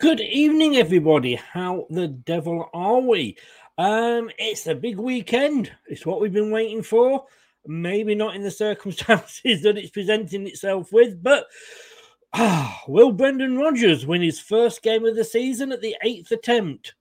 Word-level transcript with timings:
Good 0.00 0.20
evening, 0.20 0.76
everybody. 0.76 1.34
How 1.34 1.88
the 1.90 2.06
devil 2.06 2.70
are 2.72 3.00
we? 3.00 3.36
Um, 3.78 4.30
it's 4.38 4.68
a 4.68 4.74
big 4.76 4.96
weekend. 4.96 5.72
It's 5.88 6.06
what 6.06 6.20
we've 6.20 6.32
been 6.32 6.52
waiting 6.52 6.84
for. 6.84 7.24
Maybe 7.66 8.14
not 8.14 8.36
in 8.36 8.44
the 8.44 8.50
circumstances 8.52 9.60
that 9.62 9.76
it's 9.76 9.90
presenting 9.90 10.46
itself 10.46 10.92
with, 10.92 11.20
but 11.20 11.46
ah, 12.32 12.80
will 12.86 13.10
Brendan 13.10 13.58
Rodgers 13.58 14.06
win 14.06 14.22
his 14.22 14.38
first 14.38 14.82
game 14.82 15.04
of 15.04 15.16
the 15.16 15.24
season 15.24 15.72
at 15.72 15.80
the 15.80 15.96
eighth 16.04 16.30
attempt? 16.30 16.94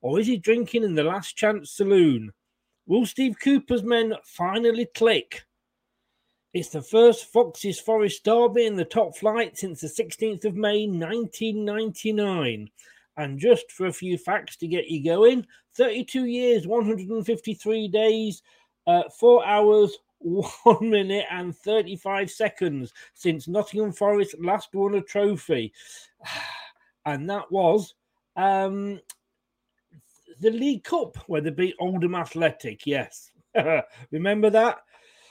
Or 0.00 0.18
is 0.18 0.26
he 0.26 0.38
drinking 0.38 0.84
in 0.84 0.94
the 0.94 1.04
last 1.04 1.36
chance 1.36 1.72
saloon? 1.72 2.32
Will 2.86 3.04
Steve 3.04 3.36
Cooper's 3.44 3.82
men 3.82 4.14
finally 4.24 4.86
click? 4.94 5.44
It's 6.54 6.70
the 6.70 6.82
first 6.82 7.26
Foxes 7.26 7.78
Forest 7.78 8.24
derby 8.24 8.64
in 8.64 8.74
the 8.74 8.84
top 8.84 9.16
flight 9.16 9.58
since 9.58 9.82
the 9.82 9.86
16th 9.86 10.46
of 10.46 10.54
May 10.54 10.86
1999. 10.86 12.70
And 13.18 13.38
just 13.38 13.70
for 13.70 13.86
a 13.86 13.92
few 13.92 14.16
facts 14.16 14.56
to 14.58 14.66
get 14.66 14.88
you 14.88 15.04
going 15.04 15.46
32 15.74 16.24
years, 16.24 16.66
153 16.66 17.88
days, 17.88 18.42
uh, 18.86 19.02
4 19.18 19.46
hours, 19.46 19.98
1 20.18 20.88
minute, 20.88 21.26
and 21.30 21.54
35 21.54 22.30
seconds 22.30 22.94
since 23.12 23.46
Nottingham 23.46 23.92
Forest 23.92 24.36
last 24.40 24.74
won 24.74 24.94
a 24.94 25.02
trophy. 25.02 25.72
And 27.06 27.30
that 27.30 27.50
was 27.50 27.94
um, 28.36 29.00
the 30.42 30.50
League 30.50 30.84
Cup 30.84 31.16
where 31.26 31.40
they 31.40 31.48
beat 31.48 31.74
Oldham 31.80 32.14
Athletic. 32.14 32.86
Yes. 32.86 33.30
Remember 34.10 34.50
that? 34.50 34.80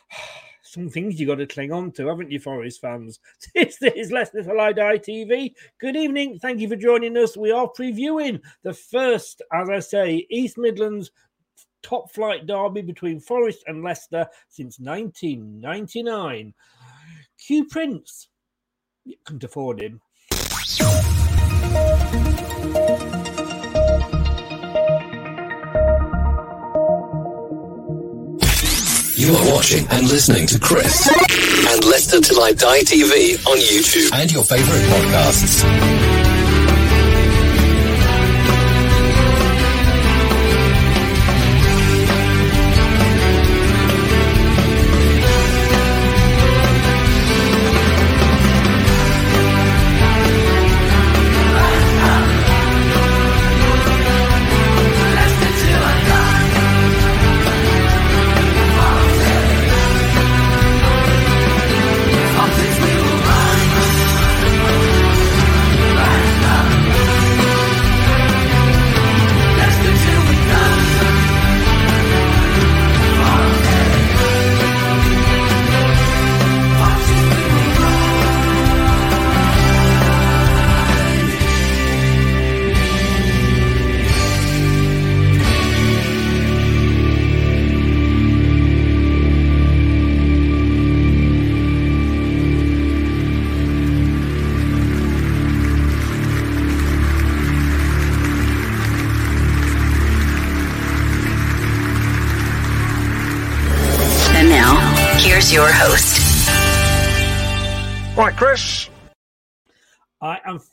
some 0.77 0.89
things 0.89 1.19
you 1.19 1.25
got 1.25 1.35
to 1.35 1.47
cling 1.47 1.71
on 1.71 1.91
to, 1.91 2.07
haven't 2.07 2.29
you, 2.31 2.39
Forest 2.39 2.81
fans? 2.81 3.19
This 3.55 3.81
is 3.81 4.11
Leicester 4.11 4.43
Till 4.43 4.61
I 4.61 4.73
Die 4.73 4.97
TV. 4.99 5.53
Good 5.79 5.95
evening. 5.95 6.37
Thank 6.37 6.59
you 6.59 6.69
for 6.69 6.75
joining 6.75 7.17
us. 7.17 7.35
We 7.35 7.51
are 7.51 7.67
previewing 7.67 8.39
the 8.61 8.73
first, 8.73 9.41
as 9.51 9.69
I 9.71 9.79
say, 9.79 10.27
East 10.29 10.59
Midlands 10.59 11.09
top 11.81 12.11
flight 12.11 12.45
derby 12.45 12.83
between 12.83 13.19
Forest 13.19 13.63
and 13.65 13.83
Leicester 13.83 14.27
since 14.49 14.79
1999. 14.79 16.53
Q 17.43 17.65
Prince, 17.65 18.27
you 19.03 19.15
couldn't 19.25 19.43
afford 19.43 19.81
him. 19.81 19.99
You 29.27 29.35
are 29.35 29.53
watching 29.53 29.85
and 29.89 30.07
listening 30.07 30.47
to 30.47 30.57
Chris 30.57 31.05
and 31.73 31.83
Leicester 31.83 32.21
Till 32.21 32.41
I 32.41 32.53
Die 32.53 32.79
TV 32.79 33.35
on 33.45 33.57
YouTube 33.57 34.13
and 34.13 34.31
your 34.31 34.45
favorite 34.45 34.79
podcasts. 34.83 36.26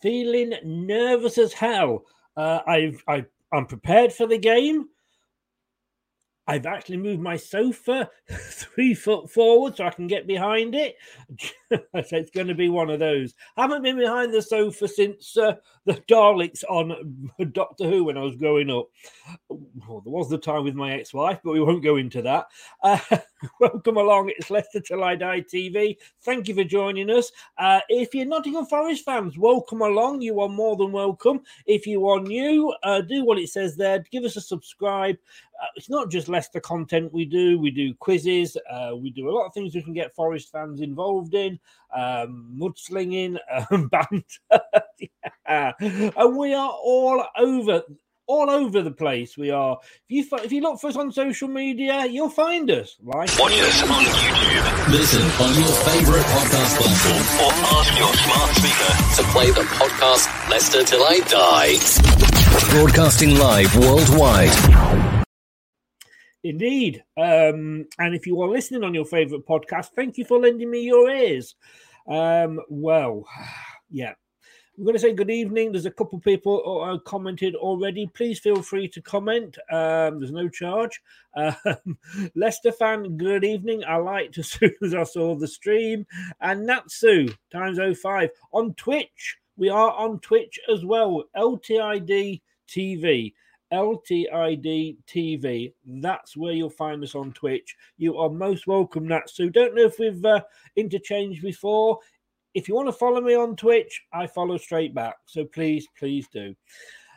Feeling 0.04 0.52
nervous 0.62 1.38
as 1.38 1.54
hell. 1.54 2.04
Uh, 2.36 2.60
I've, 2.66 3.02
I, 3.08 3.24
I'm 3.54 3.64
prepared 3.64 4.12
for 4.12 4.26
the 4.26 4.36
game. 4.36 4.88
I've 6.46 6.66
actually 6.66 6.98
moved 6.98 7.22
my 7.22 7.36
sofa 7.36 8.10
three 8.30 8.94
foot 8.94 9.30
forward 9.30 9.76
so 9.76 9.84
I 9.84 9.90
can 9.90 10.06
get 10.06 10.26
behind 10.26 10.74
it. 10.74 10.96
so 11.70 11.80
it's 11.92 12.30
going 12.30 12.48
to 12.48 12.54
be 12.54 12.68
one 12.68 12.90
of 12.90 12.98
those. 12.98 13.34
I 13.56 13.62
haven't 13.62 13.82
been 13.82 13.98
behind 13.98 14.32
the 14.32 14.42
sofa 14.42 14.86
since 14.86 15.36
uh, 15.38 15.54
the 15.86 15.94
Daleks 16.08 16.62
on 16.68 17.30
Doctor 17.52 17.88
Who 17.88 18.04
when 18.04 18.18
I 18.18 18.22
was 18.22 18.36
growing 18.36 18.70
up. 18.70 18.88
Well, 19.48 20.00
there 20.00 20.12
was 20.12 20.28
the 20.28 20.38
time 20.38 20.64
with 20.64 20.74
my 20.74 20.92
ex 20.92 21.14
wife, 21.14 21.40
but 21.42 21.52
we 21.52 21.60
won't 21.60 21.82
go 21.82 21.96
into 21.96 22.20
that. 22.22 22.46
Uh, 22.82 22.98
welcome 23.60 23.96
along. 23.96 24.30
It's 24.36 24.50
Leicester 24.50 24.80
Till 24.80 25.02
I 25.02 25.16
Die 25.16 25.40
TV. 25.42 25.96
Thank 26.22 26.48
you 26.48 26.54
for 26.54 26.64
joining 26.64 27.10
us. 27.10 27.32
Uh, 27.56 27.80
if 27.88 28.14
you're 28.14 28.26
Nottingham 28.26 28.66
Forest 28.66 29.04
fans, 29.04 29.38
welcome 29.38 29.80
along. 29.80 30.20
You 30.20 30.40
are 30.40 30.48
more 30.48 30.76
than 30.76 30.92
welcome. 30.92 31.40
If 31.66 31.86
you 31.86 32.06
are 32.06 32.20
new, 32.20 32.74
uh, 32.82 33.00
do 33.00 33.24
what 33.24 33.38
it 33.38 33.48
says 33.48 33.76
there. 33.76 34.04
Give 34.10 34.24
us 34.24 34.36
a 34.36 34.42
subscribe. 34.42 35.16
Uh, 35.64 35.68
it's 35.76 35.88
not 35.88 36.10
just 36.10 36.28
Leicester 36.28 36.60
content 36.60 37.12
we 37.12 37.24
do. 37.24 37.58
We 37.58 37.70
do 37.70 37.94
quizzes. 37.94 38.56
Uh, 38.70 38.92
we 38.96 39.10
do 39.10 39.28
a 39.28 39.32
lot 39.32 39.46
of 39.46 39.54
things 39.54 39.74
we 39.74 39.82
can 39.82 39.94
get 39.94 40.14
Forest 40.14 40.52
fans 40.52 40.80
involved 40.80 41.34
in. 41.34 41.58
Um, 41.94 42.54
mudslinging, 42.54 43.38
um, 43.70 43.88
banter, 43.92 44.60
yeah. 45.48 45.72
and 45.80 46.36
we 46.36 46.52
are 46.52 46.70
all 46.70 47.24
over 47.38 47.82
all 48.26 48.50
over 48.50 48.82
the 48.82 48.90
place. 48.90 49.36
We 49.36 49.50
are. 49.50 49.78
If 50.08 50.30
you 50.32 50.38
if 50.38 50.52
you 50.52 50.60
look 50.60 50.80
for 50.80 50.88
us 50.88 50.96
on 50.96 51.12
social 51.12 51.48
media, 51.48 52.04
you'll 52.06 52.30
find 52.30 52.70
us. 52.70 52.96
Right. 53.02 53.30
Watch 53.38 53.52
us 53.52 53.82
on 53.82 54.04
YouTube. 54.04 54.90
Listen 54.90 55.22
on 55.22 55.54
your 55.54 55.72
favourite 55.84 56.26
podcast 56.26 56.76
platform, 56.76 57.46
or 57.46 57.52
ask 57.78 57.98
your 57.98 58.14
smart 58.14 58.50
speaker 58.56 58.92
to 59.16 59.22
play 59.32 59.50
the 59.50 59.66
podcast 59.78 60.50
Leicester 60.50 60.84
Till 60.84 61.02
I 61.02 61.20
Die. 61.20 62.70
Broadcasting 62.70 63.38
live 63.38 63.74
worldwide. 63.76 65.13
Indeed. 66.44 67.02
Um, 67.16 67.86
and 67.98 68.14
if 68.14 68.26
you 68.26 68.40
are 68.42 68.48
listening 68.48 68.84
on 68.84 68.92
your 68.92 69.06
favorite 69.06 69.46
podcast, 69.46 69.88
thank 69.96 70.18
you 70.18 70.26
for 70.26 70.38
lending 70.38 70.70
me 70.70 70.82
your 70.82 71.10
ears. 71.10 71.56
Um, 72.06 72.60
well, 72.68 73.24
yeah. 73.90 74.12
I'm 74.76 74.82
going 74.82 74.94
to 74.94 75.00
say 75.00 75.14
good 75.14 75.30
evening. 75.30 75.70
There's 75.70 75.86
a 75.86 75.90
couple 75.90 76.18
people 76.18 76.60
who 76.64 76.78
uh, 76.80 76.98
commented 76.98 77.54
already. 77.54 78.10
Please 78.12 78.40
feel 78.40 78.60
free 78.60 78.88
to 78.88 79.00
comment. 79.00 79.56
Um, 79.70 80.18
there's 80.18 80.32
no 80.32 80.48
charge. 80.48 81.00
Um, 81.36 81.96
Leicester 82.34 82.72
fan, 82.72 83.16
good 83.16 83.44
evening. 83.44 83.84
I 83.86 83.96
liked 83.96 84.36
as 84.36 84.50
soon 84.50 84.74
as 84.82 84.92
I 84.92 85.04
saw 85.04 85.36
the 85.36 85.46
stream. 85.46 86.06
And 86.40 86.66
Natsu 86.66 87.28
times 87.52 87.78
05 87.78 88.30
on 88.52 88.74
Twitch. 88.74 89.38
We 89.56 89.68
are 89.68 89.92
on 89.92 90.18
Twitch 90.18 90.58
as 90.70 90.84
well. 90.84 91.24
LTID 91.36 92.42
TV. 92.68 93.32
LTID 93.74 94.96
TV. 95.06 95.72
That's 95.84 96.36
where 96.36 96.52
you'll 96.52 96.70
find 96.70 97.02
us 97.02 97.14
on 97.14 97.32
Twitch. 97.32 97.74
You 97.96 98.18
are 98.18 98.30
most 98.30 98.66
welcome, 98.66 99.08
Natsu. 99.08 99.50
Don't 99.50 99.74
know 99.74 99.84
if 99.84 99.98
we've 99.98 100.24
uh, 100.24 100.40
interchanged 100.76 101.42
before. 101.42 101.98
If 102.54 102.68
you 102.68 102.76
want 102.76 102.88
to 102.88 102.92
follow 102.92 103.20
me 103.20 103.34
on 103.34 103.56
Twitch, 103.56 104.02
I 104.12 104.28
follow 104.28 104.56
straight 104.58 104.94
back. 104.94 105.16
So 105.26 105.44
please, 105.44 105.88
please 105.98 106.28
do. 106.32 106.54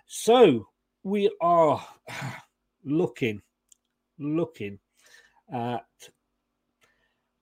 So 0.08 0.68
we 1.04 1.30
are 1.42 1.86
looking, 2.84 3.42
looking 4.18 4.80
at 5.54 5.86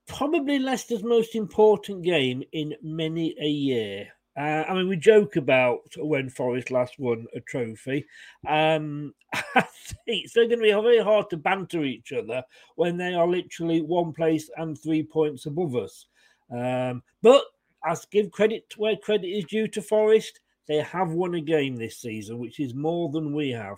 probably 0.07 0.59
Leicester's 0.59 1.03
most 1.03 1.35
important 1.35 2.03
game 2.03 2.43
in 2.51 2.75
many 2.81 3.33
a 3.41 3.47
year. 3.47 4.09
Uh, 4.37 4.63
I 4.67 4.73
mean, 4.73 4.89
we 4.89 4.97
joke 4.97 5.37
about 5.37 5.81
when 5.97 6.29
Forest 6.29 6.69
last 6.69 6.99
won 6.99 7.25
a 7.33 7.39
trophy. 7.39 8.05
Um, 8.45 9.13
I 9.33 9.65
think 10.05 10.31
they're 10.31 10.47
going 10.47 10.59
to 10.59 10.63
be 10.63 10.71
very 10.71 11.01
hard 11.01 11.29
to 11.29 11.37
banter 11.37 11.83
each 11.83 12.11
other 12.11 12.43
when 12.75 12.97
they 12.97 13.13
are 13.13 13.27
literally 13.27 13.81
one 13.81 14.11
place 14.11 14.49
and 14.57 14.77
three 14.77 15.03
points 15.03 15.45
above 15.45 15.75
us. 15.75 16.07
Um, 16.51 17.01
but 17.21 17.43
as 17.85 18.05
give 18.05 18.31
credit 18.31 18.73
where 18.77 18.97
credit 18.97 19.27
is 19.27 19.45
due 19.45 19.67
to 19.69 19.81
Forest, 19.81 20.41
they 20.67 20.77
have 20.77 21.11
won 21.11 21.35
a 21.35 21.41
game 21.41 21.75
this 21.75 21.99
season, 21.99 22.37
which 22.37 22.59
is 22.59 22.73
more 22.73 23.09
than 23.09 23.33
we 23.33 23.51
have. 23.51 23.77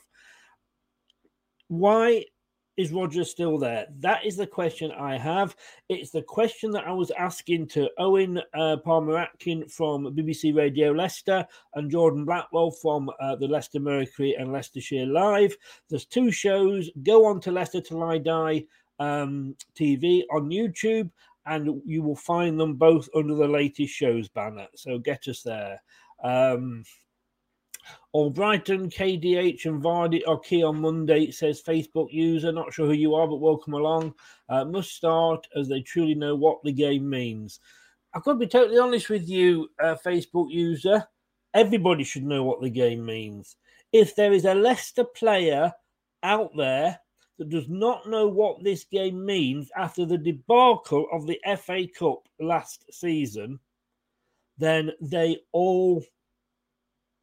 Why 1.68 2.25
is 2.77 2.91
Roger 2.91 3.24
still 3.24 3.57
there? 3.57 3.88
That 4.00 4.24
is 4.24 4.38
the 4.38 4.47
question 4.47 4.91
I 4.91 5.18
have. 5.18 5.56
It's 5.89 6.12
the 6.12 6.21
question 6.21 6.71
that 6.71 6.85
I 6.85 6.91
was 6.91 7.12
asking 7.12 7.68
to 7.69 7.89
Owen 7.97 8.39
uh, 8.53 8.77
Palmer 8.77 9.18
Atkin 9.18 9.68
from 9.68 10.15
BBC 10.15 10.56
Radio 10.56 10.91
Leicester 10.91 11.45
and 11.74 11.89
Jordan 11.91 12.24
Blackwell 12.24 12.69
from 12.69 13.09
uh, 13.19 13.35
the 13.35 13.47
Leicester 13.47 13.79
Mercury 13.79 14.35
and 14.35 14.53
Leicestershire 14.53 15.07
Live. 15.07 15.57
There's 15.89 16.06
two 16.06 16.31
shows. 16.31 16.89
Go 17.01 17.25
on 17.25 17.41
to 17.41 17.51
Leicester 17.51 17.81
Till 17.81 18.03
I 18.03 18.19
Die 18.19 18.63
um, 19.00 19.56
TV 19.75 20.24
on 20.31 20.50
YouTube, 20.50 21.09
and 21.47 21.81
you 21.85 22.03
will 22.03 22.15
find 22.15 22.59
them 22.59 22.75
both 22.75 23.09
under 23.15 23.33
the 23.33 23.47
latest 23.47 23.94
shows 23.94 24.29
banner. 24.29 24.68
So 24.75 25.00
get 25.00 25.27
us 25.27 25.41
there. 25.41 25.81
Um, 26.24 26.83
Albrighton, 28.16 28.92
KDH, 28.92 29.66
and 29.66 29.81
Vardy 29.81 30.22
are 30.28 30.39
key 30.39 30.63
on 30.63 30.81
Monday. 30.81 31.30
Says 31.31 31.62
Facebook 31.62 32.12
user. 32.12 32.51
Not 32.51 32.74
sure 32.74 32.88
who 32.88 32.94
you 32.94 33.13
are, 33.16 33.28
but 33.28 33.36
welcome 33.42 33.74
along. 33.74 34.13
Uh, 34.50 34.66
must 34.66 34.95
start 34.95 35.48
as 35.56 35.68
they 35.68 35.81
truly 35.81 36.16
know 36.16 36.36
what 36.36 36.57
the 36.63 36.72
game 36.72 37.10
means. 37.10 37.60
I've 38.13 38.24
got 38.24 38.34
to 38.34 38.39
be 38.39 38.48
totally 38.48 38.80
honest 38.80 39.10
with 39.10 39.30
you, 39.30 39.69
uh, 39.84 39.95
Facebook 40.04 40.51
user. 40.51 41.06
Everybody 41.54 42.04
should 42.04 42.24
know 42.24 42.44
what 42.44 42.62
the 42.62 42.69
game 42.69 43.06
means. 43.06 43.56
If 43.92 44.16
there 44.16 44.34
is 44.34 44.45
a 44.45 44.56
Leicester 44.56 45.04
player 45.04 45.72
out 46.24 46.51
there 46.57 47.00
that 47.38 47.50
does 47.50 47.69
not 47.69 48.10
know 48.10 48.28
what 48.28 48.63
this 48.63 48.84
game 48.86 49.24
means 49.25 49.69
after 49.75 50.06
the 50.06 50.18
debacle 50.18 51.06
of 51.12 51.28
the 51.28 51.39
FA 51.57 51.88
Cup 51.88 52.28
last 52.39 52.86
season, 52.92 53.60
then 54.57 54.92
they 55.01 55.38
all 55.51 56.04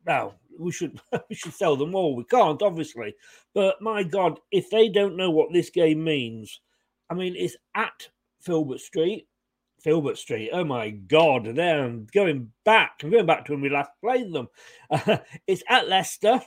well, 0.07 0.35
we 0.59 0.73
should 0.73 1.01
we 1.29 1.37
should 1.37 1.55
sell 1.55 1.77
them 1.77 1.95
all. 1.95 2.17
We 2.17 2.25
can't, 2.25 2.63
obviously, 2.63 3.15
but 3.55 3.81
my 3.81 4.03
God, 4.03 4.41
if 4.51 4.71
they 4.71 4.89
don't 4.89 5.17
know 5.17 5.31
what 5.31 5.53
this 5.53 5.71
game 5.71 6.05
means, 6.05 6.61
I 7.11 7.15
mean, 7.15 7.35
it's 7.37 7.57
at 7.75 8.09
Filbert 8.41 8.81
Street. 8.81 9.27
Filbert 9.81 10.17
Street. 10.17 10.51
Oh 10.53 10.65
my 10.65 10.91
God! 10.91 11.45
There, 11.55 11.85
I'm 11.85 12.07
going 12.13 12.51
back. 12.65 13.01
I'm 13.03 13.11
going 13.11 13.27
back 13.27 13.45
to 13.45 13.53
when 13.53 13.61
we 13.61 13.69
last 13.69 13.91
played 14.03 14.33
them. 14.33 14.49
Uh, 14.91 15.19
it's 15.47 15.63
at 15.69 15.89
Leicester, 15.89 16.41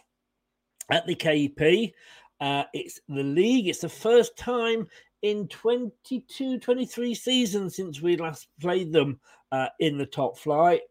at 0.90 1.06
the 1.06 1.16
KP. 1.16 1.94
Uh, 2.40 2.64
it's 2.74 3.00
the 3.08 3.24
league. 3.24 3.68
It's 3.68 3.82
the 3.82 3.90
first 3.90 4.38
time 4.38 4.88
in 5.22 5.48
22, 5.48 6.60
23 6.60 7.16
seasons 7.16 7.76
since 7.76 8.02
we 8.02 8.18
last 8.18 8.48
played 8.62 8.92
them 8.92 9.20
uh, 9.52 9.68
in 9.80 9.98
the 9.98 10.06
top 10.06 10.38
flight. 10.38 10.82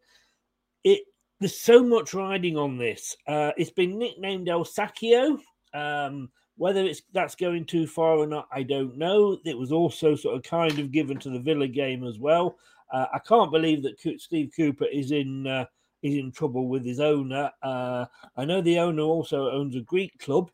It 0.83 1.01
there's 1.39 1.59
so 1.59 1.83
much 1.83 2.13
riding 2.13 2.57
on 2.57 2.77
this. 2.77 3.15
Uh, 3.27 3.51
it's 3.57 3.71
been 3.71 3.97
nicknamed 3.97 4.49
El 4.49 4.65
Sacchio. 4.65 5.39
Um, 5.73 6.29
whether 6.57 6.83
it's 6.83 7.03
that's 7.13 7.35
going 7.35 7.65
too 7.65 7.85
far 7.85 8.17
or 8.17 8.25
not, 8.25 8.47
I 8.51 8.63
don't 8.63 8.97
know. 8.97 9.37
It 9.45 9.57
was 9.57 9.71
also 9.71 10.15
sort 10.15 10.35
of 10.35 10.43
kind 10.43 10.79
of 10.79 10.91
given 10.91 11.19
to 11.19 11.29
the 11.29 11.39
Villa 11.39 11.67
game 11.67 12.03
as 12.03 12.17
well. 12.17 12.57
Uh, 12.91 13.05
I 13.13 13.19
can't 13.19 13.51
believe 13.51 13.83
that 13.83 14.19
Steve 14.19 14.51
Cooper 14.55 14.85
is 14.85 15.11
in 15.11 15.45
uh, 15.45 15.65
is 16.01 16.15
in 16.15 16.31
trouble 16.31 16.67
with 16.67 16.83
his 16.83 16.99
owner. 16.99 17.51
Uh, 17.61 18.05
I 18.35 18.45
know 18.45 18.61
the 18.61 18.79
owner 18.79 19.03
also 19.03 19.51
owns 19.51 19.75
a 19.75 19.81
Greek 19.81 20.17
club, 20.19 20.49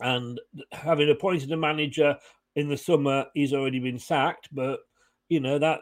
and 0.00 0.38
having 0.72 1.10
appointed 1.10 1.50
a 1.52 1.56
manager 1.56 2.16
in 2.56 2.68
the 2.68 2.76
summer, 2.76 3.24
he's 3.32 3.54
already 3.54 3.78
been 3.78 3.98
sacked. 3.98 4.48
But 4.52 4.80
you 5.30 5.40
know 5.40 5.58
that 5.58 5.80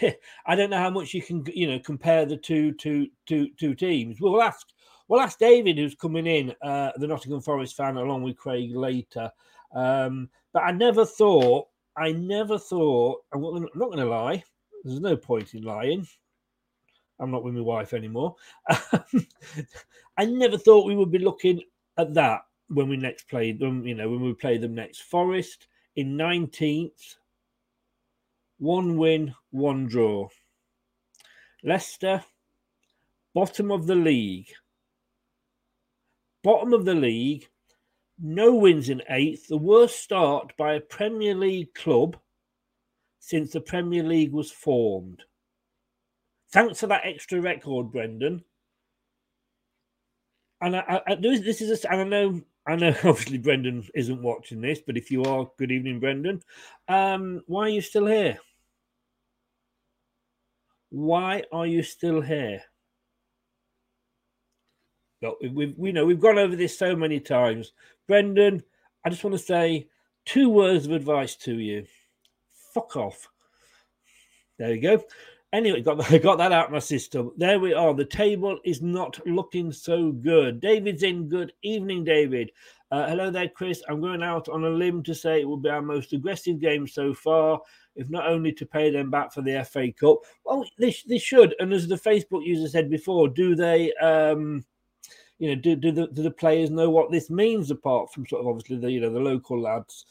I 0.46 0.56
don't 0.56 0.70
know 0.70 0.78
how 0.78 0.90
much 0.90 1.14
you 1.14 1.22
can 1.22 1.44
you 1.54 1.70
know 1.70 1.78
compare 1.78 2.26
the 2.26 2.36
two 2.36 2.72
two 2.72 3.06
two 3.26 3.50
two 3.56 3.74
teams. 3.76 4.20
We'll 4.20 4.42
ask 4.42 4.66
we'll 5.06 5.20
ask 5.20 5.38
David 5.38 5.78
who's 5.78 5.94
coming 5.94 6.26
in, 6.26 6.52
uh, 6.62 6.90
the 6.96 7.06
Nottingham 7.06 7.42
Forest 7.42 7.76
fan, 7.76 7.96
along 7.96 8.22
with 8.22 8.36
Craig 8.36 8.74
later. 8.74 9.30
Um, 9.72 10.28
but 10.52 10.64
I 10.64 10.72
never 10.72 11.04
thought 11.04 11.68
I 11.96 12.12
never 12.12 12.58
thought 12.58 13.20
I'm 13.32 13.42
not, 13.42 13.70
going 13.74 13.98
to 13.98 14.06
lie. 14.06 14.42
There's 14.82 15.00
no 15.00 15.16
point 15.16 15.54
in 15.54 15.62
lying. 15.62 16.06
I'm 17.18 17.30
not 17.30 17.44
with 17.44 17.54
my 17.54 17.62
wife 17.62 17.94
anymore. 17.94 18.34
I 18.68 20.24
never 20.24 20.58
thought 20.58 20.86
we 20.86 20.96
would 20.96 21.10
be 21.10 21.18
looking 21.18 21.62
at 21.96 22.12
that 22.14 22.42
when 22.68 22.88
we 22.88 22.96
next 22.96 23.28
played 23.28 23.58
them. 23.58 23.86
You 23.86 23.94
know, 23.94 24.10
when 24.10 24.20
we 24.20 24.34
play 24.34 24.58
them 24.58 24.74
next. 24.74 25.02
Forest 25.02 25.68
in 25.96 26.16
19th 26.16 27.16
one 28.58 28.96
win, 28.96 29.34
one 29.50 29.86
draw. 29.86 30.28
Leicester, 31.62 32.24
bottom 33.34 33.70
of 33.70 33.86
the 33.86 33.94
league. 33.94 34.48
Bottom 36.42 36.72
of 36.72 36.84
the 36.84 36.94
league, 36.94 37.48
no 38.18 38.54
wins 38.54 38.88
in 38.88 39.02
eighth, 39.08 39.48
the 39.48 39.56
worst 39.56 40.00
start 40.00 40.56
by 40.56 40.74
a 40.74 40.80
Premier 40.80 41.34
League 41.34 41.74
club 41.74 42.16
since 43.18 43.52
the 43.52 43.60
Premier 43.60 44.02
League 44.02 44.32
was 44.32 44.50
formed. 44.50 45.22
Thanks 46.52 46.80
for 46.80 46.86
that 46.86 47.04
extra 47.04 47.40
record, 47.40 47.90
Brendan. 47.90 48.44
And 50.60 50.76
I, 50.76 51.02
I, 51.06 51.14
this 51.16 51.60
is 51.60 51.84
a, 51.84 51.92
and 51.92 52.00
I 52.00 52.04
know 52.04 52.40
I 52.66 52.76
know 52.76 52.88
obviously 53.04 53.38
Brendan 53.38 53.86
isn't 53.94 54.22
watching 54.22 54.60
this, 54.60 54.80
but 54.86 54.96
if 54.96 55.10
you 55.10 55.24
are, 55.24 55.50
good 55.58 55.70
evening, 55.70 56.00
Brendan. 56.00 56.42
Um, 56.88 57.42
why 57.46 57.62
are 57.62 57.68
you 57.70 57.80
still 57.80 58.06
here? 58.06 58.38
Why 60.90 61.42
are 61.52 61.66
you 61.66 61.82
still 61.82 62.20
here? 62.20 62.62
Look, 65.22 65.38
we've 65.40 65.76
we 65.76 65.92
know 65.92 66.04
we've 66.04 66.20
gone 66.20 66.38
over 66.38 66.56
this 66.56 66.78
so 66.78 66.94
many 66.94 67.20
times. 67.20 67.72
Brendan, 68.06 68.62
I 69.04 69.10
just 69.10 69.24
want 69.24 69.34
to 69.34 69.42
say 69.42 69.88
two 70.24 70.48
words 70.48 70.86
of 70.86 70.92
advice 70.92 71.36
to 71.36 71.58
you. 71.58 71.86
Fuck 72.74 72.96
off. 72.96 73.28
There 74.58 74.74
you 74.74 74.80
go. 74.80 75.04
Anyway, 75.52 75.80
got 75.80 75.98
that, 75.98 76.22
got 76.22 76.38
that 76.38 76.52
out 76.52 76.66
of 76.66 76.72
my 76.72 76.78
system. 76.78 77.32
There 77.36 77.58
we 77.58 77.72
are. 77.72 77.94
The 77.94 78.04
table 78.04 78.58
is 78.64 78.82
not 78.82 79.18
looking 79.26 79.72
so 79.72 80.12
good. 80.12 80.60
David's 80.60 81.02
in. 81.02 81.28
Good 81.28 81.52
evening, 81.62 82.04
David. 82.04 82.50
Uh, 82.90 83.08
hello 83.08 83.30
there, 83.30 83.48
Chris. 83.48 83.82
I'm 83.88 84.00
going 84.00 84.22
out 84.22 84.48
on 84.48 84.64
a 84.64 84.68
limb 84.68 85.02
to 85.04 85.14
say 85.14 85.40
it 85.40 85.48
will 85.48 85.56
be 85.56 85.70
our 85.70 85.82
most 85.82 86.12
aggressive 86.12 86.60
game 86.60 86.86
so 86.86 87.14
far, 87.14 87.60
if 87.96 88.08
not 88.10 88.28
only 88.28 88.52
to 88.52 88.66
pay 88.66 88.90
them 88.90 89.10
back 89.10 89.32
for 89.32 89.42
the 89.42 89.64
FA 89.64 89.92
Cup. 89.92 90.18
Well, 90.44 90.64
they, 90.78 90.94
they 91.08 91.18
should. 91.18 91.54
And 91.58 91.72
as 91.72 91.88
the 91.88 91.96
Facebook 91.96 92.46
user 92.46 92.68
said 92.68 92.90
before, 92.90 93.28
do 93.28 93.54
they, 93.54 93.92
um, 93.94 94.64
you 95.38 95.48
know, 95.48 95.60
do, 95.60 95.74
do, 95.76 95.92
the, 95.92 96.06
do 96.08 96.22
the 96.22 96.30
players 96.30 96.70
know 96.70 96.90
what 96.90 97.10
this 97.10 97.30
means 97.30 97.70
apart 97.70 98.12
from 98.12 98.26
sort 98.26 98.42
of 98.42 98.46
obviously 98.46 98.76
the, 98.76 98.90
you 98.90 99.00
know, 99.00 99.12
the 99.12 99.18
local 99.20 99.60
lads? 99.60 100.06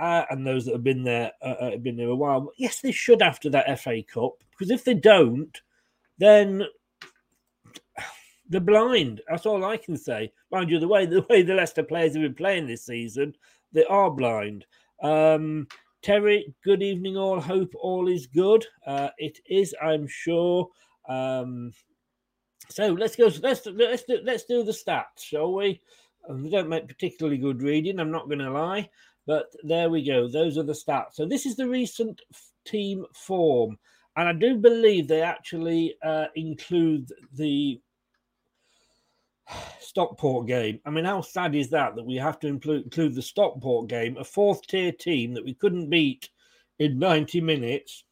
uh, 0.00 0.24
and 0.30 0.46
those 0.46 0.64
that 0.64 0.72
have 0.72 0.84
been 0.84 1.02
there 1.02 1.32
uh, 1.42 1.54
uh, 1.60 1.76
been 1.76 1.96
there 1.96 2.08
a 2.08 2.16
while. 2.16 2.40
But 2.40 2.54
yes, 2.56 2.80
they 2.80 2.92
should 2.92 3.22
after 3.22 3.50
that 3.50 3.78
FA 3.80 4.02
Cup 4.02 4.32
because 4.50 4.70
if 4.70 4.84
they 4.84 4.94
don't, 4.94 5.60
then 6.18 6.64
they're 8.48 8.60
blind. 8.60 9.20
That's 9.28 9.46
all 9.46 9.64
I 9.64 9.76
can 9.76 9.96
say. 9.96 10.32
Mind 10.50 10.70
you, 10.70 10.78
the 10.78 10.88
way 10.88 11.06
the 11.06 11.24
way 11.28 11.42
the 11.42 11.54
Leicester 11.54 11.82
players 11.82 12.14
have 12.14 12.22
been 12.22 12.34
playing 12.34 12.66
this 12.66 12.86
season, 12.86 13.36
they 13.72 13.84
are 13.84 14.10
blind. 14.10 14.64
Um, 15.02 15.68
Terry, 16.02 16.54
good 16.64 16.82
evening, 16.82 17.16
all. 17.16 17.40
Hope 17.40 17.74
all 17.74 18.08
is 18.08 18.26
good. 18.26 18.66
Uh, 18.86 19.10
it 19.18 19.38
is, 19.46 19.74
I'm 19.82 20.06
sure. 20.06 20.68
Um, 21.08 21.72
so 22.70 22.88
let's 22.88 23.16
go. 23.16 23.30
Let's 23.42 23.66
let's 23.66 24.04
do, 24.04 24.20
let's 24.24 24.44
do 24.44 24.62
the 24.62 24.72
stats, 24.72 25.22
shall 25.22 25.52
we? 25.52 25.80
Um, 26.28 26.42
they 26.42 26.50
don't 26.50 26.68
make 26.68 26.88
particularly 26.88 27.36
good 27.36 27.62
reading. 27.62 27.98
I'm 27.98 28.10
not 28.10 28.28
going 28.28 28.38
to 28.38 28.50
lie. 28.50 28.88
But 29.26 29.52
there 29.62 29.90
we 29.90 30.04
go. 30.04 30.26
Those 30.26 30.56
are 30.56 30.62
the 30.62 30.72
stats. 30.72 31.14
So 31.14 31.26
this 31.26 31.44
is 31.44 31.56
the 31.56 31.68
recent 31.68 32.22
team 32.64 33.04
form. 33.14 33.78
And 34.16 34.28
I 34.28 34.32
do 34.32 34.56
believe 34.56 35.06
they 35.06 35.22
actually 35.22 35.94
uh, 36.02 36.26
include 36.34 37.12
the 37.34 37.80
Stockport 39.80 40.46
game. 40.46 40.80
I 40.86 40.90
mean, 40.90 41.04
how 41.04 41.20
sad 41.20 41.54
is 41.54 41.70
that 41.70 41.96
that 41.96 42.06
we 42.06 42.16
have 42.16 42.38
to 42.40 42.46
include, 42.46 43.14
the 43.14 43.22
Stockport 43.22 43.88
game, 43.88 44.16
a 44.16 44.24
fourth 44.24 44.66
tier 44.66 44.92
team 44.92 45.34
that 45.34 45.44
we 45.44 45.54
couldn't 45.54 45.90
beat 45.90 46.28
in 46.78 46.98
90 46.98 47.40
minutes 47.40 48.04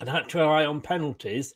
and 0.00 0.08
had 0.08 0.28
to 0.30 0.38
rely 0.38 0.64
on 0.64 0.80
penalties. 0.80 1.54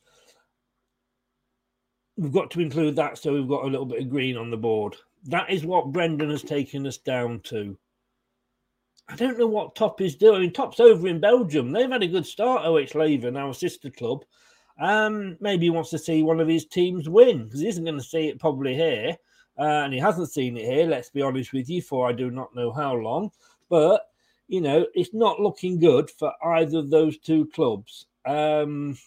We've 2.17 2.33
got 2.33 2.51
to 2.53 2.61
include 2.61 2.97
that 2.97 3.19
so 3.19 3.33
we've 3.33 3.49
got 3.49 3.65
a 3.65 3.69
little 3.69 3.87
bit 3.87 4.03
of 4.03 4.11
green 4.11 4.37
on 4.37 4.51
the 4.51 4.57
board. 4.57 4.97
That 5.25 5.51
is 5.51 5.65
what 5.65 5.93
Brendan 5.93 6.31
has 6.31 6.43
taken 6.43 6.87
us 6.87 6.99
down 6.99 7.41
to. 7.45 7.77
I 9.09 9.17
don't 9.17 9.39
know 9.39 9.47
what 9.47 9.75
Top 9.75 10.01
is 10.01 10.17
doing. 10.17 10.51
Top's 10.51 10.81
over 10.81 11.09
in 11.09 11.21
Belgium. 11.21 11.73
They've 11.73 11.91
had 11.91 12.03
a 12.03 12.09
good 12.09 12.27
start, 12.27 12.65
OH 12.65 12.95
Leuven, 12.95 13.39
our 13.39 13.53
sister 13.53 13.91
club. 13.91 14.25
Um, 14.79 15.37
maybe 15.41 15.67
he 15.67 15.71
wants 15.71 15.91
to 15.91 15.99
see 15.99 16.23
one 16.23 16.41
of 16.41 16.49
his 16.49 16.67
teams 16.67 17.09
win 17.09 17.45
because 17.45 17.61
he 17.61 17.69
isn't 17.69 17.85
going 17.85 17.99
to 17.99 18.05
see 18.05 18.29
it 18.29 18.41
probably 18.41 18.75
here. 18.75 19.17
Uh, 19.57 19.85
and 19.85 19.95
he 19.95 20.01
hasn't 20.01 20.33
seen 20.33 20.57
it 20.57 20.65
here, 20.65 20.87
let's 20.87 21.11
be 21.11 21.23
honest 21.23 21.53
with 21.53 21.71
you, 21.71 21.81
for 21.81 22.09
I 22.09 22.13
do 22.13 22.31
not 22.31 22.55
know 22.57 22.73
how 22.73 22.95
long. 22.95 23.31
But, 23.69 24.09
you 24.49 24.61
know, 24.61 24.87
it's 24.95 25.15
not 25.15 25.41
looking 25.41 25.79
good 25.79 26.11
for 26.11 26.33
either 26.45 26.79
of 26.79 26.91
those 26.91 27.19
two 27.19 27.47
clubs. 27.55 28.07
Um, 28.27 28.99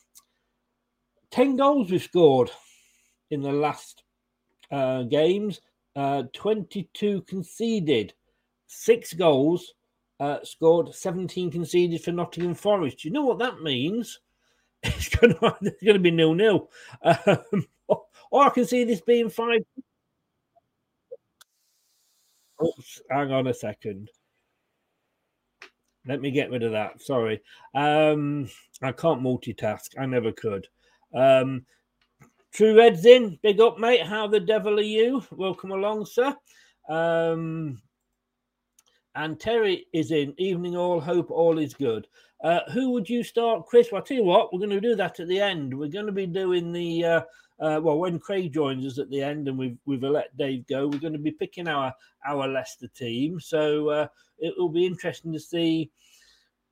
10 1.31 1.57
goals 1.57 1.91
we've 1.91 2.01
scored 2.01 2.49
in 3.29 3.41
the 3.41 3.51
last 3.51 4.03
uh, 4.71 5.03
games, 5.03 5.59
uh, 5.97 6.23
22 6.33 7.23
conceded, 7.23 8.13
six 8.67 9.13
goals, 9.13 9.73
uh, 10.19 10.37
scored 10.43 10.93
17 10.93 11.51
conceded 11.51 12.01
for 12.01 12.11
Nottingham 12.11 12.55
Forest. 12.55 13.03
You 13.03 13.11
know 13.11 13.25
what 13.25 13.39
that 13.39 13.61
means? 13.61 14.19
It's 14.83 15.09
going 15.09 15.33
to, 15.33 15.57
it's 15.61 15.83
going 15.83 15.95
to 15.95 15.99
be 15.99 16.11
nil 16.11 16.33
nil. 16.33 16.69
Um, 17.01 17.65
or 18.31 18.43
I 18.45 18.49
can 18.49 18.65
see 18.65 18.83
this 18.83 19.01
being 19.01 19.29
five. 19.29 19.61
Oops, 22.63 23.01
hang 23.09 23.31
on 23.31 23.47
a 23.47 23.53
second. 23.53 24.09
Let 26.07 26.21
me 26.21 26.31
get 26.31 26.49
rid 26.49 26.63
of 26.63 26.71
that. 26.71 27.01
Sorry. 27.01 27.41
Um, 27.75 28.49
I 28.81 28.91
can't 28.91 29.21
multitask. 29.21 29.89
I 29.97 30.05
never 30.05 30.31
could. 30.31 30.67
Um, 31.13 31.65
True 32.53 32.77
Red's 32.77 33.05
in. 33.05 33.37
Big 33.43 33.59
up, 33.59 33.77
mate. 33.77 34.03
How 34.05 34.27
the 34.27 34.39
devil 34.39 34.79
are 34.79 34.83
you? 34.83 35.23
Welcome 35.31 35.71
along, 35.71 36.05
sir. 36.05 36.35
Um, 36.89 37.81
and 39.17 39.39
Terry 39.39 39.87
is 39.93 40.11
in. 40.11 40.33
Evening 40.37 40.77
all, 40.77 41.01
hope 41.01 41.31
all 41.31 41.57
is 41.57 41.73
good. 41.73 42.07
Uh, 42.43 42.59
who 42.71 42.91
would 42.91 43.09
you 43.09 43.23
start, 43.23 43.65
Chris? 43.65 43.91
Well, 43.91 43.99
I'll 43.99 44.05
tell 44.05 44.17
you 44.17 44.23
what, 44.23 44.53
we're 44.53 44.59
going 44.59 44.69
to 44.69 44.79
do 44.79 44.95
that 44.95 45.19
at 45.19 45.27
the 45.27 45.41
end. 45.41 45.77
We're 45.77 45.89
going 45.89 46.05
to 46.05 46.11
be 46.11 46.27
doing 46.27 46.71
the 46.71 47.03
uh, 47.03 47.21
uh, 47.59 47.81
well 47.81 47.97
when 47.97 48.19
Craig 48.19 48.53
joins 48.53 48.85
us 48.85 48.99
at 48.99 49.09
the 49.09 49.21
end, 49.21 49.47
and 49.47 49.57
we've 49.57 49.77
we've 49.85 50.03
let 50.03 50.37
Dave 50.37 50.67
go. 50.67 50.87
We're 50.87 50.99
going 50.99 51.13
to 51.13 51.19
be 51.19 51.31
picking 51.31 51.67
our 51.67 51.93
our 52.27 52.47
Leicester 52.47 52.87
team, 52.87 53.39
so 53.39 53.89
uh, 53.89 54.07
it 54.37 54.53
will 54.55 54.69
be 54.69 54.85
interesting 54.85 55.33
to 55.33 55.39
see. 55.39 55.89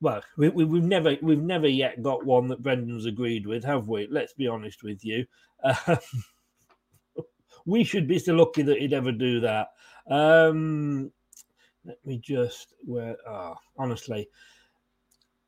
Well, 0.01 0.21
we, 0.37 0.49
we, 0.49 0.65
we've 0.65 0.83
never 0.83 1.17
we've 1.23 1.41
never 1.41 1.67
yet 1.67 2.03
got 2.03 2.25
one 2.25 2.47
that 2.49 2.61
Brendan's 2.61 3.07
agreed 3.07 3.47
with, 3.47 3.63
have 3.63 3.87
we? 3.87 4.07
Let's 4.11 4.33
be 4.33 4.47
honest 4.47 4.83
with 4.83 5.03
you. 5.03 5.25
Um, 5.63 5.97
we 7.65 7.83
should 7.83 8.07
be 8.07 8.19
so 8.19 8.35
lucky 8.35 8.61
that 8.61 8.77
he'd 8.77 8.93
ever 8.93 9.11
do 9.11 9.39
that. 9.39 9.69
Um, 10.07 11.11
let 11.85 12.03
me 12.05 12.17
just 12.17 12.73
where 12.83 13.15
oh, 13.27 13.55
honestly. 13.77 14.29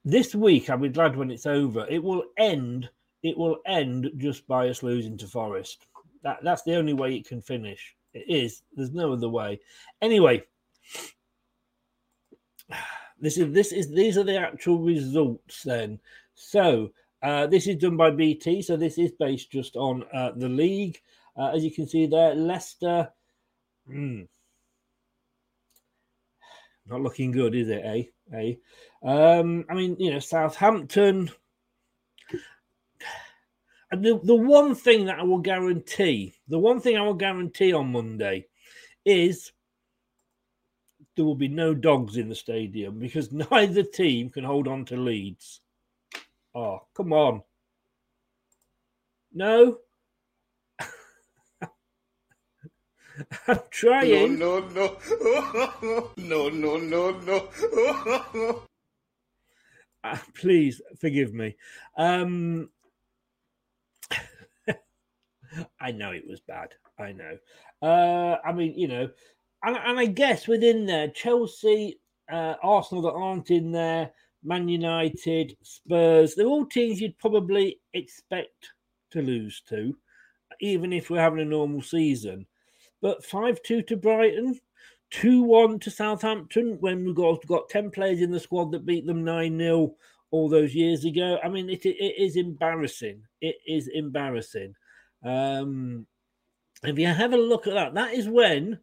This 0.06 0.34
week 0.34 0.70
I'll 0.70 0.77
be 0.77 0.89
glad 0.89 1.15
when 1.15 1.32
it's 1.32 1.46
over. 1.46 1.86
It 1.89 2.01
will 2.01 2.24
end. 2.38 2.89
It 3.24 3.38
will 3.38 3.58
end 3.65 4.10
just 4.17 4.48
by 4.48 4.70
us 4.70 4.84
losing 4.84 5.17
to 5.17 5.27
Forest. 5.27 5.86
That 6.24 6.39
that's 6.44 6.63
the 6.63 6.75
only 6.75 6.94
way 6.94 7.15
it 7.15 7.27
can 7.27 7.41
finish. 7.41 7.96
It 8.13 8.25
is. 8.27 8.62
There's 8.74 8.94
no 8.94 9.13
other 9.13 9.29
way. 9.29 9.60
Anyway, 10.01 10.44
this 13.20 13.38
is 13.38 13.53
this 13.53 13.72
is 13.72 13.89
these 13.89 14.17
are 14.17 14.24
the 14.24 14.38
actual 14.38 14.79
results 14.79 15.63
then. 15.63 16.00
So 16.36 16.91
uh, 17.24 17.48
this 17.48 17.67
is 17.67 17.77
done 17.77 17.98
by 17.98 18.12
BT. 18.12 18.62
So 18.62 18.77
this 18.77 18.98
is 18.98 19.12
based 19.20 19.51
just 19.51 19.75
on 19.75 20.03
uh, 20.13 20.32
the 20.36 20.50
league. 20.50 21.01
Uh, 21.36 21.51
as 21.53 21.63
you 21.63 21.72
can 21.72 21.88
see 21.88 22.06
there, 22.06 22.34
Leicester. 22.34 23.10
Hmm, 23.88 24.24
not 26.89 27.01
looking 27.01 27.32
good, 27.32 27.56
is 27.56 27.70
it? 27.70 27.82
Eh? 27.84 28.03
Eh? 28.34 28.53
Um, 29.03 29.65
I 29.70 29.74
mean, 29.74 29.96
you 30.00 30.12
know, 30.12 30.20
Southampton. 30.20 31.29
And 33.91 34.03
the, 34.03 34.20
the 34.24 34.36
one 34.36 34.75
thing 34.75 35.06
that 35.06 35.20
I 35.20 35.24
will 35.24 35.39
guarantee, 35.39 36.34
the 36.48 36.60
one 36.60 36.82
thing 36.82 36.98
I 36.98 37.01
will 37.01 37.13
guarantee 37.13 37.72
on 37.74 37.91
Monday 37.91 38.48
is 39.06 39.53
there 41.15 41.25
will 41.25 41.36
be 41.36 41.48
no 41.48 41.74
dogs 41.74 42.17
in 42.17 42.29
the 42.29 42.36
stadium 42.36 43.00
because 43.00 43.32
neither 43.51 43.84
team 43.84 44.29
can 44.29 44.44
hold 44.44 44.67
on 44.67 44.86
to 44.86 44.98
leads. 44.98 45.62
Oh, 46.53 46.82
come 46.94 47.13
on. 47.13 47.41
No, 49.34 49.77
I'm 53.48 53.60
trying. 53.70 54.40
No, 54.40 54.60
no, 54.60 54.98
no, 55.22 56.12
no, 56.18 56.50
no, 56.50 56.78
no, 56.78 57.12
no. 57.12 58.62
uh, 60.04 60.18
please 60.36 60.82
forgive 61.00 61.34
me. 61.34 61.56
Um, 61.98 62.70
I 65.80 65.92
know 65.92 66.12
it 66.12 66.28
was 66.28 66.40
bad. 66.42 66.70
I 67.00 67.14
know. 67.14 67.38
Uh, 67.82 68.38
I 68.46 68.52
mean, 68.54 68.78
you 68.78 68.88
know, 68.88 69.10
and, 69.64 69.78
and 69.78 70.00
I 70.00 70.06
guess 70.06 70.48
within 70.48 70.86
there, 70.86 71.10
Chelsea, 71.10 72.00
uh, 72.32 72.56
Arsenal 72.62 73.04
that 73.04 73.14
aren't 73.14 73.52
in 73.52 73.72
there, 73.72 74.12
Man 74.44 74.68
United, 74.68 75.58
Spurs, 75.62 76.36
they're 76.36 76.46
all 76.46 76.66
teams 76.66 77.02
you'd 77.02 77.18
probably 77.18 77.80
expect 77.94 78.72
to 79.12 79.22
lose 79.22 79.62
to, 79.70 79.96
even 80.62 80.94
if 80.94 81.10
we're 81.10 81.22
having 81.22 81.40
a 81.40 81.46
normal 81.46 81.82
season. 81.82 82.46
But 83.01 83.24
5 83.25 83.62
2 83.62 83.82
to 83.84 83.98
Brighton, 83.98 84.60
2 85.12 85.44
1 85.44 85.80
to 85.80 85.92
Southampton 85.92 86.77
when 86.80 87.06
we 87.06 87.13
got, 87.13 87.46
got 87.48 87.70
10 87.70 87.92
players 87.92 88.22
in 88.22 88.32
the 88.32 88.39
squad 88.39 88.72
that 88.72 88.86
beat 88.86 89.06
them 89.06 89.24
9 89.24 89.58
0 89.58 89.96
all 90.32 90.50
those 90.50 90.75
years 90.75 91.06
ago. 91.06 91.38
I 91.44 91.50
mean, 91.50 91.70
it, 91.70 91.86
it 91.86 92.16
is 92.18 92.36
embarrassing. 92.36 93.24
It 93.42 93.56
is 93.66 93.88
embarrassing. 93.94 94.74
Um, 95.24 96.06
if 96.84 96.98
you 96.98 97.08
have 97.08 97.34
a 97.34 97.38
look 97.38 97.68
at 97.68 97.74
that, 97.74 97.94
that 97.96 98.13
is 98.13 98.27
when 98.27 98.80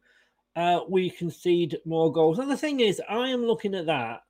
uh, 0.57 0.81
we 0.89 1.11
concede 1.11 1.79
more 1.85 2.13
goals. 2.13 2.39
And 2.39 2.51
the 2.51 2.57
thing 2.57 2.81
is, 2.81 3.01
I 3.09 3.29
am 3.29 3.45
looking 3.45 3.75
at 3.75 3.87
that 3.87 4.23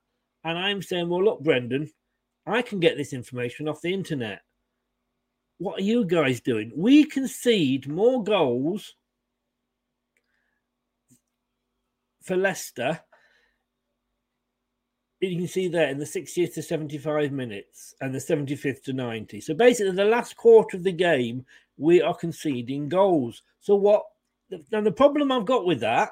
and 0.43 0.57
I'm 0.57 0.81
saying, 0.81 1.09
well, 1.09 1.23
look, 1.23 1.41
Brendan, 1.41 1.91
I 2.45 2.61
can 2.61 2.79
get 2.79 2.97
this 2.97 3.13
information 3.13 3.67
off 3.67 3.81
the 3.81 3.93
internet. 3.93 4.41
What 5.57 5.79
are 5.79 5.83
you 5.83 6.05
guys 6.05 6.39
doing? 6.39 6.71
We 6.75 7.05
concede 7.05 7.87
more 7.87 8.23
goals 8.23 8.93
for 12.25 12.35
Leicester 12.35 12.99
you 15.21 15.37
can 15.37 15.47
see 15.47 15.67
there 15.67 15.89
in 15.89 15.97
the 15.97 16.05
60th 16.05 16.53
to 16.53 16.61
75 16.61 17.31
minutes 17.31 17.95
and 18.01 18.13
the 18.13 18.19
75th 18.19 18.83
to 18.83 18.93
90. 18.93 19.41
So 19.41 19.53
basically, 19.53 19.91
the 19.91 20.05
last 20.05 20.35
quarter 20.35 20.77
of 20.77 20.83
the 20.83 20.91
game, 20.91 21.45
we 21.77 22.01
are 22.01 22.13
conceding 22.13 22.89
goals. 22.89 23.43
So 23.59 23.75
what? 23.75 24.03
Now 24.71 24.81
the 24.81 24.91
problem 24.91 25.31
I've 25.31 25.45
got 25.45 25.65
with 25.65 25.79
that, 25.81 26.11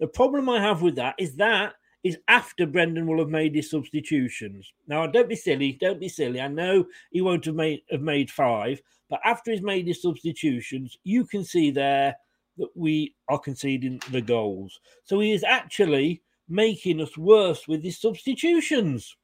the 0.00 0.08
problem 0.08 0.48
I 0.48 0.60
have 0.60 0.82
with 0.82 0.96
that 0.96 1.14
is 1.18 1.34
that 1.36 1.74
is 2.04 2.18
after 2.28 2.66
Brendan 2.66 3.06
will 3.06 3.18
have 3.18 3.28
made 3.28 3.54
his 3.54 3.70
substitutions. 3.70 4.72
Now 4.86 5.06
don't 5.06 5.28
be 5.28 5.36
silly, 5.36 5.78
don't 5.80 6.00
be 6.00 6.08
silly. 6.08 6.40
I 6.40 6.48
know 6.48 6.86
he 7.10 7.20
won't 7.20 7.44
have 7.44 7.54
made 7.54 7.82
have 7.90 8.00
made 8.00 8.30
five, 8.30 8.80
but 9.08 9.20
after 9.24 9.50
he's 9.50 9.62
made 9.62 9.86
his 9.86 10.02
substitutions, 10.02 10.98
you 11.04 11.24
can 11.24 11.44
see 11.44 11.70
there 11.70 12.16
that 12.58 12.70
we 12.74 13.14
are 13.28 13.38
conceding 13.38 14.00
the 14.10 14.20
goals. 14.20 14.80
So 15.04 15.20
he 15.20 15.32
is 15.32 15.44
actually 15.44 16.22
making 16.48 17.00
us 17.00 17.16
worse 17.16 17.66
with 17.68 17.82
his 17.82 17.98
substitutions. 18.00 19.16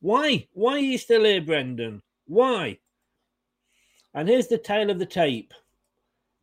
Why? 0.00 0.48
Why 0.52 0.74
are 0.74 0.78
you 0.78 0.98
still 0.98 1.24
here, 1.24 1.40
Brendan? 1.40 2.02
Why? 2.26 2.78
And 4.14 4.28
here's 4.28 4.48
the 4.48 4.58
tail 4.58 4.90
of 4.90 4.98
the 4.98 5.06
tape. 5.06 5.54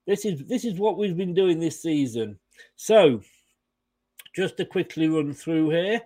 This 0.08 0.26
is 0.26 0.48
this 0.48 0.66
is 0.66 0.80
what 0.80 0.98
we've 0.98 1.18
been 1.18 1.34
doing 1.34 1.60
this 1.60 1.82
season. 1.82 2.40
So, 2.76 3.22
just 4.36 4.58
to 4.58 4.66
quickly 4.66 5.08
run 5.08 5.34
through 5.34 5.70
here. 5.70 6.02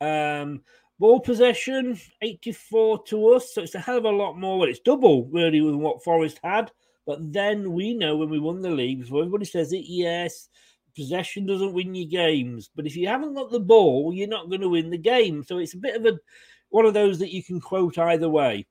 Um, 0.00 0.62
ball 0.98 1.20
possession, 1.20 1.98
84 2.22 3.04
to 3.04 3.28
us. 3.28 3.54
So 3.54 3.62
it's 3.62 3.74
a 3.74 3.80
hell 3.80 3.98
of 3.98 4.04
a 4.04 4.10
lot 4.10 4.38
more. 4.38 4.58
Well, 4.58 4.68
it's 4.68 4.80
double 4.80 5.26
really 5.26 5.60
than 5.60 5.80
what 5.80 6.04
Forest 6.04 6.40
had. 6.42 6.70
But 7.06 7.32
then 7.32 7.72
we 7.72 7.94
know 7.94 8.16
when 8.16 8.30
we 8.30 8.40
won 8.40 8.60
the 8.60 8.70
league, 8.70 9.00
before 9.00 9.20
everybody 9.20 9.44
says 9.44 9.72
it, 9.72 9.84
yes, 9.86 10.48
possession 10.96 11.46
doesn't 11.46 11.72
win 11.72 11.94
you 11.94 12.06
games. 12.06 12.68
But 12.74 12.86
if 12.86 12.96
you 12.96 13.06
haven't 13.06 13.34
got 13.34 13.50
the 13.50 13.60
ball, 13.60 14.12
you're 14.12 14.28
not 14.28 14.48
going 14.48 14.62
to 14.62 14.68
win 14.68 14.90
the 14.90 14.98
game. 14.98 15.44
So 15.44 15.58
it's 15.58 15.74
a 15.74 15.78
bit 15.78 15.94
of 15.94 16.04
a 16.06 16.18
one 16.70 16.84
of 16.84 16.94
those 16.94 17.18
that 17.20 17.32
you 17.32 17.44
can 17.44 17.60
quote 17.60 17.96
either 17.96 18.28
way. 18.28 18.66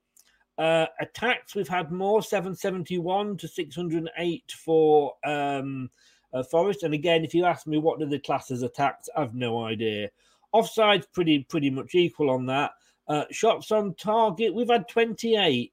Uh, 0.57 0.85
attacks, 0.99 1.55
we've 1.55 1.67
had 1.67 1.91
more 1.91 2.21
771 2.21 3.37
to 3.37 3.47
608 3.47 4.43
for 4.51 5.13
um, 5.25 5.89
uh, 6.33 6.43
Forest. 6.43 6.83
And 6.83 6.93
again, 6.93 7.23
if 7.23 7.33
you 7.33 7.45
ask 7.45 7.67
me 7.67 7.77
what 7.77 7.99
do 7.99 8.05
the 8.05 8.19
classes 8.19 8.63
attacks, 8.63 9.09
I've 9.15 9.33
no 9.33 9.63
idea. 9.63 10.09
Offside's 10.53 11.07
pretty 11.13 11.43
pretty 11.49 11.69
much 11.69 11.95
equal 11.95 12.29
on 12.29 12.45
that. 12.47 12.71
Uh, 13.07 13.25
shots 13.31 13.71
on 13.71 13.93
target, 13.95 14.53
we've 14.53 14.69
had 14.69 14.87
28. 14.87 15.71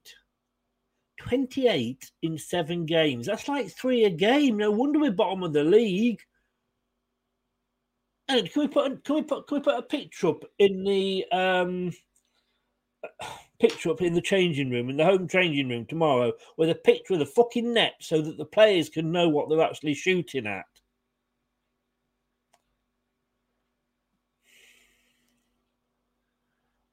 28 1.28 2.10
in 2.22 2.38
seven 2.38 2.84
games. 2.86 3.26
That's 3.26 3.48
like 3.48 3.70
three 3.70 4.04
a 4.04 4.10
game. 4.10 4.56
No 4.56 4.70
wonder 4.70 4.98
we're 4.98 5.12
bottom 5.12 5.42
of 5.42 5.52
the 5.52 5.64
league. 5.64 6.20
And 8.28 8.50
can 8.50 8.62
we 8.62 8.68
put 8.68 9.04
can 9.04 9.16
we 9.16 9.22
put 9.22 9.46
can 9.46 9.58
we 9.58 9.62
put 9.62 9.78
a 9.78 9.82
picture 9.82 10.28
up 10.28 10.44
in 10.58 10.84
the 10.84 11.24
um 11.32 11.92
picture 13.60 13.90
up 13.90 14.02
in 14.02 14.14
the 14.14 14.20
changing 14.20 14.70
room 14.70 14.90
in 14.90 14.96
the 14.96 15.04
home 15.04 15.28
changing 15.28 15.68
room 15.68 15.86
tomorrow 15.86 16.32
with 16.56 16.70
a 16.70 16.74
picture 16.74 17.12
of 17.12 17.20
the 17.20 17.26
fucking 17.26 17.72
net 17.72 17.94
so 18.00 18.20
that 18.20 18.36
the 18.36 18.44
players 18.44 18.88
can 18.88 19.12
know 19.12 19.28
what 19.28 19.48
they're 19.48 19.62
actually 19.62 19.94
shooting 19.94 20.46
at. 20.46 20.64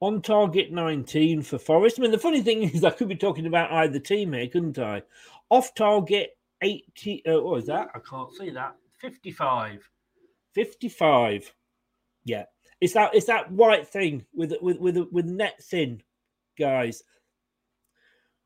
On 0.02 0.22
target 0.22 0.72
19 0.72 1.42
for 1.42 1.58
Forest. 1.58 2.00
I 2.00 2.04
mean, 2.04 2.12
the 2.12 2.18
funny 2.18 2.42
thing 2.42 2.64
is, 2.74 2.84
I 2.84 2.92
could 2.92 3.10
be 3.10 3.16
talking 3.16 3.46
about 3.46 3.72
either 3.72 4.00
team 4.00 4.34
here, 4.34 4.48
couldn't 4.48 4.80
I? 4.80 5.02
Off 5.50 5.74
target 5.76 6.38
80. 6.62 7.26
Uh, 7.26 7.42
what 7.42 7.60
is 7.60 7.66
that? 7.68 7.90
I 7.94 8.00
can't 8.00 8.34
see 8.34 8.50
that. 8.52 8.76
55. 9.00 9.90
55. 10.54 11.54
Yeah. 12.26 12.46
It's 12.82 12.94
that 12.94 13.14
it's 13.14 13.26
that 13.26 13.52
white 13.52 13.88
thing 13.88 14.26
with 14.34 14.54
with 14.62 14.78
with 14.80 14.98
with 15.12 15.26
nets 15.26 15.74
in, 15.74 16.02
guys. 16.58 17.04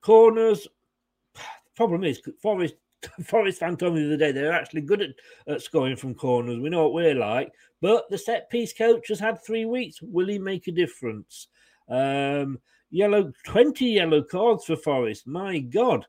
Corners. 0.02 0.68
Problem 1.76 2.04
is, 2.04 2.20
Forest 2.42 2.76
Forest 3.24 3.60
fan 3.60 3.78
told 3.78 3.96
me 3.96 4.02
the 4.02 4.08
other 4.08 4.18
day 4.18 4.32
they're 4.32 4.52
actually 4.52 4.82
good 4.82 5.02
at, 5.02 5.10
at 5.48 5.62
scoring 5.62 5.96
from 5.96 6.16
corners. 6.16 6.60
We 6.60 6.70
know 6.70 6.84
what 6.84 6.94
we're 6.94 7.16
like, 7.16 7.52
but 7.84 8.10
the 8.10 8.18
set 8.18 8.50
piece 8.50 8.72
coach 8.72 9.10
has 9.10 9.20
had 9.20 9.44
three 9.44 9.66
weeks. 9.66 10.02
Will 10.02 10.30
he 10.30 10.40
make 10.40 10.70
a 10.70 10.72
difference? 10.72 11.50
Um, 11.90 12.60
yellow, 12.90 13.34
twenty 13.46 13.88
yellow 13.88 14.24
cards 14.24 14.64
for 14.64 14.78
Forest. 14.78 15.28
My 15.28 15.60
God, 15.60 16.06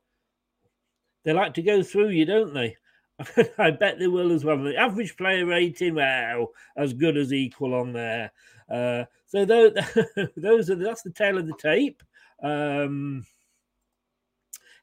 they 1.25 1.33
like 1.33 1.53
to 1.55 1.63
go 1.63 1.83
through 1.83 2.11
you, 2.11 2.27
don't 2.27 2.55
they? 2.55 2.77
I 3.59 3.73
bet 3.73 3.99
they 3.99 4.07
will 4.07 4.31
as 4.31 4.45
well. 4.45 4.63
The 4.63 4.77
average 4.77 5.17
player 5.17 5.47
rating, 5.47 5.97
well, 5.97 6.53
as 6.77 6.93
good 6.93 7.17
as 7.17 7.33
equal 7.33 7.75
on 7.75 7.93
there. 7.93 8.31
Uh, 8.71 9.07
so 9.27 9.45
those, 9.45 9.73
those 10.37 10.71
are 10.71 10.77
that's 10.77 11.03
the 11.03 11.11
tail 11.11 11.39
of 11.39 11.49
the 11.49 11.57
tape. 11.61 12.05
Um, 12.41 13.27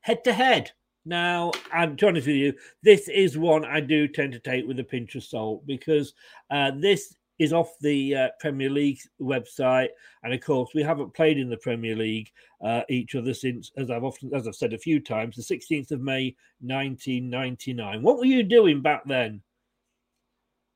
head 0.01 0.25
to 0.25 0.33
head. 0.33 0.73
Now, 1.05 1.51
I'm 1.73 1.97
to 1.97 2.05
be 2.05 2.07
honest 2.07 2.27
with 2.27 2.35
you, 2.35 2.53
this 2.83 3.07
is 3.07 3.37
one 3.37 3.65
I 3.65 3.79
do 3.79 4.07
tend 4.07 4.33
to 4.33 4.39
take 4.39 4.67
with 4.67 4.79
a 4.79 4.83
pinch 4.83 5.15
of 5.15 5.23
salt 5.23 5.65
because 5.65 6.13
uh, 6.51 6.71
this 6.75 7.15
is 7.39 7.53
off 7.53 7.73
the 7.79 8.15
uh, 8.15 8.27
Premier 8.39 8.69
League 8.69 8.99
website, 9.19 9.89
and 10.23 10.31
of 10.31 10.41
course, 10.41 10.69
we 10.75 10.83
haven't 10.83 11.13
played 11.15 11.39
in 11.39 11.49
the 11.49 11.57
Premier 11.57 11.95
League 11.95 12.31
uh, 12.63 12.81
each 12.87 13.15
other 13.15 13.33
since, 13.33 13.71
as 13.77 13.89
I've 13.89 14.03
often, 14.03 14.31
as 14.35 14.47
I've 14.47 14.55
said 14.55 14.73
a 14.73 14.77
few 14.77 14.99
times, 14.99 15.35
the 15.35 15.55
16th 15.55 15.89
of 15.89 16.01
May, 16.01 16.35
1999. 16.59 18.03
What 18.03 18.19
were 18.19 18.25
you 18.25 18.43
doing 18.43 18.83
back 18.83 19.01
then? 19.07 19.41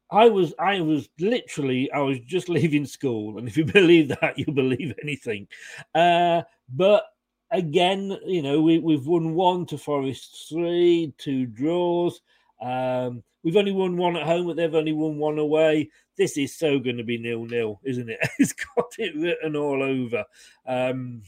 I 0.09 0.27
was, 0.27 0.55
I 0.57 0.81
was 0.81 1.07
literally, 1.19 1.91
I 1.91 1.99
was 1.99 2.19
just 2.21 2.49
leaving 2.57 2.88
school, 2.88 3.38
and 3.38 3.47
if 3.47 3.57
you 3.57 3.65
believe 3.65 4.07
that, 4.19 4.39
you 4.39 4.45
believe 4.51 4.91
anything. 5.03 5.47
Uh, 5.93 6.41
but 6.73 7.05
again, 7.51 8.17
you 8.25 8.41
know, 8.41 8.62
we, 8.62 8.79
we've 8.79 9.05
won 9.05 9.34
one 9.34 9.65
to 9.67 9.77
Forest 9.77 10.47
three, 10.49 11.13
two 11.17 11.45
draws. 11.45 12.21
Um, 12.62 13.23
we've 13.43 13.58
only 13.58 13.71
won 13.71 13.97
one 13.97 14.15
at 14.15 14.25
home, 14.25 14.47
but 14.47 14.55
they've 14.55 14.73
only 14.73 14.93
won 14.93 15.17
one 15.17 15.39
away 15.39 15.89
this 16.17 16.38
is 16.38 16.55
so 16.55 16.79
going 16.79 16.97
to 16.97 17.03
be 17.03 17.17
nil 17.17 17.45
nil, 17.45 17.79
isn't 17.84 18.10
it? 18.10 18.19
it's 18.39 18.53
got 18.53 18.93
it 18.97 19.15
written 19.15 19.55
all 19.55 19.84
over 19.84 20.23
um, 20.65 21.21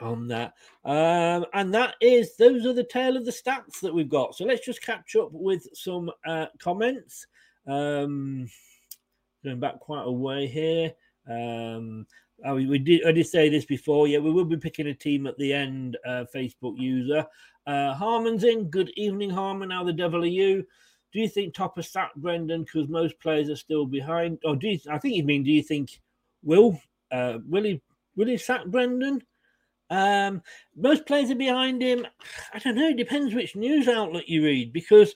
on 0.00 0.28
that. 0.28 0.54
Um, 0.84 1.46
and 1.52 1.74
that 1.74 1.94
is, 2.00 2.36
those 2.36 2.66
are 2.66 2.72
the 2.72 2.84
tail 2.84 3.16
of 3.16 3.24
the 3.24 3.30
stats 3.30 3.80
that 3.82 3.94
we've 3.94 4.08
got. 4.08 4.34
So 4.34 4.44
let's 4.44 4.64
just 4.64 4.82
catch 4.82 5.16
up 5.16 5.30
with 5.32 5.66
some 5.74 6.10
uh, 6.26 6.46
comments. 6.58 7.26
Um, 7.66 8.48
going 9.42 9.60
back 9.60 9.80
quite 9.80 10.04
a 10.04 10.12
way 10.12 10.46
here. 10.46 10.92
Um, 11.28 12.06
we 12.54 12.78
did. 12.78 13.06
I 13.06 13.12
did 13.12 13.26
say 13.26 13.48
this 13.48 13.64
before. 13.64 14.08
Yeah, 14.08 14.18
we 14.18 14.30
will 14.30 14.44
be 14.44 14.56
picking 14.56 14.88
a 14.88 14.94
team 14.94 15.26
at 15.26 15.38
the 15.38 15.52
end. 15.52 15.96
Uh, 16.06 16.24
Facebook 16.34 16.78
user 16.78 17.26
uh, 17.66 17.94
Harmon's 17.94 18.44
in. 18.44 18.64
Good 18.64 18.90
evening, 18.96 19.30
Harmon. 19.30 19.70
How 19.70 19.84
the 19.84 19.92
devil 19.92 20.22
are 20.22 20.26
you? 20.26 20.66
Do 21.12 21.20
you 21.20 21.28
think 21.28 21.54
Topper 21.54 21.82
sacked 21.82 22.16
Brendan 22.16 22.64
because 22.64 22.88
most 22.88 23.18
players 23.20 23.48
are 23.48 23.56
still 23.56 23.86
behind? 23.86 24.38
Or 24.44 24.56
do 24.56 24.68
you, 24.68 24.78
I 24.90 24.98
think 24.98 25.14
you 25.14 25.24
mean, 25.24 25.44
do 25.44 25.50
you 25.50 25.62
think 25.62 26.00
will 26.42 26.80
uh, 27.10 27.38
will 27.48 27.64
he 27.64 27.80
will 28.16 28.26
he 28.26 28.36
sack 28.36 28.66
Brendan? 28.66 29.22
Um, 29.90 30.42
most 30.76 31.06
players 31.06 31.30
are 31.30 31.36
behind 31.36 31.82
him. 31.82 32.06
I 32.52 32.58
don't 32.58 32.74
know. 32.74 32.88
It 32.88 32.96
depends 32.96 33.34
which 33.34 33.54
news 33.54 33.86
outlet 33.86 34.28
you 34.28 34.44
read 34.44 34.72
because 34.72 35.14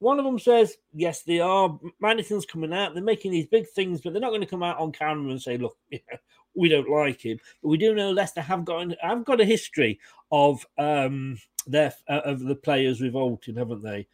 one 0.00 0.18
of 0.18 0.24
them 0.24 0.38
says 0.38 0.76
yes, 0.92 1.22
they 1.22 1.40
are. 1.40 1.78
Madison's 2.00 2.46
coming 2.46 2.72
out. 2.72 2.94
They're 2.94 3.02
making 3.02 3.30
these 3.30 3.46
big 3.46 3.68
things, 3.68 4.00
but 4.00 4.12
they're 4.12 4.22
not 4.22 4.30
going 4.30 4.40
to 4.40 4.46
come 4.46 4.62
out 4.62 4.78
on 4.78 4.92
camera 4.92 5.30
and 5.30 5.40
say, 5.40 5.56
"Look, 5.56 5.76
we 6.54 6.68
don't 6.68 6.88
like 6.88 7.20
him." 7.20 7.38
But 7.62 7.68
we 7.68 7.78
do 7.78 7.94
know 7.94 8.10
Leicester 8.10 8.40
have 8.40 8.64
got 8.64 8.82
an, 8.82 8.96
have 9.00 9.24
got 9.24 9.40
a 9.40 9.44
history 9.44 9.98
of 10.32 10.64
um, 10.78 11.38
their 11.66 11.92
uh, 12.08 12.20
of 12.24 12.40
the 12.40 12.56
players 12.56 13.00
revolting, 13.00 13.56
haven't 13.56 13.82
they? 13.82 14.06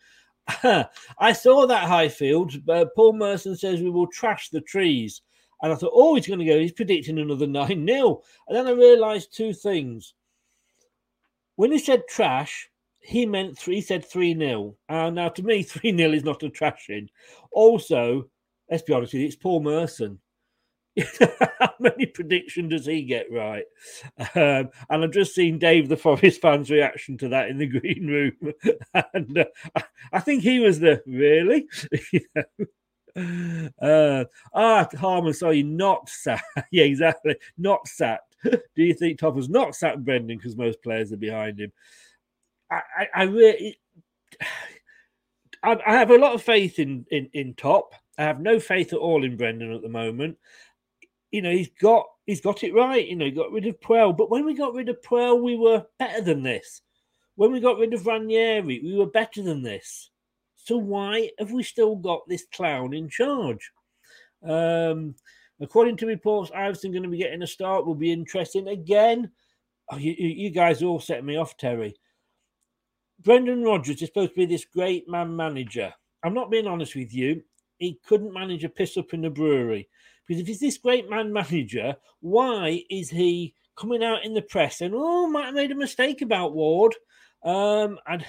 I 1.19 1.33
saw 1.33 1.67
that 1.67 1.89
Highfield. 1.89 2.55
Uh, 2.69 2.87
Paul 2.95 3.15
Merson 3.15 3.57
says 3.57 3.81
we 3.81 3.91
will 3.91 4.07
trash 4.07 4.49
the 4.51 4.61
trees. 4.61 5.23
And 5.63 5.73
I 5.73 5.77
thought, 5.77 5.93
oh, 5.95 6.15
he's 6.15 6.27
going 6.27 6.39
to 6.39 6.45
go. 6.45 6.59
He's 6.59 6.73
predicting 6.73 7.19
another 7.19 7.47
9 7.49 7.87
0. 7.87 8.23
And 8.49 8.57
then 8.57 8.67
I 8.67 8.71
realized 8.71 9.35
two 9.35 9.53
things. 9.53 10.15
When 11.57 11.73
he 11.73 11.79
said 11.79 12.07
trash, 12.09 12.69
he 13.01 13.25
meant 13.25 13.57
three, 13.57 13.77
he 13.77 13.81
said 13.81 14.05
3 14.05 14.39
0. 14.39 14.77
And 14.89 15.15
now 15.17 15.29
to 15.31 15.43
me, 15.43 15.63
3 15.65 15.97
0 15.97 16.13
is 16.13 16.25
not 16.25 16.43
a 16.43 16.51
trashing. 16.51 17.09
Also, 17.51 18.29
let's 18.71 18.83
be 18.83 18.93
honest 18.93 19.15
you, 19.15 19.25
it's 19.25 19.37
Paul 19.37 19.63
Merson. 19.63 20.19
How 21.59 21.75
many 21.79 22.07
prediction 22.07 22.69
does 22.69 22.87
he 22.87 23.03
get 23.03 23.31
right? 23.31 23.65
Um, 24.35 24.71
and 24.89 25.05
I've 25.05 25.11
just 25.11 25.35
seen 25.35 25.59
Dave, 25.59 25.89
the 25.89 25.97
Forest 25.97 26.41
fan's 26.41 26.71
reaction 26.71 27.19
to 27.19 27.29
that 27.29 27.49
in 27.49 27.59
the 27.59 27.67
green 27.81 28.07
room, 28.07 28.55
and 29.15 29.39
uh, 29.39 29.83
I 30.13 30.21
think 30.21 30.43
he 30.43 30.61
was 30.61 30.81
the 30.81 31.03
really. 31.07 31.69
uh, 33.81 34.25
ah, 34.55 34.89
Harmon, 34.99 35.35
sorry, 35.35 35.63
not 35.63 36.09
sat. 36.09 36.43
yeah, 36.71 36.85
exactly, 36.85 37.37
not 37.59 37.87
sat. 37.87 38.21
Do 38.43 38.61
you 38.77 38.95
think 38.95 39.19
Topper's 39.19 39.49
not 39.49 39.75
sat 39.75 40.05
Brendan 40.05 40.39
because 40.39 40.57
most 40.57 40.83
players 40.83 41.13
are 41.13 41.19
behind 41.19 41.61
him? 41.61 41.73
I, 42.71 42.81
I, 42.99 43.09
I 43.15 43.23
really, 43.25 43.79
I, 45.63 45.77
I 45.87 45.93
have 45.95 46.11
a 46.11 46.19
lot 46.19 46.35
of 46.35 46.43
faith 46.43 46.79
in, 46.79 47.05
in 47.11 47.29
in 47.35 47.55
Top. 47.55 47.93
I 48.19 48.23
have 48.23 48.41
no 48.41 48.59
faith 48.59 48.95
at 48.95 48.99
all 48.99 49.25
in 49.25 49.37
Brendan 49.37 49.73
at 49.73 49.83
the 49.83 49.91
moment 49.91 50.39
you 51.31 51.43
know, 51.43 51.51
he's 51.51 51.71
got 51.81 52.07
he's 52.27 52.41
got 52.41 52.63
it 52.63 52.75
right. 52.75 53.07
You 53.07 53.17
know, 53.17 53.25
he 53.25 53.31
got 53.31 53.53
rid 53.53 53.67
of 53.67 53.81
Puel, 53.81 54.17
but 54.17 54.31
when 54.31 54.45
we 54.45 54.55
got 54.55 54.75
rid 54.75 54.89
of 54.89 55.03
Puel, 55.03 55.43
we 55.43 55.57
were 55.57 55.85
better 55.99 56.23
than 56.23 56.43
this. 56.43 56.83
When 57.37 57.53
we 57.53 57.61
got 57.61 57.79
rid 57.79 57.93
of 57.93 58.07
Ranieri, 58.07 58.81
we 58.83 58.95
were 58.97 59.07
better 59.07 59.43
than 59.43 59.63
this. 59.63 60.11
So 60.57 60.77
why 60.77 61.31
have 61.39 61.53
we 61.53 61.63
still 61.63 61.97
got 61.97 62.29
this 62.29 62.47
clown 62.53 62.95
in 62.95 63.09
charge? 63.09 63.71
Um, 64.43 65.15
according 65.61 65.97
to 65.99 66.07
reports, 66.07 66.51
Iversen 66.51 66.93
going 66.93 67.03
to 67.03 67.09
be 67.09 67.19
getting 67.19 67.43
a 67.43 67.47
start. 67.47 67.87
Will 67.87 67.95
be 67.95 68.13
interesting 68.13 68.69
again. 68.69 69.31
Oh, 69.91 69.97
you, 69.97 70.13
you 70.13 70.51
guys 70.51 70.83
all 70.83 70.99
set 70.99 71.25
me 71.25 71.37
off, 71.37 71.57
Terry. 71.57 71.95
Brendan 73.21 73.63
Rodgers 73.63 74.03
is 74.03 74.09
supposed 74.09 74.33
to 74.33 74.37
be 74.37 74.47
this 74.47 74.65
great 74.65 75.09
man 75.09 75.35
manager. 75.35 75.93
I'm 76.25 76.35
not 76.35 76.51
being 76.51 76.67
honest 76.67 76.97
with 76.97 77.15
you. 77.15 77.43
He 77.79 78.01
couldn't 78.05 78.33
manage 78.33 78.65
a 78.65 78.69
piss 78.69 78.97
up 78.97 79.15
in 79.15 79.25
a 79.25 79.31
brewery. 79.31 79.89
Because 80.27 80.41
if 80.41 80.47
he's 80.47 80.61
this 80.61 80.79
great 80.79 81.09
man 81.09 81.33
manager, 81.33 81.97
why 82.21 82.83
is 82.91 83.11
he 83.11 83.55
coming 83.77 84.03
out 84.03 84.25
in 84.25 84.35
the 84.35 84.43
press 84.43 84.81
and 84.81 84.95
oh, 84.97 85.29
might 85.29 85.47
have 85.47 85.55
made 85.55 85.73
a 85.73 85.77
mistake 85.77 86.23
about 86.23 86.55
Ward? 86.55 86.95
Um, 87.45 87.99
and 88.07 88.25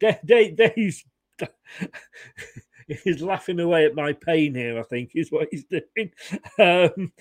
Dave's 0.56 1.04
he's 3.04 3.22
laughing 3.22 3.60
away 3.60 3.84
at 3.84 3.94
my 3.94 4.12
pain 4.12 4.54
here. 4.54 4.78
I 4.78 4.82
think 4.82 5.12
is 5.14 5.30
what 5.30 5.48
he's 5.50 5.64
doing. 5.64 6.12
Um, 6.58 7.12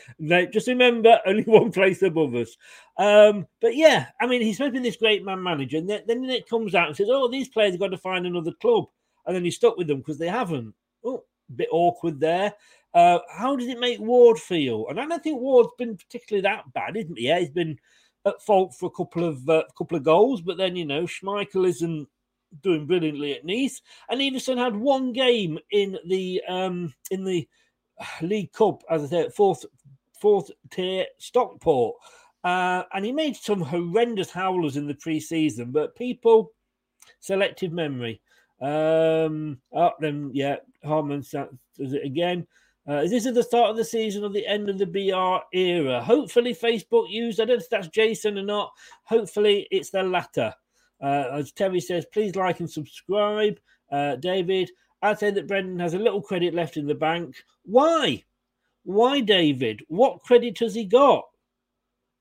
just 0.51 0.67
remember, 0.67 1.19
only 1.25 1.43
one 1.45 1.71
place 1.71 2.01
above 2.01 2.35
us. 2.35 2.55
Um, 2.97 3.47
but 3.61 3.75
yeah, 3.75 4.07
I 4.21 4.27
mean, 4.27 4.41
he's 4.41 4.59
be 4.59 4.79
this 4.79 4.97
great 4.97 5.23
man 5.23 5.41
manager, 5.41 5.77
and 5.77 5.89
then, 5.89 6.03
then 6.07 6.23
it 6.25 6.49
comes 6.49 6.75
out 6.75 6.87
and 6.87 6.95
says, 6.95 7.09
"Oh, 7.09 7.27
these 7.27 7.49
players 7.49 7.71
have 7.71 7.79
got 7.79 7.89
to 7.89 7.97
find 7.97 8.25
another 8.25 8.53
club," 8.61 8.85
and 9.25 9.35
then 9.35 9.43
he's 9.43 9.55
stuck 9.55 9.77
with 9.77 9.87
them 9.87 9.99
because 9.99 10.17
they 10.17 10.27
haven't. 10.27 10.73
Oh, 11.03 11.23
bit 11.55 11.69
awkward 11.71 12.19
there. 12.19 12.53
Uh, 12.95 13.19
how 13.29 13.57
does 13.57 13.67
it 13.67 13.77
make 13.77 13.99
Ward 13.99 14.39
feel? 14.39 14.87
And 14.87 14.99
I 14.99 15.05
don't 15.05 15.21
think 15.21 15.41
Ward's 15.41 15.69
been 15.77 15.97
particularly 15.97 16.41
that 16.43 16.71
bad, 16.73 16.95
isn't 16.95 17.17
he? 17.17 17.27
Yeah, 17.27 17.39
he's 17.39 17.49
been 17.49 17.77
at 18.25 18.41
fault 18.41 18.73
for 18.73 18.87
a 18.87 18.91
couple 18.91 19.25
of 19.25 19.47
uh, 19.49 19.63
couple 19.77 19.97
of 19.97 20.03
goals, 20.03 20.41
but 20.41 20.57
then 20.57 20.77
you 20.77 20.85
know 20.85 21.03
Schmeichel 21.03 21.67
isn't 21.67 22.07
doing 22.61 22.87
brilliantly 22.87 23.35
at 23.35 23.45
Nice, 23.45 23.81
and 24.09 24.21
Iversen 24.21 24.57
had 24.57 24.77
one 24.77 25.11
game 25.11 25.59
in 25.71 25.99
the 26.07 26.41
um, 26.47 26.93
in 27.11 27.25
the 27.25 27.47
League 28.21 28.53
Cup, 28.53 28.81
as 28.89 29.03
I 29.03 29.07
said, 29.07 29.33
fourth 29.33 29.65
fourth 30.19 30.49
tier 30.71 31.05
Stockport, 31.17 31.95
uh, 32.45 32.83
and 32.93 33.03
he 33.03 33.11
made 33.11 33.35
some 33.35 33.59
horrendous 33.59 34.31
howlers 34.31 34.77
in 34.77 34.87
the 34.87 34.95
pre-season. 34.95 35.71
But 35.71 35.95
people, 35.95 36.53
selective 37.19 37.73
memory. 37.73 38.21
Um, 38.61 39.59
oh, 39.73 39.91
then 39.99 40.31
yeah, 40.33 40.57
Harmon 40.83 41.25
does 41.29 41.93
it 41.93 42.05
again. 42.05 42.47
Uh, 42.87 42.97
is 42.97 43.11
this 43.11 43.23
the 43.23 43.41
start 43.41 43.71
of 43.71 43.77
the 43.77 43.83
season 43.85 44.23
or 44.23 44.29
the 44.29 44.45
end 44.45 44.69
of 44.69 44.77
the 44.77 44.85
BR 44.85 45.57
era? 45.57 46.01
Hopefully, 46.01 46.53
Facebook 46.53 47.09
use. 47.09 47.39
I 47.39 47.45
don't 47.45 47.57
know 47.57 47.63
if 47.63 47.69
that's 47.69 47.87
Jason 47.87 48.37
or 48.37 48.43
not. 48.43 48.71
Hopefully, 49.03 49.67
it's 49.71 49.89
the 49.89 50.03
latter. 50.03 50.53
Uh, 51.01 51.29
as 51.33 51.51
Terry 51.51 51.79
says, 51.79 52.05
please 52.13 52.35
like 52.35 52.59
and 52.59 52.69
subscribe. 52.69 53.59
Uh, 53.91 54.15
David, 54.17 54.69
I'd 55.01 55.19
say 55.19 55.31
that 55.31 55.47
Brendan 55.47 55.79
has 55.79 55.93
a 55.93 55.99
little 55.99 56.21
credit 56.21 56.53
left 56.53 56.77
in 56.77 56.85
the 56.85 56.95
bank. 56.95 57.35
Why? 57.63 58.23
Why, 58.83 59.19
David? 59.19 59.83
What 59.87 60.21
credit 60.21 60.59
has 60.59 60.75
he 60.75 60.85
got? 60.85 61.25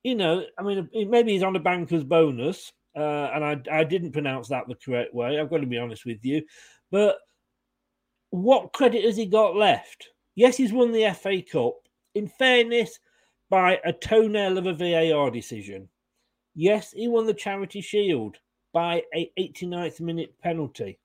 You 0.02 0.14
know, 0.14 0.44
I 0.58 0.62
mean, 0.62 0.88
maybe 1.08 1.32
he's 1.32 1.42
on 1.42 1.56
a 1.56 1.60
banker's 1.60 2.04
bonus, 2.04 2.72
uh, 2.96 3.30
and 3.34 3.44
I, 3.44 3.60
I 3.70 3.84
didn't 3.84 4.12
pronounce 4.12 4.48
that 4.48 4.68
the 4.68 4.74
correct 4.74 5.14
way. 5.14 5.38
I've 5.38 5.50
got 5.50 5.58
to 5.58 5.66
be 5.66 5.78
honest 5.78 6.04
with 6.04 6.24
you. 6.24 6.42
But 6.90 7.16
what 8.30 8.72
credit 8.72 9.04
has 9.04 9.16
he 9.16 9.26
got 9.26 9.56
left? 9.56 10.08
Yes, 10.34 10.56
he's 10.56 10.72
won 10.72 10.92
the 10.92 11.10
FA 11.14 11.42
Cup. 11.42 11.74
In 12.14 12.28
fairness, 12.28 12.98
by 13.50 13.80
a 13.84 13.92
toenail 13.92 14.58
of 14.58 14.66
a 14.66 14.72
VAR 14.74 15.30
decision. 15.30 15.88
Yes, 16.54 16.92
he 16.92 17.08
won 17.08 17.26
the 17.26 17.34
Charity 17.34 17.80
Shield 17.80 18.36
by 18.72 19.02
a 19.14 19.30
89th 19.38 20.00
minute 20.00 20.34
penalty. 20.42 20.98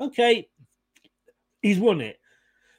Okay, 0.00 0.48
he's 1.62 1.78
won 1.78 2.00
it. 2.00 2.18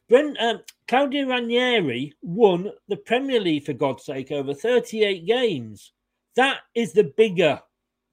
Brent, 0.07 0.37
um, 0.39 0.61
Claudio 0.87 1.27
Ranieri 1.27 2.13
won 2.21 2.71
the 2.87 2.97
Premier 2.97 3.39
League 3.39 3.65
for 3.65 3.73
God's 3.73 4.05
sake 4.05 4.31
over 4.31 4.53
38 4.53 5.25
games. 5.25 5.91
That 6.35 6.59
is 6.73 6.93
the 6.93 7.13
bigger, 7.15 7.61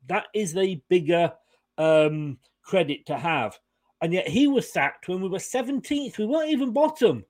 that 0.08 0.26
is 0.34 0.52
the 0.52 0.80
bigger 0.88 1.32
um, 1.78 2.38
credit 2.62 3.06
to 3.06 3.16
have. 3.16 3.58
And 4.02 4.12
yet 4.12 4.28
he 4.28 4.46
was 4.46 4.70
sacked 4.70 5.08
when 5.08 5.22
we 5.22 5.28
were 5.28 5.38
17th. 5.38 6.18
We 6.18 6.26
weren't 6.26 6.50
even 6.50 6.72
bottom. 6.72 7.24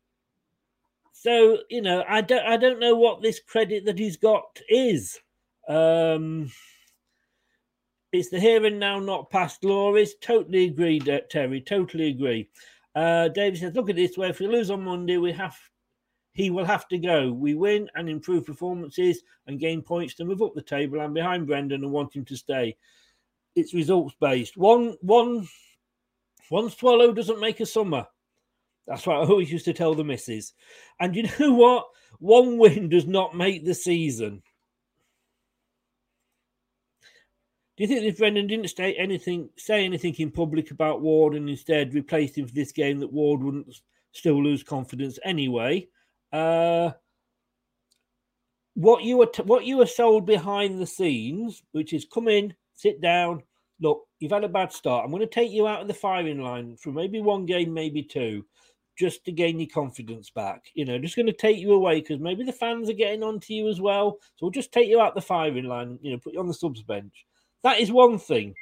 So 1.27 1.59
you 1.71 1.83
know, 1.83 2.05
I 2.09 2.21
don't, 2.21 2.47
I 2.47 2.57
don't 2.57 2.79
know 2.79 2.95
what 2.95 3.21
this 3.21 3.41
credit 3.41 3.85
that 3.87 3.99
he's 3.99 4.17
got 4.17 4.61
is. 4.69 5.19
Um, 5.69 6.53
it's 8.13 8.29
the 8.29 8.39
here 8.39 8.65
and 8.65 8.79
now, 8.79 9.01
not 9.01 9.29
past 9.31 9.61
glories. 9.61 10.15
Totally 10.21 10.67
agree, 10.67 11.01
Terry. 11.01 11.61
Totally 11.61 12.11
agree. 12.11 12.49
Uh, 12.95 13.27
David 13.27 13.59
says, 13.59 13.75
"Look 13.75 13.91
at 13.91 13.97
this 13.97 14.17
way. 14.17 14.29
If 14.29 14.39
we 14.39 14.47
lose 14.47 14.71
on 14.71 14.85
Monday, 14.85 15.17
we 15.17 15.33
have 15.33 15.57
he 16.33 16.51
will 16.51 16.65
have 16.65 16.87
to 16.91 16.99
go. 16.99 17.33
We 17.33 17.55
win 17.57 17.91
and 17.97 18.09
improve 18.09 18.47
performances 18.47 19.21
and 19.49 19.59
gain 19.59 19.83
points 19.83 20.15
to 20.15 20.25
move 20.25 20.43
up 20.43 20.55
the 20.55 20.63
table. 20.63 21.01
and 21.01 21.13
behind 21.13 21.49
Brendan 21.49 21.83
and 21.83 21.91
want 21.91 22.15
him 22.15 22.25
to 22.27 22.37
stay. 22.37 22.77
It's 23.57 23.75
results 23.75 24.15
based. 24.21 24.57
One 24.57 24.97
one 25.01 25.49
one 26.51 26.71
swallow 26.71 27.13
doesn't 27.13 27.41
make 27.41 27.59
a 27.59 27.67
summer. 27.67 28.07
That's 28.87 29.07
what 29.07 29.17
I 29.17 29.21
always 29.21 29.51
used 29.51 29.65
to 29.65 29.73
tell 29.73 29.95
the 29.95 30.05
missus. 30.05 30.53
And 31.01 31.15
you 31.15 31.25
know 31.25 31.53
what? 31.55 31.87
One 32.19 32.59
win 32.59 32.89
does 32.89 33.07
not 33.07 33.37
make 33.37 33.65
the 33.65 33.75
season. 33.75 34.43
Do 37.77 37.85
you 37.85 37.89
think 37.89 38.05
if 38.05 38.19
Brendan 38.19 38.47
didn't 38.47 38.69
state 38.69 38.97
anything, 38.99 39.51
say 39.59 39.85
anything 39.85 40.15
in 40.15 40.31
public 40.31 40.71
about 40.71 41.03
Ward, 41.03 41.35
and 41.35 41.51
instead 41.51 41.93
replaced 41.93 42.39
him 42.39 42.47
for 42.47 42.55
this 42.55 42.73
game, 42.73 43.01
that 43.01 43.13
Ward 43.13 43.43
wouldn't 43.43 43.75
still 44.13 44.43
lose 44.43 44.63
confidence 44.63 45.19
anyway? 45.25 45.89
Uh, 46.33 46.93
what 48.73 49.03
you 49.03 49.19
were 49.19 49.27
t- 49.27 49.43
what 49.43 49.67
you 49.67 49.77
were 49.77 49.87
sold 49.87 50.25
behind 50.25 50.79
the 50.79 50.87
scenes, 50.87 51.63
which 51.73 51.93
is 51.93 52.07
come 52.07 52.29
in, 52.29 52.55
sit 52.73 53.03
down, 53.03 53.43
look, 53.81 54.07
you've 54.21 54.33
had 54.33 54.45
a 54.45 54.49
bad 54.49 54.73
start. 54.73 55.05
I'm 55.05 55.11
going 55.11 55.21
to 55.21 55.27
take 55.27 55.51
you 55.51 55.67
out 55.67 55.83
of 55.83 55.89
the 55.89 55.95
firing 55.95 56.41
line 56.41 56.77
for 56.79 56.93
maybe 56.93 57.21
one 57.21 57.45
game, 57.45 57.75
maybe 57.75 58.03
two 58.03 58.47
just 58.97 59.25
to 59.25 59.33
gain 59.33 59.61
your 59.61 59.69
confidence 59.69 60.31
back. 60.31 60.65
You 60.75 60.85
know, 60.85 60.99
just 60.99 61.17
going 61.17 61.27
to 61.27 61.33
take 61.33 61.59
you 61.59 61.73
away 61.73 62.01
because 62.01 62.19
maybe 62.19 62.45
the 62.45 62.53
fans 62.53 62.89
are 62.89 62.95
getting 62.95 63.23
onto 63.23 63.53
you 63.53 63.69
as 63.69 63.81
well. 63.81 64.19
So 64.37 64.47
we'll 64.47 64.51
just 64.51 64.73
take 64.73 64.89
you 64.89 65.01
out 65.01 65.15
the 65.15 65.21
firing 65.21 65.67
line, 65.67 65.99
you 66.03 66.13
know, 66.13 66.19
put 66.19 66.33
you 66.33 66.41
on 66.41 66.49
the 66.49 66.55
subs 66.55 66.83
bench. 66.83 67.27
That 67.63 67.81
is 67.81 67.93
one 67.93 68.19
thing. 68.19 68.55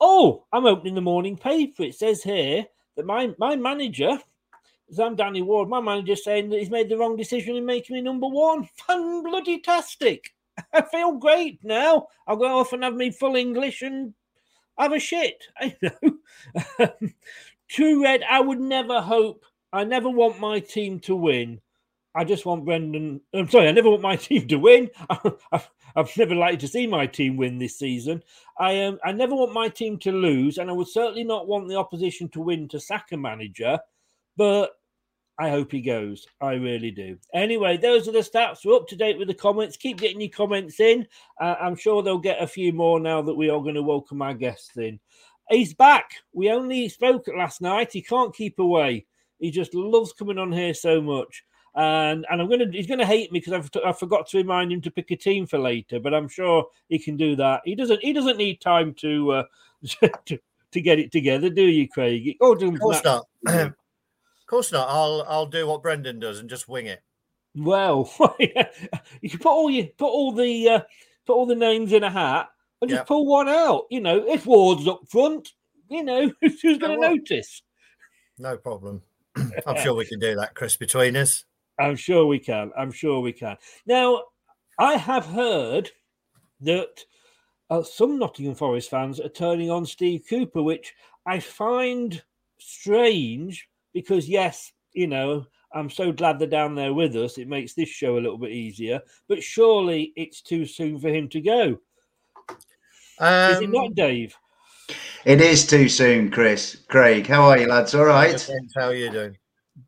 Oh, 0.00 0.46
I'm 0.52 0.66
opening 0.66 0.94
the 0.94 1.00
morning 1.00 1.36
paper. 1.36 1.82
It 1.82 1.94
says 1.94 2.22
here 2.22 2.64
that 2.96 3.06
my 3.06 3.34
my 3.38 3.56
manager, 3.56 4.18
I'm 4.98 5.16
Danny 5.16 5.42
Ward, 5.42 5.68
my 5.68 5.80
manager 5.80 6.16
saying 6.16 6.48
that 6.50 6.58
he's 6.58 6.70
made 6.70 6.88
the 6.88 6.96
wrong 6.96 7.16
decision 7.16 7.56
in 7.56 7.66
making 7.66 7.94
me 7.94 8.02
number 8.02 8.26
one. 8.26 8.68
Fun 8.86 9.22
bloody 9.22 9.60
tastic. 9.60 10.34
I 10.72 10.82
feel 10.82 11.12
great 11.12 11.62
now. 11.62 12.06
I'll 12.26 12.36
go 12.36 12.58
off 12.58 12.72
and 12.72 12.82
have 12.82 12.94
me 12.94 13.10
full 13.10 13.36
English 13.36 13.82
and 13.82 14.14
have 14.78 14.92
a 14.92 14.98
shit. 14.98 15.44
I 15.60 15.76
know. 15.82 16.88
True 17.68 18.02
Red, 18.02 18.22
I 18.28 18.40
would 18.40 18.58
never 18.58 19.00
hope 19.00 19.44
I 19.72 19.84
never 19.84 20.08
want 20.08 20.40
my 20.40 20.60
team 20.60 21.00
to 21.00 21.14
win. 21.14 21.60
I 22.14 22.24
just 22.24 22.44
want 22.44 22.64
Brendan. 22.64 23.20
I'm 23.32 23.48
sorry, 23.48 23.68
I 23.68 23.72
never 23.72 23.90
want 23.90 24.02
my 24.02 24.16
team 24.28 24.48
to 24.48 24.56
win. 24.56 24.90
I've, 25.52 25.70
I've 25.94 26.16
never 26.16 26.34
liked 26.34 26.60
to 26.62 26.68
see 26.68 26.86
my 26.86 27.06
team 27.06 27.36
win 27.36 27.58
this 27.58 27.78
season. 27.78 28.22
I 28.58 28.82
um, 28.84 28.98
I 29.04 29.12
never 29.12 29.34
want 29.34 29.52
my 29.52 29.68
team 29.68 29.98
to 30.00 30.12
lose, 30.12 30.58
and 30.58 30.68
I 30.68 30.72
would 30.72 30.88
certainly 30.88 31.24
not 31.24 31.46
want 31.46 31.68
the 31.68 31.76
opposition 31.76 32.28
to 32.30 32.40
win 32.40 32.68
to 32.68 32.80
sack 32.80 33.08
a 33.12 33.16
manager. 33.16 33.78
But 34.36 34.72
I 35.38 35.48
hope 35.48 35.72
he 35.72 35.80
goes. 35.80 36.26
I 36.40 36.52
really 36.52 36.90
do. 36.90 37.16
Anyway, 37.32 37.78
those 37.78 38.06
are 38.06 38.12
the 38.12 38.18
stats. 38.18 38.64
We're 38.64 38.76
up 38.76 38.88
to 38.88 38.96
date 38.96 39.18
with 39.18 39.28
the 39.28 39.34
comments. 39.34 39.76
Keep 39.76 39.98
getting 39.98 40.20
your 40.20 40.30
comments 40.30 40.80
in. 40.80 41.06
Uh, 41.40 41.54
I'm 41.60 41.76
sure 41.76 42.02
they'll 42.02 42.18
get 42.18 42.42
a 42.42 42.46
few 42.46 42.72
more 42.74 43.00
now 43.00 43.22
that 43.22 43.34
we 43.34 43.48
are 43.48 43.60
going 43.60 43.74
to 43.76 43.82
welcome 43.82 44.20
our 44.20 44.34
guests 44.34 44.76
in. 44.76 45.00
He's 45.48 45.72
back. 45.72 46.10
We 46.34 46.50
only 46.50 46.90
spoke 46.90 47.26
last 47.26 47.62
night. 47.62 47.92
He 47.92 48.02
can't 48.02 48.34
keep 48.34 48.58
away. 48.58 49.06
He 49.40 49.50
just 49.50 49.74
loves 49.74 50.12
coming 50.12 50.38
on 50.38 50.52
here 50.52 50.74
so 50.74 51.00
much. 51.00 51.44
and 51.74 52.26
and 52.30 52.40
I'm 52.40 52.48
gonna 52.48 52.70
he's 52.70 52.86
gonna 52.86 53.06
hate 53.06 53.32
me 53.32 53.40
because 53.40 53.52
I've 53.52 53.70
I 53.84 53.92
forgot 53.92 54.28
to 54.28 54.38
remind 54.38 54.72
him 54.72 54.80
to 54.82 54.90
pick 54.90 55.10
a 55.10 55.16
team 55.16 55.46
for 55.46 55.58
later, 55.58 56.00
but 56.00 56.14
I'm 56.14 56.28
sure 56.28 56.66
he 56.88 56.98
can 56.98 57.16
do 57.16 57.36
that. 57.36 57.62
He 57.64 57.74
doesn't 57.74 58.02
he 58.02 58.12
doesn't 58.12 58.38
need 58.38 58.60
time 58.60 58.94
to 58.94 59.32
uh, 59.32 59.42
to, 60.26 60.38
to 60.72 60.80
get 60.80 60.98
it 60.98 61.12
together, 61.12 61.50
do 61.50 61.62
you, 61.62 61.88
Craig? 61.88 62.36
Oh, 62.40 62.54
of 62.54 62.80
course 62.80 63.02
not. 63.04 63.26
of 63.46 63.74
course 64.46 64.72
not. 64.72 64.88
I'll 64.88 65.24
I'll 65.28 65.46
do 65.46 65.66
what 65.66 65.82
Brendan 65.82 66.18
does 66.18 66.38
and 66.38 66.50
just 66.50 66.68
wing 66.68 66.86
it. 66.86 67.02
Well, 67.54 68.12
you 68.38 69.30
can 69.30 69.38
put 69.38 69.46
all 69.46 69.70
you 69.70 69.88
put 69.96 70.06
all 70.06 70.32
the 70.32 70.68
uh, 70.68 70.80
put 71.26 71.34
all 71.34 71.46
the 71.46 71.54
names 71.54 71.92
in 71.92 72.04
a 72.04 72.10
hat 72.10 72.48
and 72.80 72.90
just 72.90 73.06
pull 73.06 73.26
one 73.26 73.48
out. 73.48 73.84
You 73.90 74.00
know, 74.00 74.24
if 74.26 74.46
Ward's 74.46 74.86
up 74.86 75.02
front, 75.08 75.52
you 75.88 76.04
know, 76.04 76.32
who's 76.40 76.78
going 76.78 77.00
to 77.00 77.08
notice? 77.08 77.62
No 78.38 78.56
problem. 78.56 79.02
I'm 79.66 79.82
sure 79.82 79.94
we 79.94 80.06
can 80.06 80.18
do 80.18 80.34
that, 80.36 80.54
Chris, 80.54 80.76
between 80.76 81.16
us. 81.16 81.44
I'm 81.78 81.96
sure 81.96 82.26
we 82.26 82.38
can. 82.38 82.72
I'm 82.76 82.92
sure 82.92 83.20
we 83.20 83.32
can. 83.32 83.56
Now, 83.86 84.24
I 84.78 84.94
have 84.94 85.26
heard 85.26 85.90
that 86.60 87.00
uh, 87.70 87.82
some 87.82 88.18
Nottingham 88.18 88.54
Forest 88.54 88.90
fans 88.90 89.20
are 89.20 89.28
turning 89.28 89.70
on 89.70 89.86
Steve 89.86 90.24
Cooper, 90.28 90.62
which 90.62 90.94
I 91.26 91.40
find 91.40 92.22
strange 92.58 93.68
because, 93.92 94.28
yes, 94.28 94.72
you 94.92 95.06
know, 95.06 95.46
I'm 95.72 95.88
so 95.88 96.12
glad 96.12 96.38
they're 96.38 96.48
down 96.48 96.74
there 96.74 96.92
with 96.92 97.14
us. 97.16 97.38
It 97.38 97.48
makes 97.48 97.74
this 97.74 97.88
show 97.88 98.14
a 98.14 98.20
little 98.20 98.38
bit 98.38 98.50
easier, 98.50 99.00
but 99.28 99.42
surely 99.42 100.12
it's 100.16 100.42
too 100.42 100.66
soon 100.66 100.98
for 100.98 101.08
him 101.08 101.28
to 101.28 101.40
go. 101.40 101.78
Um, 103.18 103.52
Is 103.52 103.60
it 103.60 103.70
not, 103.70 103.86
um, 103.86 103.94
Dave? 103.94 104.36
It 105.24 105.40
is 105.40 105.66
too 105.66 105.88
soon, 105.88 106.30
Chris. 106.30 106.82
Craig, 106.88 107.26
how 107.26 107.42
are 107.42 107.58
you, 107.58 107.66
lads? 107.66 107.94
All 107.94 108.04
right. 108.04 108.50
How 108.76 108.88
are 108.88 108.94
you 108.94 109.10
doing? 109.10 109.36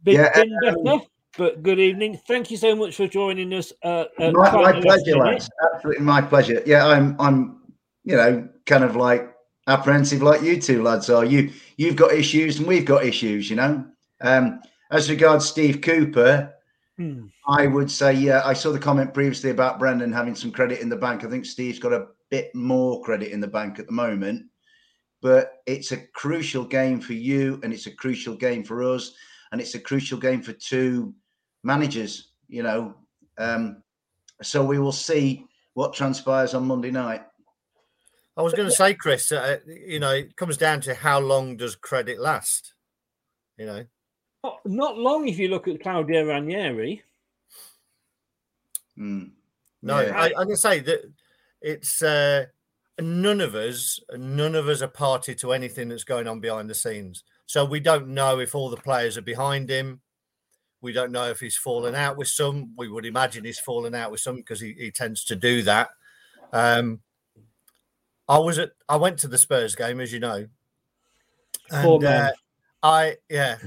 Big 0.02 0.14
yeah, 0.16 0.30
um, 0.36 0.84
better, 0.84 1.04
but 1.36 1.62
good 1.62 1.78
evening. 1.78 2.20
Thank 2.26 2.50
you 2.50 2.56
so 2.56 2.74
much 2.74 2.96
for 2.96 3.06
joining 3.06 3.52
us. 3.54 3.72
Uh, 3.82 4.04
my, 4.18 4.30
my 4.30 4.80
pleasure, 4.80 5.16
lads. 5.16 5.48
Absolutely 5.74 6.04
my 6.04 6.20
pleasure. 6.22 6.62
Yeah, 6.66 6.86
I'm. 6.86 7.16
I'm. 7.20 7.58
You 8.04 8.16
know, 8.16 8.48
kind 8.66 8.82
of 8.82 8.96
like 8.96 9.32
apprehensive, 9.68 10.22
like 10.22 10.42
you 10.42 10.60
two 10.60 10.82
lads 10.82 11.08
are. 11.08 11.24
You 11.24 11.52
you've 11.76 11.96
got 11.96 12.12
issues, 12.12 12.58
and 12.58 12.66
we've 12.66 12.84
got 12.84 13.04
issues. 13.04 13.48
You 13.48 13.56
know. 13.56 13.86
Um, 14.20 14.60
as 14.92 15.08
regards 15.08 15.46
Steve 15.46 15.80
Cooper, 15.80 16.52
hmm. 16.96 17.26
I 17.48 17.66
would 17.66 17.90
say, 17.90 18.12
yeah, 18.12 18.42
I 18.44 18.52
saw 18.52 18.70
the 18.70 18.78
comment 18.78 19.14
previously 19.14 19.50
about 19.50 19.78
Brendan 19.78 20.12
having 20.12 20.34
some 20.34 20.52
credit 20.52 20.80
in 20.80 20.88
the 20.88 20.96
bank. 20.96 21.24
I 21.24 21.30
think 21.30 21.46
Steve's 21.46 21.78
got 21.78 21.92
a 21.92 22.08
bit 22.30 22.54
more 22.54 23.02
credit 23.02 23.32
in 23.32 23.40
the 23.40 23.48
bank 23.48 23.78
at 23.78 23.86
the 23.86 23.92
moment, 23.92 24.46
but 25.22 25.62
it's 25.66 25.92
a 25.92 25.96
crucial 25.96 26.64
game 26.64 27.00
for 27.00 27.14
you 27.14 27.60
and 27.62 27.72
it's 27.72 27.86
a 27.86 27.94
crucial 27.94 28.34
game 28.34 28.64
for 28.64 28.82
us 28.82 29.14
and 29.52 29.60
it's 29.60 29.74
a 29.74 29.80
crucial 29.80 30.18
game 30.18 30.42
for 30.42 30.52
two 30.52 31.14
managers, 31.62 32.32
you 32.48 32.62
know. 32.62 32.94
Um, 33.38 33.82
so 34.42 34.64
we 34.64 34.78
will 34.78 34.92
see 34.92 35.46
what 35.74 35.94
transpires 35.94 36.54
on 36.54 36.66
Monday 36.66 36.90
night. 36.90 37.22
I 38.36 38.42
was 38.42 38.54
going 38.54 38.68
to 38.68 38.74
say, 38.74 38.94
Chris, 38.94 39.30
uh, 39.30 39.58
you 39.66 40.00
know, 40.00 40.10
it 40.10 40.36
comes 40.36 40.56
down 40.56 40.80
to 40.82 40.94
how 40.94 41.20
long 41.20 41.56
does 41.56 41.76
credit 41.76 42.18
last? 42.18 42.74
You 43.58 43.66
know, 43.66 43.84
not, 44.42 44.60
not 44.64 44.98
long 44.98 45.28
if 45.28 45.38
you 45.38 45.48
look 45.48 45.68
at 45.68 45.82
Claudio 45.82 46.26
Ranieri. 46.26 47.02
Mm. 48.98 49.30
No, 49.82 50.00
yeah. 50.00 50.18
I, 50.18 50.26
I'm 50.28 50.32
going 50.32 50.48
to 50.48 50.56
say 50.56 50.80
that 50.80 51.12
it's 51.60 52.02
uh, 52.02 52.46
none 53.00 53.40
of 53.40 53.54
us, 53.54 54.00
none 54.16 54.54
of 54.54 54.68
us 54.68 54.82
are 54.82 54.88
party 54.88 55.34
to 55.36 55.52
anything 55.52 55.88
that's 55.88 56.04
going 56.04 56.28
on 56.28 56.40
behind 56.40 56.68
the 56.68 56.74
scenes. 56.74 57.24
So 57.46 57.64
we 57.64 57.80
don't 57.80 58.08
know 58.08 58.38
if 58.40 58.54
all 58.54 58.70
the 58.70 58.76
players 58.76 59.16
are 59.18 59.22
behind 59.22 59.68
him. 59.68 60.00
We 60.80 60.92
don't 60.92 61.12
know 61.12 61.28
if 61.28 61.38
he's 61.38 61.56
fallen 61.56 61.94
out 61.94 62.16
with 62.16 62.28
some. 62.28 62.72
We 62.76 62.88
would 62.88 63.06
imagine 63.06 63.44
he's 63.44 63.60
fallen 63.60 63.94
out 63.94 64.10
with 64.10 64.20
some 64.20 64.36
because 64.36 64.60
he, 64.60 64.74
he 64.76 64.90
tends 64.90 65.24
to 65.26 65.36
do 65.36 65.62
that. 65.62 65.90
Um, 66.52 67.00
I 68.28 68.38
was 68.38 68.58
at, 68.58 68.72
I 68.88 68.96
went 68.96 69.18
to 69.20 69.28
the 69.28 69.38
Spurs 69.38 69.74
game, 69.74 70.00
as 70.00 70.12
you 70.12 70.20
know, 70.20 70.48
and 71.70 72.04
uh, 72.04 72.32
I 72.82 73.16
yeah. 73.30 73.58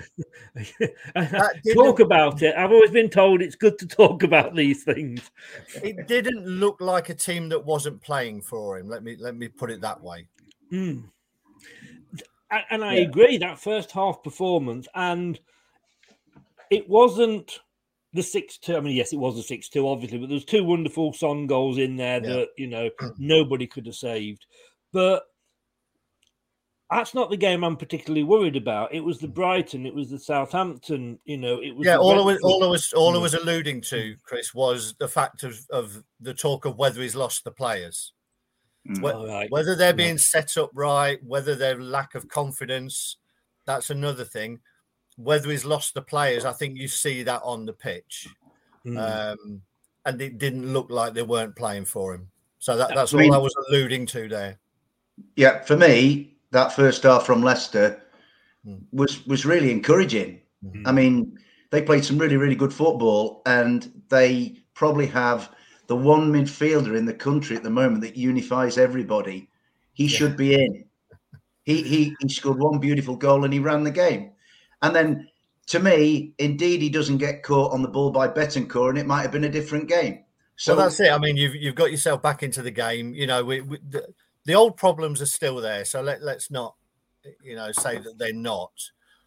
talk 1.74 2.02
about 2.02 2.42
it. 2.42 2.54
I've 2.56 2.72
always 2.72 2.92
been 2.92 3.10
told 3.10 3.42
it's 3.42 3.56
good 3.56 3.80
to 3.80 3.88
talk 3.88 4.24
about 4.24 4.56
these 4.56 4.84
things. 4.84 5.32
it 5.76 6.08
didn't 6.08 6.46
look 6.46 6.82
like 6.82 7.10
a 7.10 7.14
team 7.14 7.48
that 7.50 7.64
wasn't 7.64 8.02
playing 8.02 8.42
for 8.42 8.78
him. 8.78 8.90
Let 8.90 9.04
me 9.04 9.16
let 9.18 9.36
me 9.36 9.48
put 9.48 9.72
it 9.72 9.82
that 9.82 10.02
way. 10.02 10.28
Mm. 10.72 11.06
And 12.70 12.84
I 12.84 12.96
yeah. 12.96 13.02
agree 13.02 13.38
that 13.38 13.60
first 13.60 13.92
half 13.92 14.22
performance, 14.22 14.88
and 14.96 15.40
it 16.70 16.88
wasn't 16.90 17.60
the 18.14 18.24
six 18.24 18.58
two. 18.58 18.76
I 18.76 18.82
mean, 18.82 18.96
yes, 18.96 19.14
it 19.14 19.20
was 19.20 19.38
a 19.38 19.44
six 19.44 19.70
two, 19.70 19.88
obviously, 19.88 20.18
but 20.18 20.30
there's 20.30 20.46
two 20.46 20.64
wonderful 20.64 21.14
Son 21.14 21.48
goals 21.48 21.78
in 21.78 21.96
there 21.96 22.22
yeah. 22.22 22.34
that 22.34 22.48
you 22.58 22.68
know 22.68 22.90
nobody 23.18 23.66
could 23.66 23.86
have 23.86 23.96
saved. 23.96 24.46
But 24.92 25.24
that's 26.92 27.16
not 27.16 27.30
the 27.30 27.38
game 27.38 27.64
I'm 27.64 27.78
particularly 27.78 28.24
worried 28.24 28.56
about. 28.56 28.94
It 28.94 29.00
was 29.00 29.18
the 29.18 29.28
Brighton, 29.28 29.86
it 29.86 29.96
was 29.96 30.10
the 30.12 30.20
Southampton. 30.20 31.20
You 31.26 31.38
know, 31.38 31.60
it 31.62 31.76
was 31.76 31.86
yeah. 31.86 31.98
All 31.98 32.20
I 32.20 32.24
was 32.24 32.40
all 32.44 32.64
I 32.64 32.68
was 32.68 32.94
all 32.94 33.16
I 33.16 33.20
was 33.20 33.34
alluding 33.34 33.82
to, 33.82 34.16
Chris, 34.24 34.54
was 34.54 34.94
the 35.00 35.08
fact 35.08 35.44
of 35.44 35.60
of 35.72 36.04
the 36.20 36.34
talk 36.34 36.66
of 36.66 36.78
whether 36.78 37.02
he's 37.02 37.16
lost 37.16 37.44
the 37.44 37.52
players, 37.52 38.14
mm. 38.88 39.02
whether, 39.02 39.26
right. 39.26 39.50
whether 39.50 39.76
they're 39.76 39.94
being 39.94 40.18
set 40.18 40.58
up 40.58 40.70
right, 40.74 41.20
whether 41.24 41.56
their 41.56 41.82
lack 41.82 42.14
of 42.14 42.28
confidence. 42.28 43.18
That's 43.66 43.90
another 43.90 44.26
thing. 44.26 44.60
Whether 45.18 45.50
he's 45.50 45.66
lost 45.66 45.96
the 45.96 46.02
players, 46.04 46.46
I 46.46 46.54
think 46.54 46.78
you 46.78 46.88
see 46.88 47.24
that 47.24 47.42
on 47.44 47.66
the 47.66 47.74
pitch, 47.74 48.28
mm. 48.86 49.00
um, 49.00 49.62
and 50.06 50.22
it 50.22 50.38
didn't 50.38 50.72
look 50.72 50.92
like 50.92 51.14
they 51.14 51.24
weren't 51.24 51.56
playing 51.56 51.86
for 51.86 52.14
him. 52.14 52.30
So 52.60 52.78
that, 52.78 52.94
that's 52.94 53.14
I 53.14 53.18
mean, 53.18 53.32
all 53.32 53.40
I 53.40 53.42
was 53.42 53.56
alluding 53.70 54.06
to 54.08 54.28
there. 54.28 54.60
Yeah, 55.36 55.62
for 55.64 55.78
me, 55.78 56.35
that 56.56 56.74
first 56.74 57.04
half 57.04 57.26
from 57.26 57.44
Leicester 57.44 58.02
mm. 58.66 58.80
was 58.94 59.28
was 59.28 59.46
really 59.46 59.72
encouraging. 59.72 60.40
Mm-hmm. 60.64 60.88
I 60.88 60.92
mean, 60.94 61.38
they 61.70 61.82
played 61.82 62.06
some 62.06 62.18
really 62.18 62.38
really 62.38 62.56
good 62.56 62.74
football, 62.74 63.42
and 63.46 63.92
they 64.10 64.58
probably 64.74 65.08
have 65.08 65.52
the 65.88 65.98
one 65.98 66.32
midfielder 66.32 66.98
in 66.98 67.06
the 67.06 67.14
country 67.14 67.58
at 67.58 67.64
the 67.64 67.70
moment 67.70 68.02
that 68.02 68.16
unifies 68.16 68.78
everybody. 68.78 69.50
He 69.94 70.06
yeah. 70.06 70.18
should 70.18 70.38
be 70.38 70.54
in. 70.54 70.86
He, 71.64 71.82
he 71.84 72.16
he 72.22 72.30
scored 72.30 72.60
one 72.60 72.80
beautiful 72.80 73.18
goal 73.18 73.44
and 73.44 73.54
he 73.54 73.60
ran 73.60 73.84
the 73.84 73.92
game. 73.92 74.32
And 74.82 74.96
then 74.96 75.28
to 75.68 75.80
me, 75.80 76.36
indeed, 76.38 76.82
he 76.82 76.90
doesn't 76.90 77.18
get 77.18 77.44
caught 77.44 77.74
on 77.74 77.82
the 77.82 77.88
ball 77.90 78.12
by 78.12 78.30
Bentancur, 78.30 78.90
and 78.90 78.98
it 78.98 79.08
might 79.08 79.24
have 79.24 79.32
been 79.32 79.44
a 79.44 79.50
different 79.50 79.90
game. 79.90 80.24
So 80.56 80.74
well, 80.74 80.86
that's 80.86 81.02
it. 81.02 81.12
I 81.12 81.18
mean, 81.18 81.36
you've 81.36 81.56
you've 81.56 81.76
got 81.76 81.92
yourself 81.92 82.22
back 82.22 82.44
into 82.44 82.62
the 82.62 82.72
game. 82.72 83.14
You 83.14 83.28
know, 83.28 83.44
we, 83.44 83.60
we, 83.60 83.80
the, 83.90 84.08
the 84.46 84.56
old 84.56 84.78
problems 84.78 85.22
are 85.22 85.28
still 85.28 85.58
there. 85.58 85.86
So 85.86 86.02
let, 86.02 86.22
let's 86.22 86.52
not, 86.52 86.76
you 87.44 87.56
know, 87.56 87.72
say 87.72 87.98
that 87.98 88.18
they're 88.18 88.34
not. 88.34 88.72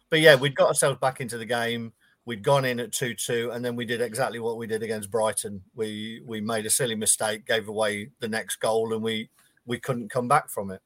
But 0.09 0.21
yeah, 0.21 0.35
we'd 0.35 0.55
got 0.55 0.69
ourselves 0.69 0.99
back 0.99 1.21
into 1.21 1.37
the 1.37 1.45
game. 1.45 1.93
We'd 2.25 2.43
gone 2.43 2.65
in 2.65 2.79
at 2.79 2.91
2 2.91 3.15
2, 3.15 3.51
and 3.53 3.63
then 3.63 3.75
we 3.75 3.85
did 3.85 4.01
exactly 4.01 4.39
what 4.39 4.57
we 4.57 4.67
did 4.67 4.83
against 4.83 5.09
Brighton. 5.09 5.61
We 5.75 6.21
we 6.25 6.41
made 6.41 6.65
a 6.65 6.69
silly 6.69 6.95
mistake, 6.95 7.45
gave 7.45 7.69
away 7.69 8.09
the 8.19 8.27
next 8.27 8.57
goal, 8.57 8.93
and 8.93 9.01
we 9.01 9.29
we 9.65 9.79
couldn't 9.79 10.09
come 10.09 10.27
back 10.27 10.49
from 10.49 10.71
it. 10.71 10.81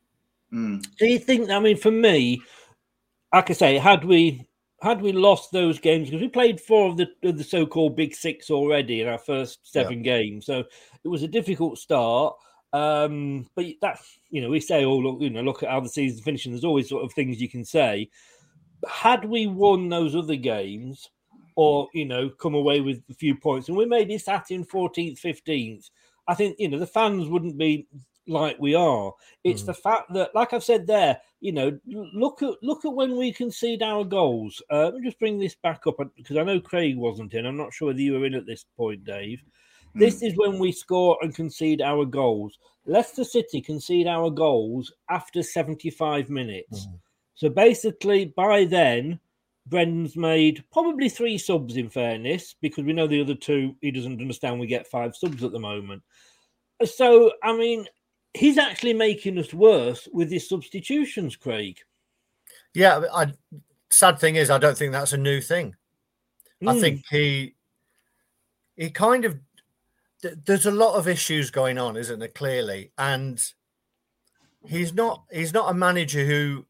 Mm. 0.54 0.86
Do 0.98 1.06
you 1.06 1.20
think? 1.20 1.50
I 1.50 1.60
mean, 1.60 1.78
for 1.78 1.92
me, 1.92 2.42
like 3.34 3.50
I 3.50 3.54
say, 3.54 3.78
had 3.78 4.06
we 4.06 4.48
had 4.82 5.02
we 5.02 5.12
lost 5.12 5.52
those 5.52 5.80
games 5.80 6.10
because 6.10 6.22
we 6.22 6.28
played 6.28 6.62
four 6.62 6.90
of 6.90 6.98
the 6.98 7.08
of 7.24 7.38
the 7.38 7.44
so-called 7.44 7.96
big 7.96 8.14
six 8.14 8.50
already 8.50 9.02
in 9.02 9.08
our 9.08 9.18
first 9.18 9.60
seven 9.64 10.04
yeah. 10.04 10.18
games, 10.18 10.46
so 10.46 10.64
it 11.04 11.08
was 11.08 11.24
a 11.24 11.28
difficult 11.28 11.78
start. 11.78 12.36
Um, 12.74 13.48
but 13.56 13.66
that 13.82 14.00
you 14.30 14.42
know, 14.42 14.50
we 14.50 14.60
say, 14.60 14.84
oh 14.84 14.98
look, 14.98 15.22
you 15.22 15.30
know, 15.30 15.42
look 15.42 15.64
at 15.64 15.70
how 15.70 15.80
the 15.80 15.90
season's 15.90 16.24
finishing. 16.24 16.52
There's 16.52 16.66
always 16.66 16.90
sort 16.90 17.06
of 17.06 17.14
things 17.14 17.40
you 17.40 17.50
can 17.50 17.64
say. 17.64 18.10
Had 18.90 19.24
we 19.26 19.48
won 19.48 19.88
those 19.88 20.16
other 20.16 20.36
games, 20.36 21.10
or 21.56 21.88
you 21.94 22.06
know, 22.06 22.30
come 22.30 22.56
away 22.56 22.82
with 22.82 23.02
a 23.10 23.14
few 23.14 23.36
points, 23.36 23.68
and 23.68 23.78
we 23.78 23.86
maybe 23.86 24.18
sat 24.18 24.50
in 24.50 24.66
14th, 24.66 25.20
15th, 25.20 25.90
I 26.28 26.34
think 26.34 26.56
you 26.60 26.68
know 26.68 26.80
the 26.80 26.88
fans 26.88 27.30
wouldn't 27.30 27.58
be 27.58 27.88
like 28.28 28.58
we 28.60 28.74
are. 28.74 29.14
It's 29.44 29.64
mm. 29.64 29.68
the 29.68 29.74
fact 29.74 30.14
that, 30.14 30.34
like 30.34 30.54
I've 30.54 30.64
said 30.64 30.88
there, 30.88 31.20
you 31.42 31.52
know, 31.52 31.78
look 31.86 32.42
at 32.42 32.56
look 32.62 32.86
at 32.86 32.94
when 32.94 33.18
we 33.18 33.32
concede 33.32 33.84
our 33.84 34.04
goals. 34.04 34.62
Uh, 34.72 34.86
let 34.86 34.96
me 34.96 35.06
just 35.06 35.20
bring 35.20 35.38
this 35.38 35.56
back 35.56 35.86
up 35.88 35.98
because 36.16 36.38
I 36.38 36.44
know 36.44 36.60
Craig 36.60 36.98
wasn't 36.98 37.34
in. 37.34 37.46
I'm 37.46 37.58
not 37.58 37.74
sure 37.74 37.88
whether 37.88 38.02
you 38.02 38.14
were 38.14 38.26
in 38.26 38.34
at 38.34 38.46
this 38.46 38.66
point, 38.78 39.04
Dave. 39.04 39.44
This 39.96 40.20
hmm. 40.20 40.28
is 40.28 40.38
when 40.38 40.60
we 40.60 40.72
score 40.72 41.18
and 41.22 41.34
concede 41.34 41.82
our 41.82 42.06
goals. 42.06 42.58
Leicester 42.86 43.24
City 43.24 43.62
concede 43.62 44.08
our 44.08 44.30
goals 44.30 44.92
after 45.10 45.42
75 45.42 46.30
minutes. 46.30 46.86
Mm. 46.86 47.00
So 47.36 47.50
basically, 47.50 48.26
by 48.26 48.66
then, 48.66 49.20
Brendan's 49.68 50.18
made 50.18 50.64
probably 50.72 51.08
three 51.08 51.38
subs 51.38 51.78
in 51.78 51.90
fairness, 51.90 52.56
because 52.62 52.84
we 52.84 52.94
know 52.94 53.08
the 53.08 53.22
other 53.22 53.36
two, 53.36 53.76
he 53.82 53.92
doesn't 53.92 54.20
understand 54.20 54.60
we 54.60 54.68
get 54.68 54.88
five 54.88 55.16
subs 55.16 55.44
at 55.44 55.54
the 55.54 55.60
moment. 55.60 56.04
So, 56.84 57.32
I 57.42 57.56
mean, 57.56 57.88
he's 58.34 58.58
actually 58.58 58.94
making 58.94 59.38
us 59.38 59.54
worse 59.54 60.08
with 60.12 60.30
his 60.30 60.50
substitutions, 60.50 61.38
Craig. 61.38 61.80
Yeah, 62.74 63.04
I, 63.14 63.34
sad 63.90 64.20
thing 64.20 64.36
is, 64.36 64.50
I 64.50 64.58
don't 64.58 64.78
think 64.78 64.92
that's 64.92 65.14
a 65.14 65.18
new 65.18 65.40
thing. 65.40 65.76
Mm. 66.62 66.70
I 66.70 66.74
hmm. 66.74 66.82
think 66.82 67.06
he 67.10 67.56
he 68.76 68.90
kind 68.90 69.24
of 69.24 69.38
there's 70.46 70.66
a 70.66 70.72
lot 70.72 70.96
of 70.96 71.08
issues 71.08 71.52
going 71.52 71.78
on, 71.78 71.98
isn't 71.98 72.20
there? 72.20 72.28
Clearly, 72.28 72.92
and 72.98 73.44
he's 74.66 74.94
not 74.94 75.24
he's 75.32 75.54
not 75.54 75.72
a 75.72 75.74
manager 75.74 76.26
who 76.26 76.66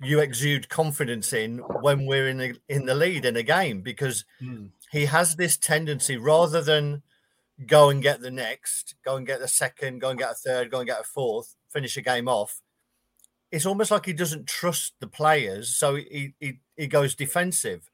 you 0.00 0.20
exude 0.20 0.68
confidence 0.68 1.32
in 1.32 1.58
when 1.58 2.06
we're 2.06 2.28
in 2.28 2.38
the 2.38 2.56
in 2.68 2.86
the 2.86 2.94
lead 2.94 3.24
in 3.24 3.36
a 3.36 3.42
game 3.42 3.80
because 3.80 4.24
mm. 4.42 4.68
he 4.90 5.06
has 5.06 5.36
this 5.36 5.56
tendency 5.56 6.16
rather 6.16 6.60
than 6.60 7.02
go 7.66 7.88
and 7.88 8.02
get 8.02 8.20
the 8.20 8.30
next, 8.30 8.96
go 9.04 9.16
and 9.16 9.26
get 9.26 9.40
the 9.40 9.48
second, 9.48 10.00
go 10.00 10.10
and 10.10 10.18
get 10.18 10.32
a 10.32 10.34
third, 10.34 10.70
go 10.70 10.80
and 10.80 10.88
get 10.88 11.00
a 11.00 11.04
fourth, 11.04 11.56
finish 11.70 11.96
a 11.96 12.02
game 12.02 12.28
off. 12.28 12.60
It's 13.50 13.64
almost 13.64 13.90
like 13.90 14.04
he 14.04 14.12
doesn't 14.12 14.46
trust 14.46 14.94
the 15.00 15.06
players, 15.06 15.74
so 15.74 15.94
he 15.94 16.34
he, 16.40 16.60
he 16.76 16.86
goes 16.86 17.14
defensive, 17.14 17.90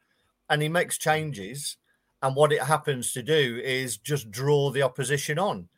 and 0.49 0.61
he 0.61 0.69
makes 0.69 0.99
changes 0.99 1.77
and 2.23 2.37
what 2.37 2.53
it 2.53 2.63
happens 2.63 3.13
to 3.13 3.23
do 3.23 3.61
is 3.63 3.97
just 3.97 4.31
draw 4.31 4.71
the 4.71 4.83
opposition 4.83 5.39
on. 5.39 5.69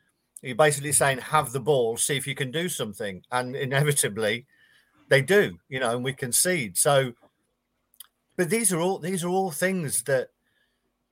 You're 0.41 0.55
basically 0.55 0.91
saying, 0.91 1.17
have 1.17 1.51
the 1.51 1.59
ball, 1.59 1.97
see 1.97 2.17
if 2.17 2.27
you 2.27 2.35
can 2.35 2.51
do 2.51 2.69
something. 2.69 3.23
And 3.31 3.55
inevitably, 3.55 4.45
they 5.09 5.21
do, 5.21 5.57
you 5.69 5.79
know, 5.79 5.95
and 5.95 6.03
we 6.03 6.13
concede. 6.13 6.77
So, 6.77 7.13
but 8.37 8.49
these 8.49 8.71
are 8.71 8.79
all 8.79 8.99
these 8.99 9.23
are 9.23 9.29
all 9.29 9.49
things 9.49 10.03
that, 10.03 10.29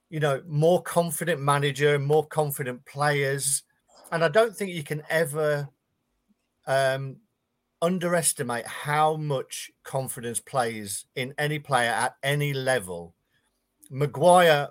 you 0.09 0.19
know, 0.19 0.43
more 0.47 0.81
confident 0.83 1.41
manager, 1.41 1.97
more 1.97 2.25
confident 2.27 2.85
players. 2.85 3.63
And 4.11 4.23
I 4.23 4.27
don't 4.27 4.55
think 4.55 4.71
you 4.71 4.83
can 4.83 5.01
ever 5.09 5.67
um, 6.67 7.17
underestimate 7.81 8.67
how 8.67 9.15
much 9.15 9.71
confidence 9.83 10.39
plays 10.39 11.05
in 11.15 11.33
any 11.39 11.57
player 11.57 11.89
at 11.89 12.17
any 12.21 12.53
level. 12.53 13.15
Maguire 13.89 14.69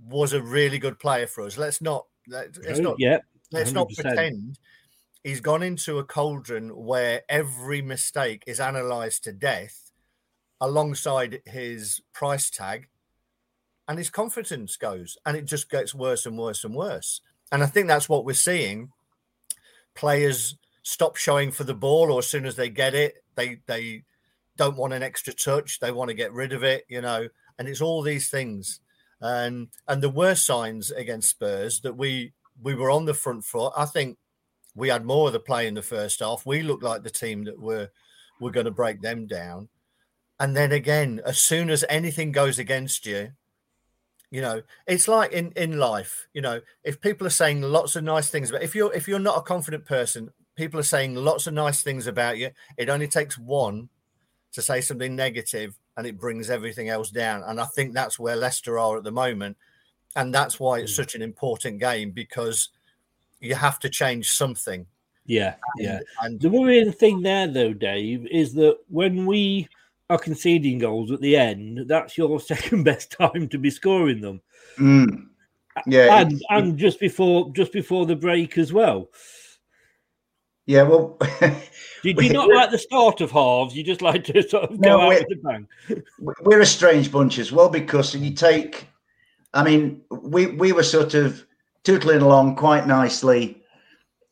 was 0.00 0.32
a 0.32 0.42
really 0.42 0.78
good 0.78 0.98
player 0.98 1.26
for 1.26 1.44
us. 1.44 1.58
Let's 1.58 1.80
not 1.80 2.06
let's 2.28 2.58
oh, 2.66 2.82
not 2.82 2.96
yeah, 2.98 3.18
let's 3.52 3.72
not 3.72 3.88
pretend 3.94 4.58
he's 5.26 5.40
gone 5.40 5.62
into 5.64 5.98
a 5.98 6.04
cauldron 6.04 6.68
where 6.68 7.22
every 7.28 7.82
mistake 7.82 8.44
is 8.46 8.60
analyzed 8.60 9.24
to 9.24 9.32
death 9.32 9.90
alongside 10.60 11.40
his 11.44 12.00
price 12.12 12.48
tag 12.48 12.86
and 13.88 13.98
his 13.98 14.08
confidence 14.08 14.76
goes 14.76 15.18
and 15.26 15.36
it 15.36 15.44
just 15.44 15.68
gets 15.68 15.92
worse 15.92 16.26
and 16.26 16.38
worse 16.38 16.62
and 16.62 16.76
worse. 16.76 17.22
And 17.50 17.64
I 17.64 17.66
think 17.66 17.88
that's 17.88 18.08
what 18.08 18.24
we're 18.24 18.34
seeing. 18.34 18.90
Players 19.96 20.56
stop 20.84 21.16
showing 21.16 21.50
for 21.50 21.64
the 21.64 21.74
ball 21.74 22.12
or 22.12 22.20
as 22.20 22.28
soon 22.28 22.46
as 22.46 22.54
they 22.54 22.68
get 22.70 22.94
it, 22.94 23.24
they 23.34 23.58
they 23.66 24.04
don't 24.56 24.76
want 24.76 24.92
an 24.92 25.02
extra 25.02 25.32
touch, 25.32 25.80
they 25.80 25.90
want 25.90 26.08
to 26.08 26.14
get 26.14 26.32
rid 26.32 26.52
of 26.52 26.62
it, 26.62 26.84
you 26.88 27.00
know, 27.00 27.26
and 27.58 27.66
it's 27.66 27.80
all 27.80 28.00
these 28.00 28.30
things 28.30 28.78
and 29.20 29.68
and 29.88 30.02
there 30.02 30.10
were 30.10 30.34
signs 30.34 30.90
against 30.90 31.30
Spurs 31.30 31.80
that 31.80 31.96
we 31.96 32.32
we 32.62 32.74
were 32.74 32.90
on 32.90 33.04
the 33.04 33.14
front 33.14 33.44
foot. 33.44 33.72
I 33.76 33.86
think 33.86 34.18
we 34.74 34.88
had 34.88 35.04
more 35.04 35.28
of 35.28 35.32
the 35.32 35.40
play 35.40 35.66
in 35.66 35.74
the 35.74 35.82
first 35.82 36.20
half. 36.20 36.44
We 36.44 36.62
looked 36.62 36.82
like 36.82 37.02
the 37.02 37.10
team 37.10 37.44
that 37.44 37.58
were 37.58 37.90
were 38.40 38.50
going 38.50 38.66
to 38.66 38.70
break 38.70 39.00
them 39.00 39.26
down. 39.26 39.68
And 40.38 40.54
then 40.54 40.72
again, 40.72 41.20
as 41.24 41.40
soon 41.40 41.70
as 41.70 41.84
anything 41.88 42.30
goes 42.30 42.58
against 42.58 43.06
you, 43.06 43.30
you 44.30 44.42
know, 44.42 44.62
it's 44.86 45.08
like 45.08 45.32
in 45.32 45.52
in 45.52 45.78
life. 45.78 46.28
You 46.34 46.42
know, 46.42 46.60
if 46.84 47.00
people 47.00 47.26
are 47.26 47.30
saying 47.30 47.62
lots 47.62 47.96
of 47.96 48.04
nice 48.04 48.28
things, 48.28 48.50
but 48.50 48.62
if 48.62 48.74
you're 48.74 48.92
if 48.92 49.08
you're 49.08 49.18
not 49.18 49.38
a 49.38 49.42
confident 49.42 49.86
person, 49.86 50.30
people 50.56 50.78
are 50.78 50.84
saying 50.84 51.14
lots 51.14 51.46
of 51.46 51.54
nice 51.54 51.82
things 51.82 52.06
about 52.06 52.36
you. 52.36 52.50
It 52.76 52.90
only 52.90 53.08
takes 53.08 53.38
one 53.38 53.88
to 54.52 54.62
say 54.62 54.80
something 54.80 55.16
negative 55.16 55.78
and 55.96 56.06
it 56.06 56.18
brings 56.18 56.50
everything 56.50 56.88
else 56.88 57.10
down. 57.10 57.42
And 57.46 57.60
I 57.60 57.64
think 57.64 57.92
that's 57.92 58.18
where 58.18 58.36
Leicester 58.36 58.78
are 58.78 58.96
at 58.96 59.04
the 59.04 59.12
moment. 59.12 59.56
And 60.14 60.34
that's 60.34 60.58
why 60.60 60.78
it's 60.78 60.92
mm. 60.92 60.96
such 60.96 61.14
an 61.14 61.22
important 61.22 61.78
game 61.78 62.10
because 62.10 62.70
you 63.40 63.54
have 63.54 63.78
to 63.80 63.88
change 63.88 64.30
something. 64.30 64.86
Yeah, 65.26 65.56
and, 65.76 65.84
yeah. 65.84 65.98
And 66.22 66.40
the 66.40 66.48
worrying 66.48 66.92
thing 66.92 67.20
there, 67.20 67.46
though, 67.46 67.72
Dave, 67.72 68.26
is 68.26 68.54
that 68.54 68.78
when 68.88 69.26
we 69.26 69.68
are 70.08 70.18
conceding 70.18 70.78
goals 70.78 71.10
at 71.10 71.20
the 71.20 71.36
end, 71.36 71.88
that's 71.88 72.16
your 72.16 72.38
second 72.40 72.84
best 72.84 73.10
time 73.10 73.48
to 73.48 73.58
be 73.58 73.70
scoring 73.70 74.20
them. 74.20 74.40
Mm. 74.78 75.26
Yeah, 75.86 76.20
and 76.20 76.32
it, 76.32 76.42
and 76.48 76.78
just 76.78 76.98
before 76.98 77.52
just 77.52 77.72
before 77.72 78.06
the 78.06 78.16
break 78.16 78.56
as 78.56 78.72
well. 78.72 79.10
Yeah, 80.66 80.82
well, 80.82 81.16
did 82.02 82.20
you 82.20 82.32
not 82.32 82.48
like 82.48 82.72
the 82.72 82.78
start 82.78 83.20
of 83.20 83.30
halves? 83.30 83.76
You 83.76 83.84
just 83.84 84.02
like 84.02 84.24
to 84.24 84.42
sort 84.48 84.64
of 84.64 84.80
go 84.80 84.88
no, 84.88 85.00
out 85.00 85.08
with 85.10 85.38
a 85.38 85.42
bang. 85.42 85.68
We're 86.42 86.60
a 86.60 86.66
strange 86.66 87.10
bunch 87.10 87.38
as 87.38 87.52
well 87.52 87.68
because 87.68 88.14
you 88.16 88.34
take, 88.34 88.88
I 89.54 89.62
mean, 89.62 90.02
we 90.10 90.46
we 90.46 90.72
were 90.72 90.82
sort 90.82 91.14
of 91.14 91.46
tootling 91.84 92.22
along 92.22 92.56
quite 92.56 92.88
nicely, 92.88 93.62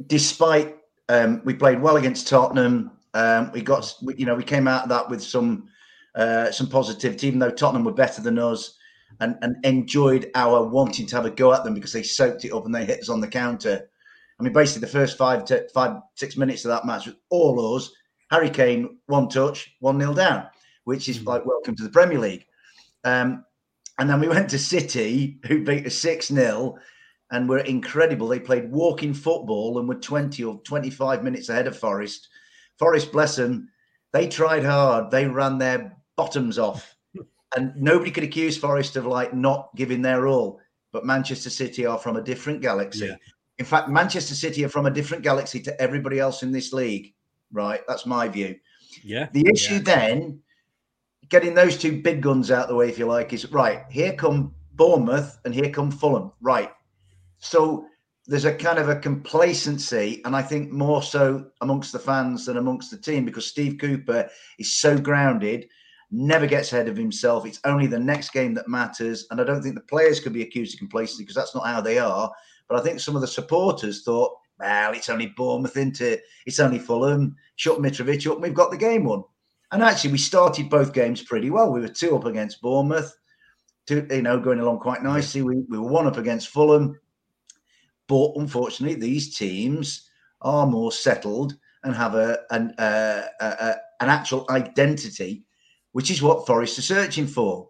despite 0.09 0.77
um, 1.09 1.41
we 1.45 1.55
played 1.55 1.81
well 1.81 1.97
against 1.97 2.27
Tottenham. 2.27 2.91
Um, 3.15 3.53
we 3.53 3.63
got, 3.63 3.95
you 4.17 4.27
know, 4.27 4.35
we 4.35 4.43
came 4.43 4.67
out 4.67 4.83
of 4.83 4.89
that 4.89 5.09
with 5.09 5.23
some 5.23 5.69
uh, 6.17 6.51
some 6.51 6.69
positivity, 6.69 7.29
even 7.29 7.39
though 7.39 7.51
Tottenham 7.51 7.85
were 7.85 7.93
better 7.93 8.21
than 8.21 8.41
us, 8.41 8.77
and 9.21 9.37
and 9.43 9.65
enjoyed 9.65 10.33
our 10.35 10.65
wanting 10.65 11.07
to 11.07 11.15
have 11.15 11.27
a 11.27 11.31
go 11.31 11.55
at 11.55 11.63
them 11.63 11.75
because 11.75 11.93
they 11.93 12.03
soaked 12.03 12.45
it 12.45 12.53
up 12.53 12.65
and 12.67 12.75
they 12.75 12.85
hit 12.85 12.99
us 12.99 13.09
on 13.09 13.21
the 13.21 13.29
counter. 13.29 13.89
I 14.39 14.43
mean, 14.43 14.53
basically, 14.53 14.81
the 14.81 14.93
first 14.93 15.17
five, 15.17 15.45
to, 15.47 15.69
five, 15.73 16.01
six 16.17 16.37
minutes 16.37 16.65
of 16.65 16.71
that 16.71 16.87
match 16.87 17.07
was 17.07 17.17
all 17.31 17.77
us. 17.77 17.91
Harry 18.31 18.51
Kane, 18.51 18.99
one 19.07 19.29
touch, 19.29 19.75
one 19.81 19.99
nil 19.99 20.15
down, 20.15 20.47
which 20.85 21.09
is 21.09 21.21
mm. 21.21 21.27
like 21.27 21.47
welcome 21.47 21.77
to 21.77 21.83
the 21.85 21.91
Premier 21.91 22.19
League. 22.19 22.47
Um, 23.05 23.45
and 23.99 24.11
then 24.11 24.21
we 24.21 24.29
went 24.35 24.51
to 24.51 24.59
City, 24.59 25.39
who 25.47 25.65
beat 25.65 25.87
us 25.87 25.95
6 25.95 26.29
0 26.29 26.77
and 27.31 27.49
were 27.49 27.59
incredible. 27.59 28.29
They 28.29 28.41
played 28.41 28.71
walking 28.71 29.15
football 29.15 29.79
and 29.79 29.89
were 29.89 29.95
20 29.95 30.43
or 30.45 30.61
25 30.63 31.23
minutes 31.23 31.49
ahead 31.49 31.67
of 31.67 31.79
Forest. 31.79 32.29
Forest, 32.79 33.13
bless 33.13 33.37
them, 33.37 33.69
they 34.13 34.29
tried 34.29 34.65
hard. 34.65 35.11
They 35.11 35.27
ran 35.27 35.59
their 35.59 35.97
bottoms 36.17 36.59
off. 36.59 36.97
and 37.57 37.75
nobody 37.77 38.11
could 38.11 38.25
accuse 38.25 38.57
Forest 38.57 38.97
of 38.97 39.07
like 39.07 39.35
not 39.35 39.71
giving 39.77 40.03
their 40.03 40.27
all. 40.27 40.61
But 40.93 41.05
Manchester 41.05 41.51
City 41.51 41.85
are 41.87 41.99
from 41.99 42.17
a 42.17 42.23
different 42.23 42.63
galaxy. 42.63 43.07
Yeah. 43.07 43.17
In 43.59 43.65
fact, 43.65 43.89
Manchester 43.89 44.35
City 44.35 44.65
are 44.65 44.69
from 44.69 44.87
a 44.87 44.91
different 44.91 45.23
galaxy 45.23 45.61
to 45.61 45.81
everybody 45.81 46.19
else 46.19 46.43
in 46.43 46.53
this 46.53 46.73
league. 46.73 47.15
Right, 47.53 47.81
that's 47.87 48.07
my 48.07 48.29
view. 48.29 48.57
Yeah. 49.03 49.29
The 49.33 49.49
issue 49.53 49.75
yeah. 49.75 49.81
then, 49.81 50.41
getting 51.29 51.55
those 51.55 51.79
two 51.79 52.03
big 52.03 52.21
guns 52.21 52.51
out 52.51 52.69
the 52.69 52.75
way, 52.75 52.89
if 52.89 52.99
you 52.99 53.07
like, 53.07 53.33
is 53.33 53.51
right. 53.53 53.85
Here 53.91 54.13
come 54.13 54.55
Bournemouth 54.73 55.39
and 55.45 55.55
here 55.55 55.71
come 55.71 55.91
Fulham. 55.91 56.33
Right. 56.41 56.71
So 57.39 57.87
there's 58.27 58.45
a 58.45 58.55
kind 58.55 58.79
of 58.79 58.89
a 58.89 58.97
complacency, 58.97 60.23
and 60.25 60.35
I 60.35 60.43
think 60.43 60.73
more 60.73 61.03
so 61.03 61.47
amongst 61.61 61.93
the 61.93 61.99
fans 61.99 62.47
than 62.47 62.57
amongst 62.57 62.91
the 62.91 62.97
team 62.97 63.25
because 63.25 63.47
Steve 63.47 63.79
Cooper 63.79 64.29
is 64.59 64.77
so 64.77 64.99
grounded, 64.99 65.69
never 66.11 66.47
gets 66.47 66.73
ahead 66.73 66.89
of 66.89 66.97
himself. 66.97 67.45
It's 67.45 67.61
only 67.65 67.87
the 67.87 67.99
next 67.99 68.33
game 68.33 68.55
that 68.55 68.69
matters, 68.69 69.27
and 69.31 69.41
I 69.41 69.45
don't 69.45 69.63
think 69.63 69.75
the 69.75 69.83
players 69.83 70.21
could 70.21 70.33
be 70.33 70.43
accused 70.43 70.75
of 70.75 70.79
complacency 70.79 71.23
because 71.23 71.37
that's 71.37 71.55
not 71.55 71.67
how 71.67 71.81
they 71.81 71.99
are. 71.99 72.33
But 72.69 72.79
I 72.79 72.83
think 72.83 73.01
some 73.01 73.15
of 73.15 73.21
the 73.21 73.27
supporters 73.27 74.03
thought, 74.03 74.37
well, 74.59 74.93
it's 74.93 75.09
only 75.09 75.27
Bournemouth 75.37 75.77
into 75.77 76.19
it's 76.47 76.61
only 76.61 76.79
Fulham. 76.79 77.37
Shut 77.57 77.79
Mitrovic 77.79 78.27
up, 78.27 78.35
and 78.35 78.43
we've 78.43 78.55
got 78.55 78.71
the 78.71 78.77
game 78.77 79.05
won. 79.05 79.25
And 79.73 79.83
actually, 79.83 80.13
we 80.13 80.19
started 80.19 80.71
both 80.71 80.93
games 80.93 81.23
pretty 81.23 81.51
well. 81.51 81.73
We 81.73 81.81
were 81.81 81.89
two 81.89 82.17
up 82.17 82.25
against 82.27 82.63
Bournemouth, 82.63 83.17
two, 83.87 84.07
you 84.11 84.23
know, 84.23 84.39
going 84.39 84.61
along 84.61 84.79
quite 84.79 85.03
nicely. 85.03 85.43
We, 85.43 85.65
we 85.69 85.79
were 85.79 85.89
one 85.89 86.07
up 86.07 86.17
against 86.17 86.49
Fulham. 86.49 86.99
But 88.07 88.33
unfortunately, 88.37 89.01
these 89.01 89.37
teams 89.37 90.09
are 90.43 90.67
more 90.67 90.93
settled 90.93 91.57
and 91.83 91.95
have 91.95 92.15
a 92.15 92.39
an, 92.51 92.75
uh, 92.79 93.27
a, 93.41 93.75
an 94.01 94.09
actual 94.09 94.47
identity, 94.51 95.45
which 95.93 96.11
is 96.11 96.23
what 96.23 96.47
Forest 96.47 96.79
are 96.79 96.83
searching 96.83 97.27
for. 97.27 97.69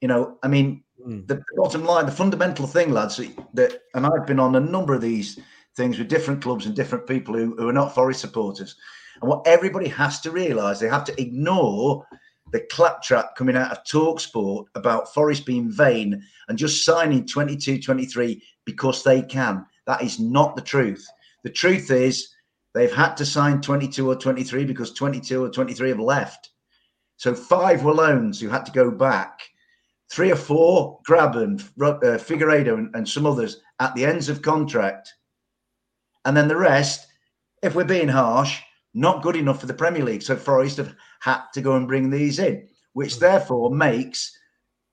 You 0.00 0.08
know, 0.08 0.38
I 0.42 0.48
mean, 0.48 0.82
Mm. 1.06 1.26
The 1.26 1.42
bottom 1.56 1.84
line, 1.84 2.06
the 2.06 2.12
fundamental 2.12 2.66
thing, 2.66 2.92
lads, 2.92 3.20
that, 3.54 3.82
and 3.94 4.06
I've 4.06 4.26
been 4.26 4.40
on 4.40 4.56
a 4.56 4.60
number 4.60 4.94
of 4.94 5.00
these 5.00 5.38
things 5.76 5.98
with 5.98 6.08
different 6.08 6.42
clubs 6.42 6.66
and 6.66 6.74
different 6.74 7.06
people 7.06 7.34
who, 7.34 7.54
who 7.56 7.68
are 7.68 7.72
not 7.72 7.94
Forest 7.94 8.20
supporters. 8.20 8.76
And 9.20 9.28
what 9.28 9.46
everybody 9.46 9.88
has 9.88 10.20
to 10.20 10.30
realise, 10.30 10.78
they 10.78 10.88
have 10.88 11.04
to 11.04 11.20
ignore 11.20 12.06
the 12.52 12.60
claptrap 12.70 13.36
coming 13.36 13.56
out 13.56 13.70
of 13.70 13.84
Talk 13.84 14.20
Sport 14.20 14.68
about 14.74 15.12
Forest 15.14 15.46
being 15.46 15.70
vain 15.70 16.22
and 16.48 16.58
just 16.58 16.84
signing 16.84 17.26
22 17.26 17.80
23 17.80 18.42
because 18.64 19.02
they 19.02 19.22
can. 19.22 19.64
That 19.86 20.02
is 20.02 20.18
not 20.18 20.56
the 20.56 20.62
truth. 20.62 21.06
The 21.44 21.50
truth 21.50 21.90
is 21.90 22.28
they've 22.74 22.92
had 22.92 23.14
to 23.14 23.26
sign 23.26 23.60
22 23.60 24.08
or 24.08 24.16
23 24.16 24.64
because 24.64 24.92
22 24.92 25.44
or 25.44 25.50
23 25.50 25.90
have 25.90 26.00
left. 26.00 26.50
So 27.16 27.34
five 27.34 27.84
were 27.84 27.94
loans 27.94 28.40
who 28.40 28.48
had 28.48 28.66
to 28.66 28.72
go 28.72 28.90
back 28.90 29.40
three 30.10 30.30
or 30.30 30.36
four, 30.36 30.98
Grabban, 31.08 31.60
uh, 31.80 32.18
Figueiredo, 32.18 32.74
and, 32.74 32.94
and 32.94 33.08
some 33.08 33.26
others 33.26 33.60
at 33.78 33.94
the 33.94 34.04
ends 34.04 34.28
of 34.28 34.42
contract. 34.42 35.14
And 36.24 36.36
then 36.36 36.48
the 36.48 36.56
rest, 36.56 37.06
if 37.62 37.74
we're 37.74 37.84
being 37.84 38.08
harsh, 38.08 38.60
not 38.92 39.22
good 39.22 39.36
enough 39.36 39.60
for 39.60 39.66
the 39.66 39.74
Premier 39.74 40.04
League. 40.04 40.22
So 40.22 40.36
Forest 40.36 40.78
have 40.78 40.94
had 41.20 41.42
to 41.54 41.60
go 41.60 41.76
and 41.76 41.86
bring 41.86 42.10
these 42.10 42.38
in, 42.38 42.68
which 42.92 43.18
therefore 43.18 43.74
makes 43.74 44.36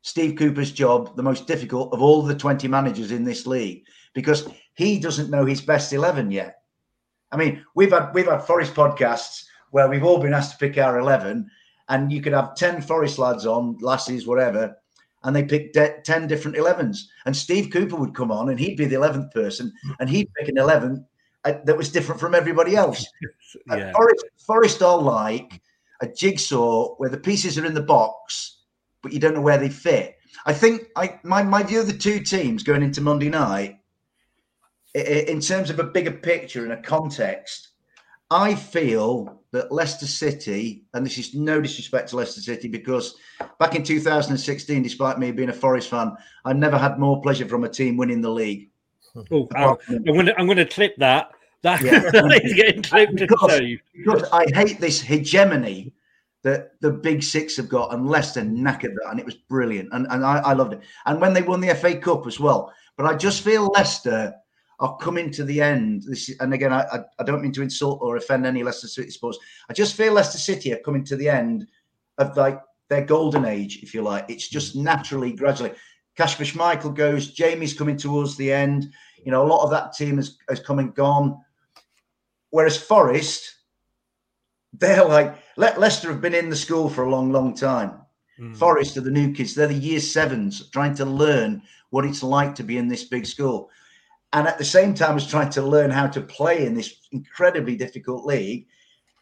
Steve 0.03 0.38
Cooper's 0.38 0.72
job 0.72 1.15
the 1.15 1.24
most 1.24 1.47
difficult 1.47 1.93
of 1.93 2.01
all 2.01 2.22
the 2.22 2.36
20 2.36 2.68
managers 2.68 3.11
in 3.11 3.24
this 3.24 3.47
league 3.47 3.84
because 4.13 4.47
he 4.76 4.99
doesn't 4.99 5.32
know 5.32 5.45
his 5.45 5.61
best 5.61 5.91
11 5.91 6.32
yet. 6.32 6.61
I 7.32 7.38
mean, 7.38 7.65
we've 7.76 7.91
had 7.91 8.13
we've 8.13 8.28
had 8.28 8.43
Forest 8.43 8.74
podcasts 8.74 9.43
where 9.72 9.89
we've 9.89 10.03
all 10.03 10.20
been 10.20 10.34
asked 10.34 10.51
to 10.51 10.57
pick 10.57 10.78
our 10.78 10.99
11 10.99 11.49
and 11.89 12.11
you 12.11 12.22
could 12.22 12.34
have 12.34 12.55
10 12.55 12.82
Forest 12.82 13.20
lads 13.20 13.45
on, 13.45 13.78
lassies, 13.82 14.26
whatever, 14.26 14.78
and 15.28 15.36
they 15.36 15.43
picked 15.43 15.73
de- 15.73 16.01
10 16.01 16.25
different 16.28 16.57
11s. 16.57 16.99
And 17.25 17.36
Steve 17.36 17.69
Cooper 17.69 17.97
would 17.97 18.15
come 18.15 18.32
on 18.32 18.47
and 18.47 18.57
he'd 18.57 18.78
be 18.78 18.86
the 18.86 18.95
11th 18.95 19.32
person 19.34 19.73
and 19.99 20.09
he'd 20.09 20.34
pick 20.34 20.47
an 20.47 20.57
11 20.57 21.05
uh, 21.43 21.53
that 21.65 21.78
was 21.78 21.91
different 21.91 22.19
from 22.19 22.34
everybody 22.34 22.78
else. 22.78 23.05
yeah. 23.67 23.91
Forest, 23.91 24.25
Forest 24.38 24.82
are 24.82 24.97
like 24.97 25.61
a 26.01 26.07
jigsaw 26.07 26.95
where 26.95 27.09
the 27.09 27.17
pieces 27.17 27.57
are 27.57 27.65
in 27.65 27.73
the 27.73 27.82
box, 27.82 28.61
but 29.03 29.11
you 29.11 29.19
don't 29.19 29.34
know 29.34 29.41
where 29.41 29.57
they 29.57 29.69
fit. 29.69 30.15
I 30.45 30.53
think 30.53 30.88
I 30.95 31.19
my, 31.23 31.43
my 31.43 31.61
view 31.61 31.82
of 31.82 31.88
the 31.88 31.93
two 31.93 32.21
teams 32.21 32.63
going 32.63 32.82
into 32.82 33.01
Monday 33.01 33.30
night, 33.30 33.80
in 34.93 35.41
terms 35.41 35.69
of 35.69 35.80
a 35.80 35.84
bigger 35.84 36.11
picture 36.11 36.63
and 36.63 36.71
a 36.71 36.82
context, 36.82 37.69
I 38.32 38.55
feel 38.55 39.36
that 39.51 39.71
Leicester 39.71 40.07
City, 40.07 40.83
and 40.93 41.05
this 41.05 41.17
is 41.17 41.33
no 41.33 41.61
disrespect 41.61 42.09
to 42.09 42.17
Leicester 42.17 42.41
City, 42.41 42.67
because 42.67 43.15
back 43.59 43.75
in 43.75 43.83
2016, 43.83 44.83
despite 44.83 45.19
me 45.19 45.31
being 45.31 45.49
a 45.49 45.53
Forest 45.53 45.89
fan, 45.89 46.15
I 46.45 46.53
never 46.53 46.77
had 46.77 46.99
more 46.99 47.21
pleasure 47.21 47.47
from 47.47 47.63
a 47.63 47.69
team 47.69 47.97
winning 47.97 48.21
the 48.21 48.29
league. 48.29 48.69
Oh, 49.31 49.47
I'm 49.55 50.03
going 50.03 50.25
to 50.27 50.39
I'm 50.39 50.45
going 50.45 50.57
to 50.57 50.65
clip 50.65 50.95
that. 50.97 51.31
That 51.63 51.81
yeah. 51.81 52.03
is 52.43 52.53
getting 52.53 52.83
clipped 52.83 53.15
because, 53.15 53.61
because 53.95 54.23
I 54.31 54.45
hate 54.53 54.79
this 54.79 55.01
hegemony 55.01 55.93
that 56.43 56.79
the 56.81 56.91
big 56.91 57.23
six 57.23 57.57
have 57.57 57.67
got, 57.67 57.93
and 57.93 58.07
Leicester 58.07 58.41
knackered 58.41 58.93
that, 58.95 59.09
and 59.09 59.19
it 59.19 59.25
was 59.25 59.35
brilliant, 59.35 59.89
and 59.91 60.05
and 60.09 60.23
I, 60.23 60.37
I 60.37 60.53
loved 60.53 60.73
it. 60.73 60.81
And 61.05 61.19
when 61.19 61.33
they 61.33 61.41
won 61.41 61.61
the 61.61 61.73
FA 61.73 61.97
Cup 61.97 62.27
as 62.27 62.39
well, 62.39 62.71
but 62.95 63.05
I 63.05 63.15
just 63.15 63.43
feel 63.43 63.71
Leicester 63.75 64.33
are 64.80 64.97
coming 64.97 65.32
to 65.32 65.43
the 65.43 65.61
end. 65.61 66.03
This 66.07 66.32
and 66.39 66.53
again, 66.53 66.71
I, 66.71 66.86
I 67.19 67.23
don't 67.23 67.41
mean 67.41 67.51
to 67.53 67.63
insult 67.63 67.99
or 68.01 68.17
offend 68.17 68.45
any 68.45 68.63
Leicester 68.63 68.88
City 68.88 69.09
supporters. 69.09 69.39
I 69.69 69.73
just 69.73 69.95
feel 69.95 70.13
Leicester 70.13 70.38
City 70.38 70.73
are 70.73 70.80
coming 70.80 71.03
to 71.05 71.15
the 71.15 71.30
end 71.30 71.67
of 72.17 72.38
like 72.38 72.61
their 72.89 73.05
golden 73.05 73.45
age, 73.45 73.80
if 73.82 73.93
you 73.93 74.01
like. 74.01 74.30
It's 74.30 74.47
just 74.47 74.75
naturally, 74.75 75.34
gradually. 75.34 75.71
Kasper 76.15 76.43
Schmeichel 76.43 76.95
goes. 76.95 77.32
Jamie's 77.32 77.73
coming 77.73 77.97
towards 77.97 78.38
the 78.38 78.51
end. 78.51 78.88
You 79.23 79.32
know, 79.32 79.43
a 79.43 79.47
lot 79.47 79.63
of 79.63 79.71
that 79.71 79.93
team 79.93 80.17
has, 80.17 80.38
has 80.49 80.59
come 80.59 80.80
and 80.80 80.93
gone. 80.93 81.39
Whereas 82.49 82.78
Forest, 82.78 83.55
they're 84.73 85.05
like 85.05 85.36
Le- 85.57 85.78
Leicester 85.78 86.09
have 86.09 86.21
been 86.21 86.36
in 86.36 86.49
the 86.49 86.55
school 86.55 86.89
for 86.89 87.03
a 87.03 87.09
long, 87.09 87.32
long 87.32 87.55
time. 87.55 87.99
Mm. 88.39 88.55
Forest 88.55 88.97
are 88.97 89.01
the 89.01 89.11
new 89.11 89.34
kids. 89.34 89.55
They're 89.55 89.67
the 89.67 89.73
year 89.73 89.99
sevens 89.99 90.69
trying 90.69 90.93
to 90.95 91.05
learn 91.05 91.63
what 91.89 92.05
it's 92.05 92.21
like 92.21 92.53
to 92.55 92.63
be 92.63 92.78
in 92.78 92.88
this 92.88 93.05
big 93.05 93.25
school 93.25 93.71
and 94.34 94.47
at 94.47 94.57
the 94.57 94.65
same 94.65 94.93
time 94.93 95.15
as 95.15 95.28
trying 95.28 95.49
to 95.51 95.61
learn 95.61 95.89
how 95.89 96.07
to 96.07 96.21
play 96.21 96.65
in 96.65 96.73
this 96.73 96.95
incredibly 97.11 97.75
difficult 97.75 98.25
league, 98.25 98.67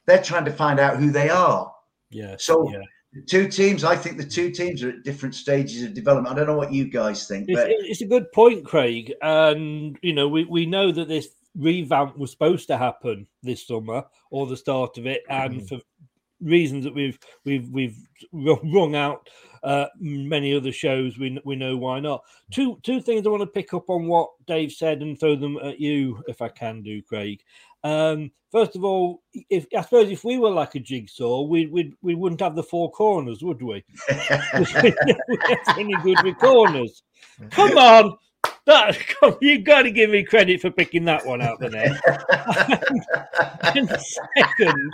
they're 0.06 0.22
trying 0.22 0.46
to 0.46 0.52
find 0.52 0.80
out 0.80 0.98
who 0.98 1.12
they 1.12 1.30
are. 1.30 1.72
Yeah. 2.10 2.36
So 2.40 2.70
yeah. 2.72 2.80
the 3.14 3.22
two 3.22 3.48
teams, 3.48 3.84
I 3.84 3.96
think 3.96 4.18
the 4.18 4.26
two 4.26 4.52
teams 4.52 4.84
are 4.84 4.90
at 4.90 5.04
different 5.04 5.36
stages 5.36 5.84
of 5.84 5.94
development. 5.94 6.34
I 6.34 6.38
don't 6.38 6.48
know 6.48 6.58
what 6.58 6.74
you 6.74 6.86
guys 6.86 7.28
think, 7.28 7.48
but 7.48 7.70
it's, 7.70 7.90
it's 7.90 8.02
a 8.02 8.08
good 8.08 8.32
point, 8.32 8.66
Craig. 8.66 9.14
And 9.22 9.98
you 10.02 10.14
know, 10.14 10.28
we, 10.28 10.46
we 10.46 10.66
know 10.66 10.92
that 10.92 11.08
this 11.08 11.30
revamp 11.58 12.18
was 12.18 12.32
supposed 12.32 12.68
to 12.68 12.78
happen 12.78 13.28
this 13.42 13.66
summer 13.66 14.04
or 14.32 14.48
the 14.48 14.58
start 14.58 14.98
of 14.98 15.06
it, 15.06 15.24
and 15.30 15.62
mm. 15.62 15.70
for 15.70 15.80
reasons 16.42 16.84
that 16.84 16.94
we've 16.94 17.18
we've 17.46 17.70
we've 17.70 17.98
rung 18.34 18.96
out 18.96 19.30
uh, 19.66 19.88
many 20.00 20.56
other 20.56 20.72
shows, 20.72 21.18
we 21.18 21.40
we 21.44 21.56
know 21.56 21.76
why 21.76 22.00
not. 22.00 22.24
Two 22.52 22.80
two 22.84 23.02
things 23.02 23.26
I 23.26 23.30
want 23.32 23.42
to 23.42 23.48
pick 23.48 23.74
up 23.74 23.90
on 23.90 24.08
what 24.08 24.30
Dave 24.46 24.72
said 24.72 25.02
and 25.02 25.20
throw 25.20 25.36
them 25.36 25.58
at 25.58 25.80
you 25.80 26.24
if 26.28 26.42
I 26.42 26.50
can 26.50 26.84
do, 26.84 27.02
Craig. 27.02 27.42
Um, 27.84 28.32
first 28.52 28.76
of 28.76 28.84
all, 28.84 29.24
if 29.50 29.66
I 29.76 29.82
suppose 29.82 30.12
if 30.12 30.24
we 30.24 30.38
were 30.38 30.52
like 30.52 30.76
a 30.76 30.80
jigsaw, 30.80 31.42
we 31.42 31.66
we 31.66 31.94
we 32.04 32.14
wouldn't 32.14 32.42
have 32.42 32.56
the 32.56 32.62
four 32.62 32.92
corners, 32.92 33.44
would 33.44 33.62
we? 33.64 33.84
any 35.78 35.96
good 36.04 36.18
with 36.24 36.38
corners? 36.38 37.02
Come 37.50 37.76
on, 37.80 38.18
that 38.66 38.98
you've 39.42 39.64
got 39.64 39.82
to 39.82 39.92
give 39.92 40.12
me 40.12 40.24
credit 40.24 40.62
for 40.62 40.70
picking 40.70 41.06
that 41.06 41.26
one 41.26 41.42
out 41.42 41.60
the 41.60 41.70
net. 41.70 42.00
and, 43.76 43.90
and 43.90 44.02
second, 44.36 44.92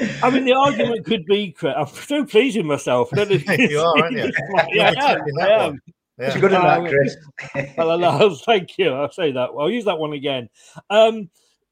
I 0.00 0.30
mean, 0.30 0.44
the 0.44 0.54
argument 0.54 1.04
could 1.04 1.26
be, 1.26 1.54
I'm 1.62 1.86
so 1.86 2.24
pleased 2.24 2.56
with 2.56 2.66
myself. 2.66 3.10
you 3.16 3.80
are, 3.80 3.98
aren't 3.98 4.16
you? 4.16 4.32
yeah, 4.70 4.92
I 4.96 5.12
am. 5.12 5.20
I 5.40 5.48
am. 5.48 5.82
Yeah. 6.18 6.38
good 6.38 6.52
at 6.52 6.62
that, 6.62 6.90
Chris. 6.90 7.16
well, 7.76 8.34
thank 8.46 8.78
you. 8.78 8.90
I'll 8.90 9.12
say 9.12 9.32
that. 9.32 9.50
I'll 9.58 9.70
use 9.70 9.84
that 9.84 9.98
one 9.98 10.12
again. 10.12 10.48
Um, 10.88 11.30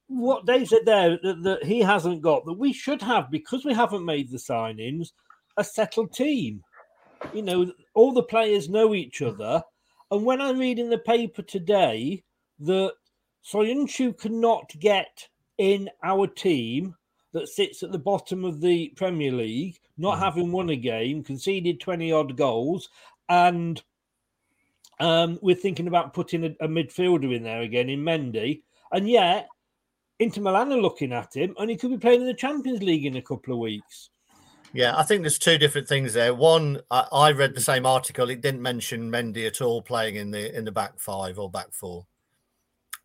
what 0.08 0.44
Dave 0.44 0.68
said 0.68 0.82
there 0.84 1.18
that, 1.22 1.42
that, 1.44 1.64
he 1.64 1.80
hasn't 1.80 2.22
got 2.22 2.44
that 2.44 2.54
we 2.54 2.72
should 2.72 3.00
have 3.02 3.30
because 3.30 3.64
we 3.64 3.72
haven't 3.72 4.04
made 4.04 4.30
the 4.30 4.38
signings 4.38 5.12
a 5.56 5.64
settled 5.64 6.12
team. 6.12 6.62
You 7.32 7.42
know, 7.42 7.72
all 7.94 8.12
the 8.12 8.22
players 8.22 8.68
know 8.68 8.94
each 8.94 9.22
other. 9.22 9.62
And 10.10 10.24
when 10.24 10.40
I 10.40 10.50
read 10.50 10.78
in 10.78 10.90
the 10.90 10.98
paper 10.98 11.42
today 11.42 12.24
that 12.60 12.92
Soyuncu 13.44 14.18
cannot 14.18 14.70
get 14.78 15.28
in 15.58 15.88
our 16.02 16.26
team 16.26 16.96
that 17.32 17.48
sits 17.48 17.82
at 17.82 17.92
the 17.92 17.98
bottom 17.98 18.44
of 18.44 18.60
the 18.60 18.92
Premier 18.96 19.32
League, 19.32 19.78
not 19.96 20.18
mm. 20.18 20.20
having 20.20 20.52
won 20.52 20.70
a 20.70 20.76
game, 20.76 21.22
conceded 21.22 21.80
20 21.80 22.12
odd 22.12 22.36
goals, 22.36 22.88
and 23.28 23.82
um, 24.98 25.38
we're 25.40 25.56
thinking 25.56 25.86
about 25.86 26.12
putting 26.12 26.44
a, 26.44 26.64
a, 26.64 26.68
midfielder 26.68 27.34
in 27.34 27.42
there 27.42 27.62
again 27.62 27.88
in 27.88 28.00
Mendy. 28.00 28.62
And 28.92 29.08
yet, 29.08 29.48
Inter 30.18 30.42
Milan 30.42 30.72
are 30.72 30.80
looking 30.80 31.12
at 31.12 31.34
him, 31.34 31.54
and 31.58 31.70
he 31.70 31.76
could 31.76 31.90
be 31.90 31.98
playing 31.98 32.20
in 32.20 32.26
the 32.26 32.34
Champions 32.34 32.82
League 32.82 33.06
in 33.06 33.16
a 33.16 33.22
couple 33.22 33.54
of 33.54 33.60
weeks. 33.60 34.10
Yeah, 34.72 34.96
I 34.96 35.02
think 35.02 35.22
there's 35.22 35.38
two 35.38 35.58
different 35.58 35.88
things 35.88 36.12
there. 36.12 36.34
One, 36.34 36.80
I, 36.90 37.06
I 37.10 37.32
read 37.32 37.54
the 37.54 37.60
same 37.60 37.86
article; 37.86 38.30
it 38.30 38.40
didn't 38.40 38.62
mention 38.62 39.10
Mendy 39.10 39.46
at 39.46 39.60
all 39.60 39.82
playing 39.82 40.16
in 40.16 40.30
the 40.30 40.56
in 40.56 40.64
the 40.64 40.72
back 40.72 40.98
five 40.98 41.38
or 41.38 41.50
back 41.50 41.72
four. 41.72 42.06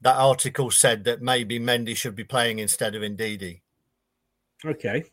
That 0.01 0.17
article 0.17 0.69
said 0.69 1.05
that 1.05 1.21
maybe 1.21 1.59
Mendy 1.59 1.95
should 1.95 2.15
be 2.15 2.23
playing 2.23 2.59
instead 2.59 2.93
of 2.93 3.01
Ndidi. 3.01 3.61
Okay. 4.66 5.03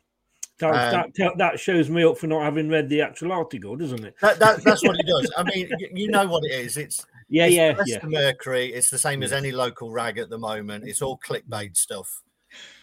That, 0.58 0.94
um, 0.94 1.12
that, 1.16 1.38
that, 1.38 1.60
shows 1.60 1.90
me 1.90 2.04
up 2.04 2.18
for 2.18 2.28
not 2.28 2.42
having 2.42 2.68
read 2.68 2.88
the 2.88 3.00
actual 3.00 3.32
article, 3.32 3.74
doesn't 3.74 4.04
it? 4.04 4.14
That, 4.20 4.38
that, 4.38 4.62
that's 4.62 4.84
what 4.84 4.96
it 4.98 5.06
does. 5.06 5.30
I 5.36 5.42
mean, 5.42 5.68
you 5.92 6.08
know 6.08 6.26
what 6.26 6.44
it 6.44 6.52
is. 6.52 6.76
It's 6.76 7.04
yeah, 7.28 7.46
it's 7.46 7.88
yeah, 7.88 7.98
yeah. 8.02 8.06
Mercury. 8.06 8.72
It's 8.72 8.90
the 8.90 8.98
same 8.98 9.22
as 9.22 9.32
any 9.32 9.50
local 9.50 9.90
rag 9.90 10.18
at 10.18 10.30
the 10.30 10.38
moment. 10.38 10.84
It's 10.86 11.02
all 11.02 11.18
clickbait 11.18 11.76
stuff. 11.76 12.22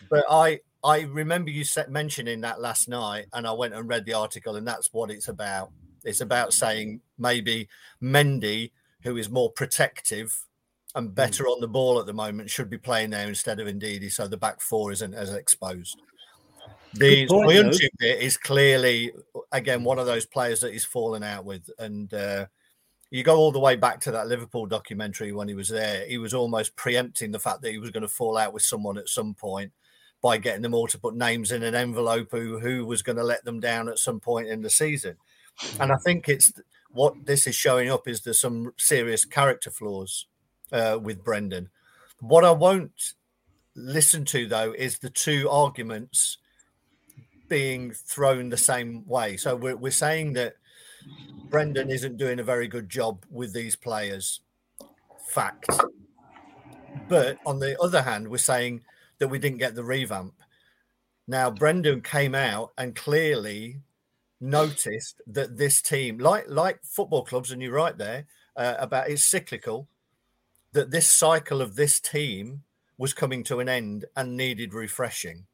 But 0.09 0.25
I 0.27 0.61
I 0.83 1.01
remember 1.01 1.51
you 1.51 1.63
set, 1.63 1.91
mentioning 1.91 2.41
that 2.41 2.59
last 2.59 2.89
night, 2.89 3.27
and 3.33 3.45
I 3.45 3.51
went 3.51 3.75
and 3.75 3.87
read 3.87 4.05
the 4.05 4.15
article, 4.15 4.55
and 4.55 4.67
that's 4.67 4.91
what 4.91 5.11
it's 5.11 5.27
about. 5.27 5.69
It's 6.03 6.21
about 6.21 6.51
saying 6.51 7.01
maybe 7.19 7.69
Mendy, 8.01 8.71
who 9.03 9.17
is 9.17 9.29
more 9.29 9.51
protective 9.51 10.35
and 10.95 11.13
better 11.13 11.43
mm. 11.43 11.51
on 11.51 11.61
the 11.61 11.67
ball 11.67 11.99
at 11.99 12.07
the 12.07 12.13
moment, 12.13 12.49
should 12.49 12.71
be 12.71 12.79
playing 12.79 13.11
there 13.11 13.27
instead 13.27 13.59
of 13.59 13.67
Ndidi, 13.67 14.11
so 14.11 14.27
the 14.27 14.37
back 14.37 14.61
four 14.61 14.91
isn't 14.91 15.13
as 15.13 15.31
exposed. 15.31 16.01
The 16.93 17.27
Soyuncu 17.27 17.87
bit 17.99 18.21
is 18.21 18.37
clearly 18.37 19.11
again 19.51 19.83
one 19.83 19.99
of 19.99 20.05
those 20.05 20.25
players 20.25 20.59
that 20.61 20.73
he's 20.73 20.85
fallen 20.85 21.23
out 21.23 21.45
with, 21.45 21.69
and 21.77 22.11
uh, 22.13 22.45
you 23.11 23.23
go 23.23 23.37
all 23.37 23.51
the 23.51 23.59
way 23.59 23.75
back 23.75 23.99
to 24.01 24.11
that 24.11 24.27
Liverpool 24.27 24.65
documentary 24.65 25.31
when 25.31 25.47
he 25.47 25.53
was 25.53 25.69
there. 25.69 26.05
He 26.07 26.17
was 26.17 26.33
almost 26.33 26.75
preempting 26.75 27.31
the 27.31 27.39
fact 27.39 27.61
that 27.61 27.71
he 27.71 27.79
was 27.79 27.91
going 27.91 28.01
to 28.01 28.07
fall 28.07 28.37
out 28.37 28.53
with 28.53 28.63
someone 28.63 28.97
at 28.97 29.09
some 29.09 29.33
point 29.33 29.71
by 30.21 30.37
getting 30.37 30.61
them 30.61 30.73
all 30.73 30.87
to 30.87 30.99
put 30.99 31.15
names 31.15 31.51
in 31.51 31.63
an 31.63 31.75
envelope 31.75 32.29
who 32.31 32.59
who 32.59 32.85
was 32.85 33.01
going 33.01 33.17
to 33.17 33.23
let 33.23 33.45
them 33.45 33.59
down 33.59 33.87
at 33.87 33.99
some 33.99 34.19
point 34.19 34.47
in 34.47 34.61
the 34.61 34.69
season. 34.69 35.15
And 35.79 35.91
I 35.91 35.97
think 35.97 36.27
it's 36.27 36.53
what 36.91 37.25
this 37.25 37.45
is 37.45 37.55
showing 37.55 37.91
up 37.91 38.07
is 38.07 38.21
there's 38.21 38.41
some 38.41 38.73
serious 38.77 39.25
character 39.25 39.69
flaws 39.69 40.25
uh, 40.71 40.97
with 41.01 41.23
Brendan. 41.23 41.69
What 42.19 42.45
I 42.45 42.51
won't 42.51 43.13
listen 43.75 44.25
to 44.25 44.47
though 44.47 44.73
is 44.73 44.99
the 44.99 45.09
two 45.09 45.49
arguments 45.49 46.37
being 47.49 47.91
thrown 47.91 48.49
the 48.49 48.57
same 48.57 49.05
way. 49.07 49.35
So 49.37 49.55
we're, 49.55 49.75
we're 49.75 49.91
saying 49.91 50.33
that 50.33 50.55
Brendan 51.49 51.89
isn't 51.89 52.17
doing 52.17 52.39
a 52.39 52.43
very 52.43 52.67
good 52.67 52.89
job 52.89 53.25
with 53.29 53.53
these 53.53 53.75
players. 53.75 54.41
Fact. 55.27 55.69
But 57.07 57.37
on 57.45 57.59
the 57.59 57.79
other 57.81 58.01
hand, 58.01 58.27
we're 58.27 58.37
saying 58.37 58.81
that 59.19 59.27
we 59.27 59.39
didn't 59.39 59.59
get 59.59 59.75
the 59.75 59.83
revamp. 59.83 60.33
Now, 61.27 61.51
Brendan 61.51 62.01
came 62.01 62.33
out 62.33 62.71
and 62.77 62.95
clearly 62.95 63.81
noticed 64.41 65.21
that 65.27 65.57
this 65.57 65.81
team, 65.81 66.17
like 66.17 66.45
like 66.47 66.79
football 66.83 67.23
clubs, 67.23 67.51
and 67.51 67.61
you're 67.61 67.73
right 67.73 67.97
there 67.97 68.25
uh, 68.55 68.75
about 68.79 69.09
it's 69.09 69.23
cyclical, 69.23 69.87
that 70.71 70.89
this 70.89 71.09
cycle 71.09 71.61
of 71.61 71.75
this 71.75 71.99
team 71.99 72.63
was 72.97 73.13
coming 73.13 73.43
to 73.43 73.59
an 73.59 73.69
end 73.69 74.05
and 74.15 74.35
needed 74.35 74.73
refreshing. 74.73 75.45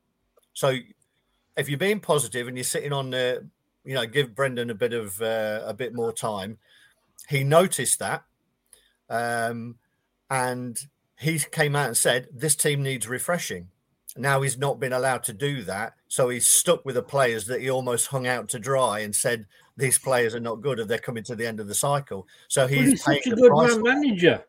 So 0.53 0.77
if 1.57 1.69
you're 1.69 1.77
being 1.77 1.99
positive 1.99 2.47
and 2.47 2.57
you're 2.57 2.63
sitting 2.63 2.93
on 2.93 3.09
the 3.11 3.47
you 3.85 3.93
know, 3.93 4.05
give 4.05 4.35
Brendan 4.35 4.69
a 4.69 4.75
bit 4.75 4.93
of 4.93 5.21
uh, 5.21 5.61
a 5.63 5.73
bit 5.73 5.93
more 5.93 6.11
time. 6.11 6.57
He 7.29 7.43
noticed 7.43 7.99
that, 7.99 8.23
um, 9.09 9.75
and 10.29 10.77
he 11.17 11.39
came 11.39 11.75
out 11.75 11.87
and 11.87 11.97
said 11.97 12.27
this 12.33 12.55
team 12.55 12.83
needs 12.83 13.07
refreshing. 13.07 13.69
Now 14.17 14.41
he's 14.41 14.57
not 14.57 14.79
been 14.79 14.93
allowed 14.93 15.23
to 15.25 15.33
do 15.33 15.61
that, 15.63 15.93
so 16.07 16.29
he's 16.29 16.47
stuck 16.47 16.83
with 16.83 16.95
the 16.95 17.03
players 17.03 17.45
that 17.45 17.61
he 17.61 17.69
almost 17.69 18.07
hung 18.07 18.27
out 18.27 18.49
to 18.49 18.59
dry 18.59 18.99
and 18.99 19.15
said 19.15 19.45
these 19.77 19.97
players 19.97 20.33
are 20.33 20.39
not 20.39 20.61
good, 20.61 20.79
and 20.79 20.89
they're 20.89 20.97
coming 20.97 21.23
to 21.25 21.35
the 21.35 21.45
end 21.45 21.59
of 21.59 21.67
the 21.67 21.75
cycle. 21.75 22.27
So 22.47 22.65
he's, 22.67 22.91
he's 22.91 23.03
such 23.03 23.27
a 23.27 23.35
good 23.35 23.51
man 23.53 23.81
manager. 23.83 24.43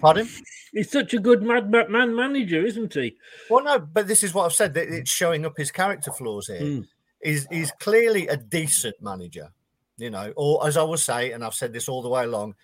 Pardon? 0.00 0.28
He's 0.72 0.90
such 0.90 1.14
a 1.14 1.18
good 1.18 1.42
man, 1.42 1.70
man 1.70 2.14
manager, 2.14 2.64
isn't 2.64 2.92
he? 2.92 3.16
Well, 3.48 3.64
no, 3.64 3.78
but 3.78 4.06
this 4.06 4.22
is 4.22 4.34
what 4.34 4.44
I've 4.44 4.52
said. 4.54 4.74
That 4.74 4.88
it's 4.88 5.10
showing 5.10 5.46
up 5.46 5.56
his 5.56 5.70
character 5.70 6.12
flaws 6.12 6.46
here. 6.46 6.60
Mm. 6.60 6.86
He's, 7.22 7.46
he's 7.50 7.72
clearly 7.80 8.28
a 8.28 8.36
decent 8.36 8.94
manager, 9.00 9.50
you 9.96 10.10
know, 10.10 10.32
or 10.36 10.66
as 10.66 10.76
I 10.76 10.82
will 10.82 10.96
say, 10.96 11.32
and 11.32 11.42
I've 11.42 11.54
said 11.54 11.72
this 11.72 11.88
all 11.88 12.02
the 12.02 12.08
way 12.08 12.24
along, 12.24 12.54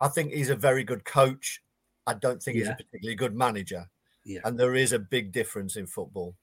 I 0.00 0.08
think 0.08 0.32
he's 0.32 0.50
a 0.50 0.56
very 0.56 0.84
good 0.84 1.04
coach. 1.04 1.62
I 2.06 2.14
don't 2.14 2.42
think 2.42 2.56
yeah. 2.56 2.64
he's 2.64 2.72
a 2.72 2.76
particularly 2.76 3.16
good 3.16 3.34
manager. 3.34 3.88
Yeah. 4.24 4.40
And 4.44 4.58
there 4.58 4.74
is 4.74 4.92
a 4.92 4.98
big 4.98 5.32
difference 5.32 5.76
in 5.76 5.86
football, 5.86 6.34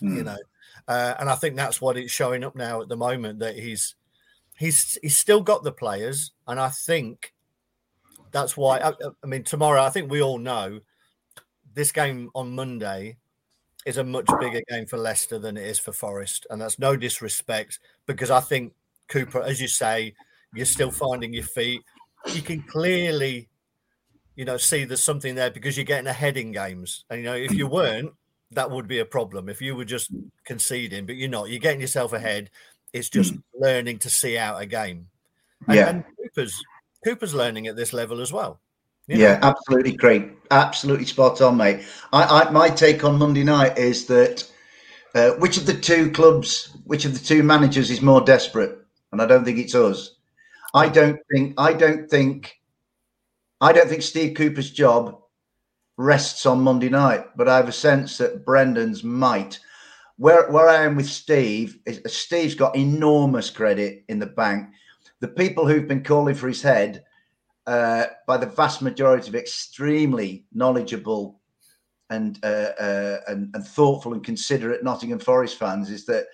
mm. 0.00 0.14
you 0.14 0.20
Hmm. 0.20 0.26
know. 0.26 0.38
Uh, 0.86 1.14
and 1.18 1.28
I 1.28 1.34
think 1.34 1.56
that's 1.56 1.80
what 1.80 1.96
it's 1.96 2.12
showing 2.12 2.44
up 2.44 2.54
now 2.54 2.80
at 2.80 2.88
the 2.88 2.96
moment 2.96 3.38
that 3.40 3.56
he's 3.56 3.96
he's 4.56 4.98
he's 5.02 5.16
still 5.16 5.40
got 5.40 5.62
the 5.62 5.72
players, 5.72 6.32
and 6.46 6.60
I 6.60 6.68
think 6.68 7.33
that's 8.34 8.56
why. 8.56 8.78
I, 8.80 8.92
I 9.22 9.26
mean, 9.26 9.44
tomorrow 9.44 9.80
I 9.80 9.90
think 9.90 10.10
we 10.10 10.20
all 10.20 10.38
know 10.38 10.80
this 11.72 11.92
game 11.92 12.30
on 12.34 12.54
Monday 12.54 13.16
is 13.86 13.96
a 13.96 14.04
much 14.04 14.26
bigger 14.40 14.60
game 14.68 14.86
for 14.86 14.98
Leicester 14.98 15.38
than 15.38 15.56
it 15.56 15.64
is 15.66 15.78
for 15.78 15.92
Forest, 15.92 16.46
and 16.50 16.60
that's 16.60 16.78
no 16.78 16.96
disrespect 16.96 17.78
because 18.06 18.30
I 18.30 18.40
think 18.40 18.74
Cooper, 19.08 19.40
as 19.40 19.60
you 19.60 19.68
say, 19.68 20.14
you're 20.52 20.66
still 20.66 20.90
finding 20.90 21.32
your 21.32 21.44
feet. 21.44 21.80
You 22.34 22.42
can 22.42 22.62
clearly, 22.62 23.48
you 24.34 24.44
know, 24.44 24.56
see 24.56 24.84
there's 24.84 25.02
something 25.02 25.36
there 25.36 25.50
because 25.50 25.76
you're 25.76 25.84
getting 25.84 26.08
ahead 26.08 26.36
in 26.36 26.50
games, 26.50 27.04
and 27.08 27.20
you 27.20 27.26
know 27.26 27.36
if 27.36 27.52
you 27.52 27.68
weren't, 27.68 28.12
that 28.50 28.70
would 28.70 28.88
be 28.88 28.98
a 28.98 29.04
problem. 29.04 29.48
If 29.48 29.62
you 29.62 29.76
were 29.76 29.84
just 29.84 30.10
conceding, 30.44 31.06
but 31.06 31.14
you're 31.14 31.30
not, 31.30 31.50
you're 31.50 31.60
getting 31.60 31.80
yourself 31.80 32.12
ahead. 32.12 32.50
It's 32.92 33.08
just 33.08 33.34
hmm. 33.34 33.40
learning 33.54 33.98
to 34.00 34.10
see 34.10 34.36
out 34.36 34.60
a 34.60 34.66
game. 34.66 35.06
And, 35.68 35.76
Yeah. 35.76 35.88
and 35.88 36.04
Cooper's 36.16 36.60
Cooper's 37.04 37.34
learning 37.34 37.66
at 37.66 37.76
this 37.76 37.92
level 37.92 38.20
as 38.20 38.32
well. 38.32 38.60
you 39.06 39.18
Yeah, 39.18 39.38
know? 39.38 39.48
absolutely 39.48 39.96
great. 39.96 40.32
Absolutely 40.50 41.06
spot 41.06 41.40
on, 41.40 41.56
mate. 41.56 41.84
I, 42.12 42.42
I 42.42 42.50
my 42.50 42.70
take 42.70 43.04
on 43.04 43.18
Monday 43.18 43.44
night 43.44 43.78
is 43.78 44.06
that 44.06 44.50
uh, 45.14 45.30
which 45.32 45.56
of 45.56 45.66
the 45.66 45.74
two 45.74 46.10
clubs, 46.10 46.76
which 46.84 47.04
of 47.04 47.12
the 47.12 47.24
two 47.24 47.42
managers 47.42 47.90
is 47.90 48.00
more 48.00 48.20
desperate? 48.20 48.78
And 49.12 49.22
I 49.22 49.26
don't 49.26 49.44
think 49.44 49.58
it's 49.58 49.74
us. 49.74 50.16
I 50.74 50.88
don't 50.88 51.18
think. 51.32 51.54
I 51.58 51.72
don't 51.72 52.08
think. 52.10 52.60
I 53.60 53.72
don't 53.72 53.88
think 53.88 54.02
Steve 54.02 54.36
Cooper's 54.36 54.70
job 54.70 55.20
rests 55.96 56.46
on 56.46 56.60
Monday 56.60 56.88
night, 56.88 57.26
but 57.36 57.48
I 57.48 57.56
have 57.56 57.68
a 57.68 57.72
sense 57.72 58.18
that 58.18 58.44
Brendan's 58.44 59.04
might. 59.04 59.60
Where 60.16 60.50
where 60.50 60.68
I 60.68 60.84
am 60.84 60.96
with 60.96 61.06
Steve 61.06 61.78
is 61.86 62.00
Steve's 62.06 62.54
got 62.54 62.76
enormous 62.76 63.50
credit 63.50 64.04
in 64.08 64.18
the 64.18 64.26
bank. 64.26 64.68
The 65.24 65.28
people 65.28 65.66
who've 65.66 65.88
been 65.88 66.04
calling 66.04 66.34
for 66.34 66.48
his 66.48 66.60
head 66.60 67.02
uh, 67.66 68.08
by 68.26 68.36
the 68.36 68.44
vast 68.44 68.82
majority 68.82 69.28
of 69.28 69.34
extremely 69.34 70.44
knowledgeable 70.52 71.40
and, 72.10 72.38
uh, 72.42 72.72
uh, 72.78 73.20
and 73.28 73.48
and 73.54 73.66
thoughtful 73.66 74.12
and 74.12 74.22
considerate 74.22 74.84
Nottingham 74.84 75.18
Forest 75.18 75.56
fans 75.58 75.88
is 75.88 76.04
that 76.04 76.26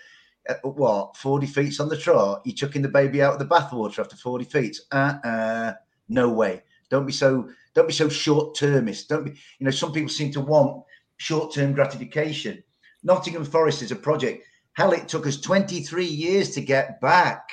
uh, 0.48 0.54
what 0.64 1.16
forty 1.16 1.46
feet 1.46 1.78
on 1.78 1.88
the 1.88 1.96
trot, 1.96 2.42
You're 2.44 2.56
chucking 2.56 2.82
the 2.82 2.88
baby 2.88 3.22
out 3.22 3.34
of 3.34 3.38
the 3.38 3.44
bathwater 3.46 4.00
after 4.00 4.16
forty 4.16 4.44
feet? 4.44 4.76
Uh, 4.90 5.74
no 6.08 6.28
way. 6.28 6.60
Don't 6.88 7.06
be 7.06 7.12
so. 7.12 7.48
Don't 7.74 7.86
be 7.86 7.94
so 7.94 8.08
short 8.08 8.56
termist. 8.56 9.08
Don't 9.08 9.22
be. 9.22 9.30
You 9.60 9.66
know, 9.66 9.70
some 9.70 9.92
people 9.92 10.08
seem 10.08 10.32
to 10.32 10.40
want 10.40 10.82
short 11.16 11.54
term 11.54 11.74
gratification. 11.74 12.60
Nottingham 13.04 13.44
Forest 13.44 13.82
is 13.82 13.92
a 13.92 13.96
project. 13.96 14.42
Hell, 14.72 14.90
it 14.90 15.06
took 15.06 15.28
us 15.28 15.40
twenty 15.40 15.80
three 15.80 16.06
years 16.06 16.50
to 16.56 16.60
get 16.60 17.00
back. 17.00 17.50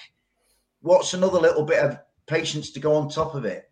What's 0.87 1.13
another 1.13 1.37
little 1.37 1.63
bit 1.63 1.79
of 1.79 1.99
patience 2.27 2.71
to 2.71 2.79
go 2.79 2.95
on 2.95 3.09
top 3.09 3.35
of 3.35 3.43
it? 3.43 3.69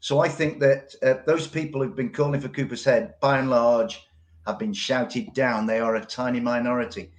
So 0.00 0.18
I 0.18 0.28
think 0.28 0.58
that 0.58 0.92
uh, 1.00 1.14
those 1.24 1.46
people 1.46 1.80
who've 1.80 1.94
been 1.94 2.12
calling 2.12 2.40
for 2.40 2.48
Cooper's 2.48 2.84
head, 2.84 3.14
by 3.20 3.38
and 3.38 3.48
large, 3.48 4.04
have 4.46 4.58
been 4.58 4.72
shouted 4.72 5.32
down. 5.32 5.66
They 5.66 5.78
are 5.78 5.94
a 5.94 6.04
tiny 6.04 6.40
minority. 6.40 7.12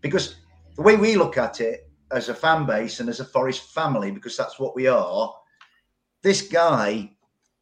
Because 0.00 0.36
the 0.76 0.82
way 0.82 0.94
we 0.94 1.16
look 1.16 1.36
at 1.36 1.60
it 1.60 1.90
as 2.12 2.28
a 2.28 2.34
fan 2.34 2.66
base 2.66 3.00
and 3.00 3.08
as 3.08 3.18
a 3.18 3.24
Forest 3.24 3.62
family, 3.74 4.12
because 4.12 4.36
that's 4.36 4.60
what 4.60 4.76
we 4.76 4.86
are, 4.86 5.34
this 6.22 6.42
guy 6.42 7.10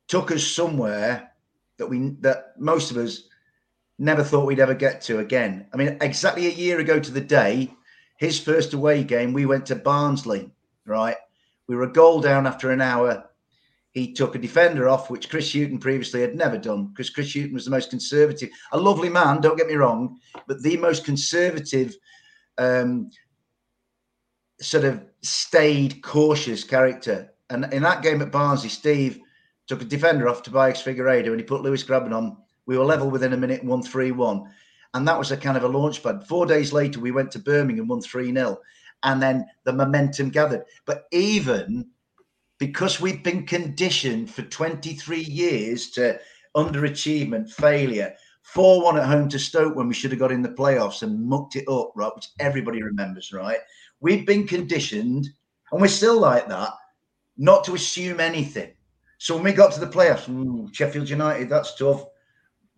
took 0.08 0.30
us 0.30 0.46
somewhere 0.46 1.32
that 1.78 1.86
we 1.86 2.10
that 2.20 2.52
most 2.58 2.90
of 2.90 2.98
us 2.98 3.22
never 3.98 4.22
thought 4.22 4.46
we'd 4.46 4.60
ever 4.60 4.74
get 4.74 5.00
to 5.00 5.20
again. 5.20 5.66
I 5.72 5.78
mean, 5.78 5.96
exactly 6.02 6.46
a 6.46 6.50
year 6.50 6.78
ago 6.78 7.00
to 7.00 7.10
the 7.10 7.22
day, 7.22 7.72
his 8.18 8.38
first 8.38 8.74
away 8.74 9.02
game, 9.02 9.32
we 9.32 9.46
went 9.46 9.64
to 9.66 9.76
Barnsley, 9.76 10.50
right? 10.86 11.16
We 11.68 11.76
were 11.76 11.84
a 11.84 11.92
goal 11.92 12.20
down 12.20 12.46
after 12.46 12.70
an 12.70 12.80
hour. 12.80 13.28
He 13.92 14.12
took 14.12 14.34
a 14.34 14.38
defender 14.38 14.88
off, 14.88 15.10
which 15.10 15.30
Chris 15.30 15.52
Hughton 15.52 15.78
previously 15.78 16.20
had 16.20 16.34
never 16.34 16.58
done, 16.58 16.88
because 16.88 17.10
Chris 17.10 17.32
Hughton 17.32 17.54
was 17.54 17.64
the 17.64 17.70
most 17.70 17.90
conservative, 17.90 18.50
a 18.72 18.78
lovely 18.78 19.08
man, 19.08 19.40
don't 19.40 19.56
get 19.56 19.68
me 19.68 19.74
wrong, 19.74 20.18
but 20.46 20.62
the 20.62 20.76
most 20.76 21.04
conservative, 21.04 21.96
um, 22.58 23.10
sort 24.60 24.84
of 24.84 25.04
staid, 25.22 26.02
cautious 26.02 26.62
character. 26.62 27.32
And 27.50 27.72
in 27.72 27.82
that 27.82 28.02
game 28.02 28.22
at 28.22 28.32
Barnsley, 28.32 28.68
Steve 28.68 29.20
took 29.66 29.82
a 29.82 29.84
defender 29.84 30.28
off 30.28 30.42
Tobias 30.42 30.82
Figueiredo 30.82 31.28
and 31.28 31.40
he 31.40 31.44
put 31.44 31.62
Lewis 31.62 31.84
Grabban 31.84 32.14
on. 32.14 32.36
We 32.66 32.78
were 32.78 32.84
level 32.84 33.10
within 33.10 33.32
a 33.32 33.36
minute, 33.36 33.64
1 33.64 33.82
3 33.82 34.12
1. 34.12 34.44
And 34.94 35.06
that 35.06 35.18
was 35.18 35.30
a 35.30 35.36
kind 35.36 35.56
of 35.56 35.64
a 35.64 35.68
launch 35.68 36.02
pad. 36.02 36.26
Four 36.26 36.46
days 36.46 36.72
later, 36.72 37.00
we 37.00 37.10
went 37.10 37.30
to 37.32 37.38
Birmingham, 37.38 37.88
won 37.88 38.00
3 38.00 38.32
0. 38.32 38.58
And 39.02 39.22
then 39.22 39.46
the 39.64 39.72
momentum 39.72 40.30
gathered. 40.30 40.64
But 40.84 41.06
even 41.12 41.86
because 42.58 43.00
we've 43.00 43.22
been 43.22 43.46
conditioned 43.46 44.30
for 44.30 44.42
23 44.42 45.20
years 45.20 45.90
to 45.90 46.18
underachievement, 46.56 47.50
failure, 47.50 48.14
4 48.42 48.82
1 48.82 48.98
at 48.98 49.06
home 49.06 49.28
to 49.28 49.38
Stoke 49.38 49.74
when 49.74 49.88
we 49.88 49.94
should 49.94 50.12
have 50.12 50.20
got 50.20 50.32
in 50.32 50.42
the 50.42 50.48
playoffs 50.48 51.02
and 51.02 51.26
mucked 51.26 51.56
it 51.56 51.68
up, 51.68 51.92
right? 51.94 52.14
Which 52.14 52.28
everybody 52.38 52.82
remembers, 52.82 53.32
right? 53.32 53.58
We've 54.00 54.26
been 54.26 54.46
conditioned, 54.46 55.28
and 55.72 55.80
we're 55.80 55.88
still 55.88 56.18
like 56.18 56.48
that, 56.48 56.70
not 57.36 57.64
to 57.64 57.74
assume 57.74 58.20
anything. 58.20 58.72
So 59.18 59.34
when 59.34 59.44
we 59.44 59.52
got 59.52 59.72
to 59.72 59.80
the 59.80 59.86
playoffs, 59.86 60.28
ooh, 60.28 60.68
Sheffield 60.72 61.08
United, 61.08 61.48
that's 61.48 61.74
tough. 61.74 62.04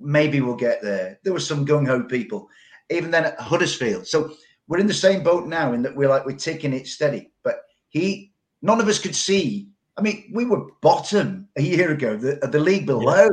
Maybe 0.01 0.41
we'll 0.41 0.57
get 0.57 0.81
there. 0.83 1.19
There 1.23 1.33
were 1.33 1.41
some 1.41 1.67
gung 1.67 1.87
ho 1.87 2.03
people, 2.03 2.49
even 2.91 3.11
then 3.11 3.27
at 3.27 3.41
Huddersfield. 3.41 4.07
So 4.07 4.33
we're 4.69 4.79
in 4.79 4.87
the 4.87 4.95
same 4.95 5.23
boat 5.23 5.47
now 5.47 5.73
in 5.73 5.83
that 5.83 5.97
we're 5.97 6.09
like 6.09 6.25
we're 6.25 6.37
taking 6.37 6.73
it 6.73 6.87
steady. 6.87 7.33
But 7.43 7.63
he, 7.89 8.33
none 8.63 8.81
of 8.81 8.89
us 8.89 8.99
could 8.99 9.17
see. 9.17 9.69
I 9.97 10.03
mean, 10.03 10.31
we 10.33 10.45
were 10.45 10.71
bottom 10.81 11.49
a 11.57 11.63
year 11.63 11.91
ago, 11.91 12.17
the 12.17 12.47
the 12.47 12.61
league 12.61 12.87
below. 12.87 13.29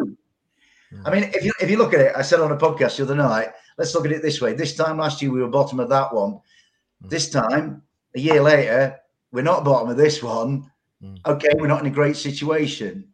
I 1.04 1.12
mean, 1.12 1.24
if 1.34 1.44
you 1.44 1.52
if 1.60 1.70
you 1.70 1.78
look 1.78 1.94
at 1.94 2.00
it, 2.00 2.14
I 2.16 2.22
said 2.22 2.40
on 2.40 2.52
a 2.52 2.58
podcast 2.58 2.98
the 2.98 3.04
other 3.04 3.16
night. 3.16 3.50
Let's 3.78 3.94
look 3.94 4.06
at 4.06 4.14
it 4.14 4.22
this 4.22 4.40
way. 4.40 4.54
This 4.54 4.76
time 4.76 4.98
last 4.98 5.22
year, 5.22 5.32
we 5.32 5.42
were 5.42 5.50
bottom 5.50 5.82
of 5.82 5.90
that 5.90 6.14
one. 6.14 6.40
This 7.02 7.30
time, 7.30 7.82
a 8.16 8.20
year 8.20 8.42
later, 8.42 8.98
we're 9.34 9.42
not 9.42 9.66
bottom 9.66 9.90
of 9.90 9.98
this 9.98 10.24
one. 10.24 10.72
Okay, 11.26 11.50
we're 11.56 11.68
not 11.68 11.82
in 11.82 11.92
a 11.92 11.94
great 11.94 12.16
situation. 12.16 13.10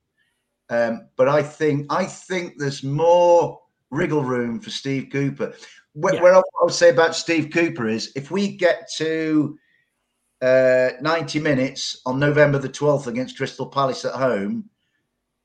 Um, 0.70 1.08
but 1.18 1.28
I 1.28 1.42
think 1.44 1.88
I 1.90 2.06
think 2.06 2.54
there's 2.58 2.84
more 2.84 3.60
wriggle 3.90 4.24
room 4.24 4.60
for 4.60 4.70
Steve 4.70 5.10
Cooper. 5.12 5.54
Where, 5.94 6.16
Yeah. 6.16 6.22
where 6.22 6.36
I, 6.36 6.40
I 6.40 6.64
would 6.64 6.74
say 6.74 6.90
about 6.90 7.16
Steve 7.16 7.50
Cooper 7.52 7.88
is 7.88 8.12
if 8.16 8.32
we 8.32 8.56
get 8.56 8.90
to 8.98 9.58
uh, 10.42 10.92
90 11.02 11.40
minutes 11.40 12.02
on 12.06 12.20
November 12.20 12.58
the 12.58 12.70
12th 12.70 13.08
against 13.08 13.38
Crystal 13.38 13.68
Palace 13.68 14.06
at 14.06 14.14
home, 14.14 14.70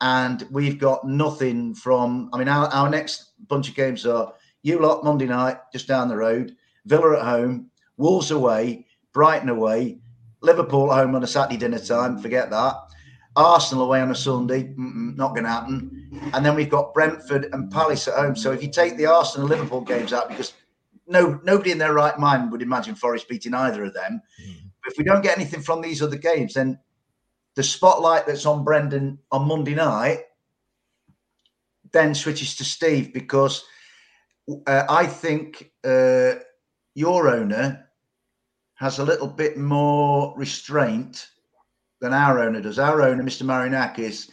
and 0.01 0.47
we've 0.51 0.79
got 0.79 1.07
nothing 1.07 1.75
from. 1.75 2.31
I 2.33 2.39
mean, 2.39 2.49
our, 2.49 2.67
our 2.69 2.89
next 2.91 3.33
bunch 3.49 3.69
of 3.69 3.75
games 3.75 4.07
are 4.07 4.33
you 4.63 4.79
lot 4.81 5.05
Monday 5.05 5.27
night, 5.27 5.59
just 5.73 5.89
down 5.89 6.09
the 6.09 6.17
road, 6.17 6.55
Villa 6.85 7.19
at 7.19 7.25
home, 7.25 7.71
Wolves 7.97 8.31
away, 8.31 8.87
Brighton 9.13 9.49
away, 9.49 9.99
Liverpool 10.43 10.93
at 10.93 10.99
home 10.99 11.15
on 11.15 11.25
a 11.25 11.27
Saturday 11.27 11.57
dinner 11.57 11.79
time. 11.79 12.19
Forget 12.19 12.51
that. 12.51 12.75
Arsenal 13.37 13.85
away 13.85 14.01
on 14.01 14.11
a 14.11 14.15
Sunday, 14.15 14.73
not 14.77 15.35
going 15.35 15.45
to 15.45 15.51
happen. 15.51 16.31
And 16.33 16.45
then 16.45 16.55
we've 16.55 16.71
got 16.71 16.95
Brentford 16.95 17.49
and 17.53 17.71
Palace 17.71 18.09
at 18.09 18.15
home. 18.15 18.35
So 18.35 18.53
if 18.53 18.63
you 18.63 18.71
take 18.71 18.97
the 18.97 19.07
Arsenal 19.07 19.47
and 19.47 19.57
Liverpool 19.57 19.83
games 19.83 20.13
out, 20.13 20.29
because 20.29 20.55
no 21.07 21.39
nobody 21.45 21.71
in 21.71 21.79
their 21.79 21.95
right 21.95 22.19
mind 22.19 22.51
would 22.51 22.63
imagine 22.63 22.95
Forest 22.95 23.29
beating 23.29 23.55
either 23.55 23.85
of 23.85 23.95
them. 23.95 24.21
But 24.83 24.93
if 24.93 24.99
we 24.99 25.05
don't 25.05 25.23
get 25.23 25.37
anything 25.37 25.63
from 25.63 25.81
these 25.81 26.03
other 26.03 26.17
games, 26.17 26.55
then 26.55 26.79
the 27.55 27.63
spotlight 27.63 28.27
that's 28.27 28.47
on 28.47 28.65
Brendan 28.65 29.19
on 29.31 29.47
Monday 29.47 29.75
night 29.75 30.21
then 31.93 32.15
switches 32.15 32.55
to 32.57 32.65
Steve 32.65 33.13
because 33.13 33.65
uh, 34.67 34.85
I 34.89 35.07
think 35.07 35.73
uh, 35.85 36.35
your 36.95 37.29
owner 37.29 37.89
has 38.75 38.99
a 38.99 39.05
little 39.05 39.29
bit 39.29 39.57
more 39.57 40.35
restraint 40.37 41.29
than 42.01 42.13
our 42.13 42.39
owner 42.41 42.61
does. 42.61 42.79
Our 42.79 43.03
owner, 43.03 43.23
Mr. 43.23 43.43
Marinakis, 43.43 44.31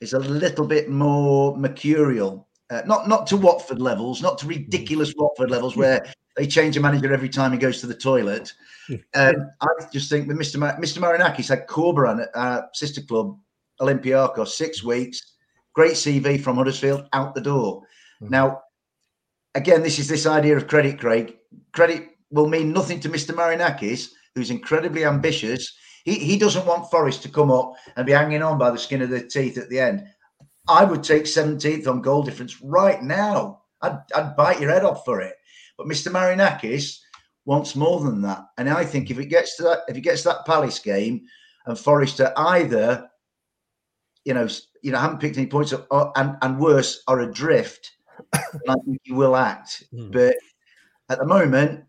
is 0.00 0.12
a 0.12 0.18
little 0.18 0.66
bit 0.66 0.88
more 0.88 1.56
mercurial. 1.56 2.48
Uh, 2.70 2.82
not 2.84 3.08
not 3.08 3.26
to 3.28 3.36
Watford 3.36 3.80
levels, 3.80 4.20
not 4.20 4.38
to 4.38 4.46
ridiculous 4.46 5.14
Watford 5.16 5.50
levels 5.50 5.76
where 5.76 6.04
they 6.36 6.46
change 6.46 6.76
a 6.76 6.80
manager 6.80 7.12
every 7.12 7.28
time 7.28 7.52
he 7.52 7.58
goes 7.58 7.80
to 7.80 7.86
the 7.86 7.94
toilet. 7.94 8.52
Um, 9.14 9.50
I 9.60 9.66
just 9.92 10.08
think 10.08 10.28
with 10.28 10.38
Mr. 10.38 10.56
Mar- 10.56 10.80
Mr. 10.80 10.96
Marinakis 10.96 11.50
had 11.50 11.66
Corberan 11.66 12.22
at 12.22 12.30
our 12.34 12.70
sister 12.72 13.02
club 13.02 13.38
Olympiacos 13.82 14.48
six 14.48 14.82
weeks, 14.82 15.34
great 15.74 15.92
CV 15.92 16.40
from 16.40 16.56
Huddersfield 16.56 17.06
out 17.12 17.34
the 17.34 17.42
door. 17.42 17.82
Now, 18.22 18.62
again, 19.54 19.82
this 19.82 19.98
is 19.98 20.08
this 20.08 20.24
idea 20.24 20.56
of 20.56 20.68
credit, 20.68 20.98
Craig. 20.98 21.36
Credit 21.72 22.08
will 22.30 22.48
mean 22.48 22.72
nothing 22.72 22.98
to 23.00 23.10
Mr. 23.10 23.34
Marinakis, 23.34 24.08
who's 24.34 24.50
incredibly 24.50 25.04
ambitious. 25.04 25.76
He, 26.08 26.18
he 26.18 26.38
doesn't 26.38 26.64
want 26.64 26.90
Forest 26.90 27.22
to 27.22 27.28
come 27.28 27.50
up 27.50 27.74
and 27.96 28.06
be 28.06 28.12
hanging 28.12 28.42
on 28.42 28.56
by 28.56 28.70
the 28.70 28.78
skin 28.78 29.02
of 29.02 29.10
their 29.10 29.26
teeth 29.26 29.58
at 29.58 29.68
the 29.68 29.78
end. 29.78 30.06
I 30.66 30.82
would 30.82 31.04
take 31.04 31.24
17th 31.24 31.86
on 31.86 32.00
goal 32.00 32.22
difference 32.22 32.62
right 32.62 33.02
now. 33.02 33.60
I'd, 33.82 33.98
I'd 34.14 34.34
bite 34.34 34.58
your 34.58 34.70
head 34.70 34.84
off 34.84 35.04
for 35.04 35.20
it. 35.20 35.34
But 35.76 35.86
Mr. 35.86 36.10
Marinakis 36.10 36.98
wants 37.44 37.76
more 37.76 38.00
than 38.00 38.22
that. 38.22 38.42
And 38.56 38.70
I 38.70 38.86
think 38.86 39.10
if 39.10 39.18
it 39.18 39.26
gets 39.26 39.56
to 39.56 39.64
that, 39.64 39.80
if 39.88 39.98
it 39.98 40.00
gets 40.00 40.22
to 40.22 40.28
that 40.28 40.46
Palace 40.46 40.78
game 40.78 41.26
and 41.66 41.78
Forest 41.78 42.22
are 42.22 42.32
either, 42.36 43.06
you 44.24 44.32
know, 44.32 44.48
you 44.82 44.92
know, 44.92 44.98
haven't 44.98 45.20
picked 45.20 45.36
any 45.36 45.46
points 45.46 45.74
up 45.74 45.86
or, 45.90 46.10
and, 46.16 46.38
and 46.40 46.58
worse, 46.58 47.02
are 47.06 47.20
adrift, 47.20 47.92
I 48.32 48.74
think 48.86 49.00
he 49.02 49.12
will 49.12 49.36
act. 49.36 49.84
Hmm. 49.90 50.10
But 50.10 50.36
at 51.10 51.18
the 51.18 51.26
moment, 51.26 51.84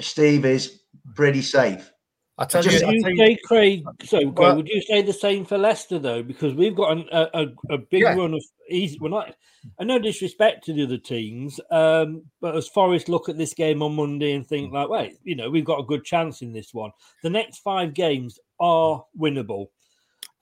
Steve 0.00 0.44
is 0.44 0.82
pretty 1.16 1.42
safe. 1.42 1.90
I 2.38 2.44
tell 2.44 2.62
just- 2.62 2.80
you, 2.80 2.86
Would 2.86 2.92
I 2.92 2.96
you 2.96 3.02
tell 3.02 3.10
you 3.28 3.34
say, 3.36 3.40
Craig? 3.44 3.84
So, 4.04 4.18
Craig, 4.18 4.38
Well- 4.38 4.56
would 4.56 4.68
you 4.68 4.82
say 4.82 5.00
the 5.02 5.12
same 5.12 5.44
for 5.44 5.56
Leicester 5.56 5.98
though? 5.98 6.22
Because 6.22 6.54
we've 6.54 6.74
got 6.76 6.92
an, 6.92 7.08
a, 7.10 7.28
a 7.32 7.74
a 7.74 7.78
big 7.78 8.02
Yeah. 8.02 8.14
run 8.14 8.34
of 8.34 8.44
easy. 8.70 8.98
We're 9.00 9.08
not. 9.08 9.34
I 9.80 9.84
no 9.84 9.98
disrespect 9.98 10.64
to 10.66 10.72
the 10.72 10.84
other 10.84 10.98
teams, 10.98 11.58
um, 11.70 12.22
but 12.40 12.54
as 12.54 12.68
Forest 12.68 13.08
look 13.08 13.28
at 13.28 13.36
this 13.38 13.54
game 13.54 13.82
on 13.82 13.96
Monday 13.96 14.32
and 14.32 14.46
think 14.46 14.72
like, 14.72 14.88
wait, 14.88 15.16
you 15.24 15.34
know, 15.34 15.50
we've 15.50 15.64
got 15.64 15.80
a 15.80 15.84
good 15.86 16.04
chance 16.04 16.42
in 16.42 16.52
this 16.52 16.72
one. 16.74 16.92
The 17.22 17.30
next 17.30 17.58
five 17.58 17.92
games 17.94 18.38
are 18.60 19.04
winnable. 19.18 19.68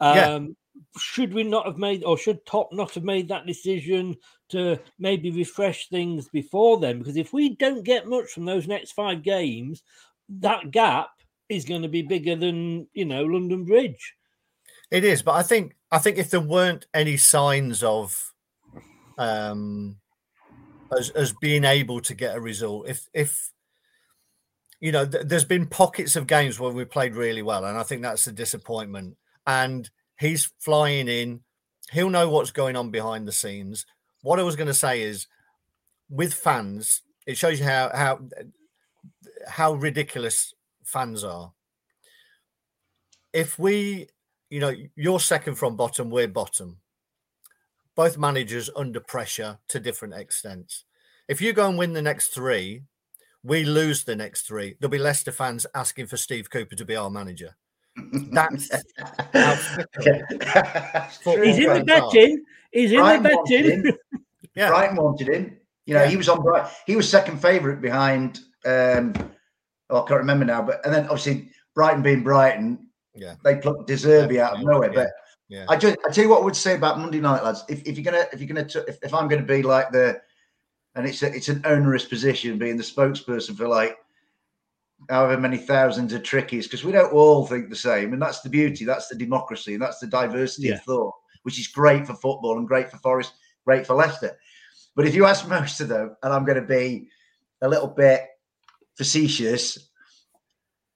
Um, 0.00 0.16
Yeah. 0.16 0.40
Should 0.98 1.32
we 1.32 1.44
not 1.44 1.66
have 1.66 1.78
made, 1.78 2.02
or 2.02 2.18
should 2.18 2.44
Top 2.46 2.72
not 2.72 2.94
have 2.94 3.04
made 3.04 3.28
that 3.28 3.46
decision 3.46 4.16
to 4.48 4.76
maybe 4.98 5.30
refresh 5.30 5.88
things 5.88 6.28
before 6.28 6.78
then? 6.80 6.98
Because 6.98 7.16
if 7.16 7.32
we 7.32 7.54
don't 7.54 7.84
get 7.84 8.08
much 8.08 8.30
from 8.30 8.44
those 8.44 8.66
next 8.66 8.90
five 8.92 9.22
games, 9.22 9.84
that 10.40 10.72
gap 10.72 11.10
is 11.48 11.64
going 11.64 11.82
to 11.82 11.88
be 11.88 12.02
bigger 12.02 12.36
than 12.36 12.88
you 12.92 13.04
know 13.04 13.24
London 13.24 13.64
Bridge. 13.64 14.14
It 14.90 15.04
is, 15.04 15.22
but 15.22 15.32
I 15.32 15.42
think 15.42 15.76
I 15.90 15.98
think 15.98 16.18
if 16.18 16.30
there 16.30 16.40
weren't 16.40 16.86
any 16.94 17.16
signs 17.16 17.82
of 17.82 18.32
um 19.16 19.96
as 20.96 21.10
as 21.10 21.32
being 21.40 21.64
able 21.64 22.00
to 22.00 22.14
get 22.14 22.36
a 22.36 22.40
result, 22.40 22.88
if 22.88 23.08
if 23.12 23.50
you 24.84 24.92
know, 24.92 25.06
th- 25.06 25.24
there's 25.26 25.46
been 25.46 25.66
pockets 25.66 26.14
of 26.14 26.26
games 26.26 26.60
where 26.60 26.70
we 26.70 26.84
played 26.84 27.14
really 27.14 27.40
well, 27.40 27.64
and 27.64 27.78
I 27.78 27.82
think 27.82 28.02
that's 28.02 28.26
a 28.26 28.32
disappointment. 28.32 29.16
And 29.46 29.88
he's 30.18 30.52
flying 30.60 31.08
in; 31.08 31.40
he'll 31.90 32.10
know 32.10 32.28
what's 32.28 32.50
going 32.50 32.76
on 32.76 32.90
behind 32.90 33.26
the 33.26 33.32
scenes. 33.32 33.86
What 34.20 34.38
I 34.38 34.42
was 34.42 34.56
going 34.56 34.66
to 34.66 34.74
say 34.74 35.00
is, 35.00 35.26
with 36.10 36.34
fans, 36.34 37.00
it 37.26 37.38
shows 37.38 37.60
you 37.60 37.64
how 37.64 37.90
how 37.94 38.20
how 39.48 39.72
ridiculous 39.72 40.52
fans 40.84 41.24
are. 41.24 41.52
If 43.32 43.58
we, 43.58 44.08
you 44.50 44.60
know, 44.60 44.72
you're 44.96 45.20
second 45.20 45.56
from 45.56 45.76
bottom, 45.76 46.10
we're 46.10 46.28
bottom. 46.28 46.78
Both 47.96 48.18
managers 48.18 48.70
under 48.76 49.00
pressure 49.00 49.58
to 49.68 49.80
different 49.80 50.14
extents. 50.14 50.84
If 51.28 51.40
you 51.40 51.52
go 51.52 51.68
and 51.68 51.78
win 51.78 51.92
the 51.92 52.02
next 52.02 52.28
three, 52.28 52.82
we 53.42 53.64
lose 53.64 54.04
the 54.04 54.16
next 54.16 54.42
three. 54.42 54.76
There'll 54.80 54.90
be 54.90 54.98
Leicester 54.98 55.32
fans 55.32 55.66
asking 55.74 56.06
for 56.06 56.16
Steve 56.16 56.50
Cooper 56.50 56.74
to 56.76 56.84
be 56.84 56.96
our 56.96 57.10
manager. 57.10 57.56
That's 58.32 58.70
how 59.32 59.54
He's 61.24 61.58
in 61.58 61.72
the 61.72 61.84
betting. 61.86 62.44
He's 62.72 62.90
in 62.92 62.98
Brighton 62.98 63.22
the 63.22 63.44
betting. 63.46 63.86
him. 63.86 63.94
Yeah. 64.56 64.68
Brighton 64.68 64.96
wanted 64.96 65.28
him. 65.28 65.56
You 65.86 65.94
know, 65.94 66.02
Yeah. 66.04 66.08
he 66.10 66.16
was 66.16 66.28
on 66.28 66.40
Brighton. 66.40 66.70
He 66.86 66.94
was 66.94 67.08
second 67.08 67.38
favourite 67.42 67.80
behind. 67.80 68.38
um 68.64 69.12
oh, 69.90 70.02
I 70.04 70.08
can't 70.08 70.20
remember 70.20 70.44
now, 70.44 70.62
but 70.62 70.84
and 70.84 70.92
then 70.94 71.04
obviously 71.04 71.50
Brighton 71.74 72.02
being 72.02 72.22
Brighton, 72.22 72.88
Yeah. 73.14 73.34
they 73.44 73.56
plucked 73.56 73.86
De 73.86 73.94
Zerbi 73.94 74.38
out 74.38 74.56
of 74.56 74.62
nowhere. 74.64 74.88
Yeah. 74.92 74.94
But 75.04 75.10
Yeah. 75.48 75.66
I 75.68 75.76
just 75.76 75.96
I 76.06 76.10
tell 76.10 76.24
you 76.24 76.30
what 76.30 76.40
I 76.40 76.44
would 76.44 76.56
say 76.56 76.74
about 76.74 76.98
Monday 76.98 77.20
night, 77.20 77.44
lads. 77.44 77.64
If, 77.68 77.82
if 77.86 77.96
you're 77.98 78.04
gonna 78.10 78.26
if 78.32 78.40
you're 78.40 78.48
gonna 78.48 78.66
t- 78.68 78.80
if, 78.88 78.98
if 79.02 79.12
I'm 79.14 79.28
gonna 79.28 79.42
be 79.42 79.62
like 79.62 79.90
the 79.92 80.20
and 80.96 81.06
it's 81.06 81.22
a, 81.22 81.34
it's 81.34 81.48
an 81.48 81.60
onerous 81.64 82.04
position 82.04 82.56
being 82.58 82.76
the 82.76 82.82
spokesperson 82.84 83.56
for 83.56 83.66
like 83.68 83.96
however 85.10 85.38
many 85.38 85.58
thousands 85.58 86.12
of 86.12 86.22
trickies 86.22 86.66
because 86.66 86.84
we 86.84 86.92
don't 86.92 87.12
all 87.12 87.46
think 87.46 87.68
the 87.68 87.76
same 87.76 88.12
and 88.14 88.22
that's 88.22 88.40
the 88.40 88.48
beauty 88.48 88.84
that's 88.86 89.08
the 89.08 89.14
democracy 89.16 89.74
and 89.74 89.82
that's 89.82 89.98
the 89.98 90.06
diversity 90.06 90.68
Yeah. 90.68 90.74
of 90.74 90.82
thought 90.82 91.14
which 91.42 91.58
is 91.58 91.66
great 91.66 92.06
for 92.06 92.14
football 92.14 92.56
and 92.58 92.66
great 92.66 92.90
for 92.90 92.96
Forest 92.98 93.34
great 93.66 93.86
for 93.86 93.94
Leicester 93.94 94.38
but 94.96 95.06
if 95.06 95.14
you 95.14 95.26
ask 95.26 95.46
most 95.58 95.80
of 95.80 95.88
them 95.88 96.16
and 96.22 96.32
I'm 96.32 96.44
going 96.46 96.60
to 96.60 96.66
be 96.66 97.08
a 97.60 97.68
little 97.68 97.88
bit 97.88 98.28
facetious 98.96 99.90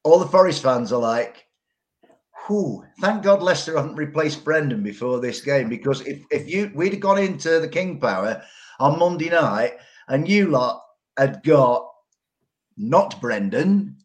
all 0.04 0.18
the 0.18 0.26
Forest 0.26 0.62
fans 0.62 0.92
are 0.92 1.00
like 1.00 1.44
Whew, 2.46 2.82
thank 3.02 3.22
God 3.22 3.42
Leicester 3.42 3.76
haven't 3.76 3.96
replaced 3.96 4.42
Brendan 4.42 4.82
before 4.82 5.20
this 5.20 5.42
game 5.42 5.68
because 5.68 6.00
if, 6.06 6.24
if 6.30 6.48
you 6.48 6.72
we'd 6.74 6.94
have 6.94 7.00
gone 7.00 7.18
into 7.18 7.60
the 7.60 7.68
King 7.68 8.00
Power 8.00 8.42
on 8.80 8.98
Monday 8.98 9.28
night 9.28 9.74
and 10.08 10.26
you 10.26 10.48
lot 10.48 10.82
had 11.18 11.42
got 11.42 11.86
not 12.78 13.20
Brendan, 13.20 13.98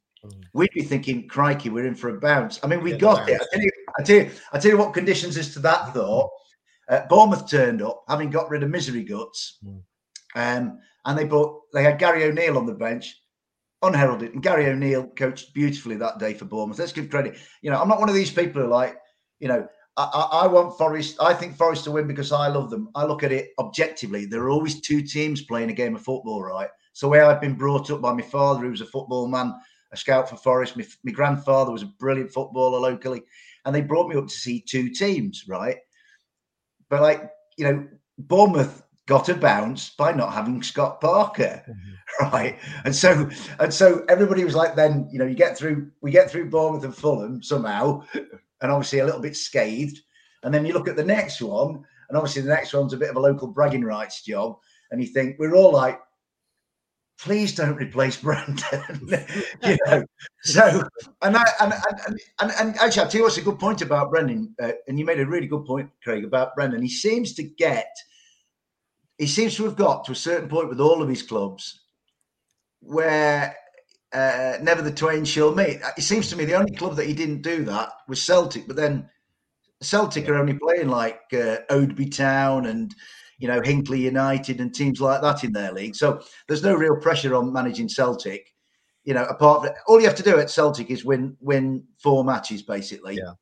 we'd 0.54 0.74
be 0.74 0.82
thinking, 0.82 1.28
crikey, 1.28 1.70
we're 1.70 1.86
in 1.86 1.96
for 1.96 2.10
a 2.10 2.20
bounce. 2.20 2.60
I 2.64 2.68
mean, 2.68 2.82
we 2.82 2.98
got 2.98 3.30
it. 3.30 3.42
I 3.42 3.46
tell 3.52 3.62
you, 3.62 3.72
I 3.98 4.04
tell 4.04 4.16
you, 4.18 4.32
I 4.52 4.60
tell 4.60 4.72
you 4.72 4.78
what 4.78 4.94
conditions 4.94 5.38
is 5.38 5.54
to 5.54 5.60
that 5.60 5.94
thought. 5.94 6.30
Uh, 6.90 7.06
Bournemouth 7.08 7.50
turned 7.50 7.82
up, 7.82 8.04
having 8.10 8.30
got 8.30 8.50
rid 8.50 8.64
of 8.64 8.70
misery 8.70 9.04
guts, 9.04 9.60
um, 10.36 10.80
and 11.06 11.18
they 11.18 11.24
brought 11.24 11.62
they 11.74 11.84
had 11.84 11.98
Gary 11.98 12.26
O'Neill 12.26 12.58
on 12.58 12.66
the 12.66 12.74
bench, 12.74 13.16
unheralded, 13.84 14.34
and 14.34 14.42
Gary 14.42 14.68
O'Neill 14.68 15.08
coached 15.08 15.54
beautifully 15.54 15.96
that 15.98 16.18
day 16.18 16.34
for 16.34 16.46
Bournemouth. 16.46 16.80
Let's 16.80 16.94
give 16.94 17.10
credit. 17.10 17.38
You 17.62 17.70
know, 17.70 17.80
I'm 17.80 17.90
not 17.90 18.00
one 18.00 18.10
of 18.10 18.16
these 18.16 18.32
people 18.32 18.62
who 18.62 18.68
like, 18.68 18.98
you 19.40 19.48
know, 19.48 19.68
I, 19.98 20.04
I, 20.04 20.40
I 20.44 20.48
want 20.48 20.78
Forest. 20.78 21.18
I 21.22 21.34
think 21.34 21.56
Forest 21.56 21.84
to 21.84 21.92
win 21.92 22.08
because 22.08 22.32
I 22.32 22.48
love 22.48 22.70
them. 22.70 22.90
I 22.96 23.06
look 23.06 23.24
at 23.24 23.32
it 23.32 23.50
objectively. 23.60 24.26
There 24.26 24.42
are 24.44 24.50
always 24.50 24.82
two 24.82 25.02
teams 25.02 25.44
playing 25.44 25.70
a 25.70 25.74
game 25.74 25.96
of 25.96 26.02
football, 26.02 26.42
right? 26.42 26.70
So 26.94 27.08
where 27.08 27.26
I've 27.26 27.42
been 27.42 27.56
brought 27.56 27.92
up 27.92 28.02
by 28.02 28.14
my 28.14 28.22
father, 28.22 28.62
who 28.62 28.72
was 28.72 28.82
a 28.82 28.86
football 28.86 29.28
man, 29.28 29.54
a 29.92 29.98
scout 29.98 30.30
for 30.30 30.38
Forest. 30.38 30.78
My, 30.78 30.86
my 31.04 31.12
grandfather 31.12 31.72
was 31.72 31.84
a 31.84 31.88
brilliant 32.00 32.32
footballer 32.32 32.80
locally, 32.80 33.22
and 33.66 33.76
they 33.76 33.82
brought 33.82 34.08
me 34.08 34.16
up 34.16 34.28
to 34.28 34.34
see 34.34 34.62
two 34.62 34.90
teams, 34.90 35.46
right? 35.48 35.78
But 36.90 37.02
like, 37.02 37.30
you 37.58 37.66
know, 37.66 37.88
Bournemouth 38.18 38.84
got 39.06 39.30
a 39.30 39.36
bounce 39.36 39.90
by 39.90 40.14
not 40.14 40.34
having 40.34 40.64
Scott 40.64 41.02
Parker, 41.02 41.64
right? 42.22 42.58
And 42.86 42.96
so, 42.96 43.30
and 43.60 43.74
so 43.74 44.06
everybody 44.08 44.44
was 44.44 44.56
like, 44.56 44.76
then 44.76 45.10
you 45.12 45.20
know, 45.20 45.26
you 45.26 45.36
get 45.36 45.58
through, 45.58 45.92
we 46.02 46.12
get 46.12 46.30
through 46.30 46.50
Bournemouth 46.50 46.84
and 46.84 46.96
Fulham 46.96 47.44
somehow, 47.44 48.04
and 48.14 48.72
obviously 48.72 49.00
a 49.00 49.06
little 49.06 49.22
bit 49.22 49.36
scathed. 49.36 50.00
And 50.44 50.54
then 50.54 50.66
you 50.66 50.74
look 50.74 50.88
at 50.88 50.96
the 50.96 51.04
next 51.04 51.42
one, 51.42 51.84
and 52.10 52.18
obviously 52.18 52.42
the 52.42 52.50
next 52.50 52.74
one's 52.74 52.94
a 52.94 52.98
bit 52.98 53.10
of 53.10 53.16
a 53.16 53.20
local 53.20 53.48
bragging 53.48 53.84
rights 53.84 54.24
job, 54.24 54.58
and 54.92 55.02
you 55.02 55.08
think 55.08 55.38
we're 55.40 55.56
all 55.56 55.72
like, 55.72 56.00
please 57.20 57.56
don't 57.56 57.76
replace 57.78 58.18
Brandon, 58.18 58.84
you 59.64 59.78
know. 59.86 60.04
So, 60.44 60.84
and 61.22 61.38
I 61.38 61.44
and 61.62 61.74
and, 62.08 62.20
and, 62.42 62.52
and 62.60 62.78
actually, 62.78 63.04
I'll 63.04 63.10
tell 63.10 63.20
you 63.20 63.24
what's 63.24 63.38
a 63.38 63.42
good 63.42 63.60
point 63.60 63.82
about 63.82 64.12
Brendan, 64.12 64.54
uh, 64.62 64.72
and 64.88 65.00
you 65.00 65.06
made 65.06 65.20
a 65.20 65.26
really 65.26 65.48
good 65.48 65.66
point, 65.66 65.90
Craig, 66.04 66.26
about 66.26 66.56
Brendan. 66.56 66.82
He 66.82 66.90
seems 66.90 67.34
to 67.36 67.44
get, 67.44 67.88
he 69.18 69.28
seems 69.28 69.56
to 69.56 69.66
have 69.66 69.76
got 69.76 70.06
to 70.06 70.12
a 70.12 70.16
certain 70.16 70.50
point 70.50 70.70
with 70.70 70.80
all 70.80 71.02
of 71.02 71.10
his 71.10 71.24
clubs 71.24 71.82
where 72.80 73.56
uh, 74.14 74.58
never 74.62 74.82
the 74.82 74.92
twain 74.92 75.26
shall 75.26 75.54
meet. 75.54 75.80
It 75.98 76.02
seems 76.02 76.30
to 76.30 76.36
me 76.36 76.46
the 76.46 76.56
only 76.56 76.76
club 76.76 76.96
that 76.96 77.08
he 77.08 77.14
didn't 77.14 77.42
do 77.42 77.64
that 77.66 77.90
was 78.08 78.22
Celtic, 78.22 78.68
but 78.68 78.76
then 78.76 79.10
Celtic 79.82 80.28
are 80.30 80.36
only 80.36 80.54
playing 80.54 80.88
like 80.88 81.22
uh, 81.34 81.58
Oadby 81.70 82.16
Town 82.16 82.68
and 82.68 82.94
you 83.40 83.48
know 83.48 83.62
Hinckley 83.62 84.02
United 84.02 84.62
and 84.62 84.74
teams 84.74 85.02
like 85.02 85.22
that 85.22 85.44
in 85.44 85.52
their 85.52 85.74
league. 85.74 85.96
So 85.96 86.22
there's 86.48 86.64
no 86.64 86.76
real 86.76 86.96
pressure 86.98 87.36
on 87.36 87.52
managing 87.52 87.90
Celtic. 87.90 88.48
You 89.04 89.14
know, 89.14 89.26
apart 89.26 89.66
from 89.66 89.74
all 89.88 90.00
you 90.00 90.08
have 90.08 90.16
to 90.16 90.24
do 90.24 90.40
at 90.40 90.50
Celtic 90.50 90.90
is 90.90 91.04
win 91.04 91.36
win 91.40 91.84
four 92.02 92.24
matches 92.24 92.62
basically. 92.62 93.18
Yeah. 93.18 93.34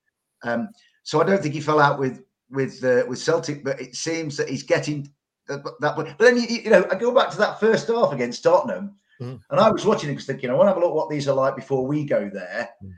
Um, 0.44 0.70
so 1.04 1.22
I 1.22 1.26
don't 1.26 1.42
think 1.42 1.54
he 1.54 1.62
fell 1.62 1.80
out 1.80 2.00
with 2.00 2.24
with 2.50 2.84
uh, 2.84 3.04
with 3.08 3.20
Celtic, 3.20 3.64
but 3.64 3.80
it 3.80 3.96
seems 3.96 4.38
that 4.38 4.50
he's 4.50 4.64
getting 4.64 5.12
that. 5.52 5.76
that 5.80 5.96
but 5.96 6.18
then 6.18 6.38
you, 6.38 6.48
you 6.48 6.70
know, 6.70 6.86
I 6.92 6.96
go 6.96 7.14
back 7.14 7.30
to 7.32 7.38
that 7.38 7.60
first 7.60 7.88
half 7.88 8.14
against 8.14 8.44
Tottenham. 8.44 8.96
Mm. 9.22 9.40
And 9.50 9.60
I 9.60 9.70
was 9.70 9.86
watching 9.86 10.10
it 10.10 10.14
because 10.14 10.26
thinking, 10.26 10.50
I 10.50 10.54
want 10.54 10.68
to 10.68 10.74
have 10.74 10.82
a 10.82 10.86
look 10.86 10.96
what 10.96 11.10
these 11.10 11.28
are 11.28 11.36
like 11.36 11.56
before 11.56 11.86
we 11.86 12.06
go 12.06 12.30
there. 12.30 12.70
Mm. 12.84 12.94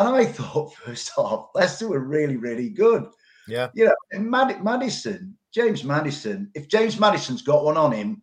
And 0.00 0.08
I 0.08 0.24
thought 0.24 0.74
first 0.86 1.12
half, 1.14 1.48
Leicester 1.54 1.88
were 1.88 2.00
really, 2.00 2.36
really 2.36 2.70
good. 2.70 3.06
Yeah. 3.46 3.68
You 3.74 3.86
know, 3.86 3.94
and 4.12 4.30
Mad- 4.30 4.64
Maddison, 4.64 5.36
James 5.52 5.84
Maddison, 5.84 6.50
if 6.54 6.68
James 6.68 6.98
Maddison's 6.98 7.42
got 7.42 7.64
one 7.64 7.76
on 7.76 7.92
him 7.92 8.22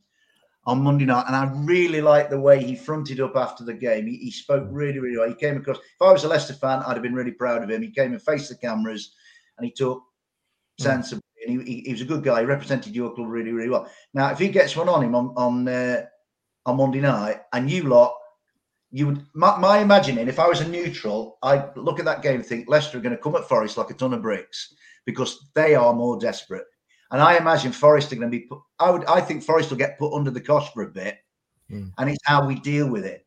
on 0.66 0.82
Monday 0.82 1.06
night, 1.06 1.26
and 1.28 1.36
I 1.36 1.50
really 1.64 2.02
like 2.02 2.30
the 2.30 2.40
way 2.40 2.62
he 2.62 2.76
fronted 2.76 3.22
up 3.22 3.36
after 3.36 3.64
the 3.64 3.74
game. 3.74 4.06
He, 4.08 4.18
he 4.18 4.32
spoke 4.32 4.68
really, 4.70 5.00
really 5.00 5.18
well. 5.18 5.30
He 5.30 5.36
came 5.36 5.56
across, 5.56 5.78
if 5.78 6.02
I 6.02 6.12
was 6.12 6.24
a 6.24 6.28
Leicester 6.28 6.54
fan, 6.54 6.84
I'd 6.86 6.94
have 6.94 7.04
been 7.04 7.14
really 7.14 7.32
proud 7.32 7.64
of 7.64 7.70
him. 7.70 7.82
He 7.82 7.92
came 7.92 8.12
and 8.12 8.22
faced 8.22 8.50
the 8.50 8.58
cameras 8.58 9.14
and 9.58 9.66
he 9.66 9.72
took 9.72 10.04
sensibly, 10.80 11.22
and 11.46 11.62
he, 11.62 11.74
he, 11.74 11.82
he 11.82 11.92
was 11.92 12.02
a 12.02 12.06
good 12.06 12.24
guy. 12.24 12.40
He 12.40 12.46
represented 12.46 12.96
your 12.96 13.14
club 13.14 13.28
really, 13.30 13.52
really 13.52 13.70
well. 13.70 13.90
Now, 14.14 14.32
if 14.32 14.40
he 14.40 14.50
gets 14.50 14.76
one 14.76 14.90
on 14.90 15.04
him 15.04 15.16
on 15.16 15.34
on 15.36 15.68
uh, 15.68 16.06
on 16.66 16.78
Monday 16.78 17.02
night, 17.02 17.42
and 17.54 17.70
you 17.70 17.84
lot, 17.84 18.14
you 18.92 19.08
would 19.08 19.26
my, 19.34 19.58
my 19.58 19.80
imagining. 19.80 20.28
If 20.28 20.40
I 20.40 20.48
was 20.48 20.62
a 20.62 20.68
neutral, 20.68 21.38
I'd 21.44 21.76
look 21.76 22.00
at 22.00 22.06
that 22.06 22.22
game 22.22 22.36
and 22.36 22.46
think 22.46 22.70
Leicester 22.70 22.98
are 22.98 23.02
going 23.02 23.16
to 23.16 23.22
come 23.22 23.36
at 23.36 23.48
Forest 23.48 23.78
like 23.78 23.90
a 23.90 23.94
ton 23.94 24.14
of 24.14 24.22
bricks 24.22 24.74
because 25.06 25.50
they 25.56 25.76
are 25.76 25.94
more 25.94 26.20
desperate. 26.20 26.66
And 27.12 27.22
I 27.22 27.38
imagine 27.38 27.72
Forest 27.72 28.12
are 28.12 28.18
going 28.18 28.30
to 28.32 28.38
be 28.38 28.46
put. 28.46 28.60
I 28.80 28.92
would. 28.92 29.06
I 29.06 29.22
think 29.22 29.44
Forest 29.44 29.70
will 29.70 29.78
get 29.78 29.98
put 30.00 30.14
under 30.14 30.32
the 30.32 30.42
cosh 30.42 30.72
for 30.74 30.84
a 30.84 30.90
bit, 30.90 31.18
Mm. 31.70 31.92
and 31.98 32.10
it's 32.10 32.24
how 32.24 32.48
we 32.48 32.56
deal 32.56 32.88
with 32.90 33.06
it. 33.06 33.26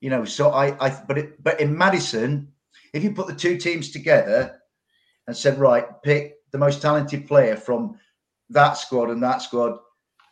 You 0.00 0.10
know. 0.10 0.24
So 0.24 0.50
I. 0.50 0.76
I. 0.84 1.02
But 1.06 1.18
it. 1.18 1.42
But 1.42 1.60
in 1.60 1.76
Maddison, 1.76 2.48
if 2.92 3.02
you 3.04 3.12
put 3.12 3.26
the 3.26 3.34
two 3.34 3.56
teams 3.56 3.90
together 3.90 4.60
and 5.26 5.36
said, 5.36 5.58
right, 5.58 5.86
pick 6.02 6.34
the 6.52 6.58
most 6.58 6.82
talented 6.82 7.26
player 7.26 7.56
from 7.56 7.98
that 8.50 8.72
squad 8.74 9.10
and 9.10 9.22
that 9.22 9.42
squad, 9.42 9.78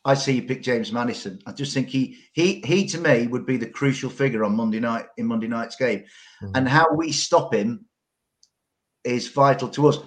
I 0.04 0.14
see 0.14 0.34
you 0.34 0.42
pick 0.42 0.62
James 0.62 0.92
Maddison. 0.92 1.40
I 1.46 1.52
just 1.52 1.74
think 1.74 1.88
he 1.88 2.18
he 2.32 2.60
he 2.64 2.86
to 2.88 2.98
me 2.98 3.26
would 3.26 3.46
be 3.46 3.56
the 3.56 3.66
crucial 3.66 4.10
figure 4.10 4.44
on 4.44 4.56
Monday 4.56 4.80
night 4.80 5.06
in 5.16 5.26
Monday 5.26 5.48
night's 5.48 5.76
game, 5.76 6.04
hmm. 6.40 6.52
and 6.54 6.68
how 6.68 6.86
we 6.94 7.12
stop 7.12 7.52
him 7.52 7.84
is 9.04 9.28
vital 9.28 9.68
to 9.68 9.88
us. 9.88 9.98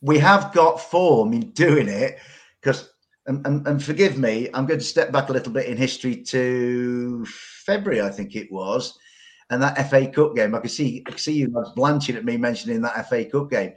We 0.00 0.18
have 0.18 0.52
got 0.52 0.80
form 0.80 1.32
in 1.32 1.50
doing 1.50 1.88
it 1.88 2.18
because. 2.60 2.90
And, 3.26 3.46
and, 3.46 3.66
and 3.66 3.82
forgive 3.82 4.18
me, 4.18 4.50
I'm 4.52 4.66
going 4.66 4.80
to 4.80 4.84
step 4.84 5.10
back 5.10 5.30
a 5.30 5.32
little 5.32 5.50
bit 5.50 5.64
in 5.64 5.78
history 5.78 6.14
to 6.24 7.24
February, 7.24 8.02
I 8.02 8.10
think 8.10 8.36
it 8.36 8.52
was, 8.52 8.98
and 9.48 9.62
that 9.62 9.88
FA 9.88 10.06
Cup 10.08 10.36
game. 10.36 10.54
I 10.54 10.60
can 10.60 10.68
see, 10.68 11.02
I 11.06 11.10
can 11.10 11.18
see 11.18 11.32
you 11.32 11.50
lads 11.50 11.70
blanching 11.74 12.16
at 12.16 12.26
me 12.26 12.36
mentioning 12.36 12.82
that 12.82 13.08
FA 13.08 13.24
Cup 13.24 13.50
game. 13.50 13.72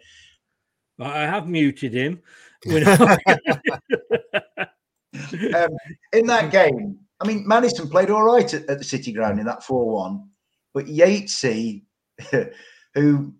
I 1.00 1.20
have 1.20 1.48
muted 1.48 1.94
him. 1.94 2.22
um, 2.70 2.80
in 6.14 6.26
that 6.28 6.50
game, 6.52 7.00
I 7.20 7.28
mean, 7.28 7.48
Maddison 7.48 7.90
played 7.90 8.10
all 8.10 8.24
right 8.24 8.52
at, 8.54 8.70
at 8.70 8.78
the 8.78 8.84
City 8.84 9.12
Ground 9.12 9.40
in 9.40 9.46
that 9.46 9.64
4 9.64 9.90
1, 9.90 10.30
but 10.74 10.86
Yatesy, 10.86 11.84
who 12.94 13.34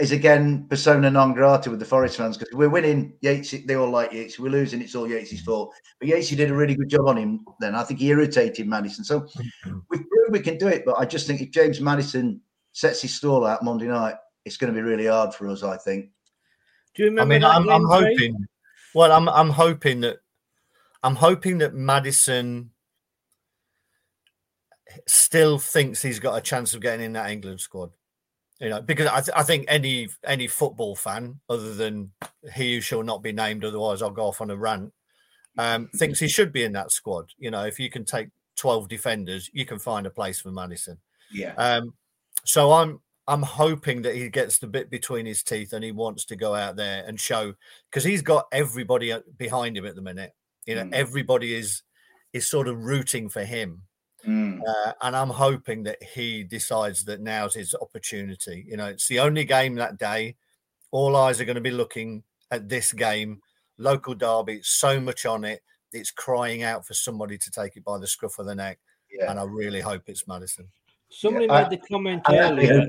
is 0.00 0.10
again 0.10 0.66
persona 0.68 1.08
non 1.08 1.32
grata 1.32 1.70
with 1.70 1.78
the 1.78 1.84
Forest 1.84 2.16
fans 2.16 2.36
because 2.36 2.54
we're 2.54 2.68
winning. 2.68 3.14
Yatesy, 3.22 3.66
they 3.66 3.74
all 3.74 3.90
like 3.90 4.10
Yatesy. 4.10 4.40
We're 4.40 4.50
losing, 4.50 4.82
it's 4.82 4.94
all 4.94 5.08
Yatesy's 5.08 5.42
fault. 5.42 5.72
But 6.00 6.08
Yatesy 6.08 6.36
did 6.36 6.50
a 6.50 6.54
really 6.54 6.74
good 6.74 6.88
job 6.88 7.06
on 7.06 7.16
him 7.16 7.44
then. 7.60 7.74
I 7.74 7.84
think 7.84 8.00
he 8.00 8.08
irritated 8.08 8.66
Maddison. 8.66 9.04
So 9.04 9.26
we've 9.64 10.08
proved 10.08 10.32
we 10.32 10.40
can 10.40 10.58
do 10.58 10.68
it, 10.68 10.84
but 10.84 10.98
I 10.98 11.04
just 11.04 11.26
think 11.26 11.40
if 11.40 11.50
James 11.50 11.80
Maddison 11.80 12.40
sets 12.72 13.02
his 13.02 13.14
stall 13.14 13.46
out 13.46 13.62
Monday 13.62 13.86
night, 13.86 14.16
it's 14.44 14.56
going 14.56 14.72
to 14.72 14.78
be 14.78 14.86
really 14.86 15.06
hard 15.06 15.32
for 15.32 15.48
us, 15.48 15.62
I 15.62 15.76
think. 15.76 16.10
Do 16.94 17.04
you 17.04 17.20
I 17.20 17.24
mean, 17.24 17.40
that 17.40 17.50
I'm, 17.50 17.68
I'm 17.68 17.82
game, 17.82 17.88
Craig? 17.88 18.18
hoping. 18.18 18.46
Well, 18.94 19.12
I'm 19.12 19.28
I'm 19.28 19.50
hoping 19.50 20.00
that 20.02 20.18
I'm 21.02 21.16
hoping 21.16 21.58
that 21.58 21.74
Maddison 21.74 22.70
still 25.06 25.58
thinks 25.58 26.00
he's 26.00 26.20
got 26.20 26.36
a 26.36 26.40
chance 26.40 26.72
of 26.74 26.80
getting 26.80 27.04
in 27.04 27.12
that 27.14 27.30
England 27.30 27.60
squad. 27.60 27.90
You 28.60 28.68
know, 28.68 28.80
because 28.80 29.08
I, 29.08 29.20
th- 29.20 29.36
I 29.36 29.42
think 29.42 29.64
any 29.66 30.08
any 30.24 30.46
football 30.46 30.94
fan, 30.94 31.40
other 31.50 31.74
than 31.74 32.12
he 32.54 32.76
who 32.76 32.80
shall 32.80 33.02
not 33.02 33.22
be 33.22 33.32
named, 33.32 33.64
otherwise 33.64 34.00
I'll 34.00 34.10
go 34.10 34.26
off 34.26 34.40
on 34.40 34.50
a 34.50 34.56
rant, 34.56 34.92
um, 35.58 35.90
thinks 35.96 36.20
he 36.20 36.28
should 36.28 36.52
be 36.52 36.62
in 36.62 36.72
that 36.72 36.92
squad. 36.92 37.30
You 37.36 37.50
know, 37.50 37.64
if 37.64 37.80
you 37.80 37.90
can 37.90 38.04
take 38.04 38.28
twelve 38.56 38.88
defenders, 38.88 39.50
you 39.52 39.66
can 39.66 39.80
find 39.80 40.06
a 40.06 40.10
place 40.10 40.40
for 40.40 40.52
Maddison. 40.52 40.98
Yeah. 41.32 41.54
Um, 41.56 41.94
so 42.44 42.72
I'm 42.72 43.00
I'm 43.26 43.42
hoping 43.42 44.02
that 44.02 44.14
he 44.16 44.28
gets 44.28 44.58
the 44.58 44.66
bit 44.66 44.90
between 44.90 45.24
his 45.26 45.42
teeth 45.42 45.72
and 45.72 45.82
he 45.82 45.92
wants 45.92 46.24
to 46.26 46.36
go 46.36 46.54
out 46.54 46.76
there 46.76 47.04
and 47.06 47.18
show 47.18 47.54
because 47.90 48.04
he's 48.04 48.20
got 48.22 48.46
everybody 48.52 49.12
uh, 49.12 49.20
behind 49.38 49.76
him 49.76 49.86
at 49.86 49.94
the 49.94 50.02
minute. 50.02 50.34
You 50.66 50.74
know, 50.76 50.84
Mm. 50.84 50.92
everybody 50.92 51.54
is 51.54 51.82
is 52.32 52.48
sort 52.48 52.66
of 52.68 52.84
rooting 52.84 53.28
for 53.28 53.44
him, 53.44 53.82
Mm. 54.26 54.60
uh, 54.66 54.92
and 55.02 55.14
I'm 55.14 55.30
hoping 55.30 55.84
that 55.84 56.02
he 56.02 56.42
decides 56.42 57.04
that 57.04 57.20
now's 57.20 57.54
his 57.54 57.74
opportunity. 57.76 58.64
You 58.66 58.76
know, 58.76 58.86
it's 58.86 59.06
the 59.06 59.20
only 59.20 59.44
game 59.44 59.76
that 59.76 59.98
day. 59.98 60.36
All 60.90 61.14
eyes 61.16 61.40
are 61.40 61.44
going 61.44 61.54
to 61.54 61.60
be 61.60 61.70
looking 61.70 62.24
at 62.50 62.68
this 62.68 62.92
game, 62.92 63.40
local 63.78 64.14
derby. 64.14 64.60
So 64.64 65.00
much 65.00 65.24
on 65.26 65.44
it. 65.44 65.62
It's 65.92 66.10
crying 66.10 66.62
out 66.64 66.84
for 66.86 66.94
somebody 66.94 67.38
to 67.38 67.50
take 67.52 67.76
it 67.76 67.84
by 67.84 67.98
the 67.98 68.06
scruff 68.08 68.38
of 68.40 68.46
the 68.46 68.54
neck, 68.54 68.80
Yeah. 69.12 69.30
and 69.30 69.38
I 69.38 69.44
really 69.44 69.80
hope 69.80 70.02
it's 70.08 70.26
Maddison. 70.26 70.68
Somebody 71.14 71.48
I- 71.48 71.62
made 71.62 71.70
the 71.70 71.86
comment 71.86 72.22
I 72.26 72.38
earlier. 72.38 72.86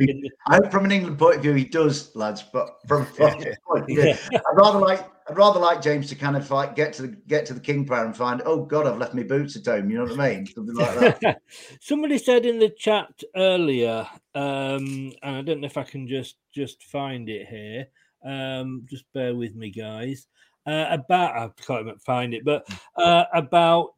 I 0.47 0.55
hope 0.55 0.71
from 0.71 0.85
an 0.85 0.91
England 0.91 1.17
point 1.19 1.37
of 1.37 1.41
view 1.43 1.53
he 1.53 1.65
does, 1.65 2.15
lads. 2.15 2.43
But 2.43 2.77
from 2.87 3.03
a 3.03 3.05
point 3.05 3.45
of 3.69 3.85
view, 3.87 4.03
Yeah. 4.03 4.17
I'd 4.33 4.55
rather 4.55 4.79
like 4.79 5.09
I'd 5.27 5.37
rather 5.37 5.59
like 5.59 5.81
James 5.81 6.07
to 6.09 6.15
kind 6.15 6.37
of 6.37 6.49
like 6.51 6.75
get 6.75 6.93
to 6.93 7.03
the 7.03 7.07
get 7.27 7.45
to 7.47 7.53
the 7.53 7.59
King 7.59 7.85
Power 7.85 8.05
and 8.05 8.15
find, 8.15 8.41
oh 8.45 8.63
God, 8.63 8.85
I've 8.85 8.97
left 8.97 9.15
my 9.15 9.23
boots 9.23 9.55
at 9.55 9.65
home. 9.65 9.89
You 9.89 9.97
know 9.97 10.03
what 10.05 10.19
I 10.19 10.35
mean? 10.35 10.45
Something 10.45 10.75
like 10.75 11.19
that. 11.19 11.41
Somebody 11.81 12.17
said 12.19 12.45
in 12.45 12.59
the 12.59 12.69
chat 12.69 13.09
earlier, 13.35 14.07
um, 14.35 15.11
and 15.23 15.35
I 15.37 15.41
don't 15.41 15.61
know 15.61 15.67
if 15.67 15.77
I 15.77 15.83
can 15.83 16.07
just 16.07 16.35
just 16.53 16.83
find 16.83 17.27
it 17.29 17.47
here. 17.47 17.87
Um, 18.23 18.85
just 18.89 19.05
bear 19.13 19.35
with 19.35 19.55
me, 19.55 19.71
guys. 19.71 20.27
Uh, 20.67 20.87
about 20.89 21.35
I 21.35 21.49
can't 21.61 21.81
even 21.81 21.99
find 21.99 22.33
it, 22.33 22.43
but 22.43 22.67
uh, 22.97 23.25
about 23.33 23.93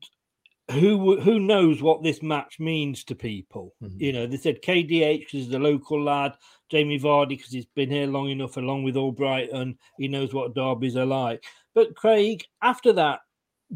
who 0.72 1.20
who 1.22 1.40
knows 1.40 1.82
what 1.82 2.04
this 2.04 2.22
match 2.22 2.60
means 2.60 3.04
to 3.06 3.16
people. 3.16 3.74
You 3.98 4.12
know, 4.12 4.28
they 4.28 4.38
said 4.38 4.62
KDH 4.62 5.20
because 5.20 5.32
he's 5.32 5.50
the 5.50 5.60
local 5.60 6.04
lad, 6.04 6.34
Jamie 6.70 7.00
Vardy 7.00 7.30
because 7.30 7.52
he's 7.52 7.66
been 7.66 7.90
here 7.90 8.08
long 8.08 8.30
enough, 8.30 8.58
along 8.58 8.84
with 8.84 8.96
Albrighton, 8.96 9.78
he 9.98 10.08
knows 10.08 10.34
what 10.34 10.54
derbies 10.54 10.98
are 10.98 11.06
like. 11.06 11.44
But 11.74 11.96
Craig, 11.96 12.44
after 12.62 12.92
that 12.94 13.20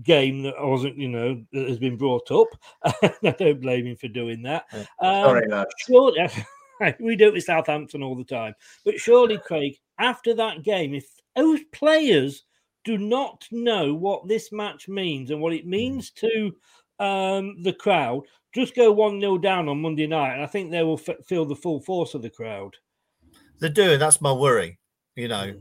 game 0.04 0.44
that 0.44 0.56
wasn't, 0.60 0.98
you 0.98 1.08
know, 1.08 1.42
that 1.54 1.70
has 1.70 1.80
been 1.80 1.98
brought 1.98 2.30
up, 2.32 2.48
I 2.84 3.36
don't 3.38 3.62
blame 3.62 3.88
him 3.88 3.96
for 3.96 4.08
doing 4.10 4.42
that. 4.44 4.66
Um, 4.74 4.86
Sorry, 5.00 5.48
lads. 5.48 5.74
surely, 5.88 6.30
we 7.00 7.16
do 7.16 7.28
it 7.28 7.34
with 7.34 7.44
Southampton 7.44 8.04
all 8.04 8.16
the 8.16 8.24
time. 8.24 8.54
But 8.84 9.00
surely, 9.00 9.38
Craig, 9.38 9.78
after 9.98 10.34
that 10.36 10.64
game, 10.64 10.94
if 10.94 11.06
those 11.36 11.62
players 11.72 12.44
do 12.84 12.98
not 12.98 13.48
know 13.52 13.94
what 13.94 14.28
this 14.28 14.52
match 14.52 14.88
means 14.88 15.30
and 15.30 15.40
what 15.40 15.54
it 15.54 15.68
means 15.68 16.10
to 16.10 16.52
um, 17.02 17.62
the 17.64 17.74
crowd, 17.74 18.24
just 18.54 18.76
go 18.76 18.92
1 18.92 19.20
0 19.20 19.38
down 19.40 19.68
on 19.68 19.82
Monday 19.82 20.08
night. 20.08 20.34
And 20.34 20.44
I 20.44 20.48
think 20.48 20.72
they 20.72 20.84
will 20.84 21.02
f- 21.08 21.26
feel 21.26 21.46
the 21.46 21.56
full 21.56 21.82
force 21.82 22.14
of 22.14 22.22
the 22.22 22.30
crowd. 22.30 22.76
They 23.60 23.70
do, 23.70 23.98
that's 23.98 24.22
my 24.22 24.32
worry, 24.32 24.80
you 25.16 25.28
know. 25.28 25.54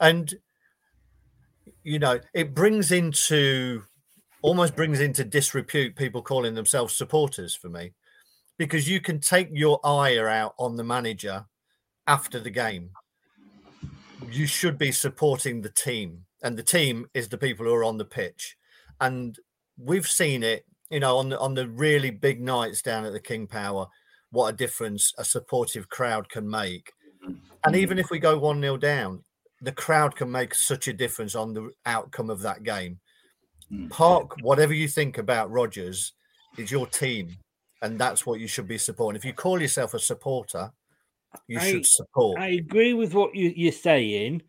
And 0.00 0.34
you 1.82 1.98
know, 1.98 2.18
it 2.34 2.54
brings 2.54 2.90
into 2.92 3.82
almost 4.42 4.76
brings 4.76 5.00
into 5.00 5.24
disrepute 5.24 5.96
people 5.96 6.22
calling 6.22 6.54
themselves 6.54 6.96
supporters 6.96 7.54
for 7.54 7.68
me. 7.68 7.92
Because 8.58 8.88
you 8.88 9.00
can 9.00 9.20
take 9.20 9.48
your 9.52 9.78
ire 9.84 10.28
out 10.28 10.54
on 10.58 10.76
the 10.76 10.84
manager 10.84 11.46
after 12.06 12.40
the 12.40 12.50
game. 12.50 12.90
You 14.30 14.46
should 14.46 14.78
be 14.78 14.92
supporting 14.92 15.60
the 15.60 15.70
team. 15.70 16.24
And 16.42 16.56
the 16.56 16.62
team 16.62 17.06
is 17.14 17.28
the 17.28 17.38
people 17.38 17.66
who 17.66 17.74
are 17.74 17.84
on 17.84 17.98
the 17.98 18.04
pitch. 18.04 18.56
And 19.00 19.38
we've 19.78 20.06
seen 20.06 20.42
it, 20.42 20.64
you 20.90 21.00
know, 21.00 21.16
on 21.16 21.28
the 21.28 21.38
on 21.38 21.54
the 21.54 21.68
really 21.68 22.10
big 22.10 22.40
nights 22.40 22.82
down 22.82 23.04
at 23.04 23.12
the 23.12 23.20
King 23.20 23.46
Power, 23.46 23.86
what 24.30 24.52
a 24.52 24.56
difference 24.56 25.12
a 25.18 25.24
supportive 25.24 25.88
crowd 25.88 26.28
can 26.28 26.48
make. 26.48 26.92
Mm-hmm. 27.24 27.38
And 27.64 27.76
even 27.76 27.96
mm-hmm. 27.96 28.04
if 28.04 28.10
we 28.10 28.18
go 28.18 28.38
1 28.38 28.60
0 28.60 28.76
down, 28.76 29.24
the 29.60 29.72
crowd 29.72 30.14
can 30.14 30.30
make 30.30 30.54
such 30.54 30.88
a 30.88 30.92
difference 30.92 31.34
on 31.34 31.54
the 31.54 31.70
outcome 31.86 32.30
of 32.30 32.42
that 32.42 32.62
game. 32.62 33.00
Mm. 33.72 33.90
Park, 33.90 34.36
whatever 34.42 34.72
you 34.72 34.86
think 34.86 35.18
about 35.18 35.50
Rodgers, 35.50 36.12
is 36.56 36.70
your 36.70 36.86
team. 36.86 37.36
And 37.82 37.98
that's 37.98 38.24
what 38.24 38.40
you 38.40 38.46
should 38.46 38.68
be 38.68 38.78
supporting. 38.78 39.18
If 39.18 39.24
you 39.24 39.32
call 39.32 39.60
yourself 39.60 39.94
a 39.94 39.98
supporter, 39.98 40.72
you 41.46 41.58
I- 41.58 41.70
should 41.70 41.86
support. 41.86 42.38
I 42.38 42.48
agree 42.48 42.94
with 42.94 43.14
what 43.14 43.34
you, 43.34 43.52
you're 43.54 43.72
saying, 43.72 44.42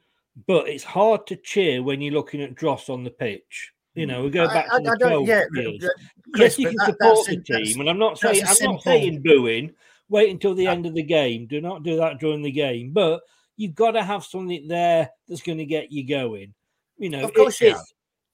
but 0.47 0.67
it's 0.67 0.83
hard 0.83 1.27
to 1.27 1.35
cheer 1.35 1.81
when 1.81 2.01
you're 2.01 2.13
looking 2.13 2.41
at 2.41 2.55
Dross 2.55 2.89
on 2.89 3.03
the 3.03 3.09
pitch. 3.09 3.71
You 3.97 4.05
know, 4.05 4.23
we 4.23 4.29
go 4.29 4.47
back 4.47 4.67
I- 4.71 4.77
to 4.77 4.83
the 4.83 4.91
I 4.91 4.95
don't- 4.97 5.25
12 5.25 5.27
yeah, 5.27 5.43
years. 5.55 5.89
Chris, 6.33 6.57
yes, 6.57 6.59
you 6.59 6.67
can 6.67 6.75
that- 6.77 6.85
support 6.87 7.27
the 7.27 7.37
team, 7.37 7.79
and 7.79 7.89
I'm 7.89 7.97
not 7.97 8.19
saying 8.19 8.43
I'm 8.45 8.73
not 8.73 8.83
saying 8.83 9.21
booing. 9.23 9.73
Wait 10.09 10.29
until 10.29 10.53
the 10.55 10.67
end 10.67 10.85
of 10.85 10.93
the 10.93 11.03
game. 11.03 11.47
Do 11.47 11.59
not 11.59 11.83
do 11.83 11.97
that 11.97 12.19
during 12.19 12.41
the 12.41 12.51
game. 12.51 12.91
But 12.91 13.21
you've 13.57 13.75
got 13.75 13.91
to 13.91 14.03
have 14.03 14.23
something 14.23 14.67
there 14.67 15.09
that's 15.27 15.41
going 15.41 15.57
to 15.57 15.65
get 15.65 15.91
you 15.91 16.07
going. 16.07 16.53
You 16.97 17.09
know, 17.09 17.23
Of 17.23 17.33
course 17.33 17.61
it- 17.61 17.69
you 17.69 17.75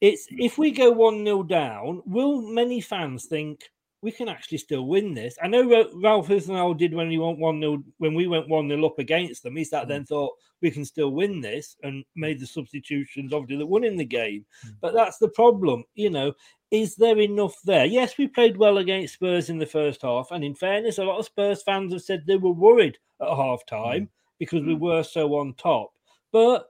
it's, 0.01 0.27
it's 0.27 0.27
if 0.31 0.57
we 0.57 0.71
go 0.71 0.91
one 0.91 1.23
0 1.25 1.43
down, 1.43 2.01
will 2.05 2.41
many 2.41 2.81
fans 2.81 3.25
think, 3.25 3.61
we 4.03 4.11
can 4.11 4.27
actually 4.27 4.57
still 4.57 4.85
win 4.85 5.13
this. 5.13 5.37
I 5.41 5.47
know 5.47 5.87
Ralph 5.95 6.27
Hasenhüttl 6.27 6.77
did 6.77 6.93
when 6.93 7.09
he 7.09 7.17
went 7.17 7.39
one 7.39 7.61
0 7.61 7.81
when 7.99 8.13
we 8.13 8.27
went 8.27 8.49
one 8.49 8.67
0 8.67 8.85
up 8.85 8.99
against 8.99 9.43
them. 9.43 9.55
He 9.55 9.63
sat 9.63 9.83
hmm. 9.83 9.87
there 9.87 9.97
and 9.97 10.07
thought 10.07 10.33
we 10.61 10.69
can 10.69 10.83
still 10.83 11.11
win 11.11 11.39
this 11.39 11.77
and 11.83 12.03
made 12.15 12.39
the 12.39 12.45
substitutions 12.45 13.31
obviously 13.31 13.57
that 13.57 13.65
won 13.65 13.85
in 13.85 13.95
the 13.95 14.05
game. 14.05 14.45
Hmm. 14.61 14.71
But 14.81 14.93
that's 14.93 15.19
the 15.19 15.29
problem, 15.29 15.85
you 15.95 16.09
know. 16.09 16.33
Is 16.69 16.95
there 16.95 17.17
enough 17.17 17.55
there? 17.63 17.85
Yes, 17.85 18.17
we 18.17 18.27
played 18.27 18.57
well 18.57 18.79
against 18.79 19.13
Spurs 19.13 19.49
in 19.49 19.57
the 19.57 19.65
first 19.65 20.01
half, 20.01 20.31
and 20.31 20.43
in 20.43 20.53
fairness, 20.53 20.97
a 20.97 21.05
lot 21.05 21.19
of 21.19 21.25
Spurs 21.25 21.63
fans 21.63 21.93
have 21.93 22.01
said 22.01 22.25
they 22.25 22.35
were 22.35 22.51
worried 22.51 22.97
at 23.21 23.29
half 23.29 23.65
time 23.65 24.01
hmm. 24.01 24.07
because 24.37 24.65
we 24.65 24.75
were 24.75 25.03
so 25.03 25.35
on 25.35 25.53
top. 25.53 25.93
But 26.33 26.67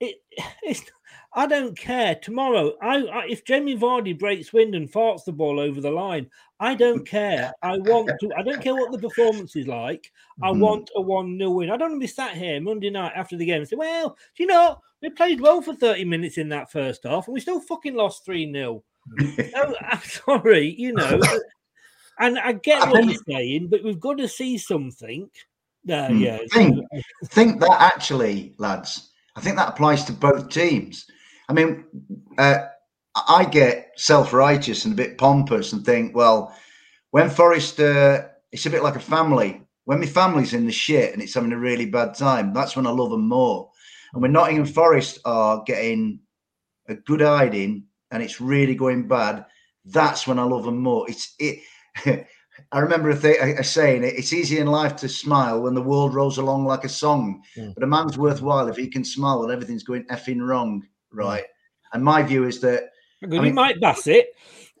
it, 0.00 0.16
it's 0.62 0.80
I 1.32 1.46
don't 1.46 1.76
care. 1.78 2.14
Tomorrow, 2.16 2.72
I, 2.82 2.96
I, 3.06 3.26
if 3.28 3.44
Jamie 3.44 3.76
Vardy 3.76 4.18
breaks 4.18 4.52
wind 4.52 4.74
and 4.74 4.90
farts 4.90 5.24
the 5.24 5.32
ball 5.32 5.60
over 5.60 5.80
the 5.80 5.90
line, 5.90 6.28
I 6.58 6.74
don't 6.74 7.06
care. 7.06 7.52
I 7.62 7.78
want 7.78 8.10
to. 8.20 8.30
I 8.36 8.42
don't 8.42 8.60
care 8.62 8.74
what 8.74 8.90
the 8.92 8.98
performance 8.98 9.54
is 9.56 9.66
like. 9.68 10.10
I 10.42 10.50
Mhm. 10.50 10.58
want 10.60 10.90
a 10.96 11.00
one 11.00 11.38
0 11.38 11.50
win. 11.52 11.70
I 11.70 11.76
don't 11.76 11.90
want 11.92 12.00
to 12.02 12.06
be 12.06 12.12
sat 12.12 12.36
here 12.36 12.60
Monday 12.60 12.90
night 12.90 13.12
after 13.14 13.36
the 13.36 13.46
game 13.46 13.60
and 13.60 13.68
say, 13.68 13.76
"Well, 13.76 14.10
do 14.36 14.42
you 14.42 14.46
know 14.48 14.78
we 15.02 15.10
played 15.10 15.40
well 15.40 15.62
for 15.62 15.74
thirty 15.74 16.04
minutes 16.04 16.36
in 16.36 16.48
that 16.50 16.70
first 16.72 17.04
half, 17.04 17.26
and 17.28 17.34
we 17.34 17.40
still 17.40 17.60
fucking 17.60 17.94
lost 17.94 18.24
three 18.24 18.50
0 18.52 18.82
no, 19.18 19.74
I'm 19.80 20.00
sorry, 20.02 20.74
you 20.76 20.92
know. 20.92 21.20
and 22.18 22.38
I 22.38 22.52
get 22.52 22.82
I 22.82 22.90
what 22.90 22.96
think- 23.04 23.12
you're 23.12 23.36
saying, 23.38 23.68
but 23.68 23.82
we've 23.84 24.00
got 24.00 24.18
to 24.18 24.28
see 24.28 24.58
something. 24.58 25.30
Hmm. 25.86 26.18
yeah, 26.18 26.38
Think, 26.52 26.78
think 27.30 27.60
that 27.60 27.76
actually, 27.80 28.52
lads, 28.58 29.09
I 29.36 29.40
think 29.40 29.56
that 29.56 29.68
applies 29.68 30.04
to 30.04 30.12
both 30.12 30.50
teams. 30.50 31.06
I 31.48 31.52
mean, 31.52 31.84
uh, 32.38 32.66
I 33.14 33.44
get 33.44 33.92
self 33.96 34.32
righteous 34.32 34.84
and 34.84 34.94
a 34.94 34.96
bit 34.96 35.18
pompous 35.18 35.72
and 35.72 35.84
think, 35.84 36.14
well, 36.14 36.54
when 37.10 37.30
Forest, 37.30 37.80
uh, 37.80 38.22
it's 38.52 38.66
a 38.66 38.70
bit 38.70 38.82
like 38.82 38.96
a 38.96 39.00
family. 39.00 39.62
When 39.84 40.00
my 40.00 40.06
family's 40.06 40.54
in 40.54 40.66
the 40.66 40.72
shit 40.72 41.12
and 41.12 41.22
it's 41.22 41.34
having 41.34 41.52
a 41.52 41.58
really 41.58 41.86
bad 41.86 42.14
time, 42.14 42.52
that's 42.52 42.76
when 42.76 42.86
I 42.86 42.90
love 42.90 43.10
them 43.10 43.28
more. 43.28 43.70
And 44.12 44.22
when 44.22 44.32
Nottingham 44.32 44.66
Forest 44.66 45.18
are 45.24 45.62
getting 45.66 46.20
a 46.88 46.94
good 46.94 47.20
hiding 47.20 47.84
and 48.10 48.22
it's 48.22 48.40
really 48.40 48.74
going 48.74 49.08
bad, 49.08 49.46
that's 49.84 50.26
when 50.26 50.38
I 50.38 50.44
love 50.44 50.64
them 50.64 50.78
more. 50.78 51.08
It's 51.08 51.34
it. 51.38 51.60
I 52.72 52.78
remember 52.80 53.10
a, 53.10 53.18
th- 53.18 53.58
a 53.58 53.64
saying: 53.64 54.04
"It's 54.04 54.32
easy 54.32 54.58
in 54.58 54.66
life 54.66 54.96
to 54.96 55.08
smile 55.08 55.62
when 55.62 55.74
the 55.74 55.82
world 55.82 56.14
rolls 56.14 56.38
along 56.38 56.64
like 56.64 56.84
a 56.84 56.88
song, 56.88 57.42
hmm. 57.54 57.70
but 57.74 57.82
a 57.82 57.86
man's 57.86 58.18
worthwhile 58.18 58.68
if 58.68 58.76
he 58.76 58.88
can 58.88 59.04
smile 59.04 59.40
when 59.40 59.50
everything's 59.50 59.82
going 59.82 60.04
effing 60.04 60.40
wrong." 60.40 60.82
Hmm. 61.12 61.18
Right. 61.18 61.44
And 61.92 62.04
my 62.04 62.22
view 62.22 62.44
is 62.44 62.60
that 62.60 62.90
Good, 63.22 63.44
you 63.44 63.52
might 63.52 63.80
bass 63.80 64.06
it. 64.06 64.28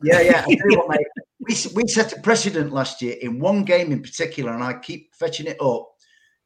yeah, 0.02 0.20
yeah. 0.20 0.44
I 0.48 0.56
what, 0.76 0.88
mate. 0.88 1.06
We, 1.48 1.56
we 1.74 1.88
set 1.88 2.12
a 2.12 2.20
precedent 2.20 2.70
last 2.70 3.00
year 3.00 3.16
in 3.22 3.40
one 3.40 3.64
game 3.64 3.92
in 3.92 4.02
particular, 4.02 4.52
and 4.52 4.62
I 4.62 4.74
keep 4.74 5.14
fetching 5.14 5.46
it 5.46 5.56
up 5.58 5.90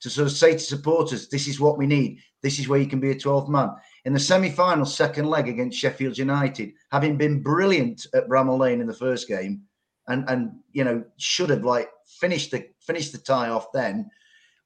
to 0.01 0.11
sort 0.11 0.27
of 0.27 0.33
say 0.33 0.53
to 0.53 0.59
supporters, 0.59 1.29
this 1.29 1.49
is 1.49 1.59
what 1.59 1.79
we 1.79 1.87
need. 1.87 2.21
This 2.43 2.59
is 2.59 2.69
where 2.69 2.79
you 2.79 2.87
can 2.87 3.01
be 3.01 3.11
a 3.11 3.15
12th 3.15 3.49
man. 3.49 3.71
In 4.05 4.13
the 4.13 4.21
semi 4.21 4.51
final, 4.51 4.85
second 4.85 5.27
leg 5.27 5.49
against 5.49 5.79
Sheffield 5.79 6.19
United, 6.19 6.73
having 6.93 7.17
been 7.17 7.43
brilliant 7.43 8.07
at 8.15 8.29
Bramall 8.29 8.59
Lane 8.59 8.81
in 8.83 8.87
the 8.87 8.95
first 8.95 9.27
game, 9.27 9.63
and 10.09 10.29
and 10.29 10.53
you 10.73 10.85
know 10.85 11.05
should 11.17 11.51
have 11.51 11.65
like 11.65 11.91
finished 12.07 12.51
the 12.51 12.69
finished 12.81 13.13
the 13.13 13.19
tie 13.19 13.49
off 13.49 13.73
then. 13.73 14.11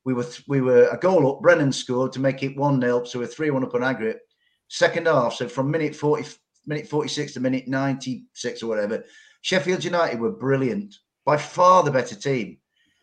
We 0.05 0.14
were 0.14 0.24
th- 0.24 0.45
we 0.49 0.61
were 0.61 0.89
a 0.89 0.99
goal 0.99 1.30
up. 1.30 1.43
Brennan 1.43 1.72
scored 1.72 2.12
to 2.12 2.20
make 2.20 2.43
it 2.43 2.57
one 2.57 2.80
0 2.80 3.05
so 3.05 3.18
we're 3.18 3.26
three 3.26 3.51
one 3.51 3.64
up 3.64 3.74
on 3.74 3.84
aggregate. 3.84 4.20
Second 4.68 5.07
half, 5.07 5.34
so 5.34 5.49
from 5.49 5.70
minute 5.70 5.95
forty 5.95 6.28
minute 6.66 6.86
forty 6.86 7.09
six 7.09 7.32
to 7.32 7.41
minute 7.41 7.68
ninety 7.68 8.26
six 8.34 8.62
or 8.62 8.66
whatever, 8.66 9.05
Sheffield 9.43 9.84
United 9.84 10.20
were 10.20 10.32
brilliant, 10.32 10.95
by 11.24 11.36
far 11.36 11.82
the 11.82 11.91
better 11.91 12.14
team, 12.14 12.59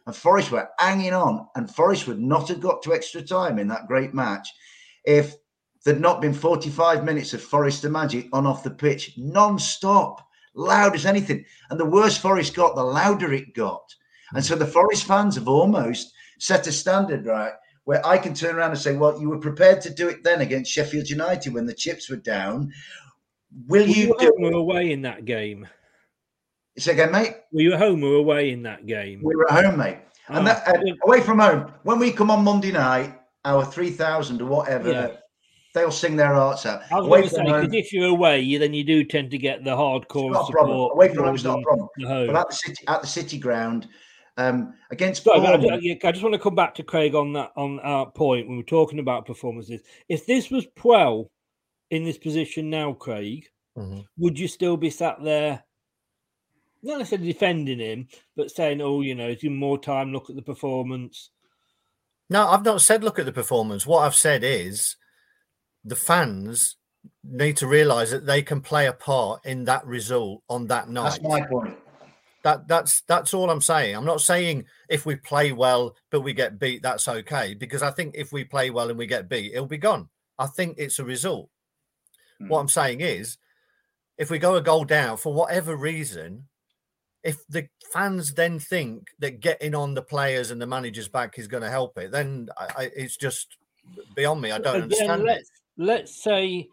and 0.05 0.15
Forest 0.15 0.51
were 0.51 0.69
hanging 0.79 1.13
on, 1.13 1.47
and 1.55 1.73
Forest 1.73 2.07
would 2.07 2.19
not 2.19 2.49
have 2.49 2.61
got 2.61 2.83
to 2.83 2.93
extra 2.93 3.21
time 3.21 3.57
in 3.57 3.67
that 3.69 3.87
great 3.87 4.13
match 4.13 4.47
if 5.05 5.35
there'd 5.83 5.99
not 5.99 6.21
been 6.21 6.33
forty 6.33 6.69
five 6.69 7.03
minutes 7.03 7.33
of 7.33 7.41
Forest 7.41 7.83
Magic 7.85 8.27
on 8.33 8.45
off 8.45 8.63
the 8.63 8.69
pitch 8.69 9.13
non-stop 9.17 10.24
loud 10.55 10.95
as 10.95 11.05
anything. 11.05 11.45
And 11.69 11.79
the 11.79 11.85
worse 11.85 12.17
Forest 12.17 12.55
got, 12.55 12.75
the 12.75 12.83
louder 12.83 13.33
it 13.33 13.53
got. 13.53 13.93
And 14.33 14.43
so 14.43 14.55
the 14.55 14.65
Forest 14.65 15.05
fans 15.05 15.35
have 15.35 15.47
almost 15.47 16.13
set 16.39 16.67
a 16.67 16.71
standard, 16.71 17.25
right? 17.25 17.53
Where 17.83 18.05
I 18.05 18.17
can 18.17 18.33
turn 18.33 18.55
around 18.55 18.71
and 18.71 18.79
say, 18.79 18.95
well, 18.95 19.19
you 19.19 19.29
were 19.29 19.37
prepared 19.37 19.81
to 19.81 19.93
do 19.93 20.07
it 20.09 20.23
then 20.23 20.41
against 20.41 20.71
Sheffield 20.71 21.09
United 21.09 21.53
when 21.53 21.65
the 21.67 21.73
chips 21.73 22.09
were 22.09 22.15
down. 22.15 22.71
Will 23.67 23.83
Were 23.83 23.87
you 23.87 24.07
you 24.07 24.15
do 24.17 24.33
home 24.37 24.53
or 24.53 24.57
away 24.57 24.91
in 24.91 25.03
that 25.03 25.25
game? 25.25 25.67
Say 26.77 26.93
again, 26.93 27.11
mate. 27.11 27.35
We 27.53 27.63
were 27.65 27.69
you 27.69 27.73
at 27.75 27.79
home 27.79 28.03
or 28.03 28.15
away 28.15 28.51
in 28.51 28.63
that 28.63 28.85
game? 28.85 29.21
We 29.23 29.35
were 29.35 29.49
at 29.51 29.63
home, 29.65 29.77
mate. 29.77 29.99
And 30.27 30.39
Ah, 30.39 30.61
that, 30.65 30.67
uh, 30.67 30.81
away 31.05 31.21
from 31.21 31.39
home, 31.39 31.71
when 31.83 31.99
we 31.99 32.11
come 32.11 32.31
on 32.31 32.43
Monday 32.43 32.71
night, 32.71 33.13
our 33.45 33.63
3,000 33.63 34.41
or 34.41 34.45
whatever, 34.45 34.91
Yeah. 34.91 35.07
They'll 35.75 35.91
sing 35.91 36.15
their 36.15 36.33
hearts 36.33 36.65
out. 36.65 36.81
I 36.91 36.95
was 36.95 37.05
Away 37.05 37.21
from 37.21 37.29
say 37.29 37.47
home, 37.47 37.73
if 37.73 37.93
you're 37.93 38.07
away, 38.07 38.39
you, 38.39 38.57
then 38.57 38.73
you 38.73 38.83
do 38.83 39.03
tend 39.03 39.29
to 39.31 39.37
get 39.37 39.63
the 39.63 39.75
hardcore 39.75 40.31
not 40.31 40.43
a 40.43 40.45
support. 40.45 40.51
problem. 40.51 40.91
Away 40.91 41.09
from 41.09 41.17
more 41.17 41.25
home's 41.27 41.43
not 41.43 41.59
a 41.59 41.61
problem. 41.61 41.89
home. 42.07 42.27
But 42.27 42.35
at 42.37 42.49
the 42.49 42.55
city, 42.55 42.83
at 42.87 43.01
the 43.01 43.07
city 43.07 43.37
ground, 43.37 43.87
um, 44.37 44.73
against 44.89 45.23
Sorry, 45.23 45.39
I, 45.39 45.57
Bournemouth, 45.57 46.03
I 46.03 46.11
just 46.11 46.23
want 46.23 46.33
to 46.33 46.39
come 46.39 46.55
back 46.55 46.73
to 46.75 46.83
Craig 46.83 47.13
on 47.13 47.33
that 47.33 47.51
on 47.55 47.79
our 47.81 48.09
point 48.09 48.47
when 48.47 48.57
we're 48.57 48.63
talking 48.63 48.99
about 48.99 49.27
performances. 49.27 49.81
If 50.09 50.25
this 50.25 50.49
was 50.49 50.65
Puel 50.75 51.29
in 51.91 52.03
this 52.03 52.17
position 52.17 52.69
now, 52.69 52.93
Craig, 52.93 53.45
would 54.17 54.39
you 54.39 54.47
still 54.47 54.77
be 54.77 54.89
sat 54.89 55.17
there, 55.23 55.63
not 56.81 56.99
necessarily 56.99 57.31
defending 57.31 57.79
him, 57.79 58.07
but 58.37 58.49
saying, 58.49 58.81
"Oh, 58.81 59.01
you 59.01 59.13
know, 59.13 59.33
give 59.35 59.51
him 59.51 59.57
more 59.57 59.77
time. 59.77 60.13
Look 60.13 60.29
at 60.29 60.37
the 60.37 60.41
performance." 60.41 61.31
No, 62.29 62.47
I've 62.47 62.65
not 62.65 62.81
said 62.81 63.03
look 63.03 63.19
at 63.19 63.25
the 63.25 63.31
performance. 63.31 63.85
What 63.85 63.99
I've 63.99 64.15
said 64.15 64.43
is 64.43 64.95
the 65.85 65.95
fans 65.95 66.75
need 67.23 67.57
to 67.57 67.67
realise 67.67 68.11
that 68.11 68.25
they 68.25 68.41
can 68.41 68.61
play 68.61 68.87
a 68.87 68.93
part 68.93 69.45
in 69.45 69.65
that 69.65 69.85
result 69.85 70.41
on 70.49 70.67
that 70.67 70.89
night. 70.89 71.03
that's 71.03 71.21
my 71.21 71.41
point. 71.41 71.77
That 72.43 72.67
that's 72.67 73.01
that's 73.07 73.33
all 73.33 73.49
I'm 73.49 73.61
saying. 73.61 73.95
I'm 73.95 74.05
not 74.05 74.21
saying 74.21 74.65
if 74.89 75.05
we 75.05 75.15
play 75.15 75.51
well 75.51 75.95
but 76.11 76.21
we 76.21 76.33
get 76.33 76.59
beat, 76.59 76.83
that's 76.83 77.07
okay. 77.07 77.53
Because 77.53 77.81
I 77.81 77.91
think 77.91 78.15
if 78.15 78.31
we 78.31 78.43
play 78.43 78.69
well 78.69 78.89
and 78.89 78.97
we 78.97 79.07
get 79.07 79.29
beat, 79.29 79.53
it'll 79.53 79.65
be 79.65 79.77
gone. 79.77 80.09
I 80.37 80.47
think 80.47 80.75
it's 80.77 80.99
a 80.99 81.03
result. 81.05 81.49
Hmm. 82.39 82.49
What 82.49 82.59
I'm 82.59 82.69
saying 82.69 83.01
is, 83.01 83.37
if 84.17 84.29
we 84.29 84.37
go 84.37 84.55
a 84.55 84.61
goal 84.61 84.85
down 84.85 85.17
for 85.17 85.33
whatever 85.33 85.75
reason, 85.75 86.47
if 87.23 87.45
the 87.47 87.67
fans 87.91 88.33
then 88.33 88.59
think 88.59 89.07
that 89.19 89.39
getting 89.39 89.73
on 89.73 89.95
the 89.95 90.01
players 90.03 90.51
and 90.51 90.61
the 90.61 90.67
managers 90.67 91.07
back 91.07 91.39
is 91.39 91.47
going 91.47 91.63
to 91.63 91.69
help 91.69 91.97
it, 91.97 92.11
then 92.11 92.49
I, 92.57 92.65
I, 92.77 92.91
it's 92.95 93.17
just 93.17 93.57
beyond 94.15 94.41
me. 94.41 94.51
I 94.51 94.59
don't 94.59 94.75
Again, 94.75 94.83
understand 94.83 95.21
it. 95.21 95.25
let's 95.25 95.49
let's 95.77 96.15
say 96.23 96.67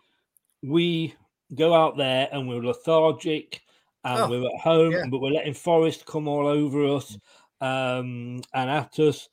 we 0.63 1.15
go 1.55 1.75
out 1.75 1.97
there 1.97 2.29
and 2.33 2.49
we're 2.49 2.63
lethargic 2.65 3.61
and 4.05 4.21
Oh, 4.23 4.29
we're 4.31 4.47
at 4.47 4.61
home, 4.61 4.93
yeah. 4.93 5.05
but 5.11 5.21
we're 5.21 5.31
letting 5.31 5.55
Forest 5.55 6.07
come 6.07 6.27
all 6.29 6.47
over 6.47 6.87
us 6.97 7.17
um, 7.61 8.43
and 8.55 8.71
at 8.71 8.99
us. 8.99 9.29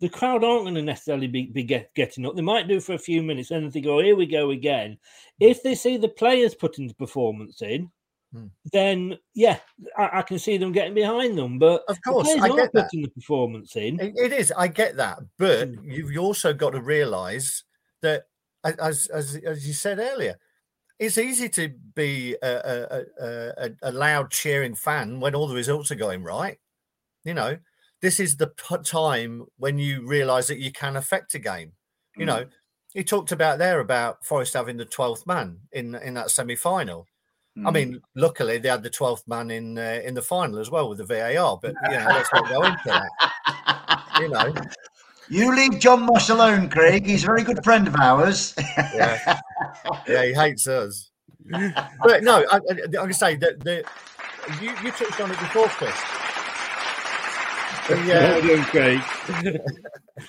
The 0.00 0.08
crowd 0.08 0.44
aren't 0.44 0.64
going 0.64 0.74
to 0.74 0.82
necessarily 0.82 1.28
be, 1.28 1.46
be 1.46 1.62
get, 1.62 1.94
getting 1.94 2.26
up. 2.26 2.34
They 2.34 2.42
might 2.42 2.68
do 2.68 2.80
for 2.80 2.94
a 2.94 2.98
few 2.98 3.22
minutes 3.22 3.50
and 3.50 3.64
then 3.64 3.70
they 3.70 3.80
go, 3.80 4.00
here 4.00 4.16
we 4.16 4.26
go 4.26 4.50
again. 4.50 4.98
If 5.40 5.62
they 5.62 5.74
see 5.74 5.96
the 5.96 6.08
players 6.08 6.54
putting 6.54 6.88
the 6.88 6.94
performance 6.94 7.62
in, 7.62 7.90
Hmm. 8.34 8.46
then 8.72 9.18
yeah, 9.34 9.58
I, 9.98 10.20
I 10.20 10.22
can 10.22 10.38
see 10.38 10.56
them 10.56 10.72
getting 10.72 10.94
behind 10.94 11.36
them. 11.36 11.58
But 11.58 11.84
Of 11.86 11.98
course, 12.02 12.30
I 12.40 12.48
get 12.48 12.72
that. 12.72 12.84
putting 12.84 13.02
the 13.02 13.10
performance 13.10 13.76
in. 13.76 14.00
It- 14.00 14.14
it 14.16 14.32
is. 14.32 14.50
I 14.56 14.68
get 14.68 14.96
that, 14.96 15.18
but 15.36 15.68
Hmm. 15.68 15.90
you've 15.90 16.16
also 16.18 16.54
got 16.54 16.70
to 16.70 16.80
realise 16.80 17.62
that, 18.02 18.24
as 18.64 19.06
as 19.08 19.36
as 19.36 19.66
you 19.66 19.72
said 19.72 19.98
earlier, 19.98 20.36
it's 20.98 21.18
easy 21.18 21.48
to 21.48 21.68
be 21.94 22.36
a, 22.42 23.04
a, 23.20 23.24
a, 23.24 23.70
a, 23.82 23.92
loud 23.92 24.30
cheering 24.30 24.74
fan 24.74 25.18
when 25.18 25.34
all 25.34 25.48
the 25.48 25.54
results 25.54 25.90
are 25.90 25.96
going 25.96 26.22
right. 26.22 26.58
You 27.24 27.34
know, 27.34 27.58
this 28.00 28.20
is 28.20 28.36
the 28.36 28.52
time 28.84 29.46
when 29.56 29.78
you 29.78 30.06
realise 30.06 30.46
that 30.48 30.58
you 30.60 30.70
can 30.72 30.96
affect 30.96 31.34
a 31.34 31.38
game. 31.38 31.72
You 32.16 32.26
know, 32.26 32.44
he 32.92 33.02
talked 33.02 33.32
about 33.32 33.58
there 33.58 33.80
about 33.80 34.24
Forest 34.24 34.54
having 34.54 34.76
the 34.76 34.84
twelfth 34.84 35.26
man 35.26 35.58
in 35.72 35.94
in 35.94 36.14
that 36.14 36.30
semi 36.30 36.56
final. 36.56 37.06
I 37.56 37.60
Mm. 37.70 37.74
mean, 37.74 38.00
luckily 38.14 38.58
they 38.58 38.68
had 38.68 38.82
the 38.82 38.90
twelfth 38.90 39.26
man 39.26 39.50
in 39.50 39.76
uh, 39.78 40.00
in 40.04 40.14
the 40.14 40.22
final 40.22 40.58
as 40.58 40.70
well 40.70 40.88
with 40.88 40.98
the 40.98 41.04
VAR. 41.04 41.58
But 41.60 41.74
you 41.90 41.98
know, 41.98 42.06
let's 42.06 42.32
not 42.32 42.48
go 42.48 42.62
into 42.62 42.80
that. 42.86 43.10
You 44.20 44.28
know, 44.28 44.54
You 45.32 45.54
leave 45.56 45.78
John 45.80 46.02
Moss 46.04 46.28
alone, 46.28 46.68
Craig. 46.68 47.06
He's 47.06 47.22
a 47.22 47.26
very 47.26 47.42
good 47.42 47.64
friend 47.64 47.88
of 47.88 47.96
ours. 47.96 48.54
yeah, 48.76 49.40
yeah, 50.06 50.24
he 50.26 50.32
hates 50.34 50.66
us. 50.68 51.10
But 52.04 52.22
no, 52.22 52.44
I, 52.50 52.56
I, 52.56 52.60
like 52.92 52.98
I 53.08 53.10
say 53.12 53.36
that 53.36 53.60
the 53.60 53.82
you, 54.60 54.70
you 54.84 54.90
touched 54.92 55.20
on 55.20 55.30
it 55.30 55.38
before, 55.38 55.68
Chris. 55.68 55.94
The, 57.88 57.96
uh, 58.14 58.64
Craig. 58.70 59.00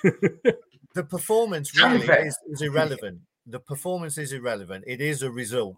the 0.96 1.04
performance 1.04 1.78
really 1.78 2.06
is, 2.08 2.38
is 2.50 2.62
irrelevant. 2.62 3.20
The 3.46 3.60
performance 3.60 4.18
is 4.18 4.32
irrelevant. 4.32 4.86
It 4.88 5.02
is 5.02 5.22
a 5.22 5.30
result, 5.30 5.76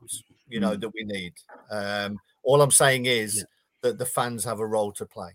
you 0.48 0.60
know, 0.60 0.76
Mm. 0.78 0.82
that 0.82 0.90
we 0.94 1.04
need. 1.04 1.34
Um, 1.72 2.18
all 2.44 2.62
I'm 2.62 2.72
saying 2.72 3.08
is 3.08 3.44
that 3.82 3.98
the 3.98 4.06
fans 4.06 4.44
have 4.46 4.60
a 4.60 4.66
role 4.68 4.92
to 4.94 5.06
play. 5.06 5.32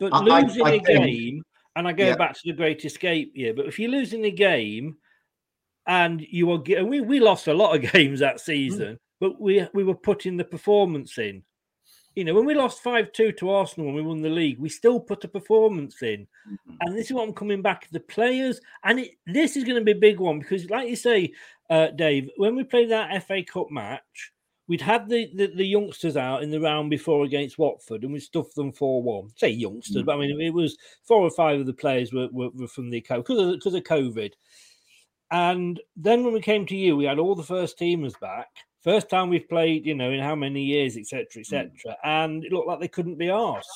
But 0.00 0.12
I- 0.12 0.40
losing 0.40 0.66
I 0.66 0.70
a 0.70 0.80
think- 0.80 0.86
game, 0.86 1.42
and 1.76 1.86
I 1.86 1.92
go 1.92 2.06
Yeah. 2.06 2.16
back 2.16 2.34
to 2.34 2.40
the 2.44 2.52
Great 2.52 2.84
Escape 2.84 3.32
year. 3.36 3.54
But 3.54 3.66
if 3.66 3.78
you're 3.78 3.90
losing 3.90 4.24
a 4.24 4.30
game, 4.30 4.96
and 5.86 6.20
you 6.20 6.50
are, 6.52 6.58
ge- 6.58 6.70
and 6.78 6.88
we 6.88 7.00
we 7.00 7.20
lost 7.20 7.48
a 7.48 7.54
lot 7.54 7.74
of 7.74 7.92
games 7.92 8.20
that 8.20 8.40
season, 8.40 8.98
but 9.18 9.40
we 9.40 9.66
we 9.74 9.84
were 9.84 9.94
putting 9.94 10.36
the 10.36 10.44
performance 10.44 11.18
in. 11.18 11.42
You 12.16 12.24
know, 12.24 12.34
when 12.34 12.44
we 12.44 12.54
lost 12.54 12.82
five 12.82 13.12
two 13.12 13.32
to 13.32 13.50
Arsenal 13.50 13.86
when 13.86 13.94
we 13.94 14.02
won 14.02 14.20
the 14.20 14.28
league, 14.28 14.58
we 14.58 14.68
still 14.68 15.00
put 15.00 15.24
a 15.24 15.28
performance 15.28 16.02
in, 16.02 16.26
and 16.80 16.96
this 16.96 17.06
is 17.06 17.12
what 17.12 17.26
I'm 17.26 17.34
coming 17.34 17.62
back. 17.62 17.88
The 17.90 18.00
players, 18.00 18.60
and 18.84 19.00
it, 19.00 19.12
this 19.26 19.56
is 19.56 19.64
going 19.64 19.78
to 19.78 19.84
be 19.84 19.92
a 19.92 20.00
big 20.00 20.18
one 20.18 20.40
because, 20.40 20.68
like 20.68 20.88
you 20.88 20.96
say, 20.96 21.32
uh, 21.70 21.88
Dave, 21.88 22.30
when 22.36 22.56
we 22.56 22.64
played 22.64 22.90
that 22.90 23.24
FA 23.26 23.42
Cup 23.44 23.70
match, 23.70 24.32
we'd 24.70 24.80
had 24.80 25.08
the, 25.08 25.28
the, 25.34 25.48
the 25.48 25.66
youngsters 25.66 26.16
out 26.16 26.44
in 26.44 26.50
the 26.50 26.60
round 26.60 26.90
before 26.90 27.24
against 27.24 27.58
Watford, 27.58 28.04
and 28.04 28.12
we 28.12 28.20
stuffed 28.20 28.54
them 28.54 28.70
four 28.70 29.02
one. 29.02 29.28
Say 29.34 29.48
youngsters, 29.48 30.02
mm. 30.02 30.06
but 30.06 30.14
I 30.14 30.18
mean 30.18 30.40
it 30.40 30.54
was 30.54 30.78
four 31.02 31.22
or 31.22 31.30
five 31.32 31.58
of 31.58 31.66
the 31.66 31.72
players 31.72 32.12
were, 32.12 32.28
were, 32.30 32.50
were 32.50 32.68
from 32.68 32.88
the 32.88 33.00
because 33.00 33.36
of 33.36 33.52
because 33.54 33.74
of 33.74 33.82
COVID. 33.82 34.32
And 35.32 35.80
then 35.96 36.22
when 36.22 36.32
we 36.32 36.40
came 36.40 36.66
to 36.66 36.76
you, 36.76 36.96
we 36.96 37.04
had 37.04 37.18
all 37.18 37.34
the 37.34 37.42
first 37.42 37.78
teamers 37.78 38.18
back. 38.20 38.46
First 38.82 39.10
time 39.10 39.28
we've 39.28 39.48
played, 39.48 39.86
you 39.86 39.94
know, 39.94 40.12
in 40.12 40.20
how 40.20 40.36
many 40.36 40.62
years, 40.62 40.96
etc., 40.96 41.26
etc. 41.40 41.70
Mm. 41.84 41.94
And 42.04 42.44
it 42.44 42.52
looked 42.52 42.68
like 42.68 42.78
they 42.78 42.88
couldn't 42.88 43.18
be 43.18 43.28
asked. 43.28 43.68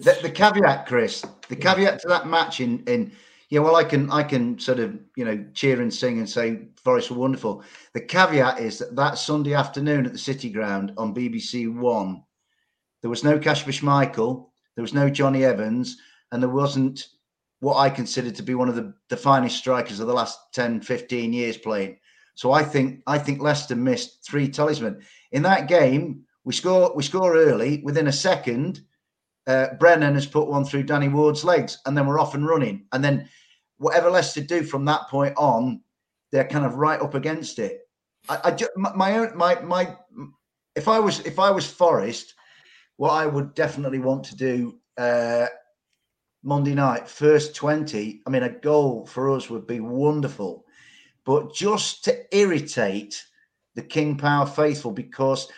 The, 0.00 0.18
the 0.20 0.30
caveat, 0.30 0.86
Chris, 0.86 1.24
the 1.48 1.56
caveat 1.56 2.00
to 2.00 2.08
that 2.08 2.26
match 2.26 2.60
in 2.60 2.84
in 2.86 3.10
yeah, 3.54 3.60
well, 3.60 3.76
I 3.76 3.84
can 3.84 4.10
I 4.10 4.24
can 4.24 4.58
sort 4.58 4.80
of 4.80 4.98
you 5.14 5.24
know 5.24 5.46
cheer 5.54 5.80
and 5.80 5.94
sing 5.94 6.18
and 6.18 6.28
say 6.28 6.66
Forest 6.82 7.12
were 7.12 7.18
wonderful. 7.18 7.62
The 7.92 8.00
caveat 8.00 8.58
is 8.58 8.80
that 8.80 8.96
that 8.96 9.16
Sunday 9.16 9.54
afternoon 9.54 10.06
at 10.06 10.12
the 10.12 10.18
City 10.18 10.50
Ground 10.50 10.92
on 10.96 11.14
BBC 11.14 11.72
One, 11.72 12.24
there 13.00 13.10
was 13.10 13.22
no 13.22 13.38
Kasper 13.38 13.70
Schmeichel, 13.70 14.48
there 14.74 14.82
was 14.82 14.92
no 14.92 15.08
Jonny 15.08 15.44
Evans, 15.44 15.98
and 16.32 16.42
there 16.42 16.50
wasn't 16.50 17.06
what 17.60 17.76
I 17.76 17.90
consider 17.90 18.32
to 18.32 18.42
be 18.42 18.56
one 18.56 18.68
of 18.68 18.74
the, 18.74 18.92
the 19.08 19.16
finest 19.16 19.56
strikers 19.56 20.00
of 20.00 20.08
the 20.08 20.12
last 20.12 20.36
10, 20.52 20.80
15 20.80 21.32
years 21.32 21.56
playing. 21.56 21.96
So 22.34 22.50
I 22.50 22.64
think 22.64 23.02
I 23.06 23.18
think 23.18 23.40
Leicester 23.40 23.76
missed 23.76 24.26
three 24.26 24.48
talisman 24.48 25.00
in 25.30 25.42
that 25.42 25.68
game. 25.68 26.24
We 26.42 26.54
score 26.54 26.92
we 26.96 27.04
score 27.04 27.36
early 27.36 27.82
within 27.84 28.08
a 28.08 28.12
second 28.12 28.82
uh, 29.46 29.74
Brennan 29.78 30.14
has 30.14 30.26
put 30.26 30.48
one 30.48 30.64
through 30.64 30.84
Danny 30.84 31.08
Ward's 31.08 31.44
legs, 31.44 31.78
and 31.86 31.96
then 31.96 32.06
we're 32.06 32.18
off 32.18 32.34
and 32.34 32.46
running. 32.46 32.86
And 32.92 33.04
then 33.04 33.28
whatever 33.78 34.10
Leicester 34.10 34.40
do 34.40 34.62
from 34.62 34.84
that 34.86 35.08
point 35.08 35.34
on, 35.36 35.80
they're 36.32 36.48
kind 36.48 36.64
of 36.64 36.76
right 36.76 37.00
up 37.00 37.14
against 37.14 37.58
it. 37.58 37.80
I, 38.28 38.40
I 38.44 38.50
ju- 38.52 38.68
my, 38.76 38.92
my 38.94 39.18
own 39.18 39.36
my 39.36 39.60
my 39.60 39.96
if 40.74 40.88
I 40.88 40.98
was 40.98 41.20
if 41.20 41.38
I 41.38 41.50
was 41.50 41.66
Forest, 41.66 42.34
what 42.96 43.10
I 43.10 43.26
would 43.26 43.54
definitely 43.54 43.98
want 43.98 44.24
to 44.24 44.36
do 44.36 44.78
uh, 44.96 45.46
Monday 46.42 46.74
night, 46.74 47.08
first 47.08 47.54
twenty. 47.54 48.22
I 48.26 48.30
mean, 48.30 48.42
a 48.42 48.48
goal 48.48 49.06
for 49.06 49.30
us 49.30 49.50
would 49.50 49.66
be 49.66 49.80
wonderful, 49.80 50.64
but 51.24 51.54
just 51.54 52.04
to 52.04 52.36
irritate 52.36 53.22
the 53.74 53.82
King 53.82 54.16
Power 54.16 54.46
faithful 54.46 54.92
because 54.92 55.48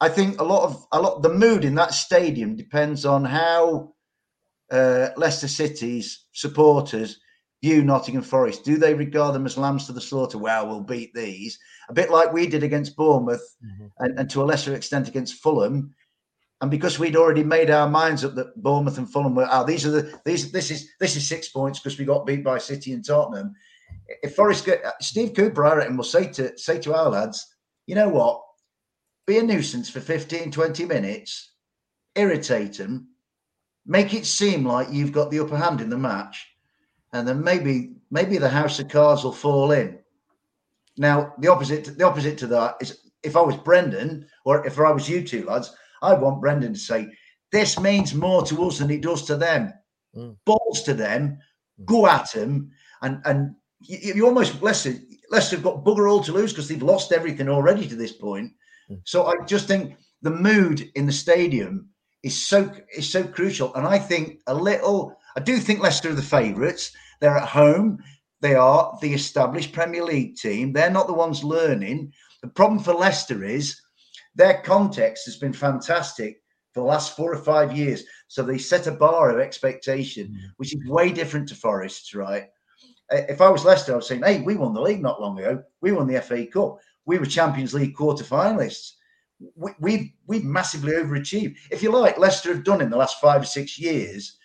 I 0.00 0.08
think 0.08 0.40
a 0.40 0.44
lot 0.44 0.64
of 0.64 0.86
a 0.92 1.00
lot 1.00 1.22
the 1.22 1.32
mood 1.32 1.64
in 1.64 1.74
that 1.76 1.94
stadium 1.94 2.56
depends 2.56 3.04
on 3.04 3.24
how 3.24 3.94
uh, 4.70 5.08
Leicester 5.16 5.48
City's 5.48 6.26
supporters 6.32 7.18
view 7.62 7.82
Nottingham 7.82 8.22
Forest. 8.22 8.64
Do 8.64 8.76
they 8.76 8.94
regard 8.94 9.34
them 9.34 9.46
as 9.46 9.58
lambs 9.58 9.86
to 9.86 9.92
the 9.92 10.00
slaughter? 10.00 10.38
Well, 10.38 10.68
we'll 10.68 10.80
beat 10.80 11.12
these 11.14 11.58
a 11.88 11.92
bit 11.92 12.10
like 12.10 12.32
we 12.32 12.46
did 12.46 12.62
against 12.62 12.96
Bournemouth, 12.96 13.56
mm-hmm. 13.64 13.86
and, 13.98 14.18
and 14.18 14.30
to 14.30 14.42
a 14.42 14.44
lesser 14.44 14.74
extent 14.74 15.08
against 15.08 15.42
Fulham. 15.42 15.94
And 16.60 16.70
because 16.70 16.98
we'd 16.98 17.16
already 17.16 17.44
made 17.44 17.70
our 17.70 17.88
minds 17.88 18.24
up 18.24 18.34
that 18.34 18.60
Bournemouth 18.60 18.98
and 18.98 19.10
Fulham 19.10 19.34
were, 19.34 19.48
oh, 19.50 19.64
these 19.64 19.86
are 19.86 19.90
the 19.90 20.20
these 20.24 20.50
this 20.50 20.70
is 20.70 20.88
this 20.98 21.16
is 21.16 21.26
six 21.26 21.48
points 21.48 21.78
because 21.78 21.98
we 21.98 22.04
got 22.04 22.26
beat 22.26 22.42
by 22.42 22.58
City 22.58 22.92
and 22.92 23.04
Tottenham. 23.04 23.54
If 24.22 24.34
Forest 24.34 24.66
get 24.66 24.84
uh, 24.84 24.92
Steve 25.00 25.34
Cooper, 25.34 25.64
I 25.64 25.76
reckon, 25.76 25.96
will 25.96 26.04
say 26.04 26.26
to 26.32 26.56
say 26.58 26.78
to 26.80 26.94
our 26.94 27.10
lads, 27.10 27.46
you 27.86 27.94
know 27.94 28.08
what, 28.08 28.42
be 29.26 29.38
a 29.38 29.42
nuisance 29.42 29.88
for 29.88 30.00
15, 30.00 30.50
20 30.50 30.84
minutes, 30.84 31.52
irritate 32.16 32.78
them, 32.78 33.08
make 33.86 34.12
it 34.12 34.26
seem 34.26 34.66
like 34.66 34.88
you've 34.90 35.12
got 35.12 35.30
the 35.30 35.40
upper 35.40 35.56
hand 35.56 35.80
in 35.80 35.90
the 35.90 35.98
match, 35.98 36.46
and 37.12 37.26
then 37.26 37.42
maybe 37.42 37.92
maybe 38.10 38.38
the 38.38 38.48
house 38.48 38.78
of 38.78 38.88
cards 38.88 39.24
will 39.24 39.32
fall 39.32 39.72
in. 39.72 39.98
Now, 40.96 41.34
the 41.38 41.48
opposite 41.48 41.96
the 41.96 42.06
opposite 42.06 42.38
to 42.38 42.46
that 42.48 42.76
is 42.80 43.08
if 43.22 43.36
I 43.36 43.40
was 43.40 43.56
Brendan 43.56 44.26
or 44.44 44.66
if 44.66 44.78
I 44.78 44.90
was 44.90 45.08
you 45.08 45.26
two 45.26 45.44
lads, 45.44 45.74
I 46.02 46.14
want 46.14 46.40
Brendan 46.40 46.74
to 46.74 46.78
say, 46.78 47.08
This 47.52 47.78
means 47.78 48.14
more 48.14 48.44
to 48.44 48.64
us 48.64 48.78
than 48.78 48.90
it 48.90 49.02
does 49.02 49.24
to 49.26 49.36
them. 49.36 49.72
Mm. 50.16 50.36
Balls 50.44 50.82
to 50.82 50.94
them, 50.94 51.38
mm. 51.80 51.84
go 51.84 52.06
at 52.06 52.32
them, 52.32 52.70
and 53.02 53.20
and 53.24 53.54
you, 53.80 54.14
you 54.14 54.26
almost 54.26 54.62
Leicester 54.62 54.94
Leicester 55.30 55.56
have 55.56 55.64
got 55.64 55.84
bugger 55.84 56.10
all 56.10 56.22
to 56.24 56.32
lose 56.32 56.52
because 56.52 56.68
they've 56.68 56.82
lost 56.82 57.12
everything 57.12 57.48
already 57.48 57.86
to 57.86 57.96
this 57.96 58.12
point. 58.12 58.52
Mm. 58.90 59.00
So 59.04 59.26
I 59.26 59.34
just 59.46 59.66
think 59.68 59.96
the 60.22 60.30
mood 60.30 60.90
in 60.94 61.06
the 61.06 61.12
stadium 61.12 61.88
is 62.22 62.36
so 62.40 62.72
is 62.96 63.10
so 63.10 63.24
crucial, 63.24 63.74
and 63.74 63.86
I 63.86 63.98
think 63.98 64.40
a 64.46 64.54
little. 64.54 65.16
I 65.38 65.40
do 65.40 65.58
think 65.58 65.78
Leicester 65.78 66.10
are 66.10 66.14
the 66.14 66.22
favourites. 66.22 66.90
They're 67.20 67.36
at 67.36 67.48
home. 67.48 68.02
They 68.40 68.56
are 68.56 68.98
the 69.00 69.14
established 69.14 69.70
Premier 69.70 70.02
League 70.02 70.34
team. 70.34 70.72
They're 70.72 70.90
not 70.90 71.06
the 71.06 71.14
ones 71.14 71.44
learning. 71.44 72.12
The 72.42 72.48
problem 72.48 72.80
for 72.80 72.92
Leicester 72.92 73.44
is 73.44 73.80
their 74.34 74.60
context 74.62 75.26
has 75.26 75.36
been 75.36 75.52
fantastic 75.52 76.42
for 76.74 76.80
the 76.80 76.88
last 76.88 77.14
four 77.14 77.32
or 77.32 77.38
five 77.38 77.76
years. 77.76 78.02
So 78.26 78.42
they 78.42 78.58
set 78.58 78.88
a 78.88 78.90
bar 78.90 79.30
of 79.30 79.38
expectation, 79.38 80.26
mm. 80.26 80.50
which 80.56 80.74
is 80.74 80.90
way 80.90 81.12
different 81.12 81.48
to 81.50 81.54
Forest's, 81.54 82.16
right? 82.16 82.48
If 83.12 83.40
I 83.40 83.48
was 83.48 83.64
Leicester, 83.64 83.92
I 83.92 83.96
was 83.96 84.08
saying, 84.08 84.24
hey, 84.24 84.40
we 84.40 84.56
won 84.56 84.74
the 84.74 84.82
league 84.82 85.02
not 85.02 85.20
long 85.20 85.38
ago. 85.38 85.62
We 85.80 85.92
won 85.92 86.08
the 86.08 86.20
FA 86.20 86.46
Cup. 86.46 86.78
We 87.06 87.16
were 87.16 87.26
Champions 87.26 87.74
League 87.74 87.94
quarter 87.94 88.24
finalists. 88.24 88.94
We, 89.54 89.70
we've, 89.78 90.10
we've 90.26 90.44
massively 90.44 90.94
overachieved. 90.94 91.54
If 91.70 91.80
you 91.80 91.92
like, 91.92 92.18
Leicester 92.18 92.52
have 92.52 92.64
done 92.64 92.80
in 92.80 92.90
the 92.90 92.96
last 92.96 93.20
five 93.20 93.42
or 93.42 93.46
six 93.46 93.78
years 93.78 94.37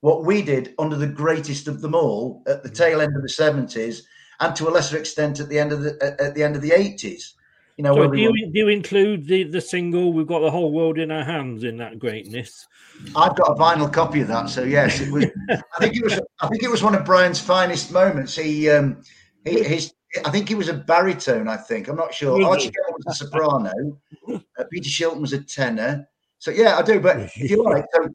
what 0.00 0.24
we 0.24 0.42
did 0.42 0.74
under 0.78 0.96
the 0.96 1.06
greatest 1.06 1.68
of 1.68 1.80
them 1.80 1.94
all 1.94 2.42
at 2.46 2.62
the 2.62 2.70
tail 2.70 3.00
end 3.00 3.16
of 3.16 3.22
the 3.22 3.28
70s 3.28 4.02
and 4.40 4.54
to 4.56 4.68
a 4.68 4.70
lesser 4.70 4.96
extent 4.96 5.40
at 5.40 5.48
the 5.48 5.58
end 5.58 5.72
of 5.72 5.82
the 5.82 6.16
at, 6.20 6.34
the 6.34 6.42
end 6.42 6.56
of 6.56 6.62
the 6.62 6.70
80s. 6.70 7.32
You 7.76 7.84
know, 7.84 7.94
so 7.94 8.02
do 8.04 8.10
we 8.10 8.22
you, 8.22 8.32
do 8.52 8.58
you 8.58 8.68
include 8.68 9.26
the, 9.28 9.44
the 9.44 9.60
single 9.60 10.12
"We've 10.12 10.26
Got 10.26 10.40
the 10.40 10.50
Whole 10.50 10.72
World 10.72 10.98
in 10.98 11.12
Our 11.12 11.22
Hands" 11.22 11.62
in 11.62 11.76
that 11.76 12.00
greatness? 12.00 12.66
I've 13.14 13.36
got 13.36 13.52
a 13.52 13.54
vinyl 13.54 13.92
copy 13.92 14.20
of 14.20 14.26
that. 14.28 14.48
So 14.48 14.64
yes, 14.64 15.00
it 15.00 15.12
was. 15.12 15.26
I 15.48 15.78
think 15.78 15.96
it 15.96 16.02
was. 16.02 16.20
I 16.40 16.48
think 16.48 16.64
it 16.64 16.70
was 16.70 16.82
one 16.82 16.96
of 16.96 17.04
Brian's 17.04 17.40
finest 17.40 17.92
moments. 17.92 18.34
He, 18.34 18.68
um, 18.68 19.00
he, 19.44 19.62
his. 19.62 19.94
I 20.24 20.30
think 20.30 20.48
he 20.48 20.56
was 20.56 20.68
a 20.68 20.74
baritone. 20.74 21.46
I 21.46 21.56
think 21.56 21.86
I'm 21.86 21.94
not 21.94 22.12
sure. 22.12 22.44
Archie 22.44 22.70
Bell 22.70 22.96
was 22.96 23.14
a 23.14 23.24
soprano. 23.24 24.00
Uh, 24.28 24.64
Peter 24.72 24.88
Shilton 24.88 25.20
was 25.20 25.32
a 25.32 25.40
tenor. 25.40 26.08
So 26.38 26.50
yeah, 26.50 26.78
I 26.78 26.82
do. 26.82 26.98
But 26.98 27.16
if 27.36 27.48
you 27.48 27.62
like, 27.62 27.84
so 27.94 28.08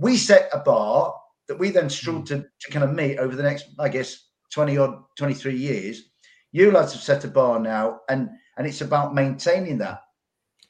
we 0.00 0.16
set 0.16 0.48
a 0.52 0.58
bar 0.58 1.14
that 1.46 1.58
we 1.58 1.70
then 1.70 1.90
struggled 1.90 2.24
mm. 2.24 2.28
to, 2.28 2.46
to 2.60 2.72
kind 2.72 2.84
of 2.84 2.94
meet 2.94 3.18
over 3.18 3.36
the 3.36 3.42
next, 3.42 3.66
I 3.78 3.88
guess, 3.88 4.28
twenty 4.52 4.78
odd, 4.78 5.02
twenty 5.16 5.34
three 5.34 5.56
years. 5.56 6.10
You 6.52 6.72
lads 6.72 6.94
have 6.94 7.02
set 7.02 7.24
a 7.24 7.28
bar 7.28 7.60
now, 7.60 8.00
and 8.08 8.30
and 8.56 8.66
it's 8.66 8.80
about 8.80 9.14
maintaining 9.14 9.78
that. 9.78 10.00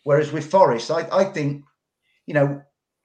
Whereas 0.05 0.33
with 0.33 0.51
Forest, 0.51 0.91
I, 0.91 1.07
I 1.13 1.25
think, 1.25 1.65
you 2.27 2.35
know, 2.35 2.63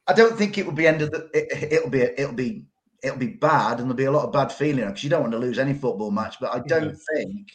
I 0.07 0.13
don't 0.13 0.37
think 0.37 0.57
it 0.57 0.65
will 0.65 0.73
be 0.73 0.87
end 0.87 1.01
of 1.01 1.11
the. 1.11 1.29
It, 1.33 1.73
it'll 1.73 1.89
be 1.89 2.01
it'll 2.01 2.33
be 2.33 2.65
it'll 3.03 3.19
be 3.19 3.27
bad, 3.27 3.79
and 3.79 3.81
there'll 3.81 3.93
be 3.93 4.05
a 4.05 4.11
lot 4.11 4.25
of 4.25 4.33
bad 4.33 4.51
feeling 4.51 4.87
because 4.87 5.03
you 5.03 5.09
don't 5.09 5.21
want 5.21 5.33
to 5.33 5.39
lose 5.39 5.59
any 5.59 5.73
football 5.73 6.11
match. 6.11 6.37
But 6.41 6.55
I 6.55 6.59
don't 6.59 6.97
think 7.13 7.49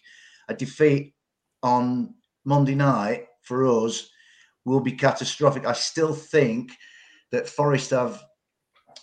a 0.49 0.55
defeat 0.55 1.15
on 1.63 2.15
Monday 2.45 2.77
night 2.77 3.27
for 3.43 3.67
us 3.67 4.09
will 4.65 4.81
be 4.81 4.93
catastrophic. 4.93 5.67
I 5.67 5.73
still 5.73 6.15
think 6.15 6.71
that 7.33 7.49
Forest 7.49 7.91
have. 7.91 8.23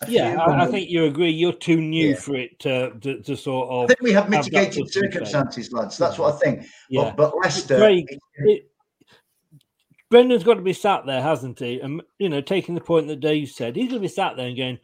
Yeah, 0.08 0.36
I, 0.40 0.64
I 0.64 0.68
think 0.68 0.90
you 0.90 1.06
agree. 1.06 1.32
You're 1.32 1.54
too 1.54 1.82
new 1.82 2.10
Yeah. 2.10 2.16
for 2.18 2.36
it 2.36 2.60
to, 2.60 2.92
to, 3.00 3.22
to 3.24 3.36
sort 3.36 3.70
of. 3.70 3.84
I 3.84 3.88
think 3.88 4.02
we 4.02 4.12
have 4.14 4.30
mitigated 4.30 4.74
thing. 4.74 4.88
circumstances, 4.90 5.72
lads. 5.72 5.98
That's 5.98 6.18
what 6.20 6.36
I 6.36 6.38
think. 6.38 6.68
Yeah. 6.90 7.14
But, 7.16 7.32
but 7.32 7.38
Leicester, 7.38 7.78
Craig, 7.78 8.06
it- 8.40 8.70
Brendan's 10.10 10.44
got 10.44 10.54
to 10.54 10.62
be 10.62 10.74
sat 10.74 11.06
there, 11.06 11.22
hasn't 11.22 11.60
he? 11.60 11.80
And 11.82 12.02
you 12.20 12.30
know, 12.30 12.42
taking 12.42 12.76
the 12.76 12.82
point 12.82 13.08
that 13.08 13.20
Dave 13.20 13.50
said, 13.50 13.76
he's 13.76 13.90
going 13.90 14.02
to 14.02 14.08
be 14.08 14.14
sat 14.14 14.38
there 14.38 14.48
and 14.48 14.56
going, 14.58 14.80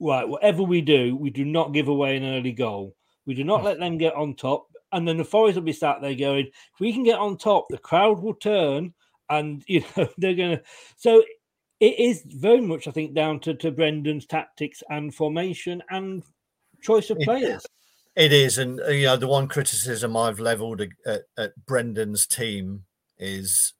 right, 0.00 0.26
whatever 0.26 0.62
we 0.62 0.80
do, 0.80 1.14
we 1.16 1.30
do 1.30 1.44
not 1.44 1.74
give 1.74 1.88
away 1.88 2.16
an 2.16 2.24
early 2.24 2.52
goal. 2.52 2.94
We 3.26 3.34
do 3.34 3.44
not 3.44 3.64
let 3.64 3.78
them 3.78 3.98
get 3.98 4.14
on 4.14 4.34
top. 4.34 4.68
And 4.92 5.06
then 5.06 5.16
the 5.16 5.24
Forest 5.24 5.56
will 5.56 5.62
be 5.62 5.72
sat 5.72 6.00
there 6.02 6.14
going, 6.14 6.46
if 6.46 6.80
we 6.80 6.92
can 6.92 7.02
get 7.04 7.18
on 7.18 7.36
top, 7.38 7.66
the 7.70 7.78
crowd 7.78 8.20
will 8.20 8.34
turn, 8.34 8.94
and 9.30 9.62
you 9.68 9.82
know 9.96 10.08
they're 10.18 10.34
going 10.34 10.58
to. 10.58 10.62
So 10.96 11.22
it 11.82 11.98
is 11.98 12.22
very 12.24 12.60
much, 12.60 12.86
I 12.86 12.92
think, 12.92 13.12
down 13.12 13.40
to, 13.40 13.54
to 13.54 13.72
Brendan's 13.72 14.24
tactics 14.24 14.84
and 14.88 15.12
formation 15.12 15.82
and 15.90 16.22
choice 16.80 17.10
of 17.10 17.18
players. 17.18 17.66
It 18.14 18.32
is, 18.32 18.58
and 18.58 18.80
uh, 18.80 18.90
you 18.90 19.06
know 19.06 19.16
the 19.16 19.26
one 19.26 19.48
criticism 19.48 20.16
I've 20.16 20.38
levelled 20.38 20.80
at, 20.80 20.90
at, 21.04 21.22
at 21.36 21.66
Brendan's 21.66 22.26
team 22.26 22.84
is 23.18 23.72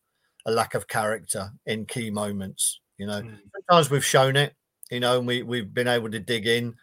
a 0.45 0.51
lack 0.51 0.75
of 0.75 0.89
character 0.89 1.53
in 1.65 1.87
key 1.87 2.11
moments. 2.11 2.81
You 2.99 3.07
know, 3.07 3.23
mm. 3.23 3.39
sometimes 3.69 3.89
we've 3.89 4.05
shown 4.05 4.35
it, 4.35 4.55
you 4.91 4.99
know, 4.99 5.19
and 5.19 5.27
we 5.27 5.45
we've 5.45 5.73
been 5.73 5.87
able 5.87 6.11
to 6.11 6.19
dig 6.19 6.47
in, 6.47 6.75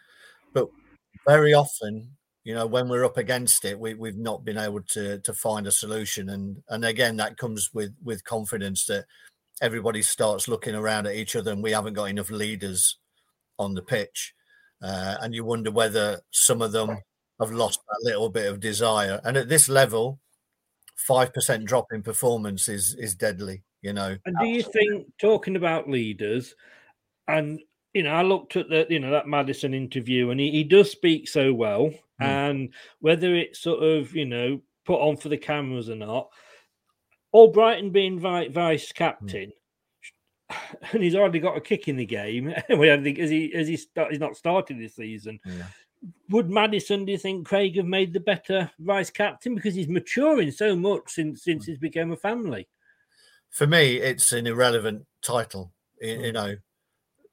but 0.54 0.68
very 1.26 1.52
often, 1.52 2.16
you 2.44 2.54
know, 2.54 2.66
when 2.66 2.88
we're 2.88 3.04
up 3.04 3.18
against 3.18 3.66
it, 3.66 3.78
we 3.78 3.92
we've 3.92 4.16
not 4.16 4.42
been 4.42 4.58
able 4.58 4.80
to 4.92 5.18
to 5.18 5.34
find 5.34 5.66
a 5.66 5.72
solution. 5.72 6.30
And 6.30 6.62
and 6.70 6.82
again, 6.82 7.16
that 7.16 7.36
comes 7.36 7.70
with 7.74 7.92
with 8.02 8.24
confidence 8.24 8.86
that 8.86 9.04
everybody 9.60 10.02
starts 10.02 10.48
looking 10.48 10.74
around 10.74 11.06
at 11.06 11.14
each 11.14 11.36
other, 11.36 11.52
and 11.52 11.62
we 11.62 11.72
haven't 11.72 11.94
got 11.94 12.10
enough 12.10 12.30
leaders 12.30 12.98
on 13.58 13.74
the 13.74 13.82
pitch. 13.82 14.34
Uh, 14.82 15.16
and 15.20 15.34
you 15.34 15.44
wonder 15.44 15.70
whether 15.70 16.20
some 16.30 16.62
of 16.62 16.72
them 16.72 16.98
have 17.40 17.50
lost 17.50 17.80
that 17.86 18.08
little 18.08 18.30
bit 18.30 18.46
of 18.46 18.60
desire. 18.60 19.20
And 19.24 19.36
at 19.36 19.48
this 19.48 19.68
level, 19.68 20.20
five 20.96 21.32
percent 21.32 21.64
drop 21.66 21.86
in 21.92 22.02
performance 22.02 22.68
is 22.68 22.94
is 22.98 23.14
deadly. 23.14 23.62
You 23.82 23.92
know. 23.92 24.16
And 24.24 24.36
do 24.38 24.46
you 24.46 24.62
think 24.62 25.06
talking 25.20 25.56
about 25.56 25.88
leaders, 25.88 26.54
and 27.28 27.60
you 27.94 28.02
know, 28.02 28.10
I 28.10 28.22
looked 28.22 28.56
at 28.56 28.68
the 28.68 28.86
you 28.88 29.00
know 29.00 29.10
that 29.10 29.26
Maddison 29.26 29.74
interview, 29.74 30.30
and 30.30 30.40
he, 30.40 30.50
he 30.50 30.64
does 30.64 30.90
speak 30.90 31.28
so 31.28 31.52
well, 31.52 31.86
mm. 31.86 31.96
and 32.20 32.72
whether 33.00 33.34
it's 33.34 33.60
sort 33.60 33.82
of 33.82 34.14
you 34.14 34.26
know 34.26 34.60
put 34.86 35.00
on 35.00 35.16
for 35.16 35.28
the 35.28 35.38
cameras 35.38 35.90
or 35.90 35.96
not, 35.96 36.28
Albrighton 37.34 37.92
being 37.92 38.18
vice 38.18 38.92
captain. 38.92 39.48
Mm 39.48 39.52
and 40.92 41.00
he's 41.00 41.14
already 41.14 41.38
got 41.38 41.56
a 41.56 41.60
kick 41.60 41.86
in 41.86 41.94
the 41.94 42.04
game. 42.04 42.52
we 42.76 42.90
I 42.90 43.00
think 43.00 43.20
as 43.20 43.30
he 43.30 43.54
as 43.54 43.68
he 43.68 43.76
start, 43.76 44.10
he's 44.10 44.18
not 44.18 44.36
started 44.36 44.80
this 44.80 44.96
season. 44.96 45.38
Yeah 45.44 45.66
would 46.30 46.50
Maddison, 46.50 47.04
do 47.04 47.12
you 47.12 47.18
think 47.18 47.46
Craig 47.46 47.76
have 47.76 47.86
made 47.86 48.12
the 48.12 48.20
better 48.20 48.70
vice 48.78 49.10
captain 49.10 49.54
because 49.54 49.74
he's 49.74 49.88
maturing 49.88 50.50
so 50.50 50.74
much 50.74 51.02
since 51.08 51.44
since 51.44 51.66
he's 51.66 51.78
become 51.78 52.12
a 52.12 52.16
family? 52.16 52.68
For 53.50 53.66
me, 53.66 53.96
it's 53.96 54.32
an 54.32 54.46
irrelevant 54.46 55.06
title. 55.22 55.72
You, 56.00 56.20
you 56.22 56.32
know, 56.32 56.56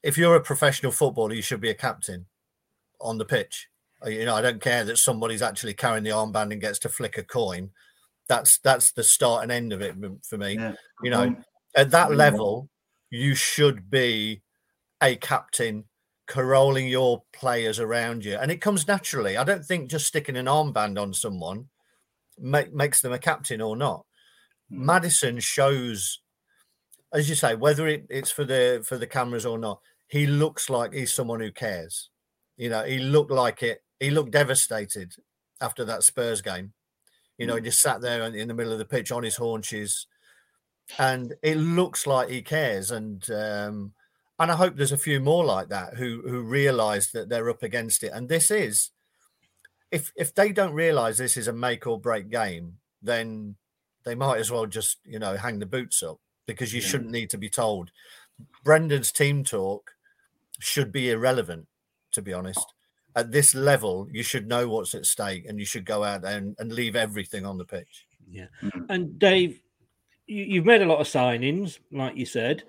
if 0.04 0.18
you're 0.18 0.36
a 0.36 0.42
professional 0.42 0.92
footballer, 0.92 1.34
you 1.34 1.42
should 1.42 1.62
be 1.62 1.70
a 1.70 1.76
captain 1.76 2.26
on 3.00 3.18
the 3.18 3.26
pitch. 3.26 3.70
Uh, 4.06 4.10
you 4.10 4.26
know, 4.26 4.36
I 4.36 4.42
don't 4.42 4.62
care 4.62 4.84
that 4.84 4.98
somebody's 4.98 5.42
actually 5.42 5.74
carrying 5.74 6.04
the 6.04 6.10
armband 6.10 6.52
and 6.52 6.62
gets 6.62 6.80
to 6.80 6.90
flick 6.90 7.18
a 7.18 7.24
coin. 7.24 7.70
That's 8.28 8.60
that's 8.60 8.92
the 8.92 9.04
start 9.04 9.44
and 9.44 9.52
end 9.52 9.74
of 9.74 9.82
it 9.82 9.96
for 10.28 10.38
me. 10.38 10.56
Yeah. 10.56 10.74
You 11.04 11.12
know, 11.12 11.36
at 11.76 11.92
that 11.92 12.14
level, 12.14 12.70
you 13.10 13.36
should 13.36 13.90
be 13.90 14.42
a 15.02 15.16
captain 15.16 15.86
caroling 16.28 16.88
your 16.88 17.24
players 17.32 17.80
around 17.80 18.26
you, 18.26 18.36
and 18.36 18.52
it 18.52 18.62
comes 18.62 18.88
naturally. 18.88 19.38
I 19.38 19.44
don't 19.44 19.64
think 19.64 19.90
just 19.90 20.08
sticking 20.08 20.36
an 20.36 20.46
armband 20.48 21.02
on 21.02 21.14
someone 21.14 21.68
make, 22.40 22.74
makes 22.74 23.02
them 23.02 23.14
a 23.14 23.20
captain 23.20 23.62
or 23.62 23.76
not. 23.76 24.06
Mm. 24.72 24.80
Maddison 24.80 25.40
shows, 25.40 26.22
as 27.14 27.30
you 27.30 27.36
say, 27.36 27.56
whether 27.56 27.88
it, 27.88 28.06
it's 28.10 28.32
for 28.32 28.44
the 28.44 28.84
for 28.86 28.98
the 28.98 29.08
cameras 29.08 29.46
or 29.46 29.58
not. 29.58 29.80
He 30.10 30.26
looks 30.26 30.70
like 30.70 30.94
he's 30.94 31.14
someone 31.14 31.42
who 31.42 31.52
cares. 31.52 32.10
You 32.56 32.70
know, 32.70 32.84
he 32.84 33.00
looked 33.00 33.32
like 33.32 33.62
it. 33.62 33.84
He 34.00 34.10
looked 34.10 34.32
devastated 34.32 35.14
after 35.60 35.84
that 35.86 36.04
Spurs 36.04 36.42
game. 36.42 36.74
You 37.38 37.46
know, 37.46 37.54
mm. 37.54 37.58
he 37.58 37.66
just 37.66 37.82
sat 37.82 38.02
there 38.02 38.24
in 38.24 38.48
the 38.48 38.54
middle 38.54 38.74
of 38.74 38.80
the 38.80 38.86
pitch 38.86 39.12
on 39.12 39.24
his 39.24 39.36
haunches, 39.36 40.08
and 40.98 41.34
it 41.42 41.58
looks 41.58 42.08
like 42.08 42.30
he 42.30 42.42
cares. 42.42 42.92
And 42.92 43.30
um, 43.32 43.94
and 44.40 44.52
I 44.52 44.56
hope 44.56 44.76
there's 44.76 44.92
a 44.92 44.98
few 44.98 45.20
more 45.20 45.46
like 45.46 45.70
that 45.70 45.96
who 45.96 46.22
who 46.28 46.42
realise 46.42 47.12
that 47.12 47.30
they're 47.30 47.50
up 47.50 47.64
against 47.64 48.04
it. 48.04 48.12
And 48.14 48.30
this 48.30 48.52
is, 48.52 48.92
if 49.92 50.12
if 50.16 50.34
they 50.34 50.52
don't 50.52 50.74
realise 50.74 51.18
this 51.18 51.38
is 51.38 51.48
a 51.48 51.54
make 51.54 51.88
or 51.88 52.00
break 52.00 52.30
game, 52.30 52.78
then 53.02 53.56
they 54.04 54.16
might 54.16 54.40
as 54.40 54.52
well 54.52 54.66
just 54.66 54.98
you 55.06 55.20
know 55.20 55.38
hang 55.38 55.60
the 55.60 55.66
boots 55.66 56.02
up 56.04 56.20
because 56.46 56.74
you 56.74 56.82
yeah. 56.82 56.88
shouldn't 56.88 57.12
need 57.12 57.30
to 57.32 57.38
be 57.38 57.50
told. 57.50 57.92
Brendan's 58.64 59.12
team 59.12 59.44
talk 59.44 59.92
should 60.60 60.92
be 60.92 61.10
irrelevant, 61.10 61.68
to 62.12 62.22
be 62.22 62.34
honest. 62.34 62.74
At 63.18 63.32
this 63.32 63.56
level, 63.56 64.08
you 64.12 64.24
should 64.24 64.48
know 64.48 64.70
what's 64.70 64.96
at 64.96 65.06
stake 65.06 65.46
and 65.48 65.60
you 65.60 65.66
should 65.66 65.86
go 65.86 66.04
out 66.04 66.22
there 66.22 66.38
and, 66.38 66.56
and 66.60 66.72
leave 66.72 66.96
everything 66.96 67.46
on 67.46 67.58
the 67.58 67.66
pitch. 67.66 68.08
Yeah. 68.30 68.46
Mm-hmm. 68.62 68.86
And 68.90 69.20
Dave, 69.20 69.60
you, 70.28 70.44
you've 70.44 70.66
made 70.66 70.82
a 70.82 70.86
lot 70.86 71.02
of 71.02 71.08
signings, 71.08 71.80
like 71.92 72.16
you 72.16 72.26
said. 72.26 72.64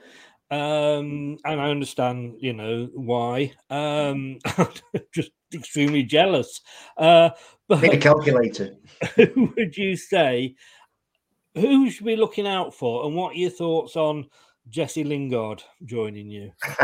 Um, 0.50 1.36
and 1.44 1.60
I 1.60 1.70
understand, 1.70 2.36
you 2.38 2.54
know, 2.54 2.88
why. 2.94 3.52
Um, 3.68 4.38
just 5.14 5.32
extremely 5.52 6.02
jealous. 6.02 6.60
Uh, 6.96 7.30
but 7.68 7.82
Make 7.82 7.94
a 7.94 7.98
calculator. 7.98 8.76
Who 9.16 9.52
would 9.56 9.76
you 9.76 9.96
say? 9.96 10.54
Who 11.54 11.90
should 11.90 12.06
be 12.06 12.16
looking 12.16 12.46
out 12.46 12.72
for, 12.72 13.04
and 13.04 13.14
what 13.14 13.32
are 13.32 13.38
your 13.38 13.50
thoughts 13.50 13.96
on 13.96 14.26
Jesse 14.68 15.04
Lingard 15.04 15.62
joining 15.84 16.30
you? 16.30 16.52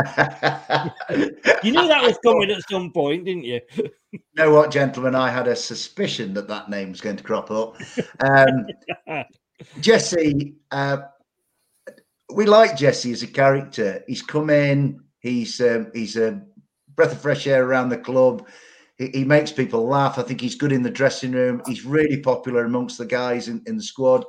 you 1.63 1.71
knew 1.71 1.87
that 1.87 2.01
was 2.03 2.17
coming 2.23 2.49
at 2.49 2.61
some 2.69 2.91
point, 2.91 3.25
didn't 3.25 3.43
you? 3.43 3.61
you 4.11 4.19
know 4.35 4.53
what, 4.53 4.71
gentlemen? 4.71 5.15
I 5.15 5.29
had 5.29 5.47
a 5.47 5.55
suspicion 5.55 6.33
that 6.33 6.47
that 6.47 6.69
name 6.69 6.89
was 6.89 7.01
going 7.01 7.17
to 7.17 7.23
crop 7.23 7.51
up. 7.51 7.75
Um, 8.21 8.65
Jesse, 9.81 10.55
uh, 10.71 10.97
we 12.33 12.45
like 12.45 12.75
Jesse 12.75 13.11
as 13.11 13.23
a 13.23 13.27
character. 13.27 14.03
He's 14.07 14.21
come 14.21 14.49
in. 14.49 15.01
He's 15.19 15.61
um, 15.61 15.91
he's 15.93 16.17
a 16.17 16.41
breath 16.95 17.11
of 17.11 17.21
fresh 17.21 17.45
air 17.45 17.65
around 17.65 17.89
the 17.89 17.97
club. 17.97 18.47
He, 18.97 19.09
he, 19.09 19.23
makes 19.25 19.51
people 19.51 19.87
laugh. 19.87 20.17
I 20.17 20.23
think 20.23 20.39
he's 20.39 20.55
good 20.55 20.71
in 20.71 20.81
the 20.81 20.89
dressing 20.89 21.33
room. 21.33 21.61
He's 21.65 21.85
really 21.85 22.21
popular 22.21 22.63
amongst 22.63 22.97
the 22.97 23.05
guys 23.05 23.47
in, 23.47 23.61
in 23.65 23.75
the 23.75 23.83
squad. 23.83 24.25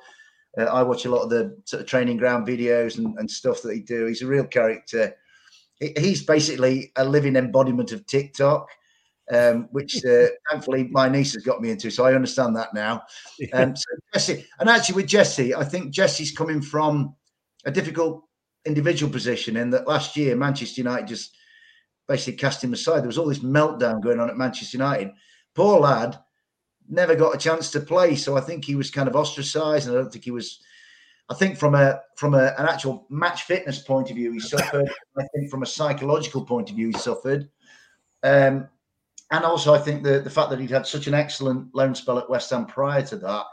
Uh, 0.59 0.65
I 0.65 0.83
watch 0.83 1.05
a 1.05 1.11
lot 1.11 1.23
of 1.23 1.31
the 1.31 1.57
sort 1.65 1.83
of 1.83 1.87
training 1.87 2.17
ground 2.17 2.47
videos 2.47 2.99
and, 2.99 3.19
and 3.19 3.31
stuff 3.31 3.63
that 3.63 3.75
he 3.75 3.81
do. 3.81 4.07
He's 4.07 4.23
a 4.23 4.27
real 4.27 4.47
character. 4.47 5.15
He, 5.81 5.93
he's 5.99 6.25
basically 6.25 6.93
a 6.97 7.05
living 7.05 7.37
embodiment 7.37 7.93
of 7.93 8.07
TikTok, 8.07 8.69
um, 9.33 9.69
which 9.71 9.97
uh, 10.05 10.27
thankfully 10.51 10.89
my 10.91 11.09
niece 11.09 11.35
has 11.35 11.45
got 11.45 11.61
me 11.61 11.71
into. 11.71 11.91
So 11.91 12.05
I 12.05 12.15
understand 12.15 12.57
that 12.57 12.75
now. 12.75 13.03
Um, 13.53 13.77
so 13.77 13.85
Jesse, 14.15 14.47
and 14.59 14.69
actually 14.69 14.97
with 14.97 15.07
Jesse, 15.07 15.55
I 15.55 15.65
think 15.65 15.93
Jesse's 15.93 16.33
coming 16.33 16.63
from 16.63 17.15
a 17.65 17.71
difficult 17.71 18.23
individual 18.65 19.13
position 19.13 19.57
in 19.57 19.71
that 19.71 19.87
last 19.87 20.17
year 20.17 20.35
Manchester 20.35 20.81
United 20.81 21.07
just 21.07 21.37
basically 22.09 22.39
cast 22.39 22.63
him 22.63 22.73
aside. 22.73 23.01
There 23.01 23.07
was 23.07 23.19
all 23.19 23.29
this 23.29 23.41
meltdown 23.41 24.03
going 24.03 24.21
on 24.21 24.31
at 24.31 24.37
Manchester 24.37 24.79
United. 24.79 25.11
Poor 25.55 25.81
lad 25.81 26.19
never 26.89 27.14
got 27.14 27.34
a 27.34 27.39
chance 27.39 27.70
to 27.72 27.80
play, 27.80 28.16
so 28.16 28.37
I 28.37 28.41
think 28.41 28.64
he 28.64 28.74
was 28.74 28.91
kind 28.91 29.09
of 29.09 29.16
ostracised, 29.16 29.89
and 29.89 29.97
I 29.97 30.01
don't 30.01 30.12
think 30.12 30.24
he 30.24 30.30
was. 30.30 30.61
I 31.28 31.34
think 31.34 31.59
from 31.59 31.74
a 31.74 32.01
from 32.16 32.34
a, 32.34 32.55
an 32.59 32.68
actual 32.68 33.07
match 33.11 33.43
fitness 33.43 33.80
point 33.80 34.11
of 34.11 34.16
view, 34.16 34.32
he 34.32 34.41
suffered. 34.41 34.88
I 35.18 35.25
think 35.34 35.50
from 35.50 35.63
a 35.63 35.67
psychological 35.67 36.45
point 36.45 36.71
of 36.71 36.76
view, 36.76 36.88
he 36.88 36.99
suffered. 36.99 37.49
Um, 38.22 38.68
and 39.30 39.45
also, 39.45 39.75
I 39.75 39.79
think 39.79 40.03
the 40.03 40.21
the 40.21 40.30
fact 40.30 40.50
that 40.50 40.61
he'd 40.61 40.71
had 40.71 40.87
such 40.87 41.07
an 41.07 41.14
excellent 41.14 41.75
loan 41.75 41.95
spell 41.95 42.18
at 42.18 42.30
West 42.30 42.50
Ham 42.50 42.67
prior 42.67 43.03
to 43.03 43.17
that 43.17 43.46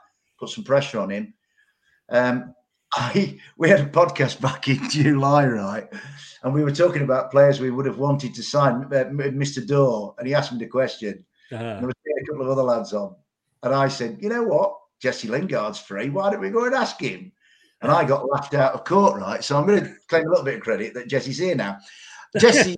put 0.43 0.49
some 0.49 0.63
pressure 0.63 0.99
on 0.99 1.09
him. 1.09 1.33
Um, 2.09 2.53
I 2.93 3.39
we 3.57 3.69
had 3.69 3.79
a 3.79 3.85
podcast 3.85 4.41
back 4.41 4.67
in 4.67 4.79
July, 4.89 5.47
right? 5.47 5.87
And 6.43 6.53
we 6.53 6.63
were 6.63 6.71
talking 6.71 7.01
about 7.01 7.31
players 7.31 7.59
we 7.59 7.71
would 7.71 7.85
have 7.85 7.97
wanted 7.97 8.35
to 8.35 8.43
sign. 8.43 8.83
Uh, 8.85 9.05
Mr. 9.09 9.65
Dore, 9.65 10.13
and 10.17 10.27
he 10.27 10.33
asked 10.33 10.51
me 10.51 10.59
the 10.59 10.67
question. 10.67 11.25
Uh-huh. 11.51 11.63
And 11.63 11.79
there 11.79 11.87
was 11.87 11.95
a 11.95 12.31
couple 12.31 12.45
of 12.45 12.51
other 12.51 12.63
lads 12.63 12.93
on, 12.93 13.15
and 13.63 13.73
I 13.73 13.87
said, 13.87 14.17
"You 14.21 14.29
know 14.29 14.43
what? 14.43 14.77
Jesse 15.01 15.27
Lingard's 15.27 15.79
free. 15.79 16.09
Why 16.09 16.29
don't 16.29 16.41
we 16.41 16.49
go 16.49 16.65
and 16.65 16.75
ask 16.75 16.99
him?" 16.99 17.31
And 17.81 17.91
I 17.91 18.05
got 18.05 18.29
laughed 18.29 18.53
out 18.53 18.73
of 18.73 18.85
court, 18.85 19.19
right? 19.19 19.43
So 19.43 19.57
I'm 19.57 19.67
going 19.67 19.83
to 19.83 19.95
claim 20.07 20.25
a 20.25 20.29
little 20.29 20.45
bit 20.45 20.55
of 20.55 20.61
credit 20.61 20.93
that 20.93 21.09
Jesse's 21.09 21.37
here 21.37 21.55
now. 21.55 21.77
Jesse, 22.39 22.75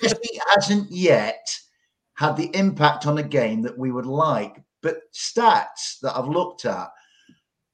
Jesse 0.00 0.40
hasn't 0.54 0.90
yet 0.90 1.48
had 2.14 2.36
the 2.36 2.54
impact 2.54 3.06
on 3.06 3.18
a 3.18 3.22
game 3.22 3.62
that 3.62 3.76
we 3.76 3.90
would 3.90 4.06
like, 4.06 4.62
but 4.82 5.00
stats 5.14 5.98
that 6.02 6.16
I've 6.16 6.28
looked 6.28 6.66
at 6.66 6.90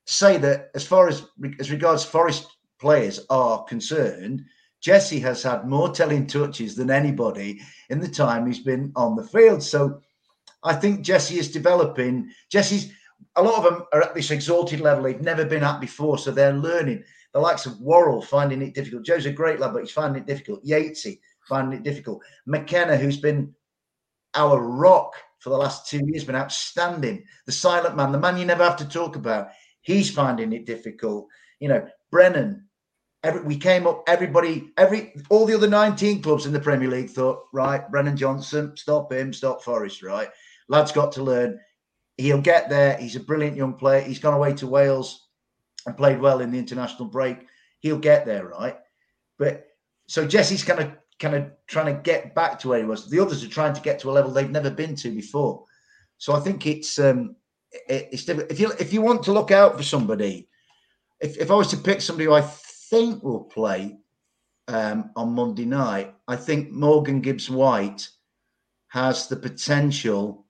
say 0.06 0.38
that 0.38 0.70
as 0.74 0.86
far 0.86 1.08
as 1.08 1.26
as 1.58 1.70
regards 1.70 2.04
Forest 2.04 2.46
players 2.80 3.20
are 3.28 3.64
concerned, 3.64 4.42
Jesse 4.80 5.20
has 5.20 5.42
had 5.42 5.68
more 5.68 5.90
telling 5.90 6.26
touches 6.26 6.74
than 6.74 6.90
anybody 6.90 7.60
in 7.90 8.00
the 8.00 8.08
time 8.08 8.46
he's 8.46 8.60
been 8.60 8.92
on 8.96 9.16
the 9.16 9.24
field. 9.24 9.62
So 9.62 10.00
I 10.62 10.74
think 10.74 11.02
Jesse 11.02 11.38
is 11.38 11.50
developing. 11.50 12.30
Jesse's 12.50 12.92
a 13.36 13.42
lot 13.42 13.58
of 13.58 13.64
them 13.64 13.84
are 13.92 14.02
at 14.02 14.14
this 14.14 14.30
exalted 14.30 14.80
level 14.80 15.04
they've 15.04 15.20
never 15.20 15.44
been 15.44 15.64
at 15.64 15.80
before, 15.80 16.18
so 16.18 16.30
they're 16.30 16.52
learning. 16.52 17.04
The 17.32 17.40
likes 17.40 17.66
of 17.66 17.80
Worrall 17.80 18.22
finding 18.22 18.62
it 18.62 18.74
difficult. 18.74 19.04
Joe's 19.04 19.26
a 19.26 19.32
great 19.32 19.60
lad, 19.60 19.72
but 19.72 19.82
he's 19.82 19.90
finding 19.90 20.22
it 20.22 20.26
difficult. 20.26 20.64
Yatesy 20.64 21.20
finding 21.48 21.78
it 21.78 21.84
difficult. 21.84 22.22
McKenna, 22.46 22.96
who's 22.96 23.18
been 23.18 23.54
our 24.34 24.60
rock 24.60 25.14
for 25.38 25.50
the 25.50 25.56
last 25.56 25.88
two 25.88 26.00
years, 26.06 26.24
been 26.24 26.34
outstanding. 26.34 27.24
The 27.46 27.52
silent 27.52 27.96
man, 27.96 28.12
the 28.12 28.18
man 28.18 28.36
you 28.36 28.44
never 28.44 28.64
have 28.64 28.76
to 28.78 28.88
talk 28.88 29.16
about. 29.16 29.48
He's 29.82 30.10
finding 30.10 30.52
it 30.52 30.66
difficult. 30.66 31.28
You 31.60 31.68
know, 31.68 31.86
Brennan. 32.10 32.64
Every, 33.24 33.42
we 33.42 33.56
came 33.56 33.84
up. 33.88 34.04
Everybody, 34.06 34.72
every 34.76 35.12
all 35.28 35.44
the 35.44 35.54
other 35.54 35.68
19 35.68 36.22
clubs 36.22 36.46
in 36.46 36.52
the 36.52 36.60
Premier 36.60 36.88
League 36.88 37.10
thought, 37.10 37.40
right, 37.52 37.90
Brennan 37.90 38.16
Johnson, 38.16 38.76
stop 38.76 39.12
him, 39.12 39.32
stop 39.32 39.60
Forest, 39.60 40.04
Right, 40.04 40.28
lad's 40.68 40.92
got 40.92 41.12
to 41.12 41.22
learn. 41.22 41.58
He'll 42.16 42.40
get 42.40 42.68
there. 42.68 42.96
He's 42.96 43.16
a 43.16 43.20
brilliant 43.20 43.56
young 43.56 43.74
player. 43.74 44.00
He's 44.00 44.18
gone 44.18 44.34
away 44.34 44.52
to 44.54 44.66
Wales 44.66 45.28
and 45.86 45.96
played 45.96 46.20
well 46.20 46.40
in 46.40 46.50
the 46.50 46.58
international 46.58 47.08
break. 47.08 47.46
He'll 47.80 47.98
get 47.98 48.26
there, 48.26 48.46
right? 48.46 48.76
But 49.38 49.66
so 50.06 50.26
Jesse's 50.26 50.64
kind 50.64 50.80
of 50.80 50.92
kind 51.18 51.34
of 51.34 51.50
trying 51.66 51.94
to 51.94 52.02
get 52.02 52.34
back 52.34 52.58
to 52.60 52.68
where 52.68 52.78
he 52.78 52.84
was. 52.84 53.08
The 53.08 53.20
others 53.20 53.44
are 53.44 53.48
trying 53.48 53.74
to 53.74 53.80
get 53.80 53.98
to 54.00 54.10
a 54.10 54.12
level 54.12 54.32
they've 54.32 54.50
never 54.50 54.70
been 54.70 54.94
to 54.96 55.10
before. 55.10 55.64
So 56.18 56.34
I 56.34 56.40
think 56.40 56.66
it's 56.66 56.98
um, 56.98 57.36
it, 57.88 58.08
it's. 58.12 58.28
If 58.28 58.58
you 58.58 58.72
if 58.78 58.92
you 58.92 59.00
want 59.02 59.22
to 59.24 59.32
look 59.32 59.50
out 59.50 59.76
for 59.76 59.82
somebody, 59.82 60.48
if, 61.20 61.36
if 61.38 61.50
I 61.50 61.54
was 61.54 61.68
to 61.68 61.76
pick 61.76 62.00
somebody 62.00 62.26
who 62.26 62.34
I 62.34 62.42
think 62.42 63.22
will 63.22 63.44
play 63.44 63.98
um, 64.66 65.10
on 65.16 65.32
Monday 65.32 65.66
night, 65.66 66.14
I 66.26 66.36
think 66.36 66.70
Morgan 66.70 67.20
Gibbs 67.20 67.48
White 67.48 68.08
has 68.88 69.28
the 69.28 69.36
potential 69.36 70.46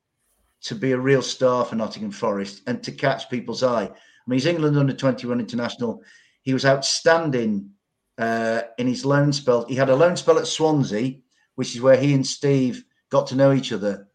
to 0.62 0.74
be 0.74 0.92
a 0.92 0.98
real 0.98 1.22
star 1.22 1.64
for 1.64 1.76
Nottingham 1.76 2.10
Forest 2.10 2.62
and 2.66 2.82
to 2.82 2.92
catch 2.92 3.30
people's 3.30 3.62
eye. 3.62 3.84
I 3.84 3.90
mean, 4.26 4.38
he's 4.38 4.46
England 4.46 4.76
under 4.76 4.92
21 4.92 5.40
international. 5.40 6.02
He 6.42 6.52
was 6.52 6.66
outstanding 6.66 7.70
uh, 8.18 8.62
in 8.78 8.86
his 8.86 9.04
loan 9.04 9.32
spell. 9.32 9.64
He 9.66 9.76
had 9.76 9.88
a 9.88 9.96
loan 9.96 10.16
spell 10.16 10.38
at 10.38 10.46
Swansea, 10.46 11.14
which 11.54 11.74
is 11.74 11.80
where 11.80 11.96
he 11.96 12.14
and 12.14 12.26
Steve 12.26 12.84
got 13.10 13.26
to 13.28 13.36
know 13.36 13.52
each 13.52 13.72
other. 13.72 14.08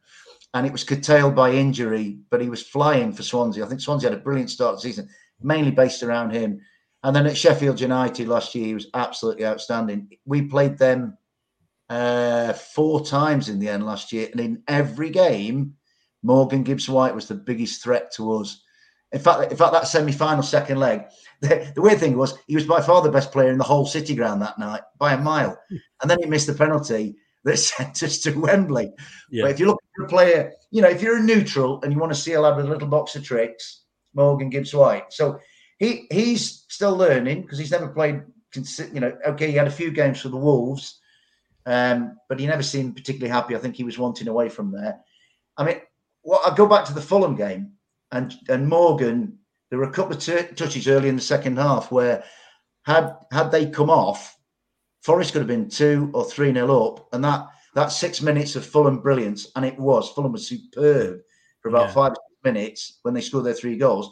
And 0.54 0.68
it 0.68 0.72
was 0.72 0.84
curtailed 0.84 1.36
by 1.36 1.52
injury, 1.52 2.20
but 2.30 2.42
he 2.42 2.50
was 2.50 2.62
flying 2.62 3.12
for 3.12 3.24
Swansea. 3.24 3.66
I 3.66 3.68
think 3.68 3.82
Swansea 3.82 4.10
had 4.10 4.20
a 4.20 4.22
brilliant 4.22 4.52
start 4.52 4.80
season, 4.80 5.10
mainly 5.42 5.72
based 5.72 6.04
around 6.04 6.32
him. 6.32 6.62
And 7.04 7.16
then 7.16 7.26
at 7.26 7.36
Sheffield 7.36 7.82
United 7.82 8.28
last 8.28 8.54
year, 8.54 8.68
he 8.68 8.74
was 8.74 8.88
absolutely 8.94 9.46
outstanding. 9.46 10.10
We 10.26 10.44
played 10.44 10.78
them 10.78 11.18
uh, 11.90 12.54
four 12.54 13.04
times 13.06 13.50
in 13.50 13.60
the 13.60 13.70
end 13.70 13.86
last 13.86 14.12
year, 14.12 14.30
and 14.32 14.40
in 14.40 14.64
every 14.68 15.10
game, 15.10 15.76
Morgan 16.24 16.64
Gibbs 16.64 16.90
White 16.90 17.14
was 17.14 17.28
the 17.28 17.36
biggest 17.36 17.84
threat 17.84 18.12
to 18.14 18.34
us. 18.34 18.62
In 19.12 19.20
fact, 19.20 19.52
in 19.52 19.58
fact, 19.58 19.74
that 19.74 19.88
semi-final 19.88 20.42
second 20.42 20.80
leg, 20.80 21.04
the, 21.42 21.72
the, 21.76 21.82
weird 21.82 22.00
thing 22.00 22.18
was 22.18 22.36
he 22.48 22.56
was 22.56 22.66
by 22.66 22.82
far 22.82 23.02
the 23.02 23.12
best 23.12 23.32
player 23.32 23.52
in 23.52 23.58
the 23.58 23.64
whole 23.64 23.86
city 23.86 24.16
ground 24.16 24.42
that 24.42 24.58
night 24.58 24.82
by 24.98 25.14
a 25.14 25.22
mile, 25.22 25.58
and 26.02 26.10
then 26.10 26.18
he 26.20 26.26
missed 26.26 26.48
the 26.48 26.54
penalty 26.54 27.16
that 27.44 27.58
sent 27.58 28.02
us 28.02 28.20
to 28.20 28.32
Wembley. 28.32 28.92
Yeah. 29.30 29.44
But 29.44 29.52
if 29.52 29.60
you 29.60 29.68
look 29.68 29.82
at 30.00 30.06
a 30.06 30.08
player, 30.08 30.54
you 30.72 30.82
know, 30.82 30.90
if 30.90 31.02
you're 31.02 31.18
a 31.18 31.24
neutral 31.24 31.82
and 31.84 31.92
you 31.92 32.00
want 32.00 32.14
to 32.14 32.20
see 32.20 32.34
a 32.34 32.42
lad 32.42 32.56
with 32.56 32.66
a 32.66 32.70
little 32.70 32.88
box 32.88 33.16
of 33.16 33.24
tricks, 33.24 33.84
Morgan 34.14 34.50
Gibbs 34.50 34.74
White. 34.74 35.12
So 35.12 35.40
he 35.78 36.08
he's 36.12 36.66
still 36.70 36.96
learning 36.96 37.42
because 37.42 37.60
he's 37.60 37.72
never 37.72 37.90
played. 37.90 38.22
You 38.56 39.00
know, 39.00 39.18
okay, 39.26 39.50
he 39.50 39.58
had 39.58 39.68
a 39.68 39.72
few 39.72 39.92
games 39.92 40.22
for 40.22 40.30
the 40.30 40.38
Wolves, 40.38 41.00
um, 41.66 42.18
but 42.30 42.40
he 42.40 42.46
never 42.46 42.62
seemed 42.62 42.96
particularly 42.96 43.32
happy. 43.32 43.56
I 43.56 43.60
think 43.60 43.76
he 43.76 43.84
was 43.84 43.98
wanting 43.98 44.28
away 44.28 44.48
from 44.48 44.72
there. 44.72 45.00
I 45.58 45.64
mean, 45.64 45.78
well, 46.24 46.42
I 46.46 46.56
go 46.56 46.66
back 46.66 46.86
to 46.86 46.94
the 46.94 47.02
Fulham 47.02 47.36
game 47.36 47.74
and 48.12 48.34
and 48.50 48.68
Morgan. 48.68 49.40
There 49.70 49.80
were 49.80 49.90
a 49.90 49.92
couple 49.92 50.16
of 50.16 50.22
t- 50.22 50.56
touches 50.56 50.88
early 50.88 51.10
in 51.10 51.16
the 51.16 51.22
second 51.22 51.58
half 51.58 51.92
where 51.92 52.24
had 52.86 53.16
had 53.32 53.52
they 53.52 53.66
come 53.66 53.90
off, 53.90 54.38
Forest 55.02 55.34
could 55.34 55.40
have 55.40 55.48
been 55.48 55.70
two 55.70 56.12
or 56.14 56.24
three 56.24 56.52
nil 56.52 56.88
up, 56.88 57.08
and 57.14 57.24
that 57.24 57.48
that 57.76 57.88
six 57.88 58.22
minutes 58.22 58.56
of 58.56 58.66
Fulham 58.66 59.00
brilliance, 59.00 59.48
and 59.56 59.66
it 59.66 59.78
was 59.78 60.10
Fulham 60.10 60.32
was 60.32 60.48
superb 60.48 61.20
for 61.62 61.70
about 61.70 61.88
yeah. 61.88 61.94
five 61.94 62.14
minutes 62.44 63.00
when 63.02 63.14
they 63.14 63.22
scored 63.22 63.46
their 63.46 63.54
three 63.54 63.78
goals. 63.78 64.12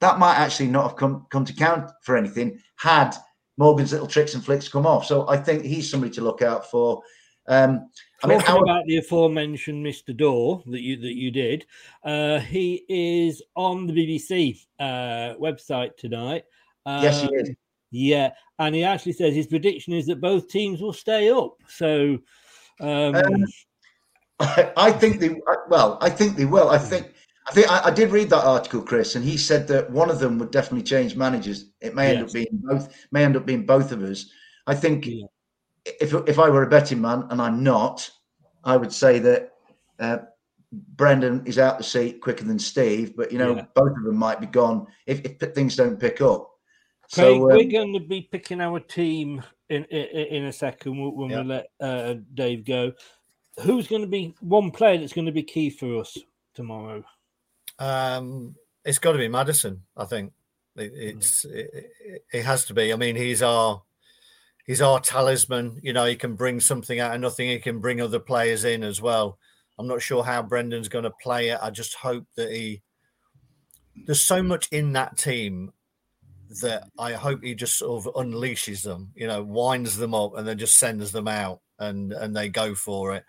That 0.00 0.18
might 0.18 0.36
actually 0.36 0.68
not 0.68 0.88
have 0.88 0.96
come 0.96 1.26
come 1.30 1.44
to 1.44 1.52
count 1.52 1.90
for 2.02 2.16
anything 2.16 2.58
had 2.76 3.14
Morgan's 3.58 3.92
little 3.92 4.06
tricks 4.06 4.34
and 4.34 4.44
flicks 4.44 4.68
come 4.68 4.86
off. 4.86 5.06
So 5.06 5.28
I 5.28 5.36
think 5.36 5.64
he's 5.64 5.90
somebody 5.90 6.12
to 6.14 6.20
look 6.20 6.42
out 6.42 6.70
for. 6.70 7.02
Um, 7.48 7.88
I 8.22 8.28
mean, 8.28 8.40
Talking 8.40 8.62
about 8.62 8.86
the 8.86 8.96
aforementioned 8.96 9.84
Mr. 9.84 10.16
Dore 10.16 10.62
that 10.66 10.80
you 10.80 10.96
that 10.96 11.14
you 11.14 11.30
did, 11.30 11.66
uh, 12.02 12.38
he 12.38 12.84
is 12.88 13.42
on 13.54 13.86
the 13.86 13.92
BBC 13.92 14.64
uh, 14.80 15.34
website 15.38 15.96
tonight. 15.96 16.44
Um, 16.86 17.02
yes, 17.02 17.22
he 17.22 17.34
is. 17.34 17.50
Yeah, 17.90 18.30
and 18.58 18.74
he 18.74 18.84
actually 18.84 19.12
says 19.12 19.34
his 19.34 19.46
prediction 19.46 19.92
is 19.92 20.06
that 20.06 20.20
both 20.20 20.48
teams 20.48 20.80
will 20.80 20.92
stay 20.92 21.30
up. 21.30 21.56
So, 21.68 22.18
um, 22.80 23.14
um, 23.14 23.44
I, 24.40 24.72
I, 24.76 24.92
think 24.92 25.20
they 25.20 25.36
well. 25.68 25.98
I 26.00 26.08
think 26.08 26.36
they 26.36 26.46
will. 26.46 26.70
I 26.70 26.78
think 26.78 27.12
I 27.48 27.52
think 27.52 27.70
I, 27.70 27.86
I, 27.86 27.90
did 27.90 28.10
read 28.10 28.30
that 28.30 28.44
article, 28.44 28.80
Chris, 28.80 29.14
and 29.14 29.24
he 29.24 29.36
said 29.36 29.68
that 29.68 29.90
one 29.90 30.10
of 30.10 30.18
them 30.18 30.38
would 30.38 30.50
definitely 30.50 30.84
change 30.84 31.16
managers. 31.16 31.66
It 31.80 31.94
may 31.94 32.12
yes. 32.12 32.16
end 32.16 32.26
up 32.26 32.32
being 32.32 32.48
both. 32.52 33.06
May 33.12 33.24
end 33.24 33.36
up 33.36 33.46
being 33.46 33.66
both 33.66 33.92
of 33.92 34.02
us. 34.02 34.30
I 34.66 34.74
think 34.74 35.06
yeah. 35.06 35.26
If 36.00 36.12
if 36.28 36.38
I 36.38 36.50
were 36.50 36.64
a 36.64 36.68
betting 36.68 37.00
man, 37.00 37.26
and 37.30 37.40
I'm 37.40 37.62
not, 37.62 38.10
I 38.64 38.76
would 38.76 38.92
say 38.92 39.18
that 39.20 39.52
uh, 40.00 40.18
Brendan 40.72 41.46
is 41.46 41.58
out 41.58 41.78
the 41.78 41.84
seat 41.84 42.20
quicker 42.20 42.44
than 42.44 42.58
Steve. 42.58 43.16
But 43.16 43.32
you 43.32 43.38
know, 43.38 43.56
yeah. 43.56 43.66
both 43.74 43.96
of 43.96 44.04
them 44.04 44.16
might 44.16 44.40
be 44.40 44.46
gone 44.46 44.86
if, 45.06 45.20
if 45.24 45.54
things 45.54 45.76
don't 45.76 45.98
pick 45.98 46.20
up. 46.20 46.50
Craig, 47.12 47.24
so, 47.24 47.34
um, 47.34 47.56
we're 47.56 47.70
going 47.70 47.92
to 47.92 48.00
be 48.00 48.22
picking 48.22 48.60
our 48.60 48.80
team 48.80 49.42
in 49.68 49.84
in, 49.84 50.26
in 50.26 50.44
a 50.46 50.52
second 50.52 50.98
when 50.98 51.30
yeah. 51.30 51.42
we 51.42 51.46
let 51.46 51.66
uh, 51.80 52.14
Dave 52.34 52.64
go. 52.64 52.92
Who's 53.62 53.88
going 53.88 54.02
to 54.02 54.08
be 54.08 54.34
one 54.40 54.70
player 54.70 54.98
that's 54.98 55.14
going 55.14 55.26
to 55.26 55.32
be 55.32 55.42
key 55.42 55.70
for 55.70 56.00
us 56.00 56.18
tomorrow? 56.54 57.02
Um, 57.78 58.54
it's 58.84 58.98
got 58.98 59.12
to 59.12 59.18
be 59.18 59.28
Maddison. 59.28 59.82
I 59.96 60.04
think 60.04 60.32
it, 60.76 60.90
hmm. 60.90 61.18
it's 61.18 61.44
it, 61.44 61.92
it, 62.32 62.44
has 62.44 62.64
to 62.66 62.74
be. 62.74 62.92
I 62.92 62.96
mean, 62.96 63.16
he's 63.16 63.42
our 63.42 63.82
he's 64.66 64.82
our 64.82 65.00
talisman. 65.00 65.80
You 65.82 65.92
know, 65.92 66.04
he 66.04 66.16
can 66.16 66.34
bring 66.34 66.60
something 66.60 67.00
out 67.00 67.14
of 67.14 67.20
nothing. 67.20 67.48
He 67.48 67.58
can 67.58 67.80
bring 67.80 68.00
other 68.00 68.18
players 68.18 68.64
in 68.64 68.82
as 68.82 69.00
well. 69.00 69.38
I'm 69.78 69.86
not 69.86 70.02
sure 70.02 70.24
how 70.24 70.42
Brendan's 70.42 70.88
going 70.88 71.04
to 71.04 71.10
play 71.10 71.50
it. 71.50 71.58
I 71.62 71.70
just 71.70 71.94
hope 71.94 72.26
that 72.36 72.50
he. 72.50 72.82
There's 74.06 74.20
so 74.20 74.42
much 74.42 74.68
in 74.72 74.92
that 74.92 75.16
team 75.16 75.72
that 76.60 76.88
I 76.98 77.12
hope 77.12 77.42
he 77.42 77.54
just 77.54 77.78
sort 77.78 78.06
of 78.06 78.14
unleashes 78.14 78.82
them. 78.82 79.12
You 79.14 79.26
know, 79.26 79.42
winds 79.42 79.96
them 79.96 80.14
up 80.14 80.36
and 80.36 80.46
then 80.46 80.58
just 80.58 80.78
sends 80.78 81.12
them 81.12 81.28
out 81.28 81.60
and 81.78 82.12
and 82.12 82.34
they 82.34 82.48
go 82.48 82.74
for 82.74 83.14
it. 83.14 83.24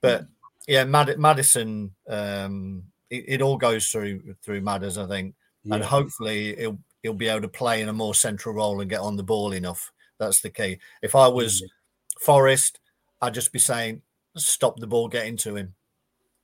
But 0.00 0.26
yeah, 0.66 0.84
Mad- 0.84 1.18
Maddison. 1.18 1.94
Um, 2.08 2.84
it, 3.10 3.24
it, 3.26 3.42
all 3.42 3.56
goes 3.56 3.88
through 3.88 4.34
through 4.42 4.60
Madders, 4.60 4.98
I 4.98 5.06
think, 5.06 5.34
yeah. 5.64 5.76
and 5.76 5.84
hopefully 5.84 6.54
he'll 6.56 6.78
he'll 7.02 7.14
be 7.14 7.28
able 7.28 7.42
to 7.42 7.48
play 7.48 7.80
in 7.80 7.88
a 7.88 7.92
more 7.92 8.14
central 8.14 8.54
role 8.54 8.80
and 8.80 8.90
get 8.90 9.00
on 9.00 9.16
the 9.16 9.22
ball 9.22 9.52
enough. 9.52 9.90
That's 10.18 10.40
the 10.40 10.50
key. 10.50 10.78
If 11.02 11.14
I 11.14 11.28
was 11.28 11.62
Forest, 12.20 12.80
I'd 13.20 13.34
just 13.34 13.52
be 13.52 13.58
saying, 13.58 14.02
stop 14.36 14.78
the 14.78 14.86
ball 14.86 15.08
getting 15.08 15.36
to 15.38 15.56
him. 15.56 15.74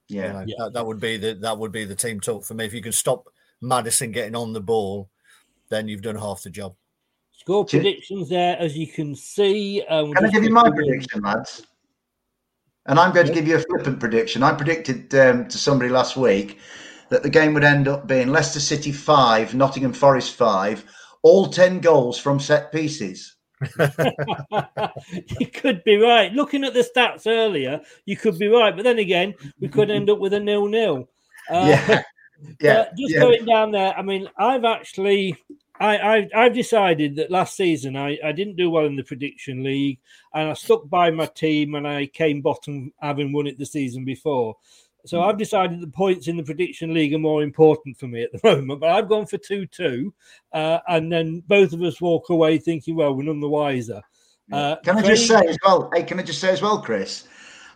Yeah, 0.08 0.26
you 0.26 0.32
know, 0.32 0.44
yeah. 0.46 0.54
That, 0.58 0.72
that, 0.74 0.86
would 0.86 1.00
be 1.00 1.16
the 1.16 1.34
that 1.34 1.58
would 1.58 1.72
be 1.72 1.84
the 1.84 1.94
team 1.94 2.20
talk 2.20 2.44
for 2.44 2.54
me. 2.54 2.66
If 2.66 2.74
you 2.74 2.82
can 2.82 2.92
stop 2.92 3.28
Maddison 3.60 4.12
getting 4.12 4.36
on 4.36 4.52
the 4.52 4.60
ball, 4.60 5.08
then 5.70 5.88
you've 5.88 6.02
done 6.02 6.16
half 6.16 6.42
the 6.42 6.50
job. 6.50 6.74
Score 7.32 7.64
predictions 7.64 8.28
there, 8.28 8.56
as 8.58 8.76
you 8.76 8.86
can 8.86 9.14
see. 9.14 9.82
Um, 9.88 10.12
can 10.12 10.26
I 10.26 10.30
give 10.30 10.44
you 10.44 10.50
my 10.50 10.70
prediction, 10.70 11.22
lads? 11.22 11.66
And 12.86 12.98
I'm 12.98 13.12
going 13.12 13.26
to 13.26 13.32
give 13.32 13.48
you 13.48 13.56
a 13.56 13.60
flippant 13.60 13.98
prediction. 13.98 14.42
I 14.42 14.52
predicted 14.52 15.14
um, 15.14 15.48
to 15.48 15.58
somebody 15.58 15.90
last 15.90 16.16
week 16.16 16.58
that 17.08 17.22
the 17.22 17.30
game 17.30 17.54
would 17.54 17.64
end 17.64 17.88
up 17.88 18.06
being 18.06 18.28
Leicester 18.28 18.60
City 18.60 18.92
5, 18.92 19.54
Nottingham 19.54 19.92
Forest 19.92 20.34
5, 20.34 20.84
all 21.22 21.48
10 21.48 21.80
goals 21.80 22.18
from 22.18 22.38
set 22.38 22.72
pieces. 22.72 23.33
you 25.40 25.46
could 25.46 25.82
be 25.84 25.96
right. 25.96 26.32
Looking 26.32 26.64
at 26.64 26.74
the 26.74 26.80
stats 26.80 27.26
earlier, 27.26 27.80
you 28.04 28.16
could 28.16 28.38
be 28.38 28.48
right. 28.48 28.74
But 28.74 28.84
then 28.84 28.98
again, 28.98 29.34
we 29.60 29.68
could 29.68 29.90
end 29.90 30.10
up 30.10 30.18
with 30.18 30.34
a 30.34 30.40
nil 30.40 30.66
nil. 30.66 31.08
Uh, 31.50 31.66
yeah. 31.68 32.02
Yeah. 32.60 32.88
just 32.98 33.14
yeah. 33.14 33.20
going 33.20 33.44
down 33.46 33.70
there, 33.70 33.96
I 33.96 34.02
mean, 34.02 34.28
I've 34.36 34.66
actually 34.66 35.38
I, 35.80 36.28
I 36.34 36.44
have 36.44 36.54
decided 36.54 37.16
that 37.16 37.30
last 37.32 37.56
season 37.56 37.96
I, 37.96 38.18
I 38.24 38.32
didn't 38.32 38.56
do 38.56 38.70
well 38.70 38.86
in 38.86 38.94
the 38.94 39.02
prediction 39.02 39.64
league 39.64 39.98
and 40.32 40.50
I 40.50 40.52
stuck 40.54 40.88
by 40.88 41.10
my 41.10 41.26
team 41.26 41.74
and 41.74 41.86
I 41.86 42.06
came 42.06 42.40
bottom 42.40 42.92
having 43.00 43.32
won 43.32 43.48
it 43.48 43.58
the 43.58 43.66
season 43.66 44.04
before. 44.04 44.56
So. 45.06 45.22
I've 45.22 45.38
decided 45.38 45.80
the 45.80 45.86
points 45.86 46.28
in 46.28 46.36
the 46.36 46.42
prediction 46.42 46.94
league 46.94 47.12
are 47.14 47.18
more 47.18 47.42
important 47.42 47.98
for 47.98 48.06
me 48.06 48.22
at 48.22 48.32
the 48.32 48.40
moment. 48.44 48.80
But 48.80 48.90
I've 48.90 49.08
gone 49.08 49.26
for 49.26 49.38
two 49.38 49.66
two, 49.66 50.14
uh, 50.52 50.78
and 50.88 51.12
then 51.12 51.42
both 51.46 51.72
of 51.72 51.82
us 51.82 52.00
walk 52.00 52.30
away 52.30 52.58
thinking, 52.58 52.96
well, 52.96 53.14
we're 53.14 53.24
none 53.24 53.40
the 53.40 53.48
wiser. 53.48 54.02
Uh, 54.52 54.76
can 54.76 54.98
I 54.98 55.02
just 55.02 55.26
say 55.26 55.46
as 55.46 55.56
well? 55.64 55.90
Hey, 55.94 56.02
can 56.02 56.18
I 56.20 56.22
just 56.22 56.40
say 56.40 56.50
as 56.50 56.60
well, 56.60 56.80
Chris? 56.80 57.26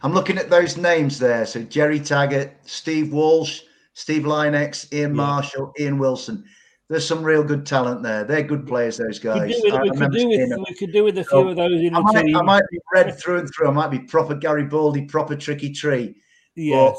I'm 0.02 0.12
looking 0.12 0.38
at 0.38 0.50
those 0.50 0.76
names 0.76 1.18
there. 1.18 1.44
So 1.46 1.62
Gerry 1.62 1.98
Taggart, 1.98 2.52
Steve 2.64 3.12
Walsh, 3.12 3.62
Steve 3.94 4.22
Lynex, 4.22 4.92
Ian 4.92 5.10
yeah. 5.10 5.16
Marshall, 5.16 5.72
Ian 5.78 5.98
Wilson 5.98 6.44
there's 6.88 7.06
some 7.06 7.22
real 7.22 7.44
good 7.44 7.66
talent 7.66 8.02
there. 8.02 8.24
They're 8.24 8.42
good 8.42 8.66
players, 8.66 8.96
those 8.96 9.18
guys. 9.18 9.42
We 9.62 9.70
could 9.70 9.82
do 9.82 9.90
with, 9.90 9.98
could 9.98 10.12
do 10.12 10.28
with, 10.28 10.58
we 10.68 10.74
could 10.74 10.92
do 10.92 11.04
with 11.04 11.18
a 11.18 11.24
few 11.24 11.30
so 11.30 11.48
of 11.48 11.56
those 11.56 11.82
in 11.82 11.94
I 11.94 11.98
the 11.98 12.02
might, 12.02 12.22
team. 12.22 12.36
I 12.36 12.42
might 12.42 12.62
be 12.70 12.78
red 12.94 13.18
through 13.18 13.40
and 13.40 13.50
through. 13.54 13.68
I 13.68 13.72
might 13.72 13.90
be 13.90 13.98
proper 13.98 14.34
Garibaldi, 14.34 15.04
proper 15.04 15.36
Tricky 15.36 15.70
Tree. 15.72 16.16
Yes. 16.54 16.98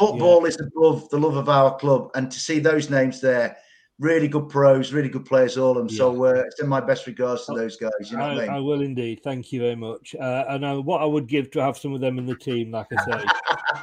Football 0.00 0.46
is 0.46 0.58
above 0.58 1.08
the 1.10 1.18
love 1.18 1.36
of 1.36 1.48
our 1.48 1.76
club. 1.76 2.10
And 2.14 2.30
to 2.30 2.40
see 2.40 2.58
those 2.58 2.88
names 2.88 3.20
there, 3.20 3.56
really 3.98 4.28
good 4.28 4.48
pros, 4.48 4.92
really 4.92 5.10
good 5.10 5.26
players, 5.26 5.58
all 5.58 5.72
of 5.72 5.76
them. 5.76 5.88
Yeah. 5.90 5.98
So 5.98 6.24
uh, 6.24 6.42
it's 6.46 6.60
in 6.60 6.68
my 6.68 6.80
best 6.80 7.06
regards 7.06 7.44
to 7.46 7.52
those 7.52 7.76
guys. 7.76 8.10
You 8.10 8.16
know 8.16 8.24
I, 8.24 8.28
I, 8.28 8.34
mean? 8.34 8.48
I, 8.48 8.58
will 8.58 8.80
indeed. 8.80 9.20
Thank 9.22 9.52
you 9.52 9.60
very 9.60 9.76
much. 9.76 10.16
Uh, 10.18 10.44
and 10.48 10.64
uh, 10.64 10.80
what 10.80 11.02
I 11.02 11.04
would 11.04 11.26
give 11.26 11.50
to 11.52 11.62
have 11.62 11.76
some 11.76 11.92
of 11.92 12.00
them 12.00 12.18
in 12.18 12.26
the 12.26 12.34
team, 12.34 12.70
like 12.70 12.86
I 12.96 13.04
say. 13.04 13.24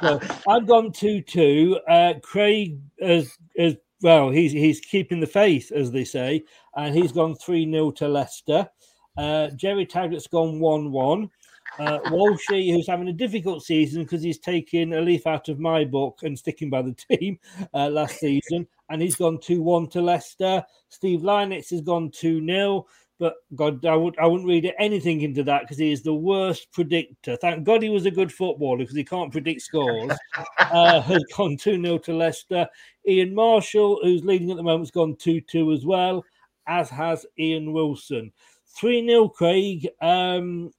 so 0.00 0.20
I've 0.48 0.66
gone 0.66 0.92
2 0.92 1.22
2. 1.22 1.80
Uh, 1.88 2.14
Craig 2.20 2.80
has, 3.00 3.38
has 3.56 3.76
well, 4.02 4.30
he's 4.30 4.52
he's 4.52 4.80
keeping 4.80 5.20
the 5.20 5.26
faith, 5.26 5.72
as 5.72 5.90
they 5.90 6.04
say, 6.04 6.44
and 6.76 6.94
he's 6.94 7.12
gone 7.12 7.36
3 7.36 7.70
0 7.70 7.90
to 7.92 8.08
Leicester. 8.08 8.68
Uh, 9.16 9.48
Gerry 9.50 9.86
Taggart's 9.86 10.28
gone 10.28 10.60
1 10.60 10.92
1. 10.92 11.30
Uh, 11.78 12.00
Walshy, 12.10 12.72
who's 12.72 12.88
having 12.88 13.08
a 13.08 13.12
difficult 13.12 13.62
season 13.62 14.02
because 14.02 14.22
he's 14.22 14.38
taking 14.38 14.94
a 14.94 15.00
leaf 15.00 15.26
out 15.26 15.48
of 15.48 15.60
my 15.60 15.84
book 15.84 16.20
and 16.22 16.38
sticking 16.38 16.70
by 16.70 16.82
the 16.82 16.92
team 17.10 17.38
uh, 17.74 17.88
last 17.88 18.18
season, 18.18 18.66
and 18.90 19.00
he's 19.00 19.16
gone 19.16 19.38
2 19.40 19.62
1 19.62 19.88
to 19.90 20.00
Leicester. 20.00 20.64
Steve 20.88 21.20
Lynex 21.20 21.70
has 21.70 21.80
gone 21.80 22.10
2 22.10 22.44
0. 22.44 22.86
But 23.18 23.34
God, 23.56 23.84
I, 23.84 23.96
would, 23.96 24.16
I 24.18 24.26
wouldn't 24.26 24.48
read 24.48 24.72
anything 24.78 25.22
into 25.22 25.42
that 25.42 25.62
because 25.62 25.78
he 25.78 25.90
is 25.90 26.02
the 26.02 26.14
worst 26.14 26.70
predictor. 26.72 27.36
Thank 27.36 27.64
God 27.64 27.82
he 27.82 27.88
was 27.88 28.06
a 28.06 28.12
good 28.12 28.32
footballer 28.32 28.78
because 28.78 28.94
he 28.94 29.02
can't 29.02 29.32
predict 29.32 29.62
scores. 29.62 30.12
uh, 30.58 31.00
has 31.00 31.24
gone 31.36 31.56
2 31.56 31.82
0 31.82 31.98
to 31.98 32.14
Leicester. 32.14 32.68
Ian 33.06 33.34
Marshall, 33.34 33.98
who's 34.02 34.24
leading 34.24 34.50
at 34.50 34.56
the 34.56 34.62
moment, 34.62 34.82
has 34.82 34.90
gone 34.92 35.16
2 35.16 35.40
2 35.40 35.72
as 35.72 35.84
well, 35.84 36.24
as 36.68 36.88
has 36.90 37.26
Ian 37.38 37.72
Wilson. 37.72 38.32
3 38.76 39.04
0, 39.06 39.28
Craig. 39.30 39.88
Um, 40.00 40.70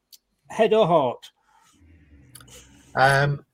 head 0.49 0.73
or 0.73 0.87
heart? 0.87 1.31
Um, 2.95 3.45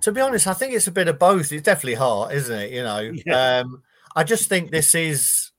to 0.00 0.12
be 0.12 0.20
honest, 0.20 0.46
I 0.46 0.54
think 0.54 0.74
it's 0.74 0.86
a 0.86 0.92
bit 0.92 1.08
of 1.08 1.18
both. 1.18 1.52
It's 1.52 1.62
definitely 1.62 1.94
heart, 1.94 2.32
isn't 2.32 2.58
it? 2.58 2.72
You 2.72 2.82
know, 2.82 3.12
yeah. 3.26 3.58
um, 3.60 3.82
I 4.14 4.24
just 4.24 4.48
think 4.48 4.70
this 4.70 4.94
is 4.94 5.52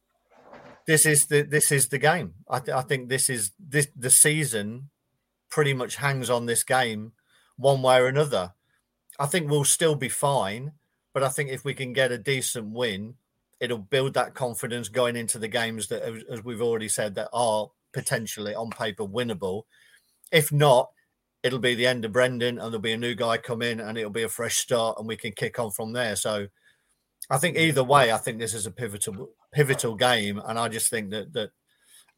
this 0.85 1.05
is 1.05 1.25
the 1.25 1.41
this 1.41 1.71
is 1.71 1.89
the 1.89 1.97
game. 1.97 2.33
I, 2.49 2.59
th- 2.59 2.75
I 2.75 2.81
think 2.81 3.09
this 3.09 3.29
is 3.29 3.51
this 3.59 3.87
the 3.95 4.09
season 4.09 4.89
pretty 5.49 5.73
much 5.73 5.95
hangs 5.95 6.29
on 6.29 6.45
this 6.45 6.63
game 6.63 7.13
one 7.57 7.81
way 7.81 7.99
or 7.99 8.07
another. 8.07 8.53
I 9.19 9.25
think 9.25 9.49
we'll 9.49 9.63
still 9.63 9.95
be 9.95 10.09
fine, 10.09 10.73
but 11.13 11.23
I 11.23 11.29
think 11.29 11.49
if 11.49 11.65
we 11.65 11.73
can 11.73 11.93
get 11.93 12.11
a 12.11 12.17
decent 12.17 12.71
win, 12.71 13.15
it'll 13.59 13.77
build 13.79 14.13
that 14.13 14.35
confidence 14.35 14.89
going 14.89 15.15
into 15.15 15.39
the 15.39 15.47
games 15.47 15.87
that, 15.87 16.03
as 16.29 16.43
we've 16.43 16.61
already 16.61 16.87
said, 16.87 17.15
that 17.15 17.29
are 17.33 17.69
potentially 17.93 18.53
on 18.53 18.69
paper 18.69 19.03
winnable. 19.03 19.63
If 20.31 20.51
not, 20.51 20.89
it'll 21.43 21.59
be 21.59 21.75
the 21.75 21.87
end 21.87 22.05
of 22.05 22.11
Brendan 22.11 22.57
and 22.57 22.67
there'll 22.71 22.79
be 22.79 22.93
a 22.93 22.97
new 22.97 23.15
guy 23.15 23.37
come 23.37 23.61
in 23.61 23.79
and 23.79 23.97
it'll 23.97 24.09
be 24.09 24.23
a 24.23 24.29
fresh 24.29 24.57
start 24.57 24.97
and 24.97 25.07
we 25.07 25.15
can 25.15 25.31
kick 25.31 25.59
on 25.59 25.71
from 25.71 25.93
there. 25.93 26.15
So 26.15 26.47
I 27.29 27.37
think 27.37 27.57
either 27.57 27.83
way, 27.83 28.11
I 28.11 28.17
think 28.17 28.39
this 28.39 28.53
is 28.53 28.65
a 28.65 28.71
pivotal 28.71 29.29
pivotal 29.53 29.95
game, 29.95 30.41
and 30.45 30.57
I 30.57 30.67
just 30.69 30.89
think 30.89 31.11
that 31.11 31.33
that 31.33 31.51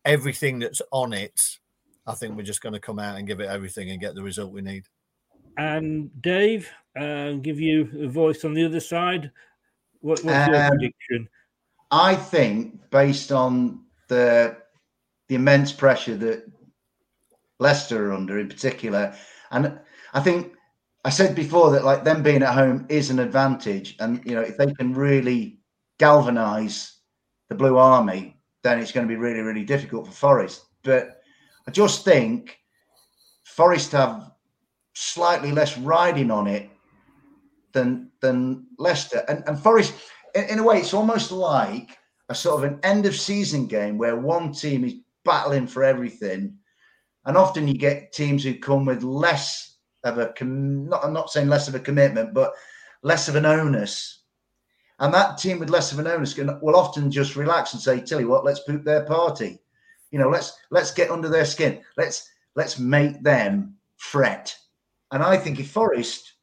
everything 0.06 0.60
that's 0.60 0.82
on 0.92 1.14
it, 1.14 1.40
I 2.06 2.14
think 2.14 2.36
we're 2.36 2.44
just 2.44 2.62
going 2.62 2.74
to 2.74 2.80
come 2.80 3.00
out 3.00 3.18
and 3.18 3.28
give 3.28 3.40
it 3.40 3.50
everything 3.50 3.90
and 3.90 4.00
get 4.00 4.16
the 4.16 4.24
result 4.24 4.54
we 4.54 4.62
need. 4.62 4.86
And 5.58 6.10
Dave, 6.22 6.70
uh, 7.00 7.34
give 7.34 7.60
you 7.60 7.90
a 8.04 8.08
voice 8.08 8.46
on 8.46 8.54
the 8.54 8.66
other 8.66 8.80
side. 8.80 9.32
What, 10.02 10.24
what's 10.24 10.48
your 10.48 10.64
um, 10.64 10.70
prediction? 10.70 11.28
I 11.92 12.16
think, 12.16 12.80
based 12.92 13.32
on 13.32 13.86
the 14.10 14.58
the 15.28 15.36
immense 15.36 15.72
pressure 15.72 16.16
that 16.18 16.46
Leicester 17.60 18.10
are 18.10 18.14
under, 18.14 18.40
in 18.40 18.48
particular, 18.48 19.14
and 19.52 19.80
I 20.14 20.22
think 20.22 20.54
I 21.06 21.10
said 21.10 21.36
before 21.36 21.72
that 21.72 21.86
like 21.86 22.04
them 22.04 22.24
being 22.24 22.44
at 22.44 22.54
home 22.54 22.86
is 22.90 23.10
an 23.10 23.20
advantage, 23.20 23.96
and 24.00 24.24
you 24.26 24.36
know 24.36 24.42
if 24.42 24.58
they 24.58 24.72
can 24.74 24.94
really 24.94 25.60
galvanise 25.98 26.98
the 27.50 27.56
Blue 27.56 27.78
Army, 27.78 28.38
then 28.64 28.80
it's 28.80 28.92
going 28.92 29.08
to 29.08 29.14
be 29.14 29.20
really 29.20 29.42
really 29.42 29.64
difficult 29.64 30.08
for 30.08 30.14
Forest. 30.14 30.66
But 30.84 31.22
I 31.68 31.72
just 31.72 32.04
think 32.06 32.58
Forest 33.44 33.92
have 33.94 34.32
slightly 34.94 35.52
less 35.52 35.78
riding 35.78 36.32
on 36.32 36.48
it 36.48 36.70
than 37.74 38.12
than 38.22 38.68
Leicester, 38.78 39.24
and 39.28 39.44
and 39.48 39.60
Forest 39.60 39.94
in, 40.36 40.46
in 40.46 40.60
a 40.60 40.64
way 40.64 40.80
it's 40.80 40.94
almost 40.94 41.32
like 41.32 41.98
a 42.30 42.36
sort 42.36 42.64
of 42.64 42.72
an 42.72 42.80
end 42.84 43.06
of 43.06 43.16
season 43.16 43.66
game 43.66 43.98
where 43.98 44.16
one 44.16 44.52
team 44.52 44.84
is 44.86 44.96
battling 45.26 45.68
for 45.68 45.84
everything, 45.84 46.58
and 47.26 47.38
often 47.38 47.68
you 47.68 47.76
get 47.76 48.14
teams 48.14 48.44
who 48.44 48.56
come 48.56 48.86
with 48.86 49.04
less 49.04 49.78
of 50.04 50.18
a 50.18 50.28
com- 50.38 50.88
not 50.88 51.04
I'm 51.04 51.14
not 51.14 51.30
saying 51.30 51.48
less 51.48 51.68
of 51.68 51.76
a 51.76 51.80
commitment, 51.80 52.34
but 52.34 52.54
less 53.02 53.28
of 53.28 53.36
an 53.36 53.46
onus. 53.46 54.24
And 55.00 55.14
that 55.14 55.38
team 55.38 55.60
with 55.60 55.70
less 55.70 55.92
of 55.92 56.00
an 56.00 56.08
onus 56.08 56.34
can, 56.34 56.60
will 56.62 56.76
often 56.76 57.10
just 57.10 57.36
relax 57.36 57.74
and 57.74 57.82
say, 57.82 58.00
"Tell 58.00 58.20
you 58.20 58.28
what, 58.28 58.46
let's 58.46 58.62
poop 58.62 58.84
their 58.84 59.06
party." 59.06 59.60
You 60.12 60.20
know, 60.20 60.30
let's 60.30 60.58
let's 60.72 60.92
get 60.92 61.12
under 61.12 61.30
their 61.30 61.46
skin. 61.46 61.82
Let's 61.98 62.30
let's 62.56 62.80
make 62.80 63.24
them 63.24 63.76
fret. 63.98 64.56
And 65.12 65.24
I 65.24 65.38
think 65.38 65.60
if 65.60 65.72
Forest, 65.72 66.34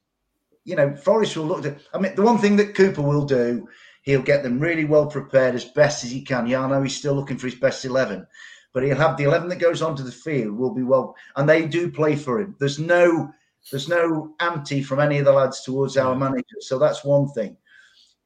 you 0.65 0.75
know, 0.75 0.95
Forest 0.95 1.37
will 1.37 1.45
look 1.45 1.65
at. 1.65 1.79
I 1.93 1.99
mean, 1.99 2.15
the 2.15 2.23
one 2.23 2.37
thing 2.37 2.55
that 2.57 2.75
Cooper 2.75 3.01
will 3.01 3.25
do, 3.25 3.67
he'll 4.03 4.21
get 4.21 4.43
them 4.43 4.59
really 4.59 4.85
well 4.85 5.07
prepared 5.07 5.55
as 5.55 5.65
best 5.65 6.03
as 6.03 6.11
he 6.11 6.21
can. 6.21 6.47
Yeah, 6.47 6.63
I 6.63 6.69
know 6.69 6.81
he's 6.81 6.97
still 6.97 7.13
looking 7.13 7.37
for 7.37 7.47
his 7.47 7.59
best 7.59 7.85
eleven, 7.85 8.25
but 8.73 8.83
he'll 8.83 8.95
have 8.95 9.17
the 9.17 9.23
eleven 9.23 9.49
that 9.49 9.59
goes 9.59 9.81
onto 9.81 10.03
the 10.03 10.11
field 10.11 10.57
will 10.57 10.73
be 10.73 10.83
well, 10.83 11.15
and 11.35 11.47
they 11.47 11.65
do 11.65 11.91
play 11.91 12.15
for 12.15 12.39
him. 12.39 12.55
There's 12.59 12.79
no 12.79 13.31
there's 13.71 13.89
no 13.89 14.33
anti 14.39 14.81
from 14.81 14.99
any 14.99 15.17
of 15.19 15.25
the 15.25 15.31
lads 15.31 15.61
towards 15.61 15.97
our 15.97 16.15
manager. 16.15 16.55
So 16.59 16.79
that's 16.79 17.03
one 17.03 17.27
thing. 17.29 17.57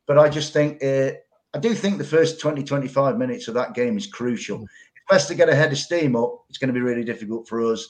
But 0.07 0.17
I 0.17 0.29
just 0.29 0.53
think, 0.53 0.83
uh, 0.83 1.11
I 1.53 1.59
do 1.59 1.73
think 1.73 1.97
the 1.97 2.03
first 2.03 2.39
20, 2.39 2.63
25 2.63 3.17
minutes 3.17 3.47
of 3.47 3.53
that 3.55 3.73
game 3.73 3.97
is 3.97 4.07
crucial. 4.07 4.59
Mm. 4.59 4.63
If 4.63 5.11
Leicester 5.11 5.33
get 5.33 5.49
a 5.49 5.55
head 5.55 5.71
of 5.71 5.77
steam 5.77 6.15
up, 6.15 6.45
it's 6.49 6.57
going 6.57 6.67
to 6.67 6.73
be 6.73 6.81
really 6.81 7.03
difficult 7.03 7.47
for 7.47 7.63
us. 7.71 7.87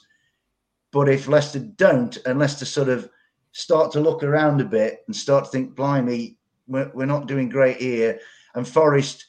But 0.91 1.09
if 1.09 1.27
Leicester 1.27 1.59
don't, 1.59 2.17
and 2.25 2.39
Leicester 2.39 2.65
sort 2.65 2.89
of 2.89 3.09
start 3.53 3.91
to 3.93 3.99
look 3.99 4.23
around 4.23 4.61
a 4.61 4.65
bit 4.65 5.03
and 5.07 5.15
start 5.15 5.45
to 5.45 5.51
think, 5.51 5.75
blimey, 5.75 6.37
we're, 6.67 6.91
we're 6.93 7.05
not 7.05 7.27
doing 7.27 7.49
great 7.49 7.77
here. 7.77 8.19
And 8.55 8.67
Forest, 8.67 9.25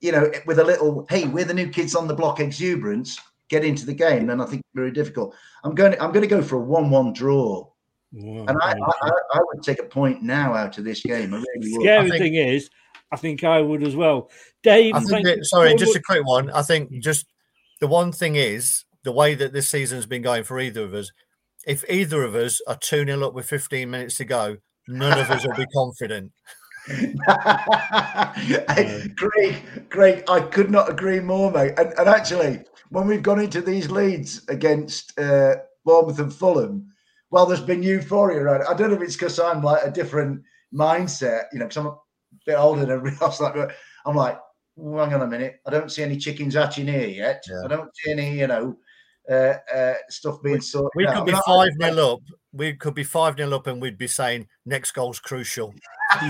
you 0.00 0.12
know, 0.12 0.30
with 0.46 0.58
a 0.58 0.64
little, 0.64 1.06
hey, 1.10 1.26
we're 1.26 1.44
the 1.44 1.54
new 1.54 1.68
kids 1.68 1.94
on 1.94 2.06
the 2.06 2.14
block 2.14 2.40
exuberance, 2.40 3.18
get 3.48 3.64
into 3.64 3.86
the 3.86 3.94
game, 3.94 4.26
then 4.26 4.40
I 4.40 4.46
think 4.46 4.60
it's 4.60 4.74
very 4.74 4.92
difficult. 4.92 5.34
I'm 5.64 5.74
going. 5.74 5.92
To, 5.92 6.02
I'm 6.02 6.12
going 6.12 6.22
to 6.22 6.28
go 6.28 6.42
for 6.42 6.56
a 6.56 6.60
one-one 6.60 7.12
draw, 7.12 7.68
and 8.12 8.50
I, 8.62 8.74
I, 9.02 9.10
I, 9.34 9.38
would 9.40 9.62
take 9.62 9.80
a 9.80 9.84
point 9.84 10.22
now 10.22 10.54
out 10.54 10.78
of 10.78 10.84
this 10.84 11.02
game. 11.02 11.34
I 11.34 11.38
really 11.38 11.72
would. 11.72 11.82
Scary 11.82 12.10
think, 12.10 12.22
thing 12.22 12.34
is, 12.34 12.70
I 13.10 13.16
think 13.16 13.44
I 13.44 13.60
would 13.60 13.82
as 13.82 13.96
well. 13.96 14.30
Dave, 14.62 14.94
that, 14.94 15.38
sorry, 15.42 15.74
just 15.74 15.96
a 15.96 16.02
quick 16.02 16.26
one. 16.26 16.50
I 16.50 16.62
think 16.62 16.90
just 17.02 17.26
the 17.80 17.88
one 17.88 18.12
thing 18.12 18.36
is 18.36 18.84
the 19.04 19.12
way 19.12 19.34
that 19.34 19.52
this 19.52 19.68
season's 19.68 20.06
been 20.06 20.22
going 20.22 20.44
for 20.44 20.60
either 20.60 20.84
of 20.84 20.94
us. 20.94 21.10
If 21.66 21.84
either 21.88 22.22
of 22.22 22.34
us 22.34 22.60
are 22.66 22.76
2 22.76 23.04
0 23.04 23.26
up 23.26 23.34
with 23.34 23.46
15 23.46 23.90
minutes 23.90 24.16
to 24.16 24.24
go, 24.24 24.58
none 24.86 25.18
of 25.18 25.30
us 25.30 25.46
will 25.46 25.54
be 25.54 25.66
confident. 25.74 26.32
great, 29.16 29.88
great. 29.88 30.28
I 30.28 30.40
could 30.40 30.70
not 30.70 30.90
agree 30.90 31.20
more, 31.20 31.50
mate. 31.50 31.74
And, 31.76 31.92
and 31.98 32.08
actually, 32.08 32.60
when 32.90 33.06
we've 33.06 33.22
gone 33.22 33.40
into 33.40 33.60
these 33.60 33.90
leads 33.90 34.46
against 34.48 35.18
uh, 35.18 35.56
Bournemouth 35.84 36.18
and 36.18 36.32
Fulham, 36.32 36.92
well, 37.30 37.46
there's 37.46 37.60
been 37.60 37.82
euphoria 37.82 38.42
around 38.42 38.62
it. 38.62 38.68
I 38.68 38.74
don't 38.74 38.90
know 38.90 38.96
if 38.96 39.02
it's 39.02 39.16
because 39.16 39.38
I'm 39.38 39.62
like 39.62 39.84
a 39.84 39.90
different 39.90 40.42
mindset, 40.74 41.44
you 41.52 41.58
know, 41.58 41.66
because 41.66 41.76
I'm 41.76 41.86
a 41.86 41.98
bit 42.46 42.54
older 42.54 42.80
than 42.80 42.90
everybody 42.90 43.20
else. 43.22 43.40
Like, 43.40 43.54
I'm 44.06 44.16
like, 44.16 44.38
well, 44.76 45.04
hang 45.04 45.14
on 45.14 45.22
a 45.22 45.26
minute. 45.26 45.60
I 45.66 45.70
don't 45.70 45.90
see 45.90 46.02
any 46.02 46.16
chickens 46.16 46.54
hatching 46.54 46.86
here 46.86 47.08
yet. 47.08 47.42
Yeah. 47.48 47.64
I 47.64 47.68
don't 47.68 47.90
see 47.96 48.12
any, 48.12 48.38
you 48.38 48.46
know, 48.46 48.76
uh, 49.28 49.54
uh, 49.74 49.94
stuff 50.08 50.42
being 50.42 50.60
sorted. 50.60 50.90
We 50.94 51.06
could 51.06 51.26
be 51.26 51.34
five 51.46 51.70
nil 51.76 52.12
up. 52.12 52.20
We 52.52 52.72
could 52.74 52.94
be 52.94 53.04
five 53.04 53.36
nil 53.36 53.52
up, 53.52 53.66
and 53.66 53.82
we'd 53.82 53.98
be 53.98 54.06
saying 54.06 54.46
next 54.64 54.92
goal's 54.92 55.20
crucial. 55.20 55.74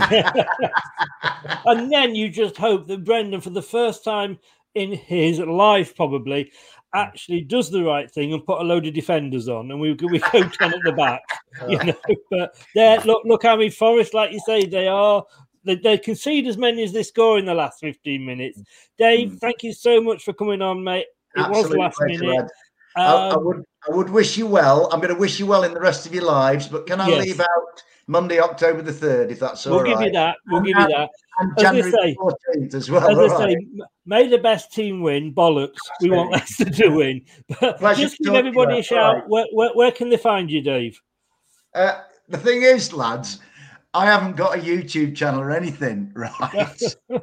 and 1.67 1.93
then 1.93 2.15
you 2.15 2.29
just 2.29 2.57
hope 2.57 2.87
that 2.87 3.05
Brendan, 3.05 3.41
for 3.41 3.51
the 3.51 3.63
first 3.63 4.05
time 4.05 4.39
in 4.75 4.93
his 4.93 5.39
life 5.39 5.95
probably 5.97 6.53
actually 6.95 7.43
does 7.43 7.71
the 7.71 7.83
right 7.83 8.11
thing 8.11 8.33
and 8.33 8.45
put 8.45 8.61
a 8.61 8.65
load 8.65 8.87
of 8.87 8.95
defenders 8.95 9.49
on, 9.49 9.71
and 9.71 9.81
we 9.81 9.93
we 9.93 10.19
go 10.19 10.43
ten 10.49 10.75
at 10.75 10.81
the 10.85 10.93
back, 10.97 11.23
you 11.69 11.79
know. 11.79 11.95
But 12.31 12.57
there, 12.75 13.01
look, 13.01 13.23
look 13.25 13.43
how 13.43 13.57
many 13.57 13.71
Forest, 13.71 14.15
like 14.15 14.33
you 14.33 14.41
say, 14.41 14.67
they 14.67 14.89
are. 14.89 15.25
They, 15.65 15.75
they 15.75 15.99
concede 15.99 16.47
as 16.47 16.57
many 16.57 16.83
as 16.83 16.93
they 16.93 17.03
score 17.03 17.39
in 17.39 17.45
the 17.45 17.55
last 17.55 17.81
fifteen 17.81 18.25
minutes. 18.25 18.63
Dave, 18.99 19.33
mm. 19.33 19.39
thank 19.39 19.63
you 19.63 19.73
so 19.73 20.01
much 20.01 20.25
for 20.25 20.33
coming 20.33 20.63
on, 20.63 20.83
mate. 20.83 21.07
It 21.37 21.41
Absolute 21.41 21.69
was 21.69 21.77
last 21.77 21.99
pleasure, 21.99 22.25
minute. 22.25 22.51
Um, 22.97 23.05
I, 23.05 23.05
I, 23.05 23.31
um, 23.31 23.45
would, 23.45 23.65
I 23.89 23.95
would 23.95 24.11
wish 24.11 24.37
you 24.37 24.47
well. 24.47 24.89
I'm 24.93 25.01
going 25.01 25.13
to 25.13 25.21
wish 25.21 25.39
you 25.39 25.47
well 25.47 25.65
in 25.65 25.75
the 25.75 25.81
rest 25.81 26.07
of 26.07 26.15
your 26.15 26.25
lives, 26.25 26.69
but 26.69 26.87
can 26.87 27.01
I 27.01 27.09
yes. 27.09 27.25
leave 27.27 27.41
out 27.41 27.83
Monday, 28.11 28.41
October 28.41 28.81
the 28.81 28.91
3rd, 28.91 29.31
if 29.31 29.39
that's 29.39 29.67
all 29.67 29.77
we'll 29.77 29.85
right. 29.85 29.99
give 29.99 30.07
you 30.07 30.13
that. 30.13 30.39
We'll 30.47 30.63
give 30.63 30.79
you 30.79 30.89
that. 30.89 31.11
And 31.41 31.53
as 31.59 31.63
January 31.63 31.91
say, 31.93 32.17
14th 32.17 32.75
as 32.75 32.91
well. 32.91 33.07
As 33.07 33.19
I 33.19 33.37
right. 33.37 33.51
say, 33.53 33.85
may 34.07 34.29
the 34.29 34.39
best 34.39 34.73
team 34.73 35.03
win. 35.03 35.35
Bollocks. 35.35 35.75
That's 35.75 36.03
we 36.03 36.11
want 36.11 36.33
Leicester 36.33 36.65
to 36.65 36.89
win. 36.89 37.23
But 37.61 37.99
just 37.99 38.19
give 38.19 38.35
everybody 38.35 38.79
a 38.79 38.83
shout. 38.83 39.15
Right. 39.17 39.29
Where, 39.29 39.47
where, 39.53 39.71
where, 39.75 39.93
can 39.93 40.09
they 40.09 40.17
find 40.17 40.51
you, 40.51 40.63
Dave? 40.63 40.99
Uh, 41.75 42.01
the 42.29 42.39
thing 42.39 42.63
is, 42.63 42.95
lads, 42.95 43.41
I 43.93 44.07
haven't 44.07 44.37
got 44.37 44.57
a 44.57 44.61
YouTube 44.61 45.15
channel 45.15 45.41
or 45.41 45.51
anything, 45.51 46.11
right? 46.17 46.83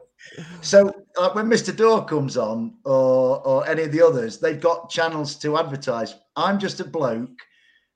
so 0.61 0.93
uh, 1.17 1.31
when 1.31 1.47
Mr. 1.47 1.75
Dore 1.75 2.05
comes 2.05 2.37
on 2.37 2.75
or, 2.85 3.45
or 3.45 3.67
any 3.67 3.83
of 3.83 3.91
the 3.91 4.05
others, 4.05 4.37
they've 4.37 4.61
got 4.61 4.91
channels 4.91 5.35
to 5.37 5.57
advertise. 5.57 6.13
I'm 6.35 6.59
just 6.59 6.79
a 6.79 6.85
bloke 6.85 7.39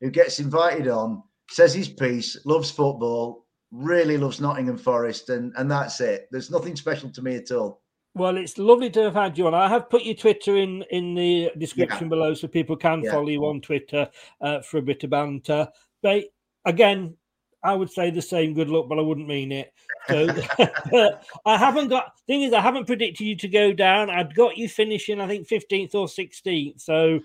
who 0.01 0.09
gets 0.09 0.39
invited 0.39 0.87
on 0.87 1.21
says 1.49 1.73
his 1.73 1.89
piece, 1.89 2.37
loves 2.45 2.71
football, 2.71 3.45
really 3.71 4.17
loves 4.17 4.41
Nottingham 4.41 4.77
Forest, 4.77 5.29
and 5.29 5.53
and 5.57 5.69
that's 5.69 6.01
it. 6.01 6.27
There's 6.31 6.51
nothing 6.51 6.75
special 6.75 7.09
to 7.11 7.21
me 7.21 7.35
at 7.35 7.51
all. 7.51 7.81
Well, 8.15 8.37
it's 8.37 8.57
lovely 8.57 8.89
to 8.91 9.03
have 9.03 9.13
had 9.13 9.37
you 9.37 9.47
on. 9.47 9.53
I 9.53 9.69
have 9.69 9.89
put 9.89 10.03
your 10.03 10.15
Twitter 10.15 10.57
in 10.57 10.83
in 10.89 11.13
the 11.13 11.51
description 11.57 12.05
yeah. 12.05 12.09
below 12.09 12.33
so 12.33 12.47
people 12.47 12.75
can 12.75 13.03
yeah. 13.03 13.11
follow 13.11 13.29
you 13.29 13.45
on 13.45 13.61
Twitter 13.61 14.09
uh, 14.41 14.61
for 14.61 14.77
a 14.77 14.81
bit 14.81 15.03
of 15.03 15.11
banter. 15.11 15.67
But 16.01 16.25
again, 16.65 17.15
I 17.63 17.73
would 17.73 17.91
say 17.91 18.09
the 18.09 18.21
same 18.21 18.53
good 18.53 18.69
luck, 18.69 18.87
but 18.87 18.99
I 18.99 19.01
wouldn't 19.01 19.27
mean 19.27 19.51
it. 19.51 19.73
So 20.07 20.27
I 21.45 21.57
haven't 21.57 21.89
got 21.89 22.13
thing 22.25 22.43
is 22.43 22.53
I 22.53 22.61
haven't 22.61 22.85
predicted 22.85 23.25
you 23.25 23.35
to 23.37 23.47
go 23.47 23.73
down. 23.73 24.09
I've 24.09 24.33
got 24.33 24.57
you 24.57 24.69
finishing, 24.69 25.19
I 25.19 25.27
think, 25.27 25.47
15th 25.47 25.93
or 25.93 26.07
16th. 26.07 26.79
So 26.79 27.19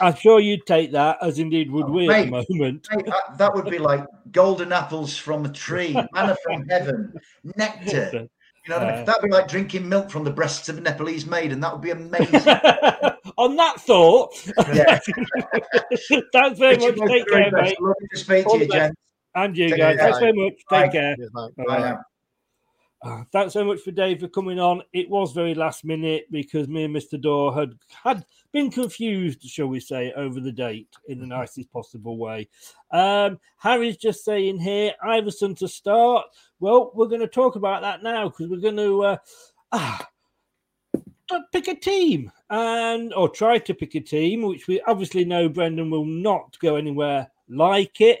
I'm 0.00 0.14
sure 0.14 0.40
you'd 0.40 0.66
take 0.66 0.92
that, 0.92 1.18
as 1.20 1.38
indeed 1.38 1.70
would 1.70 1.88
we 1.88 2.06
mate, 2.06 2.32
at 2.32 2.46
the 2.46 2.54
moment. 2.54 2.86
Mate, 2.94 3.06
that 3.38 3.54
would 3.54 3.66
be 3.66 3.78
like 3.78 4.04
golden 4.30 4.72
apples 4.72 5.16
from 5.16 5.44
a 5.44 5.52
tree, 5.52 5.96
manna 6.12 6.36
from 6.44 6.68
heaven, 6.68 7.14
nectar. 7.56 8.28
You 8.68 8.74
know, 8.74 8.80
uh, 8.80 9.04
that'd 9.04 9.22
be 9.22 9.28
like 9.28 9.46
drinking 9.46 9.88
milk 9.88 10.10
from 10.10 10.24
the 10.24 10.30
breasts 10.32 10.68
of 10.68 10.76
a 10.76 10.80
Nepalese 10.80 11.24
maiden. 11.24 11.60
That 11.60 11.72
would 11.72 11.82
be 11.82 11.92
amazing. 11.92 12.40
On 13.36 13.54
that 13.54 13.80
thought, 13.80 14.34
yeah. 14.74 14.98
thanks 16.32 16.58
very 16.58 16.76
much. 16.76 16.96
Take 16.96 17.28
care, 17.28 17.52
mate. 17.52 17.80
Lovely 17.80 18.08
to 18.12 18.18
speak 18.18 18.44
to 18.48 18.58
you, 18.58 18.66
Jen. 18.66 18.92
And 19.36 19.56
you 19.56 19.68
Take 19.68 19.78
guys. 19.78 19.96
Thanks 19.98 20.18
very 20.18 20.32
much. 20.32 20.54
Take 20.54 20.66
Bye. 20.68 20.88
care. 20.88 21.16
Bye. 21.32 21.48
Bye. 21.66 21.96
Uh, 23.02 23.22
thanks 23.30 23.52
so 23.52 23.62
much 23.62 23.80
for 23.80 23.90
Dave 23.90 24.18
for 24.18 24.28
coming 24.28 24.58
on. 24.58 24.82
It 24.94 25.08
was 25.08 25.32
very 25.32 25.54
last 25.54 25.84
minute 25.84 26.26
because 26.30 26.66
me 26.66 26.84
and 26.84 26.96
Mr. 26.96 27.20
Dore 27.20 27.54
had 27.54 27.74
had 28.02 28.24
been 28.52 28.70
confused, 28.70 29.42
shall 29.42 29.66
we 29.66 29.78
say, 29.78 30.12
over 30.14 30.40
the 30.40 30.50
date 30.50 30.88
in 31.06 31.20
the 31.20 31.26
nicest 31.26 31.70
possible 31.70 32.16
way. 32.16 32.48
Um, 32.90 33.38
Harry's 33.58 33.98
just 33.98 34.24
saying 34.24 34.58
here, 34.58 34.94
Iversen 35.04 35.56
to 35.58 35.68
start. 35.68 36.26
Well, 36.58 36.90
we're 36.94 37.06
going 37.06 37.20
to 37.20 37.28
talk 37.28 37.56
about 37.56 37.82
that 37.82 38.02
now 38.02 38.30
because 38.30 38.48
we're 38.48 38.56
going 38.56 38.78
to 38.78 39.04
uh, 39.04 39.16
ah, 39.72 40.08
pick 41.52 41.68
a 41.68 41.74
team 41.74 42.32
and 42.48 43.12
or 43.12 43.28
try 43.28 43.58
to 43.58 43.74
pick 43.74 43.94
a 43.94 44.00
team, 44.00 44.42
which 44.42 44.66
we 44.66 44.80
obviously 44.82 45.26
know 45.26 45.48
Brendan 45.50 45.90
will 45.90 46.06
not 46.06 46.58
go 46.60 46.76
anywhere 46.76 47.30
like 47.48 48.00
it. 48.00 48.20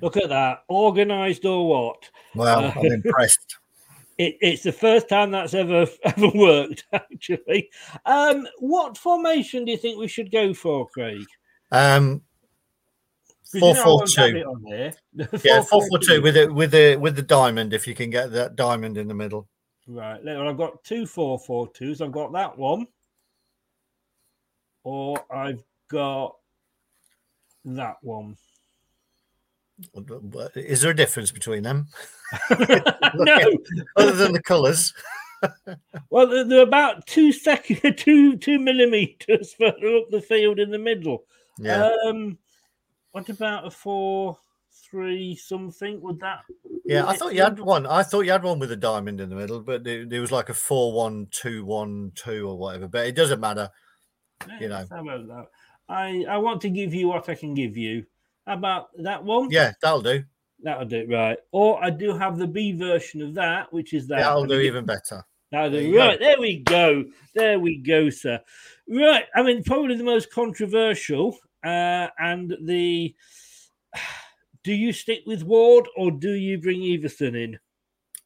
Look 0.00 0.16
at 0.16 0.28
that, 0.28 0.64
organised 0.68 1.44
or 1.44 1.68
what? 1.68 2.10
Well, 2.34 2.72
I'm 2.76 2.86
impressed. 2.86 3.58
It, 4.18 4.38
it's 4.40 4.62
the 4.62 4.72
first 4.72 5.10
time 5.10 5.30
that's 5.30 5.52
ever 5.52 5.86
ever 6.04 6.28
worked. 6.34 6.86
Actually, 6.94 7.68
um, 8.06 8.48
what 8.60 8.96
formation 8.96 9.66
do 9.66 9.72
you 9.72 9.76
think 9.76 9.98
we 9.98 10.08
should 10.08 10.32
go 10.32 10.54
for, 10.54 10.88
Craig? 10.88 11.26
Um, 11.70 12.22
four 13.60 13.74
four 13.74 14.06
two. 14.06 14.42
yeah, 15.44 15.60
four 15.60 15.86
four 15.86 15.98
two 15.98 16.22
with 16.22 16.38
it 16.38 16.50
with 16.50 16.70
the 16.70 16.96
with 16.96 17.14
the 17.14 17.20
diamond. 17.20 17.74
If 17.74 17.86
you 17.86 17.94
can 17.94 18.08
get 18.08 18.32
that 18.32 18.56
diamond 18.56 18.96
in 18.96 19.06
the 19.06 19.14
middle. 19.14 19.48
Right. 19.86 20.24
Well, 20.24 20.48
I've 20.48 20.56
got 20.56 20.82
two 20.82 21.06
four 21.06 21.38
four 21.38 21.68
twos. 21.68 22.00
I've 22.00 22.10
got 22.10 22.32
that 22.32 22.56
one, 22.56 22.86
or 24.82 25.22
I've 25.30 25.62
got 25.88 26.36
that 27.66 27.96
one. 28.00 28.36
Is 30.54 30.80
there 30.80 30.90
a 30.90 30.96
difference 30.96 31.30
between 31.30 31.62
them? 31.62 31.88
no, 33.14 33.38
other 33.96 34.12
than 34.12 34.32
the 34.32 34.42
colours. 34.42 34.92
well, 36.10 36.46
they're 36.46 36.62
about 36.62 37.06
two 37.06 37.32
second, 37.32 37.96
two 37.96 38.36
two 38.36 38.58
millimeters 38.58 39.54
further 39.54 39.96
up 39.96 40.10
the 40.10 40.20
field 40.20 40.58
in 40.58 40.70
the 40.70 40.78
middle. 40.78 41.24
Yeah. 41.58 41.90
Um, 42.06 42.38
what 43.12 43.28
about 43.28 43.66
a 43.66 43.70
four 43.70 44.38
three 44.90 45.36
something? 45.36 46.00
Would 46.00 46.20
that? 46.20 46.40
Yeah, 46.84 47.06
I 47.06 47.16
thought 47.16 47.34
you 47.34 47.42
had 47.42 47.58
one. 47.58 47.86
I 47.86 48.02
thought 48.02 48.22
you 48.22 48.32
had 48.32 48.42
one 48.42 48.58
with 48.58 48.72
a 48.72 48.76
diamond 48.76 49.20
in 49.20 49.28
the 49.28 49.36
middle, 49.36 49.60
but 49.60 49.84
there, 49.84 50.20
was 50.20 50.32
like 50.32 50.48
a 50.48 50.54
four 50.54 50.92
one 50.92 51.28
two 51.30 51.64
one 51.64 52.12
two 52.14 52.48
or 52.48 52.56
whatever. 52.56 52.88
But 52.88 53.06
it 53.06 53.14
doesn't 53.14 53.40
matter. 53.40 53.70
Yeah, 54.48 54.60
you 54.60 54.68
know. 54.68 55.46
I 55.88 56.24
I 56.28 56.38
want 56.38 56.60
to 56.62 56.70
give 56.70 56.94
you 56.94 57.08
what 57.08 57.28
I 57.28 57.34
can 57.34 57.54
give 57.54 57.76
you. 57.76 58.06
How 58.46 58.54
about 58.54 58.88
that 59.02 59.24
one? 59.24 59.50
Yeah, 59.50 59.72
that'll 59.82 60.02
do. 60.02 60.24
That'll 60.62 60.86
do, 60.86 61.06
right. 61.10 61.38
Or 61.52 61.82
I 61.82 61.90
do 61.90 62.16
have 62.16 62.38
the 62.38 62.46
B 62.46 62.72
version 62.72 63.20
of 63.22 63.34
that, 63.34 63.72
which 63.72 63.92
is 63.92 64.06
that. 64.08 64.20
That'll 64.20 64.46
do 64.46 64.60
even 64.60 64.84
better. 64.86 65.24
That'll 65.50 65.70
do. 65.70 65.96
Right, 65.96 66.18
go. 66.18 66.24
there 66.24 66.40
we 66.40 66.58
go. 66.58 67.04
There 67.34 67.58
we 67.58 67.78
go, 67.78 68.10
sir. 68.10 68.40
Right, 68.88 69.26
I 69.34 69.42
mean, 69.42 69.62
probably 69.64 69.96
the 69.96 70.04
most 70.04 70.32
controversial 70.32 71.36
uh, 71.64 72.08
and 72.18 72.56
the. 72.62 73.14
Do 74.64 74.72
you 74.74 74.92
stick 74.92 75.20
with 75.26 75.44
Ward 75.44 75.86
or 75.96 76.10
do 76.10 76.32
you 76.32 76.58
bring 76.58 76.80
Iversen 76.80 77.40
in? 77.40 77.56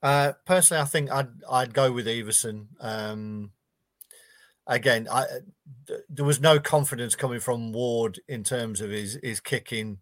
Uh, 0.03 0.33
personally, 0.47 0.81
I 0.81 0.87
think 0.87 1.11
I'd 1.11 1.29
I'd 1.51 1.75
go 1.75 1.93
with 1.93 2.07
Iversen. 2.07 2.69
Um, 2.81 3.51
again, 4.67 5.07
I, 5.13 5.27
there 6.09 6.25
was 6.25 6.41
no 6.41 6.59
confidence 6.59 7.15
coming 7.15 7.41
from 7.41 7.73
Ward 7.73 8.21
in 8.27 8.43
terms 8.43 8.81
of 8.81 8.89
his 8.89 9.19
his 9.23 9.39
kicking 9.39 9.99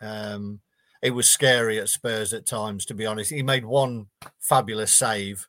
um, 0.00 0.60
it 1.02 1.10
was 1.10 1.28
scary 1.28 1.78
at 1.78 1.88
Spurs 1.88 2.32
at 2.32 2.46
times, 2.46 2.84
to 2.86 2.94
be 2.94 3.06
honest. 3.06 3.30
He 3.30 3.42
made 3.42 3.64
one 3.64 4.06
fabulous 4.38 4.94
save, 4.94 5.48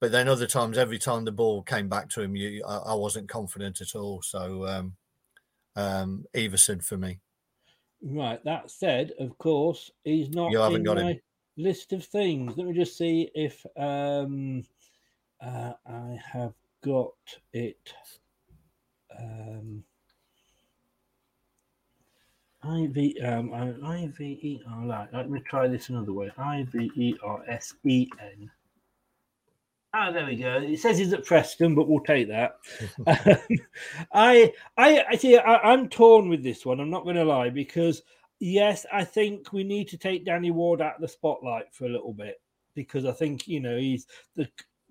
but 0.00 0.12
then 0.12 0.28
other 0.28 0.46
times, 0.46 0.78
every 0.78 0.98
time 0.98 1.24
the 1.24 1.32
ball 1.32 1.62
came 1.62 1.88
back 1.88 2.08
to 2.10 2.22
him, 2.22 2.36
you, 2.36 2.64
I, 2.66 2.76
I 2.76 2.94
wasn't 2.94 3.28
confident 3.28 3.80
at 3.80 3.94
all. 3.94 4.22
So, 4.22 4.66
um, 4.66 4.96
um, 5.74 6.24
Iversen 6.34 6.84
for 6.84 6.96
me. 6.96 7.20
Right. 8.02 8.42
That 8.44 8.70
said, 8.70 9.12
of 9.18 9.36
course, 9.38 9.90
he's 10.04 10.30
not 10.30 10.52
you 10.52 10.58
haven't 10.58 10.84
got 10.84 10.98
my 10.98 11.12
him. 11.12 11.20
list 11.56 11.92
of 11.92 12.04
things. 12.04 12.56
Let 12.56 12.66
me 12.66 12.74
just 12.74 12.96
see 12.96 13.30
if 13.34 13.64
um, 13.76 14.62
uh, 15.40 15.72
I 15.86 16.18
have 16.32 16.54
got 16.84 17.14
it. 17.52 17.94
Um, 19.18 19.82
I 22.66 22.88
V 22.90 23.20
um 23.20 23.52
I 23.84 24.10
V 24.16 24.24
E 24.24 24.60
R 24.68 24.86
like 24.86 25.12
let 25.12 25.30
me 25.30 25.40
try 25.40 25.68
this 25.68 25.88
another 25.88 26.12
way. 26.12 26.30
I 26.36 26.66
V 26.70 26.90
E 26.96 27.14
R 27.22 27.42
S 27.48 27.74
E 27.84 28.08
N. 28.20 28.50
Ah, 29.94 30.10
there 30.10 30.26
we 30.26 30.36
go. 30.36 30.56
It 30.56 30.78
says 30.78 30.98
he's 30.98 31.12
at 31.12 31.24
Preston, 31.24 31.74
but 31.74 31.88
we'll 31.88 32.00
take 32.00 32.28
that. 32.28 32.56
um, 33.06 33.58
I 34.12 34.52
I 34.76 35.04
I 35.10 35.16
see 35.16 35.36
I, 35.36 35.72
I'm 35.72 35.88
torn 35.88 36.28
with 36.28 36.42
this 36.42 36.66
one. 36.66 36.80
I'm 36.80 36.90
not 36.90 37.04
going 37.04 37.16
to 37.16 37.24
lie 37.24 37.50
because 37.50 38.02
yes, 38.40 38.84
I 38.92 39.04
think 39.04 39.52
we 39.52 39.64
need 39.64 39.88
to 39.88 39.98
take 39.98 40.26
Danny 40.26 40.50
Ward 40.50 40.80
out 40.80 40.96
of 40.96 41.00
the 41.00 41.08
spotlight 41.08 41.72
for 41.72 41.86
a 41.86 41.90
little 41.90 42.12
bit 42.12 42.40
because 42.74 43.06
I 43.06 43.12
think 43.12 43.46
you 43.46 43.60
know 43.60 43.76
he's 43.76 44.06
the 44.34 44.48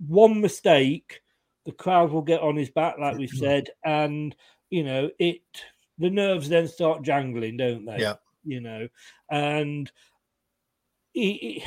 one 0.08 0.42
mistake, 0.42 1.22
the 1.66 1.72
crowd 1.72 2.12
will 2.12 2.22
get 2.22 2.42
on 2.42 2.56
his 2.56 2.70
back, 2.70 2.96
like 3.00 3.18
we've 3.18 3.30
said, 3.30 3.70
and 3.84 4.36
you 4.70 4.84
know 4.84 5.10
it 5.20 5.42
the 5.98 6.10
nerves 6.10 6.50
then 6.50 6.68
start 6.68 7.04
jangling, 7.04 7.58
don't 7.58 7.86
they? 7.86 8.00
Yeah. 8.00 8.16
You 8.44 8.62
know, 8.62 8.88
and 9.30 9.92
he, 11.14 11.34
he, 11.34 11.64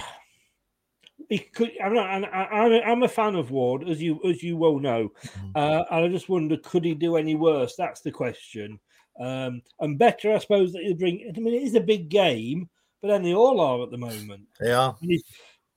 he 1.28 1.38
could. 1.38 1.72
I'm 1.82 1.94
not. 1.94 2.08
I'm, 2.08 2.72
I'm 2.72 3.02
a 3.02 3.08
fan 3.08 3.34
of 3.34 3.50
Ward, 3.50 3.88
as 3.88 4.00
you 4.00 4.20
as 4.24 4.42
you 4.42 4.56
well 4.56 4.78
know, 4.78 5.10
mm-hmm. 5.24 5.50
uh, 5.54 5.84
and 5.90 6.04
I 6.04 6.08
just 6.08 6.28
wonder, 6.28 6.56
could 6.56 6.84
he 6.84 6.94
do 6.94 7.16
any 7.16 7.34
worse? 7.34 7.74
That's 7.76 8.00
the 8.00 8.12
question. 8.12 8.78
Um, 9.20 9.62
and 9.80 9.98
better, 9.98 10.32
I 10.32 10.38
suppose, 10.38 10.72
that 10.72 10.84
you 10.84 10.94
bring. 10.94 11.32
I 11.36 11.40
mean, 11.40 11.54
it 11.54 11.62
is 11.62 11.74
a 11.74 11.80
big 11.80 12.08
game, 12.08 12.68
but 13.02 13.08
then 13.08 13.22
they 13.22 13.34
all 13.34 13.60
are 13.60 13.82
at 13.82 13.90
the 13.90 13.98
moment. 13.98 14.44
Yeah. 14.60 14.92
He's, 15.00 15.24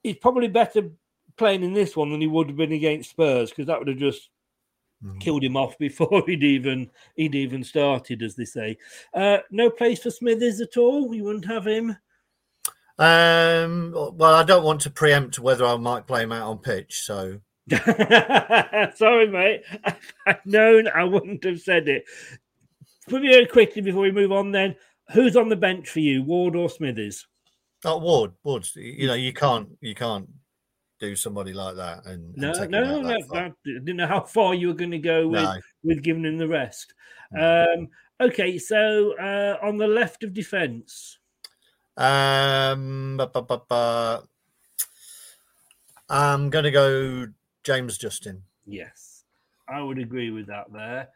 he's 0.04 0.18
probably 0.18 0.48
better 0.48 0.92
playing 1.38 1.64
in 1.64 1.74
this 1.74 1.96
one 1.96 2.12
than 2.12 2.22
he 2.22 2.28
would 2.28 2.48
have 2.48 2.58
been 2.58 2.72
against 2.72 3.12
Spurs 3.12 3.50
because 3.50 3.68
that 3.68 3.80
would 3.80 3.88
have 3.88 3.98
just 3.98 4.30
Mm. 5.04 5.20
Killed 5.20 5.44
him 5.44 5.58
off 5.58 5.78
before 5.80 6.24
he'd 6.26 6.44
even 6.44 6.90
he'd 7.16 7.36
even 7.36 7.64
started, 7.64 8.22
as 8.22 8.36
they 8.36 8.46
say. 8.46 8.78
Uh, 9.14 9.40
no 9.50 9.70
place 9.70 10.02
for 10.02 10.12
Smithies 10.12 10.62
at 10.62 10.78
all. 10.78 11.14
You 11.14 11.24
wouldn't 11.24 11.46
have 11.46 11.66
him. 11.66 11.98
Um, 13.00 13.94
well, 13.94 14.36
I 14.36 14.44
don't 14.44 14.64
want 14.64 14.82
to 14.82 14.92
preempt 14.92 15.40
whether 15.40 15.66
I 15.66 15.76
might 15.78 16.06
play 16.06 16.24
him 16.24 16.32
out 16.32 16.50
on 16.50 16.60
pitch. 16.60 17.02
So 17.02 17.40
sorry, 18.96 19.28
mate. 19.28 19.64
I've 20.28 20.46
known 20.46 20.88
I 20.88 21.04
wouldn't 21.04 21.44
have 21.44 21.62
said 21.62 21.88
it. 21.88 22.06
Very 23.08 23.48
quickly 23.48 23.82
before 23.82 24.02
we 24.02 24.12
move 24.12 24.32
on, 24.32 24.52
then 24.52 24.76
who's 25.12 25.36
on 25.36 25.50
the 25.50 25.56
bench 25.56 25.90
for 25.90 26.00
you, 26.00 26.24
Ward 26.24 26.56
or 26.56 26.70
Smithies? 26.70 27.26
Oh, 27.84 27.98
Ward. 27.98 28.32
Ward. 28.44 28.68
You 28.76 29.08
know, 29.08 29.16
you 29.16 29.34
can't 29.34 29.70
you 29.82 29.96
can't 29.96 30.30
do 31.02 31.16
somebody 31.16 31.52
like 31.52 31.76
that. 31.76 32.06
And, 32.06 32.38
No, 32.38 32.54
no, 32.54 33.02
no, 33.02 33.08
that 33.34 33.54
didn't 33.66 33.98
know 33.98 34.08
how 34.08 34.22
far 34.22 34.54
you 34.54 34.68
were 34.68 34.74
going 34.74 34.92
to 34.92 35.00
go 35.00 35.28
with, 35.28 35.42
No. 35.44 35.56
with 35.84 36.02
giving 36.04 36.24
him 36.24 36.38
the 36.38 36.48
rest. 36.48 36.94
Um, 37.38 37.90
okay, 38.22 38.58
so 38.58 39.14
uh, 39.18 39.58
on 39.62 39.78
the 39.78 39.88
left 39.88 40.24
of 40.24 40.34
defence, 40.34 41.18
Um. 41.98 43.20
I'm 46.10 46.50
going 46.50 46.64
to 46.66 46.72
go 46.72 47.28
James 47.64 47.98
Justin. 47.98 48.44
yes, 48.66 49.24
I 49.68 49.82
would 49.82 49.98
agree 49.98 50.30
with 50.30 50.48
that 50.48 50.72
there. 50.72 51.08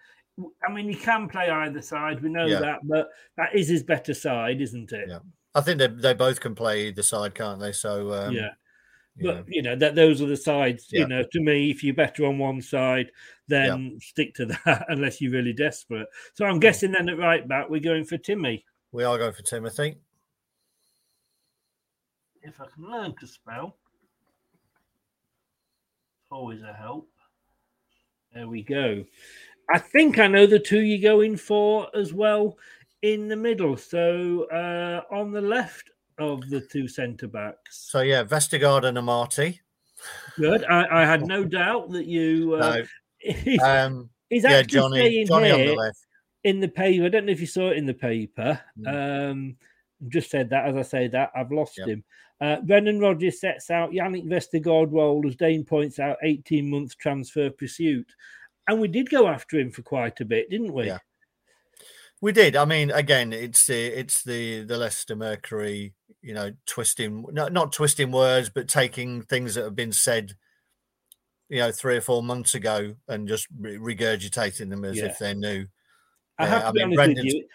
I 0.68 0.72
mean, 0.72 0.88
he 0.90 0.95
can 0.95 1.28
play 1.30 1.49
either 1.49 1.82
side, 1.82 2.22
we 2.22 2.30
know 2.30 2.45
Yeah. 2.45 2.60
that, 2.60 2.80
but 2.84 3.10
that 3.38 3.53
is 3.56 3.68
his 3.68 3.84
better 3.84 4.14
side, 4.14 4.62
isn't 4.62 4.91
it? 4.91 5.10
Yeah. 5.10 5.20
I 5.53 5.62
think 5.62 5.80
they 5.80 5.88
they 5.88 6.14
both 6.14 6.40
can 6.41 6.56
play 6.56 6.88
either 6.88 7.03
side, 7.03 7.34
can't 7.36 7.60
they? 7.60 7.72
So 7.72 8.14
um, 8.14 8.34
yeah. 8.34 8.49
You 9.18 9.26
But 9.26 9.36
know. 9.36 9.44
you 9.48 9.62
know 9.62 9.76
that 9.76 9.96
those 9.96 10.22
are 10.22 10.26
the 10.28 10.38
sides. 10.38 10.88
Yeah. 10.92 11.02
You 11.02 11.08
know, 11.08 11.24
to 11.32 11.40
me, 11.42 11.70
if 11.72 11.84
you're 11.84 11.94
better 11.96 12.26
on 12.26 12.38
one 12.38 12.62
side, 12.62 13.12
then 13.48 13.98
stick 14.02 14.34
to 14.36 14.46
that 14.66 14.86
unless 14.90 15.22
you're 15.22 15.32
really 15.32 15.54
desperate. 15.54 16.08
So 16.34 16.46
I'm 16.46 16.60
guessing 16.60 16.92
then 16.92 17.10
at 17.10 17.18
right 17.18 17.48
back 17.48 17.70
we're 17.70 17.80
going 17.80 18.06
for 18.06 18.18
Timmy. 18.18 18.64
we 18.92 19.04
are 19.04 19.18
going 19.18 19.34
for 19.34 19.44
Timothy. 19.44 19.98
If 22.42 22.62
I 22.62 22.66
can 22.74 22.84
learn 22.92 23.16
to 23.20 23.28
spell, 23.28 23.78
always 26.32 26.62
a 26.62 26.74
help. 26.74 27.10
There 28.34 28.48
we 28.48 28.62
go. 28.62 29.04
I 29.74 29.80
think 29.80 30.20
I 30.20 30.28
know 30.28 30.46
the 30.46 30.60
two 30.60 30.82
you're 30.82 31.02
going 31.12 31.38
for 31.38 31.88
as 31.96 32.14
well 32.14 32.58
in 33.02 33.28
the 33.30 33.36
middle. 33.36 33.78
So 33.78 34.44
uh, 34.52 35.02
on 35.12 35.32
the 35.32 35.42
left 35.42 35.90
of 36.18 36.50
the 36.50 36.62
two 36.62 36.88
centre 36.88 37.28
backs. 37.28 37.88
So 37.92 38.02
yeah, 38.02 38.24
Vestergaard 38.24 38.86
and 38.86 38.98
Amartey. 38.98 39.60
Good. 40.38 40.64
I, 40.66 41.04
I 41.04 41.06
had 41.06 41.26
no 41.28 41.44
doubt 41.60 41.92
that 41.92 42.06
you. 42.06 42.56
Uh, 42.56 42.84
he's, 43.20 43.62
Um, 43.64 44.10
he's 44.30 44.44
yeah, 44.44 44.52
actually 44.58 44.80
Jonny- 44.80 45.26
Jonny 45.26 45.52
on 45.52 45.60
the 45.60 45.76
left. 45.76 45.98
in 46.44 46.60
the 46.60 46.68
paper. 46.68 47.06
I 47.06 47.10
don't 47.10 47.26
know 47.26 47.32
if 47.32 47.42
you 47.42 47.48
saw 47.48 47.70
it 47.70 47.78
in 47.78 47.86
the 47.86 47.94
paper. 47.94 48.60
Mm. 48.80 49.32
Um, 49.32 49.56
just 50.10 50.30
said 50.30 50.50
that 50.50 50.68
as 50.68 50.76
I 50.76 50.82
say 50.84 51.08
that 51.10 51.32
I've 51.36 51.52
lost 51.52 51.78
Yep. 51.78 51.88
him. 51.88 52.04
Uh, 52.42 52.60
Brendan 52.62 53.00
Rodgers 53.00 53.40
sets 53.40 53.72
out 53.72 53.92
Jannik 53.92 54.26
Vestergaard 54.28 54.92
role 54.92 55.26
as 55.26 55.38
Dane 55.38 55.64
points 55.64 56.00
out, 56.00 56.18
eighteen 56.22 56.70
months 56.70 56.94
transfer 56.94 57.50
pursuit, 57.50 58.06
and 58.68 58.82
we 58.82 58.90
did 58.90 59.10
go 59.10 59.28
after 59.28 59.58
him 59.58 59.72
for 59.72 59.82
quite 59.84 60.20
a 60.20 60.26
bit, 60.26 60.50
didn't 60.50 60.74
we? 60.74 60.88
Yeah. 60.88 60.98
We 62.26 62.31
did. 62.31 62.56
I 62.56 62.65
mean, 62.65 62.89
again, 62.89 63.34
it's 63.34 63.68
the 63.68 63.85
it's 63.85 64.23
the 64.23 64.64
the 64.64 64.77
Leicester 64.80 65.15
Mercury, 65.15 65.93
you 66.23 66.34
know, 66.34 66.53
twisting 66.65 67.23
not 67.31 67.53
not 67.53 67.72
twisting 67.72 68.11
words, 68.11 68.49
but 68.49 68.68
taking 68.68 69.22
things 69.22 69.53
that 69.53 69.64
have 69.64 69.76
been 69.76 69.91
said, 69.91 70.34
you 71.49 71.60
know, 71.60 71.72
three 71.72 71.97
or 71.97 72.02
four 72.02 72.23
months 72.23 72.56
ago 72.56 72.95
and 73.07 73.27
just 73.27 73.45
regurgitating 73.61 74.72
them 74.72 74.84
as 74.85 74.97
Yeah. 74.97 75.06
if 75.06 75.19
they're 75.19 75.35
new. 75.35 75.68
I 76.39 76.45
Uh, 76.45 76.47
have 76.47 76.61
to 76.61 76.68
I 76.68 76.72
be 76.72 76.85
mean, 76.88 76.99
honest 76.99 77.15
with 77.18 77.26
you. 77.26 77.47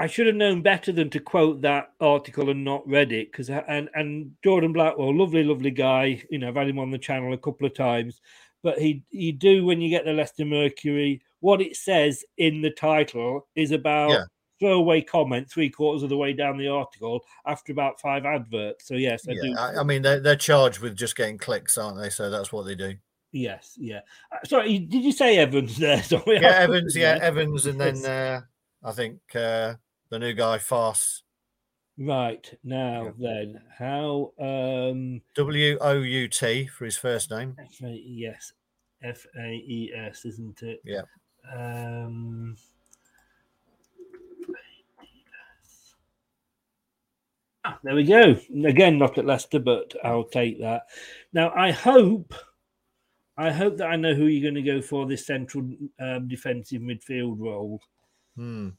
I 0.00 0.08
should 0.08 0.26
have 0.26 0.34
known 0.34 0.62
better 0.62 0.90
than 0.90 1.10
to 1.10 1.20
quote 1.20 1.60
that 1.60 1.92
article 2.00 2.50
and 2.50 2.64
not 2.64 2.88
read 2.88 3.12
it 3.12 3.30
because 3.30 3.48
and 3.50 3.88
and 3.94 4.32
Jordan 4.42 4.72
Blackwell, 4.72 5.16
lovely, 5.16 5.44
lovely 5.44 5.70
guy. 5.70 6.24
You 6.28 6.38
know, 6.38 6.48
I've 6.48 6.56
had 6.56 6.68
him 6.68 6.80
on 6.80 6.90
the 6.90 6.98
channel 6.98 7.34
a 7.34 7.38
couple 7.38 7.68
of 7.68 7.74
times, 7.74 8.20
but 8.64 8.80
he 8.80 9.04
he 9.10 9.30
do 9.30 9.64
when 9.64 9.80
you 9.80 9.88
get 9.88 10.04
the 10.04 10.12
Leicester 10.12 10.44
Mercury. 10.44 11.22
What 11.40 11.60
it 11.60 11.76
says 11.76 12.24
in 12.36 12.62
the 12.62 12.70
title 12.70 13.46
is 13.54 13.70
about 13.70 14.10
Yeah. 14.10 14.24
throwaway 14.60 15.00
comment 15.02 15.48
three 15.50 15.70
quarters 15.70 16.02
of 16.02 16.08
the 16.08 16.16
way 16.16 16.32
down 16.32 16.58
the 16.58 16.68
article 16.68 17.20
after 17.46 17.72
about 17.72 18.00
five 18.00 18.24
adverts. 18.26 18.86
So 18.88 18.94
yes, 18.94 19.22
I 19.28 19.34
do. 19.34 19.54
I, 19.56 19.80
I 19.80 19.82
mean, 19.84 20.02
they're 20.02 20.20
they're 20.20 20.34
charged 20.36 20.80
with 20.80 20.96
just 20.96 21.16
getting 21.16 21.38
clicks, 21.38 21.78
aren't 21.78 21.98
they? 22.00 22.10
So 22.10 22.28
that's 22.30 22.52
what 22.52 22.64
they 22.66 22.74
do. 22.74 22.94
yes, 23.32 23.74
yeah. 23.78 24.00
Uh, 24.32 24.38
Sorry, 24.46 24.78
did 24.80 25.02
you 25.04 25.12
say 25.12 25.38
Evans 25.38 25.76
there? 25.76 26.02
Sorry, 26.12 26.40
Yeah, 26.40 26.56
Evans. 26.58 26.96
Yeah, 26.96 27.14
there. 27.18 27.24
Evans, 27.24 27.66
and 27.66 27.80
then 27.80 27.96
Yes. 27.96 28.04
uh, 28.06 28.40
I 28.82 28.92
think 28.92 29.20
uh, 29.34 29.74
the 30.10 30.18
new 30.18 30.32
guy 30.34 30.58
Faes. 30.58 31.22
Right 32.00 32.48
now, 32.62 33.12
then, 33.18 33.60
how 33.76 34.32
um 34.40 35.20
W 35.34 35.78
O 35.80 36.00
U 36.00 36.28
T 36.28 36.66
for 36.68 36.84
his 36.84 36.96
first 36.96 37.30
name. 37.30 37.56
F 37.60 37.80
A 37.82 37.88
E 37.88 38.30
S 38.32 38.52
F 39.02 39.26
A 39.36 39.48
E 39.50 39.92
S, 39.96 40.24
isn't 40.24 40.62
it? 40.62 40.80
Yeah. 40.84 41.02
Um 41.52 42.56
ah, 47.68 47.78
there 47.82 47.94
we 47.94 48.04
go. 48.04 48.36
Again, 48.64 48.98
not 48.98 49.18
at 49.18 49.26
Leicester, 49.26 49.58
but 49.58 49.94
I'll 50.02 50.24
take 50.24 50.60
that. 50.60 50.86
Now, 51.32 51.52
I 51.54 51.70
hope, 51.70 52.34
I 53.36 53.50
hope 53.50 53.76
that 53.78 53.88
I 53.88 53.96
know 53.96 54.14
who 54.14 54.26
you're 54.26 54.50
going 54.50 54.62
to 54.62 54.70
go 54.70 54.80
for 54.80 55.06
this 55.06 55.26
central 55.26 55.68
um, 56.00 56.28
defensive 56.28 56.82
midfield 56.82 57.36
role. 57.38 57.80
Hmm. 58.36 58.70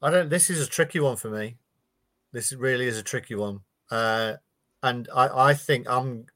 I 0.00 0.10
don't. 0.10 0.28
This 0.28 0.50
is 0.50 0.66
a 0.66 0.68
tricky 0.68 0.98
one 0.98 1.16
for 1.16 1.30
me. 1.30 1.56
This 2.32 2.52
really 2.52 2.86
is 2.86 2.98
a 2.98 3.04
tricky 3.04 3.36
one, 3.36 3.60
uh, 3.90 4.34
and 4.82 5.08
I, 5.14 5.50
I 5.50 5.54
think 5.54 5.88
I'm. 5.88 6.26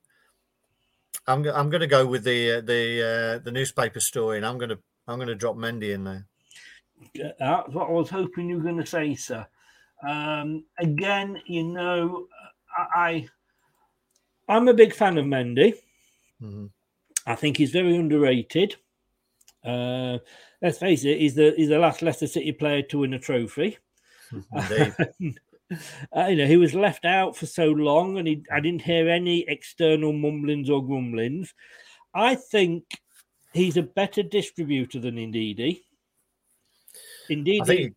I'm 1.26 1.46
I'm 1.48 1.70
going 1.70 1.80
to 1.80 1.86
go 1.86 2.06
with 2.06 2.24
the 2.24 2.52
uh, 2.52 2.60
the 2.60 3.02
uh, 3.02 3.44
the 3.44 3.50
newspaper 3.52 4.00
story, 4.00 4.36
and 4.36 4.46
I'm 4.46 4.58
going 4.58 4.70
to 4.70 4.78
I'm 5.08 5.16
going 5.18 5.28
to 5.28 5.34
drop 5.34 5.56
Mendy 5.56 5.92
in 5.92 6.04
there. 6.04 6.26
That's 7.14 7.68
what 7.68 7.88
I 7.88 7.92
was 7.92 8.10
hoping 8.10 8.48
you 8.48 8.56
were 8.56 8.62
going 8.62 8.78
to 8.78 8.86
say, 8.86 9.14
sir. 9.14 9.46
Um, 10.06 10.64
again, 10.78 11.40
you 11.46 11.64
know, 11.64 12.26
I, 12.76 13.28
I 14.48 14.54
I'm 14.54 14.68
a 14.68 14.74
big 14.74 14.94
fan 14.94 15.18
of 15.18 15.26
Mendy. 15.26 15.74
Mhm. 16.42 16.70
I 17.26 17.34
think 17.34 17.56
he's 17.56 17.72
very 17.72 17.96
underrated. 17.96 18.76
Uh, 19.64 20.18
let's 20.62 20.78
face 20.78 21.04
it, 21.04 21.18
he's 21.18 21.34
the 21.34 21.54
he's 21.56 21.68
the 21.68 21.78
last 21.78 22.02
Leicester 22.02 22.28
City 22.28 22.52
player 22.52 22.82
to 22.82 22.98
win 22.98 23.14
a 23.14 23.18
trophy. 23.18 23.78
Indeed. 24.52 25.38
Uh, 26.16 26.26
you 26.26 26.36
know, 26.36 26.46
he 26.46 26.56
was 26.56 26.74
left 26.74 27.04
out 27.04 27.36
for 27.36 27.46
so 27.46 27.66
long, 27.66 28.18
and 28.18 28.28
he, 28.28 28.44
I 28.52 28.60
didn't 28.60 28.82
hear 28.82 29.08
any 29.08 29.44
external 29.48 30.12
mumblings 30.12 30.70
or 30.70 30.84
grumblings. 30.84 31.52
I 32.14 32.36
think 32.36 32.84
he's 33.52 33.76
a 33.76 33.82
better 33.82 34.22
distributor 34.22 35.00
than 35.00 35.16
Ndidi. 35.16 35.80
Indeed, 37.28 37.62
I 37.62 37.66
think. 37.66 37.96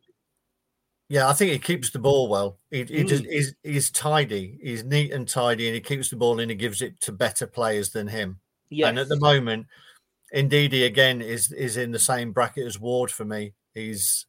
yeah, 1.09 1.29
I 1.29 1.33
think 1.33 1.51
he 1.51 1.59
keeps 1.59 1.91
the 1.91 1.99
ball 1.99 2.27
well. 2.27 2.57
He, 2.71 2.83
he 2.83 3.03
just 3.03 3.23
Mm. 3.23 3.31
he's, 3.31 3.55
he's 3.63 3.91
tidy. 3.91 4.57
He's 4.61 4.83
neat 4.83 5.11
and 5.11 5.27
tidy, 5.27 5.67
and 5.67 5.75
he 5.75 5.81
keeps 5.81 6.09
the 6.09 6.15
ball 6.15 6.39
and 6.39 6.49
he 6.49 6.57
gives 6.57 6.81
it 6.81 6.99
to 7.01 7.11
better 7.11 7.45
players 7.45 7.91
than 7.91 8.07
him. 8.07 8.39
And 8.83 8.97
at 8.97 9.07
the 9.09 9.15
Yes. 9.15 9.21
moment, 9.21 9.67
Ndidi 10.33 10.85
again 10.85 11.21
is 11.21 11.51
is 11.51 11.77
in 11.77 11.91
the 11.91 11.99
same 11.99 12.31
bracket 12.31 12.65
as 12.65 12.79
Ward 12.79 13.11
for 13.11 13.25
me. 13.25 13.53
He's, 13.73 14.25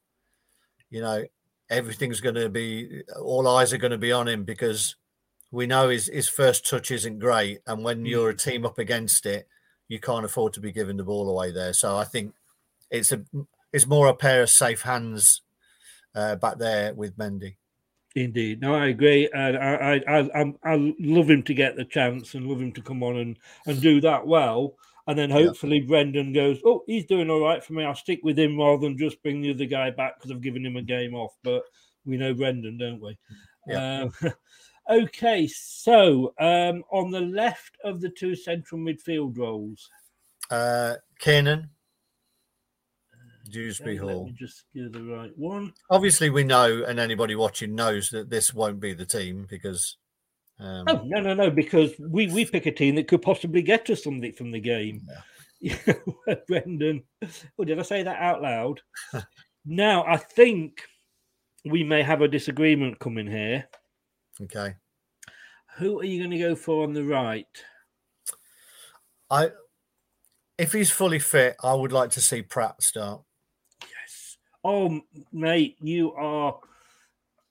you 0.91 1.01
know, 1.01 1.25
everything's 1.71 2.21
going 2.21 2.35
to 2.35 2.49
be 2.49 3.03
all 3.23 3.47
eyes 3.49 3.73
are 3.73 3.79
going 3.79 3.91
to 3.93 3.99
be 3.99 4.13
on 4.13 4.29
him 4.29 4.45
because 4.45 4.97
we 5.53 5.67
know 5.67 5.89
his 5.89 6.07
his 6.07 6.29
first 6.29 6.69
touch 6.69 6.91
isn't 6.91 7.19
great, 7.19 7.61
and 7.67 7.83
when 7.85 8.05
you're 8.05 8.31
a 8.31 8.37
team 8.37 8.67
up 8.67 8.79
against 8.79 9.25
it, 9.27 9.49
you 9.89 9.99
can't 9.99 10.25
afford 10.25 10.53
to 10.55 10.61
be 10.61 10.73
giving 10.73 10.97
the 10.97 11.05
ball 11.05 11.29
away 11.29 11.51
there. 11.51 11.73
So 11.73 11.97
I 11.97 12.05
think 12.05 12.35
it's 12.91 13.13
a 13.13 13.25
it's 13.73 13.87
more 13.87 14.09
a 14.09 14.15
pair 14.15 14.43
of 14.43 14.51
safe 14.51 14.83
hands 14.83 15.43
uh, 16.15 16.37
back 16.37 16.59
there 16.59 16.93
with 16.95 17.17
Mendy. 17.17 17.57
Indeed, 18.17 18.61
no, 18.61 18.75
I 18.75 18.89
agree, 18.89 19.29
and 19.33 19.57
I, 19.57 19.75
I, 19.75 19.95
I, 20.09 20.19
I'm- 20.35 20.59
I 20.65 20.95
love 20.99 21.31
him 21.31 21.45
to 21.45 21.55
get 21.55 21.77
the 21.77 21.85
chance 21.85 22.35
and 22.35 22.47
love 22.47 22.61
him 22.61 22.73
to 22.73 22.83
come 22.83 23.03
on 23.05 23.17
and 23.17 23.39
and 23.67 23.81
do 23.81 24.01
that 24.01 24.27
well, 24.27 24.75
and 25.07 25.19
then 25.19 25.31
hopefully 25.31 25.81
Brendan 25.81 26.33
goes, 26.33 26.61
oh, 26.65 26.83
he's 26.87 27.07
doing 27.07 27.31
all 27.31 27.41
right 27.43 27.63
for 27.65 27.73
me. 27.73 27.85
I'll 27.85 27.95
stick 27.95 28.21
with 28.23 28.39
him 28.39 28.59
rather 28.59 28.83
than 28.83 28.99
just 28.99 29.23
bring 29.23 29.41
the 29.41 29.51
other 29.53 29.65
guy 29.65 29.91
back 29.91 30.17
because 30.17 30.31
I've 30.31 30.41
given 30.43 30.65
him 30.65 30.77
a 30.77 30.83
game 30.83 31.15
off. 31.15 31.35
But 31.43 31.63
we 32.05 32.17
know 32.17 32.35
Brendan, 32.35 32.79
don't 32.79 33.01
we? 33.01 33.19
Yeah. 33.67 34.09
Um, 34.23 34.33
okay, 34.91 35.47
so 35.47 36.35
um, 36.39 36.83
on 36.91 37.11
the 37.11 37.21
left 37.21 37.77
of 37.85 38.01
the 38.01 38.11
two 38.11 38.35
central 38.37 38.81
midfield 38.81 39.37
roles, 39.39 39.89
Uh, 40.51 40.95
Kiernan, 41.19 41.71
Dewsbury 43.51 43.99
okay, 43.99 44.13
Hall. 44.13 44.31
just 44.39 44.65
give 44.75 44.93
the 44.93 45.03
right 45.03 45.33
one. 45.37 45.73
Obviously, 45.91 46.31
we 46.31 46.45
know, 46.45 46.85
and 46.85 46.99
anybody 47.01 47.35
watching 47.35 47.75
knows 47.75 48.11
that 48.11 48.31
this 48.31 48.55
won't 48.55 48.81
be 48.81 48.93
the 48.95 49.07
team 49.07 49.47
because. 49.49 49.97
Um, 50.61 50.85
Oh 50.89 51.03
no, 51.05 51.21
no, 51.21 51.35
no! 51.35 51.51
Because 51.51 51.93
we 51.99 52.27
we 52.27 52.45
pick 52.45 52.67
a 52.67 52.73
team 52.73 52.97
that 52.97 53.09
could 53.09 53.23
possibly 53.23 53.63
get 53.63 53.89
us 53.91 54.05
something 54.05 54.33
from 54.33 54.51
the 54.51 54.61
game. 54.61 55.01
Brendan, 56.49 57.03
oh, 57.59 57.65
did 57.65 57.79
I 57.79 57.83
say 57.83 58.03
that 58.03 58.21
out 58.21 58.43
loud? 58.43 58.81
now 59.65 60.05
I 60.07 60.17
think 60.17 60.83
we 61.65 61.85
may 61.85 62.03
have 62.03 62.23
a 62.23 62.29
disagreement 62.29 62.99
coming 62.99 63.27
here. 63.27 63.69
Okay. 64.43 64.75
Who 65.77 66.01
are 66.01 66.05
you 66.05 66.19
going 66.19 66.31
to 66.31 66.39
go 66.39 66.55
for 66.55 66.85
on 66.85 66.93
the 66.93 67.05
right? 67.05 67.47
I, 69.31 69.51
if 70.59 70.73
he's 70.73 70.91
fully 70.91 71.19
fit, 71.19 71.57
I 71.63 71.75
would 71.75 71.93
like 71.93 72.11
to 72.13 72.21
see 72.21 72.43
Praet 72.43 72.83
start. 72.83 73.23
Yes. 73.83 74.37
Oh, 74.65 75.01
mate, 75.33 75.77
you 75.81 76.13
are, 76.15 76.59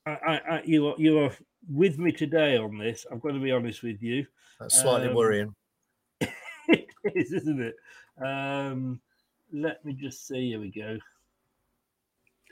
I, 0.04 0.10
I, 0.10 0.36
I, 0.36 0.62
you 0.64 0.88
are, 0.88 0.94
you 0.98 1.18
are 1.20 1.32
with 1.70 1.98
me 1.98 2.12
today 2.12 2.56
on 2.56 2.76
this. 2.78 3.06
I've 3.10 3.20
got 3.20 3.32
to 3.32 3.40
be 3.40 3.52
honest 3.52 3.82
with 3.82 4.02
you. 4.02 4.26
That's 4.58 4.80
slightly 4.80 5.08
Um, 5.08 5.14
worrying. 5.14 5.54
it 6.68 6.86
is, 7.14 7.32
isn't 7.32 7.62
it? 7.62 7.76
Um, 8.22 9.00
let 9.52 9.84
me 9.84 9.94
just 9.94 10.26
see. 10.26 10.50
Here 10.50 10.60
we 10.60 10.70
go. 10.70 10.98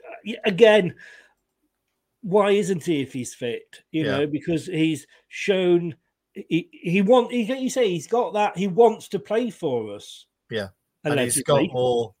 Uh, 0.07 0.15
yeah, 0.23 0.39
again, 0.45 0.95
why 2.21 2.51
isn't 2.51 2.83
he 2.83 3.01
if 3.01 3.13
he's 3.13 3.35
fit? 3.35 3.81
You 3.91 4.05
Yeah. 4.05 4.11
know, 4.11 4.27
because 4.27 4.65
he's 4.65 5.05
shown 5.27 5.95
he 6.33 6.69
he 6.71 7.01
want 7.01 7.31
he, 7.31 7.41
you 7.43 7.69
say 7.69 7.89
he's 7.89 8.07
got 8.07 8.33
that 8.33 8.57
he 8.57 8.67
wants 8.67 9.07
to 9.09 9.19
play 9.19 9.49
for 9.49 9.95
us. 9.95 10.25
Yeah, 10.49 10.69
and 11.03 11.19
he's 11.19 11.41
got 11.43 11.63
more. 11.71 12.15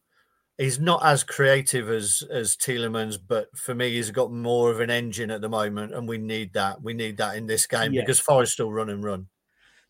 He's 0.59 0.79
not 0.79 1.03
as 1.05 1.23
creative 1.23 1.89
as 1.89 2.21
as 2.29 2.55
Tielemans, 2.57 3.17
but 3.25 3.47
for 3.57 3.73
me, 3.73 3.91
he's 3.91 4.11
got 4.11 4.31
more 4.31 4.69
of 4.69 4.81
an 4.81 4.89
engine 4.89 5.31
at 5.31 5.39
the 5.41 5.49
moment, 5.49 5.93
and 5.93 6.07
we 6.07 6.17
need 6.17 6.53
that. 6.53 6.81
We 6.81 6.93
need 6.93 7.17
that 7.17 7.37
in 7.37 7.47
this 7.47 7.65
game 7.65 7.93
Yeah. 7.93 8.01
because 8.01 8.19
Forest 8.19 8.53
still 8.53 8.71
run 8.71 8.89
and 8.89 9.03
run. 9.03 9.21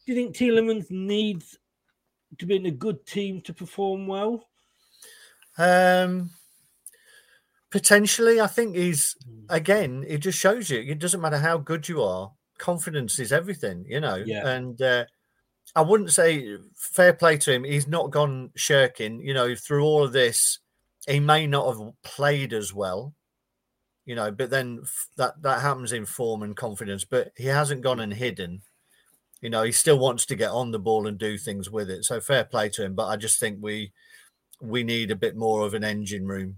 Do 0.06 0.14
you 0.14 0.16
think 0.16 0.36
Tielemans 0.36 0.90
needs 0.92 1.58
to 2.38 2.46
be 2.46 2.56
in 2.56 2.68
a 2.68 2.72
good 2.72 3.06
team 3.08 3.42
to 3.42 3.54
perform 3.54 4.06
well? 4.08 4.48
Um, 5.58 6.30
potentially, 7.72 8.40
I 8.40 8.48
think 8.48 8.76
he's 8.76 9.16
Hmm. 9.26 9.46
again. 9.50 10.06
It 10.08 10.20
just 10.20 10.38
shows 10.38 10.70
you 10.70 10.80
it 10.80 11.00
doesn't 11.00 11.22
matter 11.22 11.40
how 11.40 11.58
good 11.58 11.90
you 11.90 12.04
are. 12.04 12.32
Confidence 12.58 13.20
is 13.20 13.32
everything, 13.32 13.86
you 13.88 14.00
know. 14.00 14.16
Yeah. 14.18 14.48
And 14.48 14.82
uh, 14.82 15.06
I 15.76 15.82
wouldn't 15.82 16.12
say 16.12 16.58
fair 16.76 17.14
play 17.14 17.38
to 17.38 17.54
him. 17.54 17.64
He's 17.64 17.88
not 17.88 18.12
gone 18.12 18.52
shirking. 18.56 19.22
You 19.22 19.34
know, 19.34 19.56
through 19.56 19.84
all 19.84 20.04
of 20.04 20.14
this, 20.14 20.60
he 21.08 21.20
may 21.20 21.48
not 21.48 21.68
have 21.68 21.94
played 22.04 22.54
as 22.54 22.74
well. 22.74 23.14
You 24.06 24.16
know, 24.16 24.32
but 24.32 24.50
then 24.50 24.84
that 25.18 25.42
that 25.44 25.62
happens 25.62 25.94
in 25.94 26.06
form 26.06 26.42
and 26.42 26.56
confidence. 26.56 27.04
But 27.04 27.32
he 27.38 27.46
hasn't 27.46 27.84
gone 27.84 28.00
and 28.00 28.14
hidden. 28.14 28.62
You 29.42 29.50
know, 29.50 29.64
he 29.64 29.72
still 29.72 30.00
wants 30.00 30.26
to 30.28 30.36
get 30.36 30.52
on 30.52 30.72
the 30.72 30.80
ball 30.80 31.08
and 31.08 31.18
do 31.18 31.38
things 31.38 31.70
with 31.70 31.90
it. 31.90 32.04
So 32.04 32.20
fair 32.20 32.44
play 32.44 32.70
to 32.70 32.84
him. 32.84 32.96
But 32.96 33.08
I 33.08 33.16
just 33.16 33.40
think 33.40 33.60
we 33.62 33.92
we 34.62 34.84
need 34.84 35.12
a 35.12 35.16
bit 35.16 35.36
more 35.36 35.66
of 35.66 35.74
an 35.74 35.84
engine 35.84 36.28
room. 36.28 36.58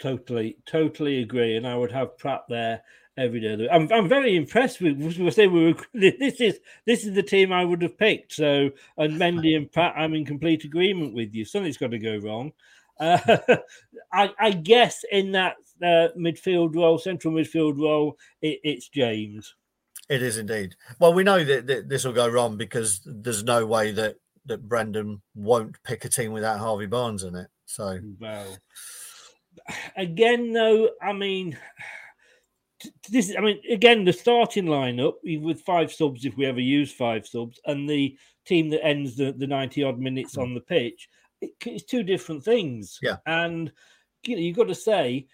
Totally, 0.00 0.56
totally 0.66 1.20
agree. 1.20 1.56
And 1.56 1.66
I 1.66 1.76
would 1.76 1.92
have 1.92 2.16
Praet 2.16 2.40
there 2.48 2.82
every 3.20 3.40
day. 3.40 3.52
of 3.52 3.58
the- 3.60 3.72
I'm, 3.72 3.90
I'm 3.92 4.08
very 4.08 4.36
impressed 4.36 4.80
with. 4.80 4.96
We 4.98 5.30
say 5.30 5.46
we 5.46 5.72
were. 5.72 5.80
This 5.94 6.40
is 6.40 6.60
this 6.86 7.04
is 7.04 7.14
the 7.14 7.22
team 7.22 7.52
I 7.52 7.64
would 7.64 7.82
have 7.82 7.98
picked. 7.98 8.32
So, 8.32 8.70
and 8.96 9.14
Mendy 9.14 9.56
and 9.56 9.70
Praet, 9.70 9.96
I'm 9.96 10.14
in 10.14 10.24
complete 10.24 10.64
agreement 10.64 11.14
with 11.14 11.34
you. 11.34 11.44
Something's 11.44 11.76
got 11.76 11.90
to 11.90 11.98
go 11.98 12.16
wrong. 12.18 12.52
Uh, 12.98 13.36
I, 14.12 14.30
I 14.38 14.50
guess 14.50 15.04
in 15.10 15.32
that 15.32 15.56
uh, 15.82 16.08
midfield 16.18 16.74
role, 16.74 16.98
central 16.98 17.34
midfield 17.34 17.80
role, 17.80 18.18
it, 18.42 18.60
it's 18.62 18.88
James. 18.88 19.54
It 20.08 20.22
is 20.22 20.38
indeed. 20.38 20.74
Well, 20.98 21.14
we 21.14 21.22
know 21.22 21.44
that, 21.44 21.66
that 21.68 21.88
this 21.88 22.04
will 22.04 22.12
go 22.12 22.28
wrong 22.28 22.56
because 22.56 23.00
there's 23.04 23.44
no 23.44 23.64
way 23.64 23.92
that 23.92 24.16
that 24.46 24.68
Brendan 24.68 25.22
won't 25.34 25.82
pick 25.84 26.04
a 26.04 26.08
team 26.08 26.32
without 26.32 26.58
Harvey 26.58 26.86
Barnes 26.86 27.22
in 27.22 27.36
it. 27.36 27.48
So 27.66 28.00
Well, 28.18 28.56
again, 29.96 30.52
though, 30.52 30.90
I 31.00 31.12
mean, 31.12 31.56
this. 33.08 33.34
I 33.36 33.40
mean, 33.40 33.60
again, 33.70 34.04
the 34.04 34.12
starting 34.12 34.66
lineup 34.66 35.14
with 35.22 35.60
five 35.62 35.92
subs, 35.92 36.24
if 36.24 36.36
we 36.36 36.46
ever 36.46 36.60
use 36.60 36.92
five 36.92 37.26
subs, 37.26 37.60
and 37.66 37.88
the 37.88 38.16
team 38.44 38.70
that 38.70 38.84
ends 38.84 39.16
the, 39.16 39.32
the 39.32 39.46
ninety 39.46 39.82
odd 39.82 39.98
minutes 39.98 40.34
hmm. 40.34 40.42
on 40.42 40.54
the 40.54 40.60
pitch, 40.60 41.08
it, 41.40 41.50
it's 41.66 41.84
two 41.84 42.02
different 42.02 42.44
things. 42.44 42.98
Yeah. 43.02 43.16
and 43.26 43.72
you 44.24 44.36
know, 44.36 44.42
you've 44.42 44.56
got 44.56 44.68
to 44.68 44.74
say. 44.74 45.26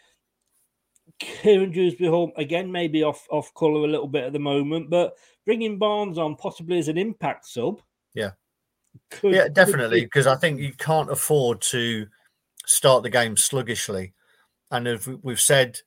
Kiernan 1.21 1.71
Dewsbury 1.71 2.11
Hall 2.11 2.33
again, 2.37 2.71
maybe 2.71 3.03
off 3.03 3.27
off 3.31 3.55
color 3.55 3.85
a 3.85 3.91
little 3.91 4.09
bit 4.09 4.25
at 4.25 4.33
the 4.33 4.41
moment, 4.41 4.91
but 4.91 5.15
bringing 5.47 5.79
Barnes 5.79 6.19
on 6.19 6.35
possibly 6.35 6.79
as 6.79 6.89
an 6.89 6.99
impact 6.99 7.47
sub. 7.47 7.81
yeah, 8.13 8.33
Could, 9.11 9.33
yeah, 9.33 9.49
definitely. 9.49 10.01
be- 10.01 10.07
Because 10.07 10.27
I 10.27 10.35
think 10.35 10.61
you 10.61 10.73
can't 10.73 11.11
afford 11.11 11.63
to 11.63 12.09
start 12.67 13.03
the 13.03 13.09
game 13.09 13.37
sluggishly. 13.37 14.13
And 14.71 14.89
if 14.89 15.07
we've 15.07 15.41
said, 15.41 15.79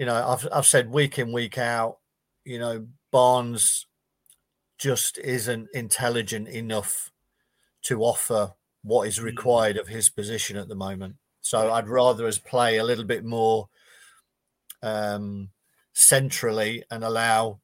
you 0.00 0.06
know, 0.06 0.14
I've 0.14 0.48
I've 0.50 0.66
said 0.66 0.90
week 0.90 1.18
in 1.18 1.30
week 1.30 1.58
out, 1.58 1.98
you 2.46 2.58
know, 2.58 2.86
Barnes 3.12 3.84
just 4.78 5.18
isn't 5.18 5.68
intelligent 5.74 6.48
enough 6.48 7.12
to 7.82 8.00
offer 8.00 8.54
what 8.82 9.06
is 9.06 9.20
required 9.20 9.76
of 9.76 9.88
his 9.88 10.08
position 10.08 10.56
at 10.56 10.68
the 10.68 10.74
moment. 10.74 11.16
So 11.42 11.70
I'd 11.70 11.86
rather 11.86 12.26
us 12.26 12.38
play 12.38 12.78
a 12.78 12.84
little 12.84 13.04
bit 13.04 13.26
more 13.26 13.68
um, 14.82 15.50
centrally 15.92 16.82
and 16.90 17.04
allow 17.04 17.60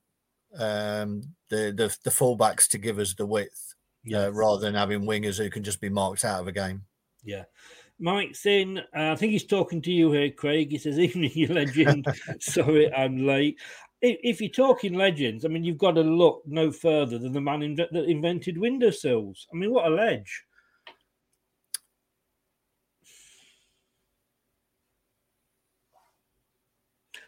um, 0.58 1.22
the, 1.48 1.72
the 1.74 1.96
the 2.04 2.10
fullbacks 2.10 2.68
to 2.68 2.76
give 2.76 2.98
us 2.98 3.14
the 3.14 3.24
width, 3.24 3.74
uh, 4.14 4.30
rather 4.30 4.60
than 4.60 4.74
having 4.74 5.06
wingers 5.06 5.38
who 5.38 5.48
can 5.48 5.64
just 5.64 5.80
be 5.80 5.88
marked 5.88 6.22
out 6.22 6.42
of 6.42 6.48
a 6.48 6.52
game. 6.52 6.82
Yeah. 7.24 7.44
Mike's 7.98 8.44
in. 8.46 8.78
Uh, 8.78 9.12
I 9.12 9.16
think 9.16 9.32
he's 9.32 9.46
talking 9.46 9.80
to 9.82 9.92
you 9.92 10.12
here, 10.12 10.30
Craig. 10.30 10.70
He 10.70 10.78
says, 10.78 10.98
Evening, 10.98 11.30
you 11.34 11.48
legend. 11.48 12.06
Sorry, 12.40 12.92
I'm 12.92 13.26
late. 13.26 13.58
If, 14.02 14.18
if 14.22 14.40
you're 14.40 14.50
talking 14.50 14.94
legends, 14.94 15.44
I 15.44 15.48
mean, 15.48 15.64
you've 15.64 15.78
got 15.78 15.92
to 15.92 16.02
look 16.02 16.42
no 16.46 16.70
further 16.70 17.18
than 17.18 17.32
the 17.32 17.40
man 17.40 17.74
that 17.76 17.92
invented 17.94 18.58
windowsills. 18.58 19.46
I 19.52 19.56
mean, 19.56 19.72
what 19.72 19.86
a 19.86 19.94
ledge. 19.94 20.44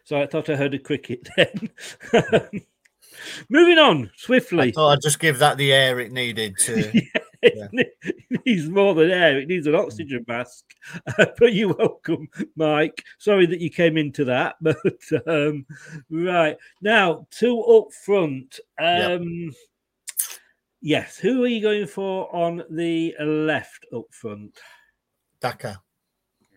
So 0.03 0.19
I 0.19 0.25
thought 0.25 0.49
I 0.49 0.55
heard 0.55 0.73
a 0.73 0.79
cricket 0.79 1.27
then. 1.37 1.69
Moving 3.47 3.77
on 3.77 4.09
swiftly. 4.15 4.69
I 4.69 4.71
thought 4.71 4.93
I'd 4.93 5.01
just 5.03 5.19
give 5.19 5.37
that 5.37 5.57
the 5.57 5.71
air 5.71 5.99
it 5.99 6.11
needed 6.11 6.55
to. 6.61 7.01
It 7.41 7.93
needs 8.45 8.67
more 8.69 8.93
than 8.93 9.11
air. 9.11 9.39
It 9.39 9.47
needs 9.47 9.67
an 9.67 9.75
oxygen 9.75 10.25
mask. 10.27 10.65
but 11.17 11.53
you're 11.53 11.73
welcome, 11.73 12.27
Mike. 12.55 13.03
Sorry 13.17 13.45
that 13.45 13.61
you 13.61 13.69
came 13.69 13.97
into 13.97 14.25
that. 14.25 14.55
But 14.61 15.27
um, 15.27 15.65
right 16.09 16.57
now, 16.81 17.27
two 17.31 17.61
up 17.61 17.91
front. 17.93 18.59
Yep. 18.79 19.21
Um, 19.21 19.51
Yes. 20.81 21.17
Who 21.17 21.43
are 21.43 21.47
you 21.47 21.61
going 21.61 21.87
for 21.87 22.33
on 22.33 22.63
the 22.69 23.13
left 23.19 23.85
up 23.93 24.05
front? 24.11 24.57
Daka. 25.41 25.81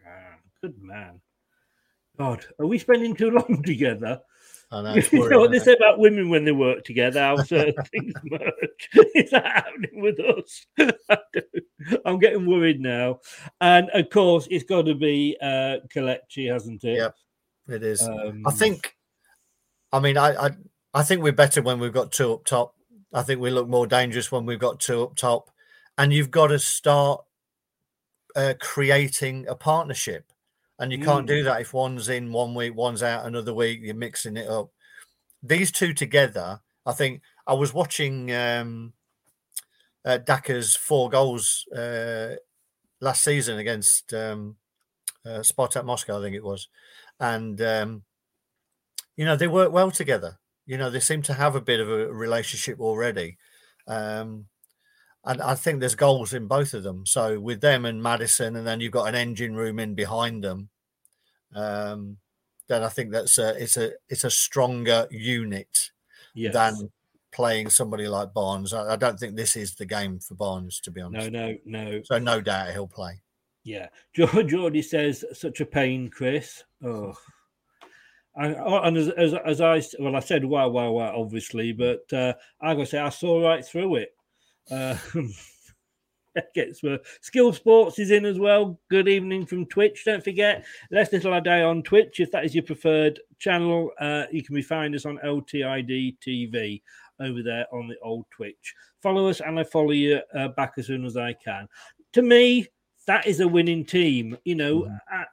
Ah, 0.07 0.37
good 0.61 0.81
man. 0.81 1.21
God, 2.19 2.45
are 2.61 2.67
we 2.67 2.79
spending 2.79 3.17
too 3.17 3.31
long 3.31 3.63
together? 3.65 4.21
I 4.73 4.81
know. 4.81 4.95
you 4.95 5.29
know 5.29 5.41
what 5.41 5.51
they 5.51 5.59
say 5.59 5.75
about 5.75 5.99
women 5.99 6.31
when 6.31 6.47
they 6.47 6.53
work 6.53 6.85
together, 6.85 7.21
how 7.21 7.37
certain 7.45 7.75
things 7.93 8.15
merge. 8.25 8.89
Is 9.15 9.31
that 9.31 9.45
happening 9.45 10.01
with 10.01 10.19
us? 10.19 10.67
I'm 12.07 12.19
getting 12.19 12.47
worried 12.47 12.81
now. 12.81 13.21
And 13.61 13.91
of 13.91 14.09
course, 14.09 14.49
it's 14.51 14.65
got 14.65 14.87
to 14.87 14.95
be 14.95 15.37
uh, 15.43 15.79
Kelechi, 15.95 16.51
hasn't 16.51 16.85
it? 16.85 16.97
Yeah, 16.97 17.11
it 17.75 17.83
is. 17.83 18.03
Um, 18.03 18.43
I 18.47 18.51
think. 18.51 18.97
I 19.93 20.01
mean, 20.01 20.17
I, 20.17 20.47
I 20.47 20.51
I 20.95 21.03
think 21.03 21.23
we're 21.23 21.33
better 21.33 21.61
when 21.61 21.79
we've 21.79 21.93
got 21.93 22.11
two 22.11 22.33
up 22.33 22.47
top. 22.47 22.75
I 23.13 23.23
think 23.23 23.41
we 23.41 23.51
look 23.51 23.69
more 23.69 23.87
dangerous 23.87 24.33
when 24.33 24.47
we've 24.47 24.59
got 24.59 24.81
two 24.81 25.03
up 25.03 25.17
top, 25.17 25.51
and 25.99 26.15
you've 26.15 26.31
got 26.31 26.47
to 26.47 26.59
start 26.59 27.23
uh, 28.35 28.55
creating 28.59 29.47
a 29.49 29.55
partnership. 29.55 30.33
And 30.83 30.91
you 30.91 30.99
can't 30.99 31.27
Mm. 31.27 31.29
do 31.29 31.43
that 31.45 31.61
if 31.61 31.73
one's 31.73 32.09
in 32.09 32.33
one 32.33 32.57
week, 32.57 32.75
one's 32.75 33.05
out 33.05 33.25
another 33.25 33.55
week. 33.55 33.79
You're 33.83 33.95
mixing 33.95 34.37
it 34.37 34.49
up. 34.49 34.73
These 35.41 35.71
two 35.71 35.95
together, 35.95 36.61
I 36.85 36.91
think. 36.93 37.23
I 37.47 37.55
was 37.55 37.73
watching 37.73 38.33
um, 38.33 38.93
uh, 40.05 40.19
Daka's 40.19 40.75
four 40.75 41.09
goals 41.09 41.69
uh, 41.69 42.35
last 43.01 43.23
season 43.23 43.61
against 43.61 44.13
um, 44.13 44.57
uh, 45.25 45.45
Spartak 45.45 45.85
Moscow, 45.85 46.19
I 46.19 46.23
think 46.23 46.35
it 46.35 46.43
was, 46.43 46.67
and 47.21 47.61
um, 47.63 48.03
you 49.15 49.25
know 49.25 49.37
they 49.37 49.47
work 49.47 49.71
well 49.71 49.93
together. 49.93 50.41
You 50.67 50.79
know 50.79 50.91
they 50.91 50.99
seem 50.99 51.23
to 51.23 51.35
have 51.35 51.55
a 51.55 51.61
bit 51.61 51.79
of 51.79 51.89
a 51.89 52.13
relationship 52.13 52.81
already, 52.81 53.39
um, 53.87 54.47
and 55.25 55.41
I 55.41 55.55
think 55.55 55.81
there's 55.81 55.95
goals 55.95 56.33
in 56.35 56.47
both 56.47 56.75
of 56.75 56.83
them. 56.83 57.07
So 57.07 57.39
with 57.39 57.61
them 57.61 57.85
and 57.85 58.03
Maddison, 58.03 58.57
and 58.57 58.67
then 58.67 58.81
you've 58.81 58.93
got 58.93 59.09
an 59.09 59.15
engine 59.15 59.55
room 59.55 59.79
in 59.79 59.95
behind 59.95 60.43
them. 60.43 60.69
Um, 61.55 62.17
then 62.69 62.83
I 62.83 62.89
think 62.89 63.13
that's 63.13 63.39
a 63.39 63.61
it's 63.63 63.77
a 63.77 63.93
it's 64.09 64.25
a 64.25 64.31
stronger 64.31 65.07
unit 65.11 65.91
Yes. 66.35 66.55
than 66.55 66.91
playing 67.33 67.69
somebody 67.71 68.09
like 68.09 68.33
Barnes. 68.33 68.73
I, 68.73 68.93
I 68.93 68.97
don't 68.97 69.19
think 69.19 69.37
this 69.37 69.57
is 69.57 69.75
the 69.75 69.87
game 69.87 70.19
for 70.19 70.35
Barnes, 70.35 70.81
to 70.81 70.91
be 70.91 71.01
honest. 71.01 71.31
No, 71.31 71.53
no, 71.65 71.91
no. 71.91 72.03
So 72.05 72.19
no 72.19 72.41
doubt 72.41 72.73
he'll 72.73 72.87
play. 72.87 73.21
Yeah. 73.65 73.89
George 74.15 74.49
Geordie 74.49 74.83
says, 74.83 75.25
such 75.33 75.61
a 75.61 75.67
pain, 75.67 76.09
Chris. 76.09 76.65
Oh. 76.83 77.15
And, 78.35 78.57
and 78.57 78.97
as, 78.97 79.09
as, 79.11 79.35
as 79.45 79.61
I 79.61 79.83
well, 79.99 80.17
I 80.17 80.21
said 80.21 80.43
wow, 80.45 80.69
wow, 80.69 80.91
wow, 80.91 81.13
obviously, 81.15 81.73
but 81.73 82.11
uh, 82.15 82.33
I 82.63 82.73
gotta 82.73 82.87
say 82.87 82.99
I 82.99 83.11
saw 83.11 83.47
right 83.47 83.63
through 83.65 83.97
it. 83.97 84.15
Uh, 84.71 84.97
gets 86.55 86.83
worse. 86.83 87.01
Skill 87.21 87.53
Sports 87.53 87.99
is 87.99 88.11
in 88.11 88.25
as 88.25 88.39
well. 88.39 88.81
Good 88.89 89.07
evening 89.07 89.45
from 89.45 89.67
Twitch. 89.67 90.03
Don't 90.07 90.25
forget, 90.25 90.65
Leicester 90.91 91.21
Till 91.21 91.35
I 91.35 91.41
Die 91.41 91.63
on 91.63 91.83
Twitch. 91.83 92.21
If 92.21 92.31
that 92.31 92.47
is 92.47 92.55
your 92.55 92.65
preferred 92.65 93.21
channel, 93.39 93.91
uh, 94.01 94.25
you 94.33 94.43
can 94.43 94.55
be 94.55 94.63
find 94.63 94.95
us 94.95 95.05
on 95.05 95.19
LTID 95.19 96.17
TV 96.27 96.81
over 97.21 97.43
there 97.43 97.67
on 97.73 97.87
the 97.87 97.99
old 98.03 98.25
Twitch. 98.31 98.75
Follow 99.03 99.29
us 99.29 99.41
and 99.41 99.59
I 99.59 99.65
follow 99.65 99.91
you 99.91 100.21
uh, 100.35 100.49
back 100.49 100.75
as 100.79 100.87
soon 100.87 101.05
as 101.05 101.19
I 101.19 101.35
can. 101.35 101.69
To 102.15 102.23
me, 102.23 102.67
that 103.07 103.27
is 103.27 103.41
a 103.41 103.49
winning 103.49 103.85
team, 103.85 104.37
you 104.45 104.55
know. 104.55 104.85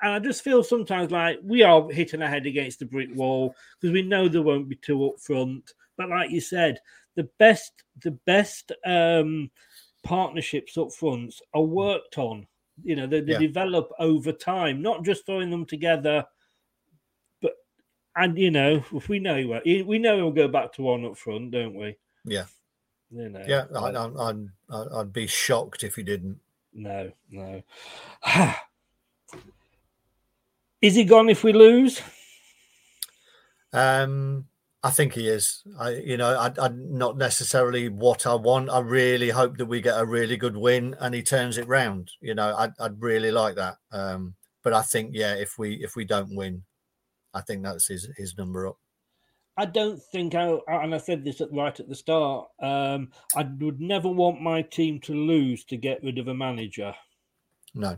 And 0.01 0.13
I 0.13 0.19
just 0.19 0.43
feel 0.43 0.63
sometimes 0.63 1.11
like 1.11 1.39
we 1.43 1.63
are 1.63 1.89
hitting 1.91 2.21
our 2.21 2.29
head 2.29 2.45
against 2.45 2.79
the 2.79 2.85
brick 2.85 3.09
wall 3.13 3.55
because 3.79 3.93
we 3.93 4.01
know 4.01 4.27
there 4.27 4.41
won't 4.41 4.69
be 4.69 4.75
two 4.75 5.07
up 5.07 5.19
front. 5.19 5.71
But 5.97 6.09
like 6.09 6.31
you 6.31 6.41
said, 6.41 6.79
the 7.19 7.29
best, 7.37 7.83
the 8.01 8.11
best 8.11 8.71
um, 8.85 9.51
partnerships 10.03 10.77
up 10.77 10.93
front 10.93 11.35
are 11.53 11.61
worked 11.61 12.17
on. 12.17 12.47
You 12.81 12.95
know, 12.95 13.07
they, 13.07 13.19
they 13.19 13.33
Yeah. 13.33 13.39
develop 13.39 13.91
over 13.99 14.31
time, 14.31 14.81
not 14.81 15.03
just 15.03 15.25
throwing 15.25 15.49
them 15.49 15.65
together. 15.65 16.25
But 17.41 17.55
and 18.15 18.37
you 18.37 18.51
know, 18.51 18.85
if 18.93 19.09
we 19.09 19.19
know 19.19 19.35
we 19.65 19.99
know 19.99 20.15
we'll 20.15 20.31
go 20.31 20.47
back 20.47 20.71
to 20.73 20.81
one 20.81 21.03
up 21.03 21.17
front, 21.17 21.51
don't 21.51 21.75
we? 21.75 21.97
Yeah. 22.23 22.45
You 23.11 23.27
know, 23.27 23.43
Yeah, 23.45 23.65
I, 23.75 23.89
I'm, 23.89 24.17
I'm, 24.17 24.53
I'd 24.69 25.11
be 25.11 25.27
shocked 25.27 25.83
if 25.83 25.95
he 25.95 26.03
didn't. 26.03 26.39
No, 26.73 27.11
no. 27.29 27.61
Is 30.81 30.95
he 30.95 31.03
gone 31.03 31.27
if 31.27 31.43
we 31.43 31.51
lose? 31.51 32.01
Um, 33.73 34.47
I 34.81 34.91
think 34.91 35.13
he 35.13 35.27
is. 35.27 35.61
I, 35.77 35.89
you 35.89 36.15
know, 36.15 36.37
I, 36.37 36.53
I 36.57 36.69
not 36.69 37.17
necessarily 37.17 37.89
what 37.89 38.25
I 38.25 38.35
want. 38.35 38.69
I 38.69 38.79
really 38.79 39.29
hope 39.29 39.57
that 39.57 39.65
we 39.65 39.81
get 39.81 39.99
a 39.99 40.05
really 40.05 40.37
good 40.37 40.55
win 40.55 40.95
and 40.99 41.13
he 41.13 41.21
turns 41.21 41.57
it 41.57 41.67
round. 41.67 42.11
You 42.21 42.35
know, 42.35 42.55
I'd, 42.55 42.71
I'd 42.79 43.01
really 43.01 43.31
like 43.31 43.55
that. 43.55 43.75
Um, 43.91 44.35
but 44.63 44.73
I 44.73 44.81
think, 44.81 45.11
yeah, 45.13 45.35
if 45.35 45.57
we 45.57 45.75
if 45.83 45.95
we 45.95 46.05
don't 46.05 46.35
win, 46.35 46.63
I 47.33 47.41
think 47.41 47.63
that's 47.63 47.87
his 47.87 48.09
his 48.17 48.37
number 48.37 48.67
up. 48.67 48.77
I 49.57 49.65
don't 49.65 50.01
think 50.13 50.35
I, 50.35 50.57
and 50.69 50.95
I 50.95 50.97
said 50.99 51.25
this 51.25 51.41
at, 51.41 51.51
right 51.51 51.77
at 51.77 51.89
the 51.89 51.95
start. 51.95 52.47
Um, 52.61 53.09
I 53.35 53.43
would 53.59 53.81
never 53.81 54.07
want 54.07 54.41
my 54.41 54.61
team 54.61 55.01
to 55.01 55.13
lose 55.13 55.65
to 55.65 55.75
get 55.75 56.01
rid 56.01 56.17
of 56.17 56.29
a 56.29 56.33
manager. 56.33 56.95
No. 57.73 57.97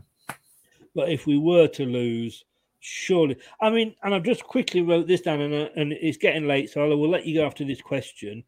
But 0.92 1.10
if 1.10 1.24
we 1.24 1.38
were 1.38 1.68
to 1.68 1.86
lose, 1.86 2.44
surely. 2.82 3.36
I 3.60 3.70
mean, 3.70 3.94
and 4.02 4.14
I've 4.14 4.24
just 4.24 4.44
quickly 4.44 4.82
wrote 4.82 5.06
this 5.06 5.22
down, 5.22 5.40
and, 5.40 5.54
uh, 5.54 5.68
and 5.76 5.92
it's 5.92 6.18
getting 6.18 6.46
late, 6.46 6.70
so 6.70 6.84
I 6.84 6.94
will 6.94 7.08
let 7.08 7.26
you 7.26 7.40
go 7.40 7.46
after 7.46 7.64
this 7.64 7.80
question. 7.80 8.44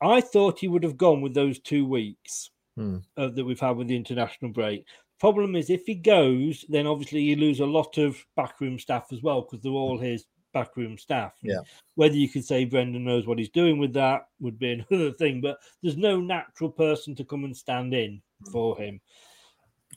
I 0.00 0.20
thought 0.20 0.58
he 0.58 0.68
would 0.68 0.82
have 0.82 0.96
gone 0.96 1.20
with 1.22 1.34
those 1.34 1.60
two 1.60 1.86
weeks 1.86 2.50
Hmm. 2.76 2.98
uh, 3.16 3.28
that 3.28 3.44
we've 3.44 3.60
had 3.60 3.76
with 3.76 3.86
the 3.86 3.96
international 3.96 4.50
break. 4.50 4.84
Problem 5.20 5.54
is, 5.54 5.70
if 5.70 5.86
he 5.86 5.94
goes, 5.94 6.64
then 6.68 6.86
obviously 6.86 7.22
you 7.22 7.36
lose 7.36 7.60
a 7.60 7.66
lot 7.66 7.98
of 7.98 8.16
backroom 8.34 8.78
staff 8.78 9.06
as 9.12 9.22
well 9.22 9.42
because 9.42 9.62
they're 9.62 9.72
all 9.72 9.96
his 9.96 10.26
backroom 10.52 10.98
staff. 10.98 11.34
Yeah. 11.42 11.60
Whether 11.94 12.16
you 12.16 12.28
could 12.28 12.44
say 12.44 12.64
Brendan 12.64 13.04
knows 13.04 13.26
what 13.26 13.38
he's 13.38 13.50
doing 13.50 13.78
with 13.78 13.92
that 13.92 14.28
would 14.40 14.58
be 14.58 14.72
another 14.90 15.12
thing, 15.12 15.40
but 15.40 15.58
there's 15.82 15.96
no 15.96 16.20
natural 16.20 16.70
person 16.70 17.14
to 17.16 17.24
come 17.24 17.44
and 17.44 17.56
stand 17.56 17.94
in 17.94 18.20
for 18.50 18.76
him. 18.76 19.00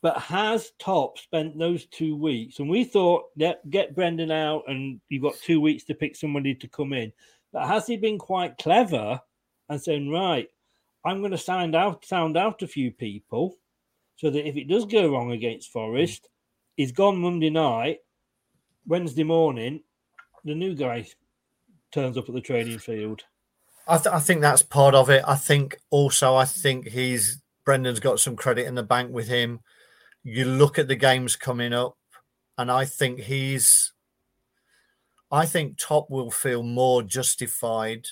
But 0.01 0.17
has 0.19 0.71
Top 0.79 1.17
spent 1.17 1.57
those 1.57 1.85
two 1.85 2.15
weeks? 2.15 2.59
And 2.59 2.69
we 2.69 2.83
thought, 2.83 3.25
yeah, 3.35 3.53
get 3.69 3.95
Brendan 3.95 4.31
out, 4.31 4.63
and 4.67 4.99
you've 5.09 5.23
got 5.23 5.35
two 5.35 5.59
weeks 5.61 5.83
to 5.85 5.95
pick 5.95 6.15
somebody 6.15 6.55
to 6.55 6.67
come 6.67 6.93
in. 6.93 7.11
But 7.53 7.67
has 7.67 7.87
he 7.87 7.97
been 7.97 8.17
quite 8.17 8.57
clever 8.57 9.19
and 9.69 9.81
saying, 9.81 10.09
right, 10.09 10.47
I'm 11.05 11.19
going 11.19 11.31
to 11.31 11.37
sound 11.37 11.75
out, 11.75 12.05
sound 12.05 12.37
out 12.37 12.61
a 12.61 12.67
few 12.67 12.91
people, 12.91 13.57
so 14.15 14.29
that 14.29 14.47
if 14.47 14.57
it 14.57 14.67
does 14.67 14.85
go 14.85 15.11
wrong 15.11 15.31
against 15.31 15.71
Forest, 15.71 16.29
he's 16.75 16.91
gone 16.91 17.17
Monday 17.17 17.49
night, 17.49 17.99
Wednesday 18.85 19.23
morning, 19.23 19.83
the 20.43 20.55
new 20.55 20.75
guy 20.75 21.05
turns 21.91 22.17
up 22.17 22.27
at 22.27 22.35
the 22.35 22.41
training 22.41 22.79
field. 22.79 23.23
I, 23.87 23.97
th- 23.97 24.13
I 24.13 24.19
think 24.19 24.41
that's 24.41 24.63
part 24.63 24.95
of 24.95 25.09
it. 25.09 25.23
I 25.25 25.35
think 25.35 25.77
also, 25.89 26.35
I 26.35 26.45
think 26.45 26.87
he's 26.89 27.41
Brendan's 27.63 27.99
got 27.99 28.19
some 28.19 28.35
credit 28.35 28.65
in 28.65 28.75
the 28.75 28.83
bank 28.83 29.11
with 29.11 29.27
him. 29.27 29.59
You 30.27 30.43
look 30.43 30.77
at 30.77 30.89
the 30.89 30.95
games 30.97 31.37
coming 31.37 31.71
up, 31.71 31.95
and 32.57 32.69
I 32.69 32.83
think 32.83 33.21
he's. 33.21 33.93
I 35.31 35.45
think 35.45 35.77
Top 35.77 36.09
will 36.09 36.31
feel 36.31 36.63
more 36.63 37.01
justified 37.01 38.07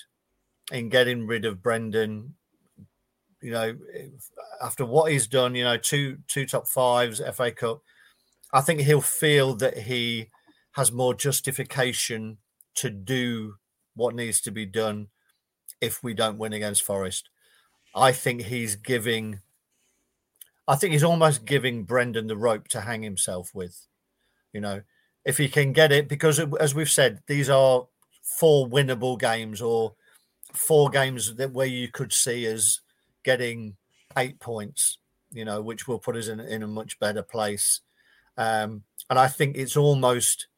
in 0.72 0.88
getting 0.88 1.26
rid 1.26 1.44
of 1.44 1.62
Brendan. 1.62 2.36
You 3.42 3.50
know, 3.50 3.76
after 4.62 4.86
what 4.86 5.12
he's 5.12 5.26
done, 5.26 5.54
you 5.54 5.64
know, 5.64 5.76
two 5.76 6.16
two 6.26 6.46
top 6.46 6.66
fives, 6.66 7.20
FA 7.34 7.50
Cup. 7.50 7.82
I 8.50 8.62
think 8.62 8.80
he'll 8.80 9.02
feel 9.02 9.54
that 9.56 9.76
he 9.76 10.30
has 10.72 10.90
more 10.90 11.12
justification 11.12 12.38
to 12.76 12.88
do 12.88 13.56
what 13.94 14.14
needs 14.14 14.40
to 14.40 14.50
be 14.50 14.64
done 14.64 15.08
if 15.82 16.02
we 16.02 16.14
don't 16.14 16.38
win 16.38 16.54
against 16.54 16.82
Forest. 16.82 17.28
I 17.94 18.12
think 18.12 18.40
he's 18.40 18.74
giving, 18.74 19.40
I 20.68 20.76
think 20.76 20.92
he's 20.92 21.04
almost 21.04 21.44
giving 21.44 21.84
Brendan 21.84 22.26
the 22.26 22.36
rope 22.36 22.68
to 22.68 22.80
hang 22.80 23.02
himself 23.02 23.50
with. 23.54 23.86
You 24.52 24.60
know, 24.60 24.82
if 25.24 25.38
he 25.38 25.48
can 25.48 25.72
get 25.72 25.92
it, 25.92 26.08
because 26.08 26.40
as 26.60 26.74
we've 26.74 26.90
said, 26.90 27.22
these 27.26 27.50
are 27.50 27.86
four 28.22 28.68
winnable 28.68 29.18
games 29.18 29.60
or 29.62 29.94
four 30.52 30.88
games 30.90 31.34
that 31.36 31.52
where 31.52 31.66
you 31.66 31.88
could 31.88 32.12
see 32.12 32.52
us 32.52 32.80
getting 33.24 33.76
eight 34.16 34.40
points, 34.40 34.98
you 35.30 35.44
know, 35.44 35.60
which 35.60 35.86
will 35.86 35.98
put 35.98 36.16
us 36.16 36.28
in, 36.28 36.40
in 36.40 36.62
a 36.62 36.68
much 36.68 36.98
better 36.98 37.22
place. 37.22 37.80
Um, 38.36 38.82
and 39.08 39.18
I 39.18 39.28
think 39.28 39.56
it's 39.56 39.76
almost 39.76 40.48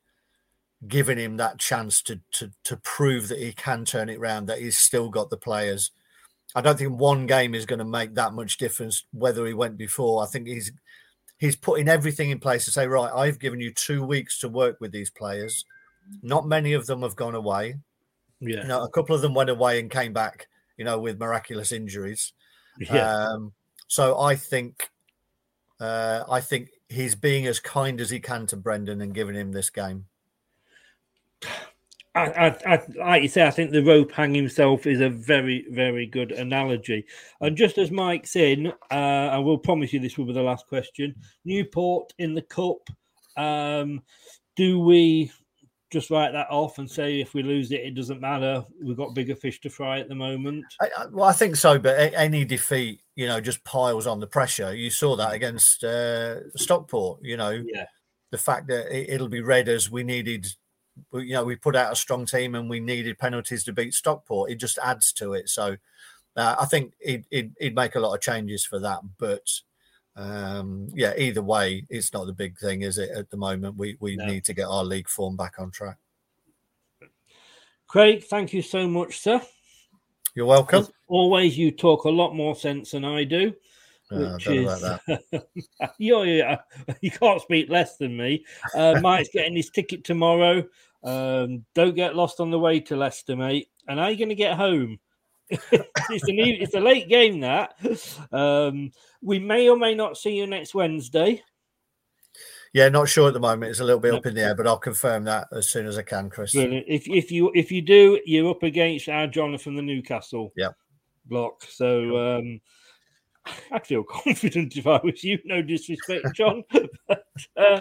giving 0.87 1.19
him 1.19 1.37
that 1.37 1.59
chance 1.59 2.03
to 2.03 2.21
to 2.31 2.53
to 2.65 2.77
prove 2.77 3.29
that 3.29 3.41
he 3.41 3.53
can 3.53 3.85
turn 3.85 4.09
it 4.09 4.19
around, 4.19 4.47
that 4.47 4.61
he's 4.61 4.79
still 4.79 5.09
got 5.09 5.31
the 5.31 5.37
players. 5.37 5.91
I 6.55 6.61
don't 6.61 6.79
think 6.79 6.99
one 6.99 7.27
game 7.27 7.55
is 7.55 7.67
going 7.67 7.79
to 7.79 7.85
make 7.85 8.15
that 8.15 8.33
much 8.33 8.57
difference 8.57 9.05
whether 9.13 9.47
he 9.47 9.55
went 9.55 9.77
before. 9.77 10.23
I 10.23 10.27
think 10.27 10.49
he's 10.49 10.73
he's 11.39 11.57
putting 11.57 11.89
everything 11.89 12.31
in 12.31 12.39
place 12.39 12.65
to 12.65 12.71
say, 12.71 12.87
right, 12.87 13.13
I've 13.13 13.39
given 13.39 13.61
you 13.61 13.73
two 13.73 14.03
weeks 14.03 14.41
to 14.41 14.49
work 14.49 14.81
with 14.81 14.91
these 14.91 15.11
players. 15.11 15.65
Not 16.23 16.49
many 16.49 16.73
of 16.73 16.87
them 16.87 17.03
have 17.03 17.17
gone 17.17 17.35
away. 17.35 17.77
Yeah. 18.41 18.63
You 18.63 18.69
know, 18.69 18.83
a 18.83 18.91
couple 18.91 19.15
of 19.15 19.21
them 19.21 19.35
went 19.35 19.51
away 19.51 19.79
and 19.79 19.91
came 19.91 20.13
back, 20.13 20.49
you 20.77 20.85
know, 20.85 20.99
with 20.99 21.21
miraculous 21.21 21.71
injuries. 21.71 22.33
Yeah. 22.79 23.13
Um, 23.13 23.53
so 23.89 24.19
I 24.19 24.35
think 24.37 24.91
uh, 25.81 26.25
I 26.31 26.41
think 26.41 26.71
he's 26.89 27.15
being 27.15 27.47
as 27.47 27.61
kind 27.61 28.01
as 28.01 28.11
he 28.11 28.21
can 28.21 28.47
to 28.47 28.57
Brendan 28.57 29.03
and 29.03 29.15
giving 29.15 29.35
him 29.35 29.53
this 29.53 29.71
game. 29.71 30.07
I, 32.15 32.21
I, 32.21 32.75
I, 32.75 32.83
like 32.97 33.23
you 33.23 33.29
say, 33.29 33.47
I 33.47 33.51
think 33.51 33.71
the 33.71 33.85
rope 33.85 34.11
hang 34.13 34.35
himself 34.35 34.87
is 34.87 35.01
a 35.01 35.11
very, 35.11 35.67
very 35.71 36.07
good 36.07 36.33
analogy. 36.33 37.05
And 37.41 37.57
just 37.57 37.79
as 37.79 37.91
Mike's 37.91 38.35
in, 38.35 38.73
uh, 38.91 38.95
I 39.33 39.39
will 39.39 39.59
promise 39.59 39.93
you 39.93 40.01
this 40.01 40.19
will 40.19 40.27
be 40.27 40.33
the 40.33 40.43
last 40.43 40.67
question. 40.67 41.15
Newport 41.45 42.13
in 42.19 42.35
the 42.35 42.43
cup. 42.43 42.89
Um, 43.37 44.03
do 44.57 44.81
we 44.81 45.31
just 45.91 46.11
write 46.11 46.33
that 46.33 46.51
off 46.51 46.79
and 46.79 46.91
say 46.91 47.21
if 47.21 47.35
we 47.35 47.43
lose 47.43 47.71
it, 47.73 47.81
it 47.81 47.95
doesn't 47.95 48.21
matter? 48.21 48.65
We've 48.83 48.97
got 48.97 49.15
bigger 49.15 49.37
fish 49.37 49.61
to 49.61 49.71
fry 49.71 50.01
at 50.01 50.09
the 50.09 50.15
moment. 50.15 50.65
I, 50.81 50.89
I, 50.99 51.07
well, 51.07 51.25
I 51.25 51.33
think 51.33 51.57
so, 51.57 51.79
but 51.79 51.99
a- 51.99 52.19
any 52.19 52.45
defeat, 52.45 53.01
you 53.15 53.27
know, 53.27 53.41
just 53.41 53.65
piles 53.65 54.07
on 54.07 54.21
the 54.21 54.27
pressure. 54.27 54.75
You 54.75 54.91
saw 54.91 55.17
that 55.17 55.33
against 55.33 55.85
uh, 55.85 56.51
Stockport. 56.57 57.21
You 57.23 57.37
know, 57.37 57.51
yeah. 57.51 57.87
the 58.31 58.39
fact 58.39 58.69
that 58.69 58.95
it, 58.95 59.15
it'll 59.15 59.29
be 59.29 59.41
read 59.41 59.69
as 59.69 59.91
we 59.91 60.03
needed, 60.03 60.47
you 61.13 61.33
know, 61.33 61.45
we 61.45 61.57
put 61.57 61.77
out 61.77 61.93
a 61.93 61.97
strong 61.97 62.27
team 62.27 62.55
and 62.55 62.69
we 62.69 62.81
needed 62.81 63.19
penalties 63.19 63.65
to 63.65 63.73
beat 63.73 63.95
Stockport. 63.95 64.51
It 64.51 64.57
just 64.57 64.79
adds 64.83 65.13
to 65.15 65.35
it. 65.35 65.49
So 65.49 65.77
uh, 66.37 66.57
I 66.61 66.65
think 66.67 66.95
he'd, 67.01 67.25
he'd, 67.31 67.53
he'd 67.59 67.75
make 67.75 67.95
a 67.95 68.01
lot 68.01 68.15
of 68.15 68.21
changes 68.21 68.65
for 68.65 68.79
that. 68.81 69.01
But 69.19 69.49
um, 70.17 70.89
yeah, 70.93 71.13
either 71.17 71.43
way, 71.43 71.85
it's 71.89 72.13
not 72.13 72.27
the 72.27 72.33
big 72.33 72.59
thing, 72.59 72.83
is 72.83 72.99
it? 72.99 73.11
At 73.11 73.31
the 73.31 73.37
moment, 73.37 73.77
we 73.77 73.97
we 74.01 74.17
No. 74.17 74.27
need 74.27 74.45
to 74.47 74.55
get 74.55 74.67
our 74.67 74.85
league 74.85 75.09
form 75.09 75.37
back 75.37 75.55
on 75.59 75.71
track. 75.71 75.99
Craig, 77.87 78.25
thank 78.25 78.53
you 78.53 78.61
so 78.61 78.87
much, 78.89 79.21
sir. 79.21 79.41
You're 80.35 80.47
welcome. 80.47 80.81
As 80.81 80.91
always, 81.07 81.57
you 81.57 81.71
talk 81.71 82.05
a 82.05 82.11
lot 82.11 82.35
more 82.35 82.55
sense 82.55 82.91
than 82.91 83.05
I 83.05 83.25
do. 83.25 83.55
Oh, 84.11 84.33
Which 84.35 84.47
is, 84.49 84.83
about 84.83 85.01
you're, 85.99 86.27
yeah, 86.27 86.59
you 87.01 87.11
can't 87.11 87.41
speak 87.43 87.69
less 87.69 87.97
than 87.97 88.17
me. 88.17 88.45
Uh, 88.75 88.99
Mike's 89.01 89.29
getting 89.33 89.57
his 89.57 89.71
ticket 89.71 90.05
tomorrow. 90.05 90.65
Um, 91.03 91.65
don't 91.75 91.95
get 91.95 92.17
lost 92.17 92.41
on 92.41 92.51
the 92.51 92.59
way 92.59 92.81
to 92.81 92.97
Leicester, 92.97 93.37
mate. 93.37 93.69
And 93.87 93.99
how 93.99 94.07
are 94.07 94.11
you 94.11 94.19
going 94.19 94.29
to 94.29 94.35
get 94.35 94.57
home? 94.57 94.99
it's, 95.51 96.29
an, 96.29 96.39
it's 96.39 96.75
a 96.75 96.81
late 96.81 97.09
game, 97.09 97.41
that. 97.41 97.75
Um, 98.33 98.91
we 99.23 99.39
may 99.39 99.69
or 99.69 99.77
may 99.77 99.95
not 99.95 100.19
see 100.19 100.37
you 100.37 100.47
next 100.47 100.75
Wednesday. 100.75 101.43
Yeah, 102.73 102.89
not 102.91 103.09
sure 103.09 103.29
at 103.29 103.35
the 103.35 103.41
moment. 103.41 103.71
It's 103.71 103.81
a 103.81 103.85
little 103.85 104.01
bit 104.01 104.15
up 104.15 104.27
in 104.27 104.35
the 104.35 104.43
air, 104.43 104.55
but 104.55 104.67
I'll 104.67 104.79
confirm 104.79 105.25
that 105.25 105.49
as 105.53 105.71
soon 105.71 105.87
as 105.87 105.97
I 105.97 106.03
can, 106.03 106.29
Chris. 106.29 106.53
Brilliant. 106.53 106.85
If, 106.87 107.09
if 107.09 107.33
you 107.33 107.51
if 107.55 107.73
you 107.73 107.81
do, 107.81 108.21
you're 108.27 108.51
up 108.51 108.63
against 108.63 109.09
our 109.09 109.27
Jonathan 109.27 109.59
from 109.59 109.77
the 109.77 109.83
Newcastle 109.83 110.53
Yep. 110.57 110.75
block. 111.27 111.63
So 111.63 112.37
um, 112.39 112.61
I 113.73 113.79
feel 113.79 114.05
confident 114.05 114.77
if 114.77 114.87
I 114.87 115.01
was 115.03 115.23
you. 115.23 115.39
No 115.45 115.63
disrespect, 115.63 116.35
John, 116.35 116.65
but, 117.09 117.25
uh, 117.57 117.81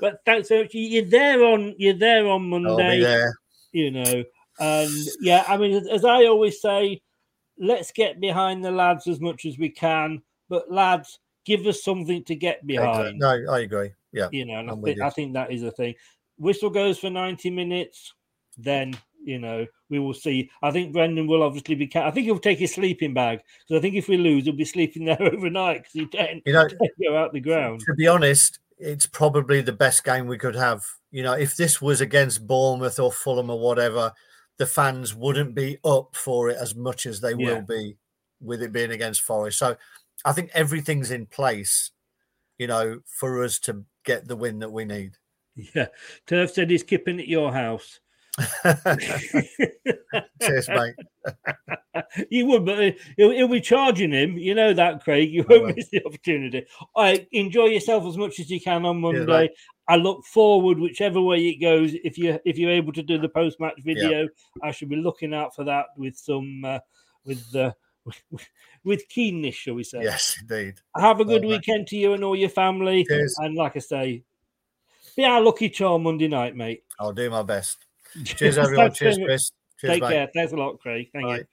but 0.00 0.20
thanks 0.24 0.48
so 0.48 0.62
much. 0.62 0.70
You're 0.72 1.04
there 1.04 1.44
on 1.44 1.74
you're 1.78 1.94
there 1.94 2.26
on 2.26 2.48
Monday. 2.48 3.00
there. 3.00 3.34
You 3.72 3.90
know, 3.90 4.24
and 4.60 4.90
yeah, 5.20 5.44
I 5.46 5.56
mean, 5.56 5.74
as, 5.74 5.86
as 5.88 6.04
I 6.04 6.24
always 6.24 6.60
say, 6.60 7.00
let's 7.58 7.92
get 7.92 8.20
behind 8.20 8.64
the 8.64 8.70
lads 8.70 9.06
as 9.06 9.20
much 9.20 9.44
as 9.44 9.58
we 9.58 9.68
can. 9.68 10.22
But 10.48 10.70
lads, 10.70 11.18
give 11.44 11.66
us 11.66 11.82
something 11.82 12.24
to 12.24 12.34
get 12.34 12.66
behind. 12.66 13.18
No, 13.18 13.28
I 13.50 13.60
agree. 13.60 13.90
Yeah, 14.12 14.28
You 14.32 14.46
know, 14.46 14.58
and 14.58 14.70
I 14.70 14.74
think, 14.74 14.96
you. 14.96 15.04
I 15.04 15.10
think 15.10 15.32
that 15.34 15.52
is 15.52 15.62
a 15.62 15.70
thing. 15.70 15.94
Whistle 16.38 16.70
goes 16.70 16.98
for 16.98 17.10
90 17.10 17.50
minutes, 17.50 18.14
then, 18.56 18.96
you 19.28 19.38
know, 19.38 19.66
we 19.90 19.98
will 19.98 20.14
see. 20.14 20.50
I 20.62 20.70
think 20.70 20.92
Brendan 20.92 21.26
will 21.26 21.42
obviously 21.42 21.74
be. 21.74 21.90
I 21.94 22.10
think 22.10 22.24
he'll 22.26 22.38
take 22.38 22.58
his 22.58 22.72
sleeping 22.74 23.12
bag 23.14 23.40
because 23.66 23.78
I 23.78 23.82
think 23.82 23.94
if 23.94 24.08
we 24.08 24.16
lose, 24.16 24.44
he'll 24.44 24.54
be 24.56 24.64
sleeping 24.64 25.04
there 25.06 25.22
overnight 25.22 25.82
because 25.82 25.92
he 25.92 26.06
can't, 26.06 26.42
You 26.46 26.54
know- 26.54 26.66
can't 26.68 26.92
go 27.02 27.16
out 27.16 27.32
the 27.32 27.40
ground. 27.40 27.80
to 27.86 27.94
be 27.94 28.08
honest, 28.08 28.58
it's 28.78 29.06
probably 29.06 29.60
the 29.60 29.72
best 29.72 30.02
game 30.04 30.26
we 30.26 30.38
could 30.38 30.54
have. 30.56 30.84
You 31.10 31.22
know, 31.22 31.34
if 31.34 31.56
this 31.56 31.80
was 31.82 32.00
against 32.00 32.46
Bournemouth 32.46 32.98
or 32.98 33.12
Fulham 33.12 33.50
or 33.50 33.58
whatever, 33.60 34.12
the 34.58 34.66
fans 34.66 35.14
wouldn't 35.14 35.54
be 35.54 35.78
up 35.84 36.16
for 36.16 36.48
it 36.50 36.56
as 36.60 36.74
much 36.74 37.06
as 37.06 37.20
they 37.20 37.30
Yeah. 37.34 37.54
will 37.54 37.62
be 37.62 37.96
with 38.40 38.62
it 38.62 38.72
being 38.72 38.90
against 38.92 39.20
Forest. 39.22 39.58
So 39.58 39.76
I 40.24 40.32
think 40.32 40.50
everything's 40.54 41.10
in 41.10 41.26
place, 41.26 41.90
you 42.58 42.66
know, 42.66 43.00
for 43.06 43.42
us 43.44 43.58
to 43.60 43.84
get 44.04 44.26
the 44.28 44.36
win 44.36 44.58
that 44.60 44.70
we 44.72 44.84
need. 44.84 45.12
Yeah. 45.74 45.86
Turf 46.26 46.52
said 46.52 46.70
he's 46.70 46.82
kipping 46.84 47.18
at 47.18 47.26
your 47.26 47.52
house. 47.52 47.98
Cheers, 50.42 50.68
mate. 50.68 50.94
you 52.30 52.46
would, 52.46 52.64
but 52.64 52.78
uh, 52.78 52.90
he'll, 53.16 53.30
he'll 53.30 53.48
be 53.48 53.60
charging 53.60 54.12
him. 54.12 54.38
You 54.38 54.54
know 54.54 54.72
that, 54.72 55.02
Craig. 55.02 55.30
You 55.30 55.44
won't 55.48 55.76
miss 55.76 55.88
the 55.90 56.04
opportunity. 56.04 56.66
I 56.96 57.26
enjoy 57.32 57.66
yourself 57.66 58.06
as 58.06 58.16
much 58.16 58.40
as 58.40 58.50
you 58.50 58.60
can 58.60 58.84
on 58.84 59.00
Monday. 59.00 59.26
mate. 59.26 59.50
I 59.88 59.96
look 59.96 60.24
forward, 60.24 60.78
whichever 60.78 61.20
way 61.20 61.48
it 61.48 61.60
goes. 61.60 61.94
If 62.04 62.18
you 62.18 62.38
if 62.44 62.58
you're 62.58 62.70
able 62.70 62.92
to 62.92 63.02
do 63.02 63.18
the 63.18 63.28
post 63.28 63.58
match 63.58 63.80
video, 63.82 64.28
I 64.62 64.70
should 64.70 64.90
be 64.90 64.96
looking 64.96 65.34
out 65.34 65.54
for 65.54 65.64
that 65.64 65.86
with 65.96 66.16
some 66.16 66.62
uh, 66.64 66.78
with 67.24 67.44
uh, 67.56 67.72
with 68.84 69.08
keenness, 69.08 69.54
shall 69.54 69.74
we 69.74 69.84
say? 69.84 70.02
Yes, 70.02 70.36
indeed. 70.40 70.74
Have 70.96 71.20
a 71.20 71.24
good 71.24 71.42
right. 71.42 71.50
weekend 71.50 71.86
to 71.88 71.96
you 71.96 72.12
and 72.12 72.22
all 72.22 72.36
your 72.36 72.50
family. 72.50 73.04
Cheers. 73.04 73.36
And 73.38 73.56
like 73.56 73.76
I 73.76 73.80
say, 73.80 74.22
be 75.16 75.24
our 75.24 75.40
lucky 75.40 75.70
charm 75.70 76.04
Monday 76.04 76.28
night, 76.28 76.54
mate. 76.54 76.84
I'll 77.00 77.12
do 77.12 77.30
my 77.30 77.42
best. 77.42 77.87
Cheers, 78.24 78.58
everyone. 78.58 78.92
Cheers. 78.92 79.18
Chris. 79.18 79.52
Cheers, 79.80 79.92
Take 79.92 80.02
mate. 80.02 80.10
care. 80.10 80.30
Thanks 80.34 80.52
a 80.52 80.56
lot, 80.56 80.80
Craig. 80.80 81.08
Thank 81.12 81.26
Bye. 81.26 81.36
you. 81.38 81.44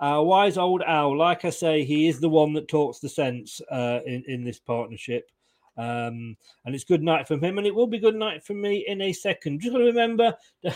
Uh, 0.00 0.22
wise 0.22 0.56
old 0.56 0.82
owl, 0.86 1.16
like 1.16 1.44
I 1.44 1.50
say, 1.50 1.84
he 1.84 2.06
is 2.08 2.20
the 2.20 2.28
one 2.28 2.52
that 2.52 2.68
talks 2.68 3.00
the 3.00 3.08
sense 3.08 3.60
uh, 3.70 3.98
in 4.06 4.22
in 4.28 4.44
this 4.44 4.60
partnership, 4.60 5.28
um, 5.76 6.36
and 6.64 6.74
it's 6.74 6.84
good 6.84 7.02
night 7.02 7.26
from 7.26 7.42
him, 7.42 7.58
and 7.58 7.66
it 7.66 7.74
will 7.74 7.88
be 7.88 7.98
good 7.98 8.14
night 8.14 8.44
from 8.44 8.60
me 8.60 8.84
in 8.86 9.00
a 9.00 9.12
second. 9.12 9.60
Just 9.60 9.72
got 9.72 9.78
to 9.78 9.84
remember. 9.84 10.36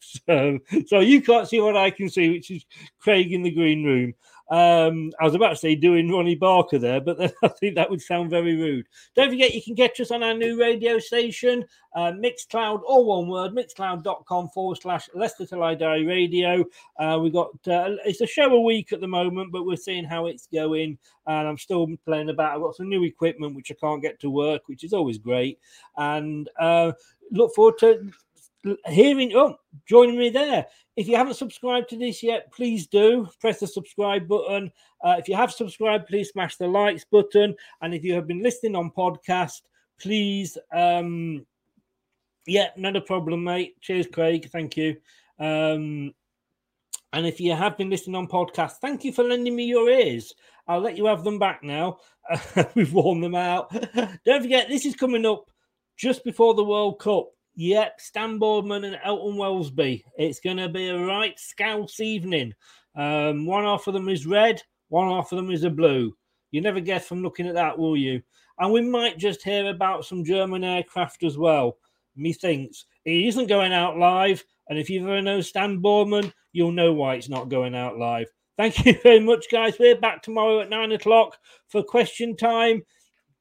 so, 0.00 0.58
so 0.86 1.00
you 1.00 1.20
can't 1.20 1.48
see 1.48 1.60
what 1.60 1.76
I 1.76 1.90
can 1.90 2.08
see, 2.08 2.30
which 2.30 2.50
is 2.50 2.64
Craig 2.98 3.30
in 3.32 3.42
the 3.42 3.50
green 3.50 3.84
room. 3.84 4.14
Um, 4.50 5.12
I 5.20 5.24
was 5.24 5.34
about 5.34 5.50
to 5.50 5.56
say 5.56 5.76
doing 5.76 6.10
Ronnie 6.10 6.34
Barker 6.34 6.78
there, 6.78 7.00
but 7.00 7.20
I 7.42 7.48
think 7.48 7.76
that 7.76 7.88
would 7.88 8.02
sound 8.02 8.30
very 8.30 8.56
rude. 8.56 8.86
Don't 9.14 9.30
forget 9.30 9.54
you 9.54 9.62
can 9.62 9.76
catch 9.76 10.00
us 10.00 10.10
on 10.10 10.24
our 10.24 10.34
new 10.34 10.58
radio 10.58 10.98
station, 10.98 11.64
uh, 11.94 12.12
Mixcloud, 12.12 12.80
all 12.84 13.04
one 13.04 13.28
word, 13.28 13.52
mixcloud.com 13.52 14.48
forward 14.48 14.78
slash 14.80 15.08
Leicester 15.14 15.46
Till 15.46 15.62
I 15.62 15.76
Die 15.76 16.04
Radio. 16.04 16.64
Uh, 16.98 17.18
we 17.22 17.30
got 17.30 17.50
uh, 17.68 17.94
it's 18.04 18.20
a 18.20 18.26
show 18.26 18.52
a 18.52 18.60
week 18.60 18.92
at 18.92 19.00
the 19.00 19.06
moment, 19.06 19.52
but 19.52 19.64
we're 19.64 19.76
seeing 19.76 20.04
how 20.04 20.26
it's 20.26 20.48
going, 20.52 20.98
and 21.26 21.48
I'm 21.48 21.58
still 21.58 21.86
playing 22.04 22.30
about. 22.30 22.56
I've 22.56 22.62
got 22.62 22.74
some 22.74 22.88
new 22.88 23.04
equipment 23.04 23.54
which 23.54 23.70
I 23.70 23.76
can't 23.80 24.02
get 24.02 24.18
to 24.20 24.30
work, 24.30 24.62
which 24.66 24.82
is 24.82 24.92
always 24.92 25.18
great, 25.18 25.60
and 25.96 26.48
uh, 26.58 26.92
look 27.30 27.54
forward 27.54 27.78
to 27.78 28.10
hearing 28.86 29.32
oh 29.34 29.56
joining 29.86 30.18
me 30.18 30.30
there. 30.30 30.66
If 30.96 31.08
you 31.08 31.16
haven't 31.16 31.34
subscribed 31.34 31.88
to 31.90 31.96
this 31.96 32.22
yet 32.22 32.52
please 32.52 32.86
do. 32.86 33.28
Press 33.40 33.60
the 33.60 33.66
subscribe 33.66 34.28
button. 34.28 34.70
Uh, 35.02 35.16
if 35.18 35.28
you 35.28 35.34
have 35.34 35.52
subscribed 35.52 36.06
please 36.06 36.30
smash 36.30 36.56
the 36.56 36.66
likes 36.66 37.04
button. 37.04 37.54
And 37.80 37.94
if 37.94 38.04
you 38.04 38.14
have 38.14 38.26
been 38.26 38.42
listening 38.42 38.76
on 38.76 38.90
podcast 38.90 39.62
please 40.00 40.56
um 40.72 41.46
yeah 42.46 42.68
not 42.76 42.96
a 42.96 43.00
problem 43.00 43.44
mate. 43.44 43.80
Cheers 43.80 44.08
craig. 44.12 44.48
Thank 44.50 44.76
you. 44.76 44.96
Um 45.38 46.14
and 47.12 47.26
if 47.26 47.40
you 47.40 47.52
have 47.54 47.76
been 47.76 47.90
listening 47.90 48.16
on 48.16 48.28
podcast 48.28 48.74
thank 48.80 49.04
you 49.04 49.12
for 49.12 49.24
lending 49.24 49.56
me 49.56 49.64
your 49.64 49.88
ears. 49.88 50.34
I'll 50.68 50.80
let 50.80 50.96
you 50.96 51.06
have 51.06 51.24
them 51.24 51.38
back 51.38 51.62
now. 51.64 51.98
We've 52.74 52.92
worn 52.92 53.20
them 53.20 53.34
out. 53.34 53.72
Don't 54.24 54.42
forget 54.42 54.68
this 54.68 54.86
is 54.86 54.94
coming 54.94 55.26
up 55.26 55.50
just 55.96 56.24
before 56.24 56.54
the 56.54 56.64
world 56.64 57.00
cup 57.00 57.30
Yep, 57.62 58.00
Stan 58.00 58.38
Boardman 58.38 58.84
and 58.84 58.98
Elton 59.04 59.36
Wellesby. 59.36 60.02
It's 60.16 60.40
going 60.40 60.56
to 60.56 60.70
be 60.70 60.88
a 60.88 60.98
right 60.98 61.38
scouse 61.38 62.00
evening. 62.00 62.54
Um, 62.96 63.44
one 63.44 63.64
half 63.64 63.86
of 63.86 63.92
them 63.92 64.08
is 64.08 64.24
red, 64.24 64.62
one 64.88 65.10
half 65.10 65.30
of 65.30 65.36
them 65.36 65.50
is 65.50 65.62
a 65.62 65.68
blue. 65.68 66.16
You 66.52 66.62
never 66.62 66.80
guess 66.80 67.06
from 67.06 67.22
looking 67.22 67.46
at 67.46 67.54
that, 67.56 67.78
will 67.78 67.98
you? 67.98 68.22
And 68.58 68.72
we 68.72 68.80
might 68.80 69.18
just 69.18 69.42
hear 69.42 69.68
about 69.68 70.06
some 70.06 70.24
German 70.24 70.64
aircraft 70.64 71.22
as 71.22 71.36
well. 71.36 71.76
Methinks 72.16 72.86
it 73.04 73.26
isn't 73.26 73.48
going 73.48 73.74
out 73.74 73.98
live, 73.98 74.42
and 74.70 74.78
if 74.78 74.88
you've 74.88 75.02
ever 75.02 75.20
known 75.20 75.42
Stan 75.42 75.80
Boardman, 75.80 76.32
you'll 76.52 76.72
know 76.72 76.94
why 76.94 77.16
it's 77.16 77.28
not 77.28 77.50
going 77.50 77.74
out 77.74 77.98
live. 77.98 78.28
Thank 78.56 78.86
you 78.86 78.98
very 79.02 79.20
much, 79.20 79.50
guys. 79.52 79.74
We're 79.78 80.00
back 80.00 80.22
tomorrow 80.22 80.62
at 80.62 80.70
nine 80.70 80.92
o'clock 80.92 81.36
for 81.68 81.82
question 81.82 82.38
time. 82.38 82.80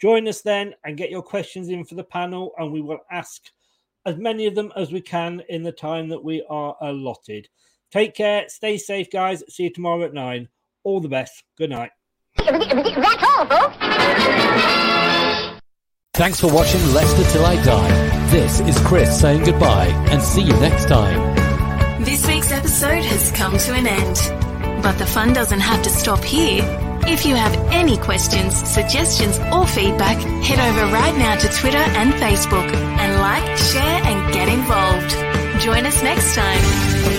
Join 0.01 0.27
us 0.27 0.41
then 0.41 0.73
and 0.83 0.97
get 0.97 1.09
your 1.09 1.23
questions 1.23 1.69
in 1.69 1.85
for 1.85 1.95
the 1.95 2.03
panel, 2.03 2.51
and 2.57 2.73
we 2.73 2.81
will 2.81 2.99
ask 3.09 3.49
as 4.05 4.17
many 4.17 4.45
of 4.47 4.55
them 4.55 4.71
as 4.75 4.91
we 4.91 5.01
can 5.01 5.41
in 5.49 5.63
the 5.63 5.71
time 5.71 6.09
that 6.09 6.23
we 6.23 6.45
are 6.49 6.75
allotted. 6.81 7.47
Take 7.91 8.15
care, 8.15 8.47
stay 8.47 8.77
safe, 8.77 9.09
guys. 9.11 9.43
See 9.49 9.63
you 9.63 9.73
tomorrow 9.73 10.03
at 10.03 10.13
nine. 10.13 10.49
All 10.83 10.99
the 10.99 11.09
best. 11.09 11.43
Good 11.57 11.71
night. 11.71 11.91
That's 12.37 13.23
all, 13.23 13.45
folks. 13.45 13.77
Thanks 16.13 16.39
for 16.39 16.53
watching 16.53 16.85
Leicester 16.93 17.31
Till 17.31 17.45
I 17.45 17.55
Die. 17.63 18.27
This 18.27 18.59
is 18.59 18.77
Chris 18.85 19.21
saying 19.21 19.43
goodbye 19.45 19.87
and 20.09 20.21
see 20.21 20.41
you 20.41 20.53
next 20.59 20.87
time. 20.87 22.03
This 22.03 22.27
week's 22.27 22.51
episode 22.51 23.03
has 23.05 23.31
come 23.31 23.57
to 23.57 23.73
an 23.73 23.87
end. 23.87 24.83
But 24.83 24.97
the 24.97 25.05
fun 25.05 25.33
doesn't 25.33 25.59
have 25.59 25.81
to 25.83 25.89
stop 25.89 26.23
here. 26.23 26.88
If 27.11 27.25
you 27.25 27.35
have 27.35 27.55
any 27.71 27.97
questions, 27.97 28.55
suggestions, 28.55 29.39
or 29.51 29.65
feedback, 29.65 30.17
head 30.45 30.59
over 30.59 30.93
right 30.93 31.17
now 31.17 31.35
to 31.35 31.47
Twitter 31.49 31.77
and 31.77 32.13
Facebook 32.13 32.71
and 32.71 33.19
like, 33.19 33.57
share, 33.57 34.01
and 34.05 34.31
get 34.31 34.47
involved. 34.47 35.61
Join 35.63 35.87
us 35.87 36.03
next 36.03 36.35
time. 36.35 37.18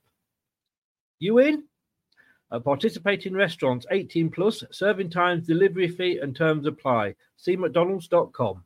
You 1.21 1.37
in? 1.37 1.65
At 2.51 2.63
participating 2.63 3.35
restaurants 3.35 3.85
18 3.91 4.31
plus, 4.31 4.63
serving 4.71 5.11
times, 5.11 5.45
delivery 5.45 5.87
fee, 5.87 6.17
and 6.17 6.35
terms 6.35 6.65
apply. 6.65 7.13
See 7.37 7.55
McDonald's.com. 7.55 8.65